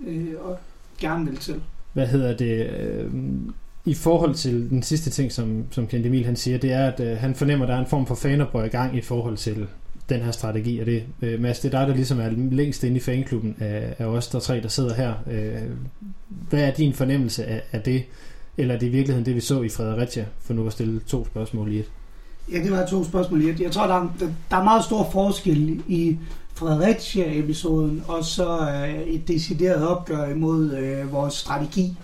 øh, 0.07 0.26
og 0.45 0.59
gerne 0.99 1.24
vil 1.30 1.36
til 1.36 1.61
hvad 1.93 2.07
hedder 2.07 2.36
det, 2.36 2.66
øh, 2.66 3.11
i 3.84 3.95
forhold 3.95 4.34
til 4.34 4.70
den 4.70 4.82
sidste 4.82 5.11
ting, 5.11 5.32
som, 5.32 5.64
som 5.70 5.86
Kent 5.86 6.07
Emil 6.07 6.24
han 6.24 6.36
siger, 6.36 6.59
det 6.59 6.72
er, 6.72 6.86
at 6.86 7.01
øh, 7.01 7.16
han 7.16 7.34
fornemmer, 7.34 7.64
at 7.64 7.68
der 7.68 7.74
er 7.76 7.80
en 7.80 7.86
form 7.86 8.07
for 8.07 8.14
fanerbøj 8.14 8.64
i 8.64 8.68
gang 8.68 8.97
i 8.97 9.01
forhold 9.01 9.36
til 9.36 9.66
den 10.09 10.20
her 10.20 10.30
strategi, 10.30 10.78
og 10.78 10.86
det, 10.86 11.03
øh, 11.22 11.40
Mads, 11.40 11.61
det 11.61 11.74
er 11.74 11.78
dig, 11.78 11.88
der 11.88 11.95
ligesom 11.95 12.20
er 12.20 12.30
længst 12.30 12.84
inde 12.84 12.97
i 12.97 13.01
fanklubben 13.01 13.57
af, 13.61 13.95
af 13.99 14.07
os, 14.07 14.28
der 14.28 14.38
tre, 14.38 14.61
der 14.61 14.68
sidder 14.68 14.95
her. 14.95 15.14
Øh, 15.30 15.70
hvad 16.28 16.61
er 16.61 16.70
din 16.70 16.93
fornemmelse 16.95 17.45
af, 17.45 17.62
af 17.72 17.80
det, 17.80 18.03
eller 18.57 18.74
er 18.74 18.78
det 18.78 18.86
i 18.86 18.90
virkeligheden 18.90 19.26
det, 19.26 19.34
vi 19.34 19.40
så 19.40 19.62
i 19.62 19.68
Fredericia, 19.68 20.26
for 20.40 20.55
nu 20.55 20.66
at 20.66 20.72
stille 20.72 21.01
to 21.01 21.26
spørgsmål 21.26 21.72
i 21.72 21.78
et? 21.78 21.90
Ja, 22.53 22.62
det 22.62 22.70
var 22.70 22.86
to 22.86 23.05
spørgsmål 23.05 23.43
i 23.43 23.51
et. 23.51 23.61
Jeg 23.61 23.72
tror, 23.72 23.86
der 23.86 23.95
er, 23.95 24.09
der 24.51 24.57
er 24.57 24.64
meget 24.64 24.84
stor 24.84 25.11
forskel 25.12 25.82
i 25.88 26.18
Fredericia-episoden, 26.55 28.05
og 28.09 28.25
så 28.25 28.59
øh, 28.61 29.01
et 29.01 29.29
decideret 29.29 29.89
opgør 29.89 30.29
imod 30.29 30.73
øh, 30.73 31.13
vores 31.13 31.35
strategi. 31.35 31.97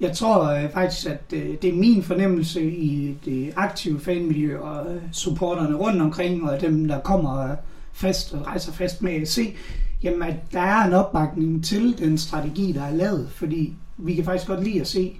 Jeg 0.00 0.16
tror 0.16 0.44
øh, 0.44 0.72
faktisk, 0.72 1.06
at 1.06 1.22
øh, 1.32 1.54
det 1.62 1.70
er 1.70 1.74
min 1.74 2.02
fornemmelse 2.02 2.62
i 2.62 3.16
det 3.24 3.52
aktive 3.56 4.00
fanmiljø 4.00 4.58
og 4.58 4.94
øh, 4.94 5.02
supporterne 5.12 5.76
rundt 5.76 6.02
omkring, 6.02 6.50
og 6.50 6.60
dem, 6.60 6.88
der 6.88 7.00
kommer 7.00 7.50
øh, 7.50 7.56
fast 7.92 8.34
og 8.34 8.46
rejser 8.46 8.72
fast 8.72 9.02
med 9.02 9.12
at 9.12 9.28
se, 9.28 9.54
jamen, 10.02 10.22
at 10.22 10.36
der 10.52 10.60
er 10.60 10.86
en 10.86 10.92
opbakning 10.92 11.64
til 11.64 11.98
den 11.98 12.18
strategi, 12.18 12.72
der 12.72 12.82
er 12.82 12.94
lavet, 12.94 13.28
fordi 13.30 13.74
vi 13.96 14.14
kan 14.14 14.24
faktisk 14.24 14.48
godt 14.48 14.64
lide 14.64 14.80
at 14.80 14.86
se, 14.86 15.16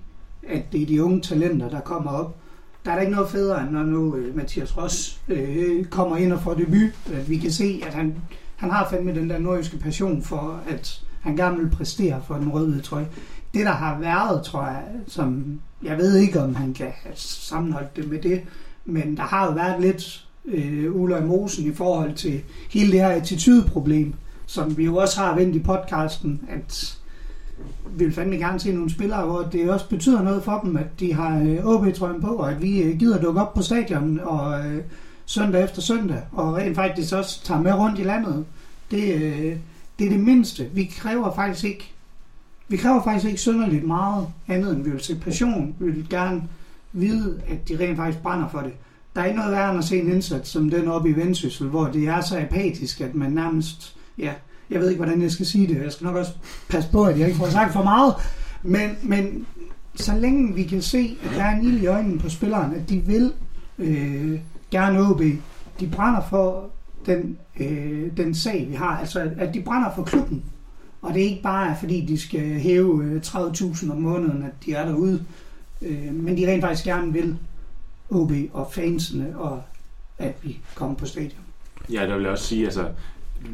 at 0.49 0.63
det 0.73 0.83
er 0.83 0.87
de 0.87 1.05
unge 1.05 1.21
talenter, 1.21 1.69
der 1.69 1.81
kommer 1.81 2.11
op. 2.11 2.37
Der 2.85 2.91
er 2.91 2.95
da 2.95 3.01
ikke 3.01 3.13
noget 3.13 3.31
federe, 3.31 3.63
end 3.63 3.71
når 3.71 3.83
nu 3.83 4.17
øh, 4.17 4.37
Mathias 4.37 4.77
Ross 4.77 5.21
øh, 5.29 5.85
kommer 5.85 6.17
ind 6.17 6.33
og 6.33 6.41
får 6.41 6.55
debut. 6.55 6.91
At 7.13 7.31
vi 7.31 7.37
kan 7.37 7.51
se, 7.51 7.83
at 7.87 7.95
han, 7.95 8.15
han 8.65 8.73
har 8.73 8.89
fandme 8.91 9.15
den 9.15 9.31
der 9.31 9.39
nordjyske 9.39 9.79
passion 9.79 10.23
for, 10.23 10.61
at 10.69 11.03
han 11.21 11.37
gerne 11.37 11.59
vil 11.59 11.71
præstere 11.71 12.23
for 12.27 12.35
den 12.35 12.53
røde 12.53 12.81
trøje. 12.81 13.09
Det, 13.55 13.67
der 13.67 13.73
har 13.73 13.99
været, 13.99 14.45
tror 14.45 14.67
jeg, 14.67 14.83
som 15.07 15.61
jeg 15.83 15.99
ved 15.99 16.17
ikke, 16.17 16.41
om 16.41 16.55
han 16.55 16.75
kan 16.75 16.91
have 17.03 17.17
sammenholdt 17.17 17.97
det 17.97 18.11
med 18.11 18.23
det, 18.23 18.43
men 18.85 19.17
der 19.17 19.23
har 19.23 19.47
jo 19.47 19.53
været 19.53 19.81
lidt 19.81 20.27
øh, 20.45 20.97
Ulla 20.97 21.19
i 21.19 21.25
Mosen 21.25 21.67
i 21.67 21.75
forhold 21.75 22.15
til 22.15 22.41
hele 22.71 22.93
det 22.93 23.01
her 23.01 23.09
attitudeproblem, 23.09 24.15
som 24.47 24.77
vi 24.77 24.85
jo 24.85 24.97
også 24.97 25.21
har 25.21 25.35
vendt 25.35 25.57
i 25.57 25.59
podcasten, 25.59 26.41
at 26.49 26.99
vi 27.91 28.05
vil 28.05 28.15
fandme 28.15 28.37
gerne 28.37 28.61
se 28.61 28.73
nogle 28.73 28.91
spillere, 28.91 29.27
hvor 29.27 29.43
det 29.43 29.71
også 29.71 29.89
betyder 29.89 30.23
noget 30.23 30.43
for 30.43 30.61
dem, 30.65 30.77
at 30.77 31.01
de 31.01 31.15
har 31.15 31.39
øh, 31.39 31.67
OB-trøjen 31.67 32.21
på, 32.21 32.29
og 32.29 32.51
at 32.51 32.63
vi 32.63 32.83
øh, 32.83 32.99
gider 32.99 33.21
dukke 33.21 33.41
op 33.41 33.55
på 33.55 33.63
stadion 33.63 34.21
og 34.23 34.67
øh, 34.67 34.83
søndag 35.27 35.65
efter 35.65 35.83
søndag, 35.83 36.23
og 36.33 36.55
rent 36.55 36.75
faktisk 36.77 37.15
også 37.15 37.45
tager 37.45 37.61
med 37.61 37.73
rundt 37.73 37.99
i 37.99 38.03
landet. 38.03 38.45
Det, 38.91 39.15
øh, 39.15 39.57
det 39.99 40.07
er 40.07 40.11
det 40.11 40.21
mindste. 40.21 40.69
Vi 40.73 40.85
kræver 40.85 41.35
faktisk 41.35 41.65
ikke 41.65 41.95
vi 42.69 42.77
kræver 42.77 43.03
faktisk 43.03 43.27
ikke 43.27 43.41
synderligt 43.41 43.87
meget 43.87 44.27
andet, 44.49 44.77
end 44.77 44.85
vi 44.85 44.91
vil 44.91 45.01
se 45.01 45.17
passion. 45.17 45.75
Vi 45.79 45.91
vil 45.91 46.07
gerne 46.11 46.43
vide, 46.93 47.41
at 47.49 47.69
de 47.69 47.79
rent 47.79 47.97
faktisk 47.97 48.23
brænder 48.23 48.49
for 48.49 48.61
det. 48.61 48.73
Der 49.17 49.21
er 49.21 49.25
ikke 49.25 49.39
noget 49.39 49.53
værre 49.53 49.71
end 49.71 49.79
at 49.79 49.85
se 49.85 50.01
en 50.01 50.13
indsats 50.13 50.51
som 50.51 50.71
den 50.71 50.89
oppe 50.89 51.11
i 51.11 51.17
Vendsyssel, 51.17 51.67
hvor 51.67 51.87
det 51.87 52.09
er 52.09 52.21
så 52.21 52.39
apatisk, 52.39 53.01
at 53.01 53.15
man 53.15 53.33
nærmest, 53.33 53.97
ja, 54.19 54.33
jeg 54.71 54.81
ved 54.81 54.89
ikke, 54.89 55.05
hvordan 55.05 55.23
jeg 55.23 55.31
skal 55.31 55.47
sige 55.47 55.67
det. 55.67 55.83
Jeg 55.83 55.93
skal 55.93 56.05
nok 56.05 56.17
også 56.17 56.33
passe 56.69 56.91
på, 56.91 57.05
at 57.05 57.19
jeg 57.19 57.27
ikke 57.27 57.39
får 57.39 57.49
sagt 57.49 57.73
for 57.73 57.83
meget. 57.83 58.15
Men, 58.63 58.91
men 59.03 59.47
så 59.95 60.15
længe 60.19 60.55
vi 60.55 60.63
kan 60.63 60.83
se, 60.83 61.19
at 61.25 61.31
der 61.37 61.43
er 61.45 61.57
en 61.57 61.65
ild 61.65 61.83
i 61.83 61.87
øjnene 61.87 62.19
på 62.19 62.29
spilleren, 62.29 62.75
at 62.75 62.89
de 62.89 62.99
vil 62.99 63.33
øh, 63.79 64.41
gerne 64.75 65.11
OB, 65.11 65.23
de 65.81 65.87
brænder 65.93 66.21
for 66.31 66.71
den, 67.07 67.39
øh, 67.61 68.17
den 68.17 68.35
sag, 68.35 68.67
vi 68.71 68.75
har. 68.75 68.99
Altså, 68.99 69.31
at, 69.39 69.55
de 69.55 69.63
brænder 69.63 69.91
for 69.97 70.03
klubben. 70.03 70.45
Og 71.03 71.15
det 71.15 71.23
er 71.23 71.27
ikke 71.27 71.43
bare, 71.43 71.77
fordi 71.81 72.07
de 72.07 72.19
skal 72.19 72.41
hæve 72.41 73.05
øh, 73.05 73.21
30.000 73.27 73.93
om 73.93 73.97
måneden, 73.97 74.43
at 74.43 74.53
de 74.67 74.73
er 74.73 74.85
derude. 74.87 75.25
Øh, 75.83 76.15
men 76.15 76.37
de 76.37 76.53
rent 76.53 76.63
faktisk 76.63 76.85
gerne 76.85 77.13
vil 77.13 77.37
OB 78.11 78.33
og 78.53 78.69
fansene, 78.73 79.39
og 79.39 79.63
at 80.19 80.35
vi 80.43 80.59
kommer 80.75 80.97
på 80.97 81.07
stadion. 81.07 81.41
Ja, 81.93 82.07
der 82.07 82.15
vil 82.15 82.23
jeg 82.23 82.33
også 82.33 82.45
sige, 82.45 82.65
altså, 82.65 82.89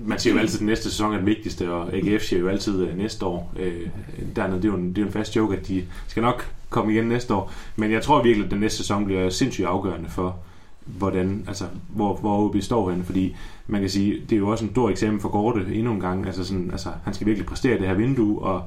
man 0.05 0.19
siger 0.19 0.35
jo 0.35 0.41
altid, 0.41 0.57
at 0.57 0.61
den 0.61 0.67
næste 0.67 0.91
sæson 0.91 1.13
er 1.13 1.17
den 1.17 1.27
vigtigste, 1.27 1.73
og 1.73 1.95
AGF 1.95 2.23
siger 2.23 2.41
jo 2.41 2.49
altid 2.49 2.87
at 2.87 2.97
næste 2.97 3.27
år. 3.27 3.55
Øh, 3.57 3.89
dernede, 4.37 4.57
det 4.57 4.65
er, 4.65 4.73
jo 4.73 4.77
en, 4.77 4.89
det 4.89 4.99
er 4.99 5.03
jo 5.03 5.07
en 5.07 5.13
fast 5.13 5.37
joke, 5.37 5.57
at 5.57 5.69
de 5.69 5.85
skal 6.09 6.23
nok 6.23 6.53
komme 6.69 6.93
igen 6.93 7.05
næste 7.05 7.35
år. 7.35 7.53
Men 7.77 7.93
jeg 7.93 8.03
tror 8.03 8.23
virkelig, 8.23 8.45
at 8.45 8.51
den 8.51 8.61
næste 8.61 8.79
sæson 8.79 9.05
bliver 9.05 9.31
sindssygt 9.31 9.67
afgørende 9.67 10.09
for, 10.09 10.39
hvordan, 10.87 11.45
altså, 11.49 11.65
hvor, 11.89 12.17
hvor 12.17 12.39
OB 12.39 12.57
står 12.61 12.91
henne, 12.91 13.05
fordi 13.05 13.37
man 13.67 13.81
kan 13.81 13.91
sige, 13.91 14.21
det 14.21 14.33
er 14.33 14.39
jo 14.41 14.49
også 14.49 14.65
en 14.65 14.71
stor 14.71 14.91
eksamen 14.91 15.21
for 15.21 15.29
Gorte 15.29 15.75
endnu 15.75 15.93
en 15.93 16.01
gang, 16.01 16.27
altså, 16.27 16.45
sådan, 16.45 16.71
altså 16.71 16.89
han 17.05 17.15
skal 17.15 17.27
virkelig 17.27 17.47
præstere 17.47 17.79
det 17.79 17.87
her 17.87 17.95
vindue, 17.95 18.43
og 18.43 18.63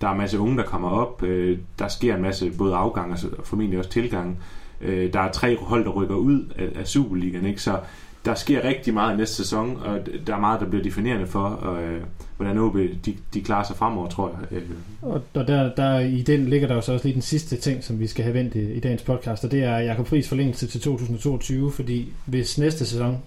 der 0.00 0.06
er 0.06 0.12
en 0.12 0.18
masse 0.18 0.38
unge, 0.38 0.56
der 0.56 0.62
kommer 0.62 0.88
op, 0.88 1.22
øh, 1.22 1.58
der 1.78 1.88
sker 1.88 2.16
en 2.16 2.22
masse 2.22 2.52
både 2.58 2.74
afgang 2.74 3.12
og 3.12 3.18
formentlig 3.44 3.78
også 3.78 3.90
tilgang, 3.90 4.38
øh, 4.80 5.12
der 5.12 5.20
er 5.20 5.32
tre 5.32 5.56
hold, 5.56 5.84
der 5.84 5.90
rykker 5.90 6.14
ud 6.14 6.52
af, 6.56 6.72
af 6.74 6.86
Superligaen, 6.86 7.46
ikke? 7.46 7.62
så 7.62 7.78
der 8.26 8.34
sker 8.34 8.64
rigtig 8.64 8.94
meget 8.94 9.14
i 9.14 9.16
næste 9.16 9.34
sæson, 9.34 9.76
og 9.76 9.98
der 10.26 10.34
er 10.34 10.40
meget, 10.40 10.60
der 10.60 10.66
bliver 10.66 10.82
definerende 10.82 11.26
for, 11.26 11.76
øh, 11.80 12.00
hvordan 12.36 12.58
OB 12.58 12.76
de, 12.76 13.16
de 13.34 13.40
klarer 13.40 13.64
sig 13.64 13.76
fremover, 13.76 14.08
tror 14.08 14.38
jeg. 14.50 14.58
Øh. 14.58 14.62
Og, 15.02 15.22
og 15.34 15.48
der, 15.48 15.74
der, 15.74 15.98
i 15.98 16.22
den 16.22 16.46
ligger 16.46 16.68
der 16.68 16.74
jo 16.74 16.80
så 16.80 16.92
også 16.92 17.04
lige 17.04 17.14
den 17.14 17.22
sidste 17.22 17.56
ting, 17.56 17.84
som 17.84 18.00
vi 18.00 18.06
skal 18.06 18.24
have 18.24 18.34
vendt 18.34 18.54
i, 18.54 18.72
i 18.72 18.80
dagens 18.80 19.02
podcast, 19.02 19.44
og 19.44 19.50
det 19.50 19.62
er 19.64 19.78
Jakob 19.78 20.06
Friis 20.06 20.28
forlængelse 20.28 20.66
til 20.66 20.80
2022, 20.80 21.72
fordi 21.72 22.12
hvis 22.24 22.58
næste 22.58 22.86
sæson 22.86 23.18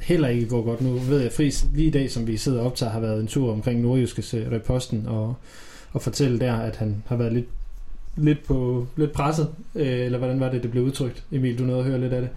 heller 0.00 0.28
ikke 0.28 0.48
går 0.48 0.62
godt, 0.62 0.80
nu 0.80 0.92
ved 0.92 1.16
jeg, 1.16 1.26
at 1.26 1.32
Friis 1.32 1.66
lige 1.74 1.88
i 1.88 1.90
dag, 1.90 2.10
som 2.10 2.26
vi 2.26 2.36
sidder 2.36 2.60
og 2.60 2.66
optager, 2.66 2.92
har 2.92 3.00
været 3.00 3.20
en 3.20 3.26
tur 3.26 3.52
omkring 3.52 3.80
Nordjyskes 3.80 4.34
reposten 4.34 5.06
og, 5.06 5.34
og 5.92 6.02
fortælle 6.02 6.40
der, 6.40 6.56
at 6.56 6.76
han 6.76 7.02
har 7.06 7.16
været 7.16 7.32
lidt 7.32 7.46
lidt 8.16 8.44
på 8.44 8.86
lidt 8.96 9.12
presset, 9.12 9.48
øh, 9.74 10.00
eller 10.00 10.18
hvordan 10.18 10.40
var 10.40 10.50
det, 10.50 10.62
det 10.62 10.70
blev 10.70 10.82
udtrykt? 10.82 11.24
Emil, 11.32 11.58
du 11.58 11.64
nåede 11.64 11.80
at 11.80 11.86
høre 11.86 12.00
lidt 12.00 12.12
af 12.12 12.20
det. 12.20 12.30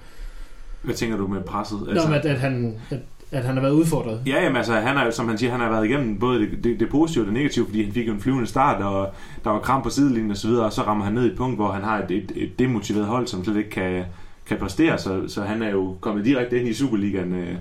Hvad 0.81 0.95
tænker 0.95 1.17
du 1.17 1.27
med 1.27 1.41
presset? 1.41 1.77
Altså, 1.89 2.07
Nå, 2.07 2.15
at, 2.15 2.25
at, 2.25 2.39
han, 2.39 2.75
at, 2.89 2.99
at 3.31 3.43
han 3.43 3.55
har 3.55 3.61
været 3.61 3.73
udfordret. 3.73 4.21
Ja, 4.27 4.43
jamen, 4.43 4.57
altså, 4.57 4.73
han 4.73 4.97
er, 4.97 5.11
som 5.11 5.27
han 5.27 5.37
siger, 5.37 5.51
han 5.51 5.59
har 5.59 5.69
været 5.69 5.85
igennem 5.85 6.19
både 6.19 6.39
det, 6.39 6.63
det, 6.63 6.79
det 6.79 6.89
positive 6.89 7.21
og 7.21 7.25
det 7.25 7.33
negative, 7.33 7.65
fordi 7.65 7.83
han 7.83 7.93
fik 7.93 8.07
jo 8.07 8.13
en 8.13 8.19
flyvende 8.19 8.47
start, 8.47 8.81
og 8.81 9.13
der 9.43 9.49
var 9.49 9.59
kram 9.59 9.83
på 9.83 9.89
sidelinjen 9.89 10.31
og 10.31 10.37
så 10.37 10.47
videre, 10.47 10.65
og 10.65 10.73
så 10.73 10.81
rammer 10.81 11.05
han 11.05 11.13
ned 11.13 11.23
i 11.25 11.31
et 11.31 11.37
punkt, 11.37 11.55
hvor 11.55 11.71
han 11.71 11.83
har 11.83 12.03
et, 12.03 12.11
et, 12.11 12.31
et 12.35 12.59
demotiveret 12.59 13.05
hold, 13.05 13.27
som 13.27 13.43
slet 13.43 13.57
ikke 13.57 13.69
kan, 13.69 14.03
kan 14.45 14.57
præstere, 14.57 14.97
så, 14.97 15.21
så 15.27 15.41
han 15.41 15.61
er 15.61 15.69
jo 15.69 15.95
kommet 16.01 16.25
direkte 16.25 16.59
ind 16.59 16.67
i 16.67 16.73
Superligaen 16.73 17.33
øh, 17.33 17.55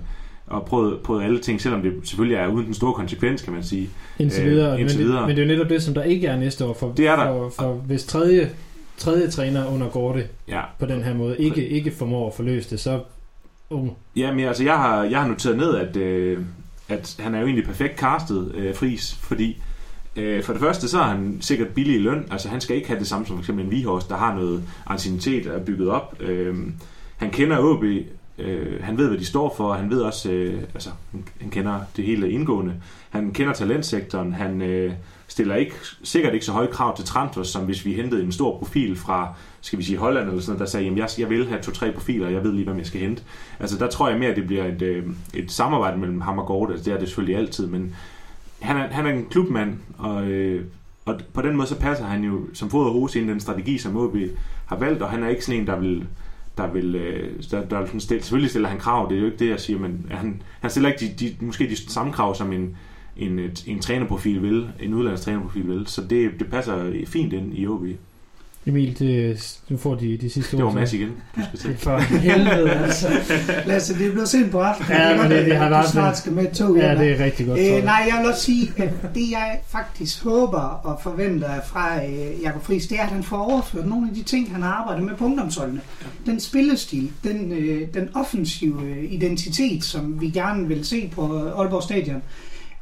og 0.47 0.65
prøvet, 0.65 0.99
prøvet 1.01 1.25
alle 1.25 1.39
ting, 1.39 1.61
selvom 1.61 1.83
det 1.83 1.93
selvfølgelig 2.05 2.37
er 2.37 2.47
uden 2.47 2.67
den 2.67 2.75
store 2.75 2.95
konsekvens, 2.95 3.43
kan 3.43 3.53
man 3.53 3.63
sige. 3.63 3.91
Indtil 4.19 4.45
videre, 4.45 4.75
øh, 4.75 4.81
indtil 4.81 4.99
men, 4.99 5.07
videre. 5.07 5.21
Det, 5.21 5.27
men 5.27 5.37
det 5.37 5.43
er 5.43 5.47
jo 5.47 5.53
netop 5.53 5.71
det, 5.71 5.83
som 5.83 5.95
der 5.95 6.03
ikke 6.03 6.27
er 6.27 6.37
næste 6.37 6.65
år, 6.65 6.75
for, 6.75 6.93
det 6.97 7.07
er 7.07 7.17
der. 7.17 7.27
for, 7.27 7.53
for 7.59 7.73
hvis 7.73 8.05
tredje, 8.05 8.51
tredje 9.01 9.31
træner 9.31 9.67
under 9.75 9.89
Gorte 9.89 10.29
ja. 10.49 10.63
på 10.79 10.87
den 10.87 11.03
her 11.03 11.15
måde 11.15 11.39
ikke, 11.39 11.69
ikke 11.69 11.91
formår 11.91 12.27
at 12.27 12.35
forløse 12.35 12.71
det, 12.71 12.81
så 12.81 13.01
Uh. 13.71 13.89
Jamen, 14.17 14.47
altså, 14.47 14.65
jeg 14.65 14.77
har, 14.77 15.03
jeg 15.03 15.21
har 15.21 15.29
noteret 15.29 15.57
ned, 15.57 15.77
at, 15.77 15.97
øh, 15.97 16.39
at 16.89 17.17
han 17.21 17.35
er 17.35 17.39
jo 17.39 17.47
egentlig 17.47 17.65
perfekt 17.65 17.99
castet, 17.99 18.55
øh, 18.55 18.75
Fris, 18.75 19.15
fordi 19.15 19.63
øh, 20.17 20.43
for 20.43 20.53
det 20.53 20.63
første, 20.63 20.89
så 20.89 20.99
er 20.99 21.03
han 21.03 21.39
sikkert 21.41 21.69
billig 21.69 21.95
i 21.95 21.99
løn. 21.99 22.27
Altså, 22.31 22.49
han 22.49 22.61
skal 22.61 22.77
ikke 22.77 22.89
have 22.89 22.99
det 22.99 23.07
samme 23.07 23.27
som 23.27 23.37
for 23.37 23.43
eksempel 23.43 23.65
en 23.65 23.71
Vihorst, 23.71 24.09
der 24.09 24.17
har 24.17 24.35
noget 24.35 24.63
anciennitet 24.87 25.47
er 25.47 25.65
bygget 25.65 25.89
op. 25.89 26.17
Øh, 26.21 26.57
han 27.17 27.31
kender 27.31 27.59
OB, 27.59 27.85
øh, 28.39 28.83
han 28.83 28.99
ved, 28.99 29.09
hvad 29.09 29.19
de 29.19 29.25
står 29.25 29.55
for, 29.57 29.73
han 29.73 29.91
ved 29.91 30.01
også, 30.01 30.31
øh, 30.31 30.63
altså, 30.75 30.91
han 31.41 31.51
kender 31.51 31.81
det 31.97 32.05
hele 32.05 32.31
indgående. 32.31 32.75
Han 33.11 33.33
kender 33.33 33.53
talentsektoren, 33.53 34.33
han 34.33 34.63
øh, 34.63 34.93
stiller 35.31 35.55
ikke, 35.55 35.75
sikkert 36.03 36.35
ikke 36.35 36.47
så 36.47 36.53
høje 36.53 36.67
krav 36.67 36.97
til 36.97 37.05
transfers, 37.05 37.49
som 37.49 37.65
hvis 37.65 37.85
vi 37.85 37.93
hentede 37.93 38.23
en 38.23 38.33
stor 38.33 38.59
profil 38.59 38.97
fra 38.97 39.35
skal 39.61 39.79
vi 39.79 39.85
sige 39.85 39.99
Holland 39.99 40.29
eller 40.29 40.41
sådan 40.41 40.51
noget, 40.51 40.61
der 40.61 40.71
sagde, 40.71 40.85
jamen 40.85 40.99
jeg, 40.99 41.09
jeg 41.19 41.31
vil 41.31 41.49
have 41.49 41.63
to-tre 41.63 41.93
profiler, 41.93 42.27
og 42.27 42.33
jeg 42.33 42.45
ved 42.45 42.53
lige, 42.53 42.65
hvem 42.65 42.79
jeg 42.79 42.87
skal 42.87 43.01
hente. 43.01 43.23
Altså 43.61 43.79
der 43.79 43.89
tror 43.89 44.09
jeg 44.09 44.19
mere, 44.19 44.31
at 44.31 44.37
det 44.37 44.47
bliver 44.47 44.65
et, 44.65 44.83
øh, 44.83 45.07
et 45.35 45.53
samarbejde 45.53 45.99
mellem 45.99 46.21
ham 46.21 46.39
og 46.39 46.47
Gordon. 46.47 46.73
Altså, 46.73 46.91
det 46.91 46.97
er 46.97 46.99
det 46.99 47.09
selvfølgelig 47.09 47.37
altid, 47.37 47.67
men 47.67 47.95
han 48.61 48.77
er, 48.77 48.87
han 48.89 49.07
er 49.07 49.11
en 49.11 49.27
klubmand, 49.31 49.79
og, 49.99 50.25
øh, 50.25 50.65
og 51.05 51.21
på 51.33 51.43
den 51.43 51.57
måde 51.57 51.69
så 51.69 51.79
passer 51.79 52.05
han 52.05 52.25
jo 52.25 52.41
som 52.55 52.71
fod 52.71 52.87
og 52.87 52.93
hose 52.93 53.21
ind 53.21 53.29
den 53.29 53.41
strategi, 53.41 53.79
som 53.79 53.97
OB 53.97 54.17
har 54.67 54.77
valgt, 54.77 55.03
og 55.03 55.11
han 55.11 55.23
er 55.23 55.29
ikke 55.29 55.45
sådan 55.45 55.61
en, 55.61 55.67
der 55.67 55.79
vil 55.79 56.07
der 56.59 56.67
vil, 56.67 56.95
øh, 56.95 57.43
der, 57.51 57.65
der 57.65 57.81
vil 57.81 58.01
stille, 58.01 58.23
selvfølgelig 58.23 58.51
stiller 58.51 58.69
han 58.69 58.79
krav, 58.79 59.09
det 59.11 59.17
er 59.17 59.21
jo 59.21 59.27
ikke 59.27 59.39
det, 59.39 59.51
jeg 59.51 59.61
siger, 59.61 59.79
men 59.79 60.07
han, 60.11 60.43
han 60.61 60.71
stiller 60.71 60.91
ikke 60.93 61.07
de, 61.07 61.37
de, 61.41 61.47
måske 61.47 61.69
de 61.69 61.77
samme 61.77 62.13
krav, 62.13 62.35
som 62.35 62.53
en, 62.53 62.77
en, 63.21 63.41
en 63.67 63.81
trænerprofil 63.81 64.43
vil, 64.43 64.69
en 64.81 64.95
udlandstrænerprofil 64.95 65.69
vil, 65.69 65.87
så 65.87 66.03
det, 66.11 66.31
det 66.39 66.47
passer 66.51 66.93
fint 67.07 67.33
ind 67.33 67.59
i 67.59 67.67
OB. 67.67 67.85
Emil, 68.67 68.99
det, 68.99 69.59
du 69.69 69.77
får 69.77 69.95
de, 69.95 70.17
de 70.17 70.31
sidste 70.31 70.55
ord. 70.55 70.59
Det 70.59 70.67
var 70.67 70.73
Mads 70.73 70.93
igen. 70.93 71.09
Du 71.37 71.41
skal 71.49 71.59
se. 71.59 71.77
For 71.85 71.99
helvede, 71.99 72.71
altså. 72.71 73.09
Lasse, 73.67 73.99
det 73.99 74.07
er 74.07 74.11
blevet 74.11 74.29
sent 74.29 74.51
på 74.51 74.61
aftenen. 74.61 74.93
Ja, 74.93 75.23
men 75.23 75.31
det, 75.31 75.47
det 75.47 75.57
har 75.57 75.69
været... 75.69 75.87
Du 75.87 75.91
snart 75.91 76.19
skal 76.19 76.33
med 76.33 76.55
tog. 76.55 76.77
Ja, 76.77 76.95
det 76.95 77.13
er 77.13 77.25
rigtig 77.25 77.47
godt. 77.47 77.61
Øh, 77.61 77.85
nej, 77.85 78.05
jeg 78.09 78.19
vil 78.21 78.31
også 78.31 78.43
sige, 78.43 78.73
at 78.77 78.91
det 79.15 79.31
jeg 79.31 79.61
faktisk 79.69 80.25
håber 80.25 80.61
og 80.61 81.01
forventer 81.03 81.61
fra 81.67 82.05
øh, 82.05 82.43
Jakob 82.43 82.63
Friis, 82.63 82.87
det 82.87 82.99
er, 82.99 83.03
at 83.03 83.09
han 83.09 83.23
får 83.23 83.37
overført 83.37 83.87
nogle 83.87 84.09
af 84.09 84.15
de 84.15 84.23
ting, 84.23 84.53
han 84.53 84.63
har 84.63 84.73
arbejdet 84.73 85.05
med 85.05 85.17
på 85.17 85.25
ungdomsholdene. 85.25 85.81
Den 86.27 86.41
spillestil, 86.41 87.13
den, 87.25 87.53
øh, 87.53 87.89
den 87.95 88.09
offensive 88.15 89.07
identitet, 89.07 89.85
som 89.85 90.21
vi 90.21 90.31
gerne 90.31 90.69
vil 90.69 90.85
se 90.85 91.11
på 91.15 91.23
Aalborg 91.59 91.83
Stadion, 91.83 92.23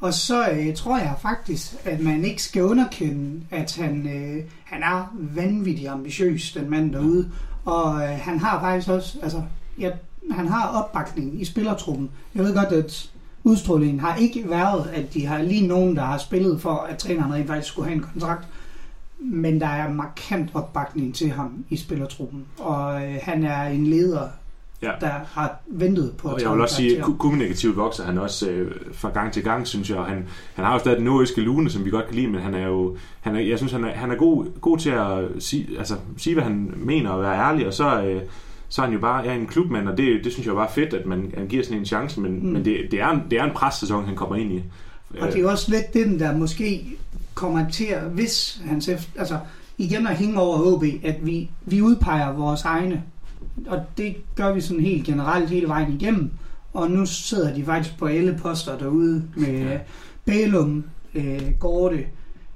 og 0.01 0.15
så 0.15 0.51
øh, 0.51 0.75
tror 0.75 0.99
jeg 0.99 1.15
faktisk, 1.23 1.75
at 1.85 2.01
man 2.01 2.25
ikke 2.25 2.43
skal 2.43 2.63
underkende, 2.63 3.41
at 3.51 3.77
han, 3.77 4.07
øh, 4.09 4.45
han 4.65 4.83
er 4.83 5.15
vanvittig 5.15 5.89
ambitiøs, 5.89 6.53
den 6.53 6.71
mand 6.71 6.93
derude. 6.93 7.31
Og 7.65 8.03
øh, 8.03 8.09
han 8.09 8.39
har 8.39 8.61
faktisk 8.61 8.89
også, 8.89 9.19
altså, 9.23 9.43
ja, 9.79 9.91
han 10.31 10.49
har 10.49 10.69
opbakning 10.69 11.41
i 11.41 11.45
spillertruppen. 11.45 12.11
Jeg 12.35 12.45
ved 12.45 12.55
godt, 12.55 12.69
at 12.69 13.11
udstrålingen 13.45 14.01
har 14.01 14.17
ikke 14.17 14.51
været, 14.51 14.91
at 14.95 15.15
de 15.15 15.27
har 15.27 15.43
lige 15.43 15.67
nogen, 15.67 15.97
der 15.97 16.03
har 16.03 16.19
spillet 16.19 16.61
for, 16.61 16.75
at 16.75 16.99
træneren 16.99 17.35
rent 17.35 17.47
faktisk 17.47 17.69
skulle 17.69 17.89
have 17.89 17.97
en 17.97 18.07
kontrakt. 18.13 18.49
Men 19.21 19.61
der 19.61 19.67
er 19.67 19.93
markant 19.93 20.51
opbakning 20.55 21.15
til 21.15 21.31
ham 21.31 21.65
i 21.71 21.77
spillertruppen. 21.77 22.45
Og 22.59 23.03
øh, 23.03 23.19
han 23.23 23.45
er 23.45 23.63
en 23.63 23.87
leder, 23.87 24.29
Ja. 24.83 24.91
der 25.01 25.11
har 25.33 25.61
ventet 25.67 26.13
på 26.19 26.29
Og 26.29 26.35
at 26.35 26.41
jeg 26.41 26.47
tage 26.47 26.53
vil 26.55 26.63
også 26.63 26.75
sige, 26.75 26.99
at 26.99 27.05
kommunikativt 27.19 27.77
vokser 27.77 28.05
han 28.05 28.19
også 28.19 28.51
øh, 28.51 28.73
fra 28.93 29.11
gang 29.11 29.33
til 29.33 29.43
gang, 29.43 29.67
synes 29.67 29.91
jeg. 29.91 29.99
Og 29.99 30.07
han, 30.07 30.27
han 30.55 30.65
har 30.65 30.73
jo 30.73 30.79
stadig 30.79 30.97
den 30.99 31.05
nordjyske 31.05 31.41
lune, 31.41 31.71
som 31.71 31.85
vi 31.85 31.91
godt 31.91 32.07
kan 32.07 32.15
lide, 32.15 32.27
men 32.27 32.41
han 32.41 32.55
er 32.55 32.67
jo, 32.67 32.97
han 33.21 33.37
er, 33.37 33.41
jeg 33.41 33.59
synes, 33.59 33.73
han 33.73 33.85
er, 33.85 33.89
han 33.93 34.11
er 34.11 34.15
god, 34.15 34.47
god 34.61 34.79
til 34.79 34.91
at 34.91 35.19
sige, 35.39 35.69
altså, 35.79 35.95
sige, 36.17 36.35
hvad 36.35 36.45
han 36.45 36.75
mener 36.77 37.11
og 37.11 37.23
være 37.23 37.39
ærlig, 37.39 37.67
og 37.67 37.75
så, 37.75 38.03
øh, 38.03 38.23
så 38.69 38.83
er 38.83 38.87
han 38.87 38.95
jo 38.95 39.01
bare 39.01 39.25
ja, 39.25 39.35
en 39.35 39.47
klubmand, 39.47 39.89
og 39.89 39.97
det, 39.97 40.25
det 40.25 40.33
synes 40.33 40.47
jeg 40.47 40.53
er 40.53 40.57
bare 40.57 40.71
fedt, 40.75 40.95
at 40.95 41.07
man 41.07 41.33
han 41.37 41.47
giver 41.47 41.65
sådan 41.65 41.79
en 41.79 41.87
chance, 41.87 42.21
men, 42.21 42.33
Mm. 42.47 42.53
men 42.53 42.65
det, 42.65 42.77
det, 42.91 43.01
er 43.01 43.09
en, 43.09 43.23
det 43.31 43.39
er 43.39 43.45
en 43.45 43.55
pressæson, 43.55 44.05
han 44.05 44.17
kommer 44.17 44.37
ind 44.37 44.53
i. 44.53 44.63
Og 45.21 45.27
det 45.29 45.37
er 45.37 45.41
jo 45.41 45.51
også 45.51 45.71
lidt 45.71 45.95
den, 45.95 46.19
der 46.19 46.37
måske 46.37 46.87
kommer 47.35 47.71
til 47.71 47.85
at, 47.85 48.03
hvis 48.03 48.61
han 48.65 48.79
efter, 48.79 48.99
altså 49.19 49.39
igen 49.79 50.07
at 50.07 50.17
hænge 50.17 50.41
over 50.41 50.77
HB, 50.79 51.05
at 51.05 51.27
vi, 51.27 51.51
vi 51.65 51.83
udpeger 51.83 52.33
vores 52.33 52.63
egne. 52.65 53.03
Og 53.67 53.81
det 53.97 54.17
gør 54.37 54.53
vi 54.53 54.61
sådan 54.61 54.83
helt 54.85 55.05
generelt 55.07 55.51
hele 55.51 55.69
vejen 55.69 55.93
igennem. 56.01 56.31
Og 56.75 56.91
nu 56.91 57.07
sidder 57.07 57.55
de 57.55 57.65
faktisk 57.65 57.99
på 57.99 58.07
alle 58.07 58.39
poster 58.43 58.79
derude 58.79 59.23
med 59.37 59.47
Ja. 59.47 59.73
ja. 59.73 59.79
Bælum, 60.27 60.85
øh, 61.15 61.41
Gorte. 61.61 62.05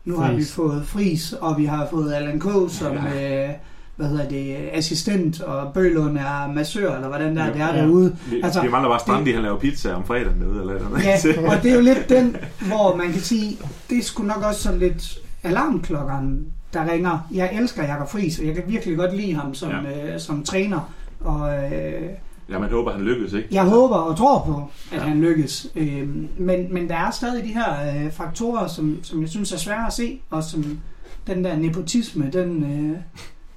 Nu 0.04 0.16
har 0.16 0.32
vi 0.32 0.44
fået 0.44 0.86
Fris, 0.86 1.32
og 1.40 1.58
vi 1.58 1.64
har 1.64 1.86
fået 1.90 2.12
Allan 2.12 2.40
K. 2.40 2.44
som 2.68 2.92
Ja. 2.92 3.44
øh, 3.48 3.50
hvad 3.96 4.06
hedder 4.08 4.28
det, 4.28 4.56
assistent, 4.72 5.40
og 5.40 5.72
Bølund 5.74 6.16
er 6.18 6.52
massør, 6.54 6.94
eller 6.94 7.08
hvordan 7.08 7.36
der, 7.36 7.44
Ja. 7.46 7.52
det 7.52 7.60
er 7.60 7.74
Ja. 7.74 7.82
derude. 7.82 8.16
Altså, 8.42 8.62
vi 8.62 8.68
mangler 8.68 8.88
bare 8.88 8.98
det- 8.98 9.02
Strandi, 9.02 9.32
han 9.32 9.42
laver 9.42 9.58
pizza 9.58 9.92
om 9.92 10.04
fredagen 10.04 10.40
derude, 10.40 10.60
eller 10.60 10.88
noget. 10.88 11.04
Ja, 11.04 11.50
og 11.56 11.62
det 11.62 11.70
er 11.70 11.74
jo 11.74 11.80
lidt 11.80 12.08
den, 12.08 12.36
hvor 12.66 12.96
man 12.96 13.12
kan 13.12 13.20
sige, 13.20 13.56
det 13.90 14.04
sgu 14.04 14.22
nok 14.22 14.42
også 14.42 14.62
sådan 14.62 14.78
lidt 14.78 15.18
alarmklokkeren, 15.42 16.46
der 16.72 16.92
ringer. 16.92 17.18
Jeg 17.34 17.50
elsker 17.60 17.82
Jakob 17.84 18.08
Friis, 18.08 18.38
og 18.38 18.46
jeg 18.46 18.54
kan 18.54 18.64
virkelig 18.66 18.96
godt 18.96 19.16
lide 19.16 19.34
ham 19.34 19.54
som, 19.54 19.70
ja. 19.70 20.12
øh, 20.14 20.20
som 20.20 20.44
træner. 20.44 20.92
Og 21.20 21.54
øh, 21.64 22.02
ja, 22.50 22.58
man 22.58 22.70
håber, 22.70 22.92
han 22.92 23.00
lykkes, 23.02 23.32
ikke? 23.32 23.48
jeg 23.52 23.64
håber 23.64 23.96
og 23.96 24.16
tror 24.16 24.42
på, 24.46 24.70
at 24.92 24.98
Ja. 24.98 25.02
han 25.04 25.20
lykkes. 25.20 25.66
Øh, 25.76 26.08
men, 26.38 26.74
men 26.74 26.88
der 26.88 26.94
er 26.96 27.10
stadig 27.10 27.44
de 27.44 27.48
her 27.48 28.04
øh, 28.04 28.12
faktorer, 28.12 28.66
som, 28.66 28.98
som 29.02 29.20
jeg 29.20 29.28
synes 29.28 29.52
er 29.52 29.56
svære 29.58 29.86
at 29.86 29.92
se, 29.92 30.20
og 30.30 30.44
som 30.44 30.78
den 31.26 31.44
der 31.44 31.56
nepotisme, 31.56 32.30
den, 32.32 32.62
øh, 32.62 32.96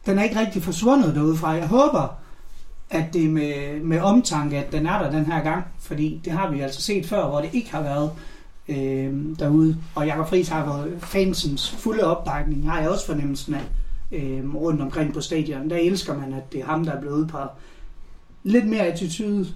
den 0.05 0.19
er 0.19 0.23
ikke 0.23 0.39
rigtig 0.39 0.63
forsvundet 0.63 1.15
derudefra. 1.15 1.49
Jeg 1.51 1.67
håber, 1.67 2.15
at 2.89 3.13
det 3.13 3.25
er 3.25 3.29
med, 3.29 3.79
med 3.83 3.99
omtanke, 3.99 4.57
at 4.57 4.71
den 4.71 4.85
er 4.85 4.99
der 5.03 5.11
den 5.11 5.25
her 5.25 5.43
gang, 5.43 5.63
fordi 5.79 6.21
det 6.25 6.33
har 6.33 6.51
vi 6.51 6.59
altså 6.61 6.81
set 6.81 7.05
før, 7.05 7.27
hvor 7.29 7.41
det 7.41 7.49
ikke 7.53 7.71
har 7.71 7.81
været 7.81 8.11
øh, 8.69 9.39
derude. 9.39 9.77
Og 9.95 10.05
Jakob 10.05 10.27
Friis 10.27 10.47
har 10.47 10.65
været 10.65 10.93
fansens 10.99 11.71
fulde 11.71 12.03
opbakning, 12.03 12.71
har 12.71 12.79
jeg 12.79 12.89
også 12.89 13.05
fornemmelsen 13.05 13.53
af, 13.53 13.63
øh, 14.11 14.55
rundt 14.55 14.81
omkring 14.81 15.13
på 15.13 15.21
stadion. 15.21 15.69
Der 15.69 15.77
elsker 15.77 16.17
man, 16.17 16.33
at 16.33 16.53
det 16.53 16.61
er 16.61 16.65
ham, 16.65 16.85
der 16.85 16.91
er 16.91 17.01
blevet 17.01 17.15
udpeget. 17.15 17.49
Lidt 18.43 18.67
mere 18.67 18.81
attitude, 18.81 19.47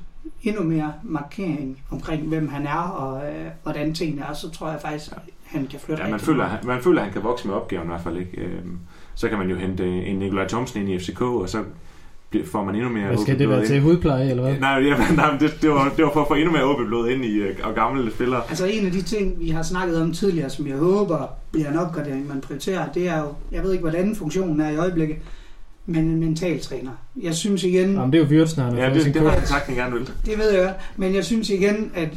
endnu 0.43 0.63
mere 0.63 0.93
markering 1.03 1.83
omkring, 1.91 2.27
hvem 2.27 2.47
han 2.47 2.65
er 2.67 2.81
og 2.81 3.31
øh, 3.31 3.45
hvordan 3.63 3.93
tingene 3.93 4.21
er, 4.21 4.33
så 4.33 4.49
tror 4.49 4.69
jeg 4.69 4.81
faktisk, 4.81 5.11
at 5.11 5.21
han 5.43 5.67
kan 5.67 5.79
flytte 5.79 6.03
Ja, 6.03 6.09
man 6.09 6.19
føler, 6.19 6.45
han, 6.45 6.59
man 6.67 6.81
føler, 6.81 7.01
at 7.01 7.05
han 7.05 7.13
kan 7.13 7.23
vokse 7.23 7.47
med 7.47 7.55
opgaven 7.55 7.85
i 7.85 7.87
hvert 7.87 8.01
fald, 8.01 8.17
ikke? 8.17 8.41
Øhm, 8.41 8.79
så 9.15 9.29
kan 9.29 9.37
man 9.37 9.49
jo 9.49 9.55
hente 9.55 10.05
en 10.05 10.19
Nikolaj 10.19 10.47
Thomsen 10.47 10.81
ind 10.81 10.89
i 10.89 10.99
FCK, 10.99 11.21
og 11.21 11.49
så 11.49 11.63
får 12.45 12.63
man 12.63 12.75
endnu 12.75 12.89
mere 12.89 13.07
Hvad 13.07 13.17
skal 13.17 13.39
det 13.39 13.49
være 13.49 13.65
til 13.65 13.81
hudpleje, 13.81 14.29
eller 14.29 14.43
hvad? 14.43 14.55
Nej, 14.59 14.69
ja, 14.69 14.97
nej 15.15 15.37
det, 15.39 15.53
det, 15.61 15.69
var, 15.69 15.93
det 15.97 16.05
var 16.05 16.11
for 16.13 16.21
at 16.21 16.27
få 16.27 16.33
endnu 16.33 16.51
mere 16.51 16.63
åbent 16.65 16.87
blod 16.87 17.09
ind 17.09 17.25
i 17.25 17.37
øh, 17.37 17.55
og 17.63 17.75
gamle 17.75 18.11
spillere. 18.11 18.41
Altså 18.49 18.65
en 18.65 18.85
af 18.85 18.91
de 18.91 19.01
ting, 19.01 19.39
vi 19.39 19.49
har 19.49 19.63
snakket 19.63 20.01
om 20.01 20.13
tidligere, 20.13 20.49
som 20.49 20.67
jeg 20.67 20.77
håber 20.77 21.27
bliver 21.51 21.69
en 21.71 21.77
opgradering, 21.77 22.27
man 22.27 22.41
prioriterer, 22.41 22.91
det 22.91 23.07
er 23.09 23.19
jo, 23.19 23.25
jeg 23.51 23.63
ved 23.63 23.71
ikke, 23.71 23.81
hvordan 23.81 24.15
funktionen 24.15 24.61
er 24.61 24.69
i 24.69 24.77
øjeblikket, 24.77 25.17
men 25.85 26.05
en 26.05 26.19
mentaltræner. 26.19 26.91
Jeg 27.23 27.35
synes 27.35 27.63
igen, 27.63 27.93
Jamen, 27.93 28.11
det 28.13 28.17
er 28.19 28.23
jo 28.23 28.27
har 28.63 28.75
Ja, 28.77 28.93
det, 28.93 29.13
det 29.13 29.23
var 29.23 29.29
coach. 29.29 29.39
han 29.39 29.47
sagt, 29.47 29.65
han 29.65 29.75
gerne 29.75 29.93
vil. 29.95 30.09
det 30.25 30.37
ved 30.37 30.51
jeg 30.51 30.63
godt, 30.63 30.75
men 30.97 31.15
jeg 31.15 31.25
synes 31.25 31.49
igen, 31.49 31.91
at 31.95 32.09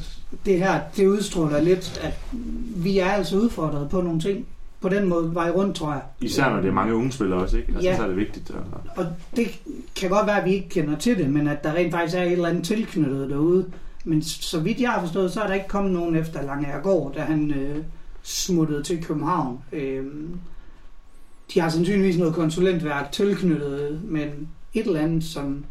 det 0.47 0.59
her, 0.59 0.81
det 0.97 1.07
udstråler 1.07 1.61
lidt, 1.61 2.01
at 2.03 2.19
vi 2.77 2.99
er 2.99 3.11
altså 3.11 3.37
udfordret 3.37 3.89
på 3.91 4.01
nogle 4.01 4.21
ting. 4.21 4.47
På 4.83 4.89
den 4.89 5.09
måde 5.09 5.35
vej 5.35 5.51
rundt, 5.51 5.77
tror 5.77 5.93
jeg. 5.93 6.03
Især 6.21 6.51
når 6.51 6.61
det 6.61 6.69
er 6.69 6.73
mange 6.73 6.95
unge 6.95 7.13
spillere 7.13 7.41
også, 7.41 7.57
ikke? 7.57 7.73
Altså, 7.73 7.89
Ja. 7.89 7.97
så 7.97 8.03
er 8.03 8.07
det 8.07 8.17
vigtigt. 8.17 8.51
Og, 8.51 8.61
Og 8.97 9.07
det 9.37 9.61
kan 9.97 10.11
godt 10.11 10.27
være, 10.27 10.39
at 10.41 10.45
vi 10.45 10.55
ikke 10.55 10.69
kender 10.69 10.99
til 10.99 11.19
det, 11.19 11.31
men 11.31 11.49
at 11.49 11.65
der 11.65 11.73
rent 11.75 11.93
faktisk 11.93 12.17
er 12.19 12.23
et 12.23 12.33
eller 12.33 12.49
andet 12.49 12.65
tilknyttet 12.65 13.31
derude. 13.31 13.67
Men 14.05 14.23
så 14.23 14.61
vidt 14.61 14.81
jeg 14.81 14.91
har 14.91 15.01
forstået, 15.01 15.33
så 15.33 15.41
er 15.41 15.47
der 15.47 15.55
ikke 15.55 15.69
kommet 15.69 15.93
nogen 15.93 16.17
efter 16.17 16.43
Lange 16.43 16.67
Gård, 16.83 17.15
da 17.15 17.21
han 17.21 17.51
øh, 17.51 17.77
smuttede 18.23 18.83
til 18.83 19.05
København. 19.05 19.59
Øh, 19.73 20.05
de 21.55 21.61
har 21.61 21.69
sandsynligvis 21.69 22.19
noget 22.19 22.35
konsulentværk 22.35 23.13
tilknyttet, 23.13 24.01
men 24.05 24.49
et 24.75 24.87
eller 24.87 25.01
andet, 25.01 25.25
som... 25.25 25.65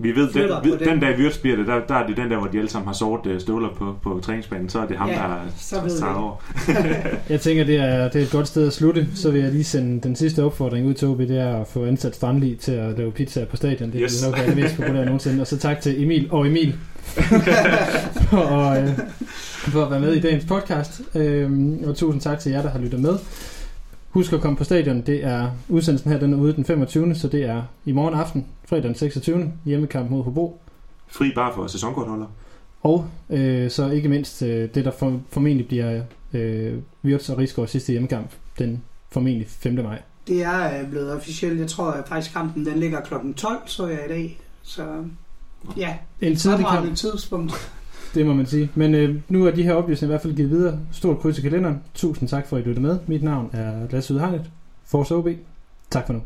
vi 0.00 0.16
ved, 0.16 0.28
den, 0.32 0.42
ved, 0.64 0.78
den. 0.78 0.88
den 0.88 1.00
dag 1.00 1.18
Wirtz 1.18 1.38
bliver 1.38 1.56
det, 1.56 1.66
der, 1.66 1.80
der 1.88 1.94
er 1.94 2.06
det 2.06 2.16
den 2.16 2.30
der, 2.30 2.38
hvor 2.38 2.46
de 2.46 2.58
alle 2.58 2.70
sammen 2.70 2.86
har 2.86 2.94
sort 2.94 3.26
øh, 3.26 3.40
støvler 3.40 3.68
på, 3.78 3.94
på 4.02 4.20
træningsbanen, 4.22 4.68
så 4.68 4.78
er 4.80 4.86
det 4.86 4.96
ham, 4.96 5.08
Ja, 5.08 5.14
der 5.14 5.88
tager 5.88 6.14
over. 6.14 6.36
Jeg 7.32 7.40
tænker, 7.40 7.64
det 7.64 7.76
er, 7.76 8.08
det 8.08 8.20
er 8.20 8.24
et 8.24 8.30
godt 8.30 8.48
sted 8.48 8.66
at 8.66 8.72
slutte. 8.72 9.06
Så 9.14 9.30
vil 9.30 9.40
jeg 9.40 9.52
lige 9.52 9.64
sende 9.64 10.00
den 10.00 10.16
sidste 10.16 10.44
opfordring 10.44 10.86
ud 10.86 10.94
til 10.94 11.08
OB, 11.08 11.18
det 11.18 11.38
er 11.40 11.56
at 11.60 11.66
få 11.66 11.84
ansat 11.86 12.14
Strandli 12.16 12.54
til 12.54 12.72
at 12.72 12.98
lave 12.98 13.12
pizza 13.12 13.44
på 13.44 13.56
stadion. 13.56 13.92
Det 13.92 14.00
Yes. 14.02 14.24
vil 14.24 14.30
nok 14.30 14.46
det 14.46 14.56
mest 14.56 14.76
populære 14.76 15.04
nogensinde. 15.04 15.40
Og 15.40 15.46
så 15.46 15.58
tak 15.58 15.80
til 15.80 16.02
Emil 16.02 16.28
og 16.30 16.46
Emil 16.46 16.74
for, 18.30 18.36
at, 18.70 18.82
øh, 18.82 18.90
for 19.46 19.84
at 19.84 19.90
være 19.90 20.00
med 20.00 20.12
i 20.12 20.20
dagens 20.20 20.44
podcast. 20.44 21.00
Øhm, 21.14 21.78
og 21.86 21.96
tusind 21.96 22.20
tak 22.20 22.38
til 22.38 22.52
jer, 22.52 22.62
der 22.62 22.70
har 22.70 22.78
lyttet 22.78 23.00
med. 23.00 23.12
Husk 24.10 24.32
at 24.32 24.40
komme 24.40 24.56
på 24.56 24.64
stadion. 24.64 25.00
Det 25.00 25.24
er 25.24 25.46
udsendelsen 25.68 26.10
her, 26.12 26.18
den 26.18 26.32
er 26.32 26.36
ude 26.38 26.52
den 26.52 26.64
25. 26.64 27.14
Så 27.14 27.28
det 27.28 27.44
er 27.44 27.62
i 27.84 27.92
morgen 27.92 28.14
aften, 28.14 28.44
fredag 28.68 28.82
den 28.84 28.94
26. 28.94 29.52
hjemmekamp 29.64 30.10
mod 30.10 30.24
Hobro. 30.24 30.60
Fri 31.06 31.32
bare 31.34 31.54
for 31.54 31.66
sæsonkortholder. 31.66 32.26
Og 32.82 33.08
øh, 33.30 33.70
så 33.70 33.90
ikke 33.90 34.08
mindst 34.08 34.42
øh, 34.42 34.68
det, 34.74 34.84
der 34.84 34.90
for, 34.90 35.20
formentlig 35.30 35.68
bliver 35.68 36.02
øh, 36.32 36.74
Wirtz 37.04 37.30
og 37.30 37.38
Rigsgaard 37.38 37.68
sidste 37.68 37.92
hjemmekamp, 37.92 38.30
den 38.58 38.82
formentlig 39.10 39.48
5. 39.48 39.74
maj. 39.74 40.02
Det 40.28 40.42
er 40.42 40.80
øh, 40.80 40.90
blevet 40.90 41.12
officielt. 41.12 41.60
Jeg 41.60 41.68
tror 41.68 41.90
at 41.90 42.08
faktisk 42.08 42.34
kampen 42.34 42.66
den 42.66 42.78
ligger 42.78 43.00
klokken 43.00 43.34
12, 43.34 43.58
så 43.66 43.86
jeg 43.86 44.04
i 44.04 44.08
dag. 44.08 44.40
Så 44.62 45.04
ja, 45.76 45.96
En 46.20 46.36
tidlig 46.36 46.66
kamp, 46.66 46.96
tidspunkt. 46.96 47.72
det 48.14 48.26
må 48.26 48.34
man 48.34 48.46
sige. 48.46 48.70
Men 48.74 48.94
øh, 48.94 49.20
nu 49.28 49.46
er 49.46 49.50
de 49.50 49.62
her 49.62 49.74
oplysninger 49.74 50.10
i 50.10 50.12
hvert 50.12 50.22
fald 50.22 50.36
givet 50.36 50.50
videre. 50.50 50.78
Stort 50.92 51.18
kryds 51.18 51.38
i 51.38 51.42
kalenderen. 51.42 51.82
Tusind 51.94 52.28
tak 52.28 52.46
for, 52.46 52.56
at 52.56 52.62
I 52.62 52.68
lyttede 52.68 52.86
med. 52.86 52.98
Mit 53.06 53.22
navn 53.22 53.50
er 53.52 53.88
Lasse 53.90 54.14
Udhegnet. 54.14 54.50
Force 54.84 55.14
OB. 55.14 55.28
Tak 55.90 56.06
for 56.06 56.12
nu. 56.12 56.20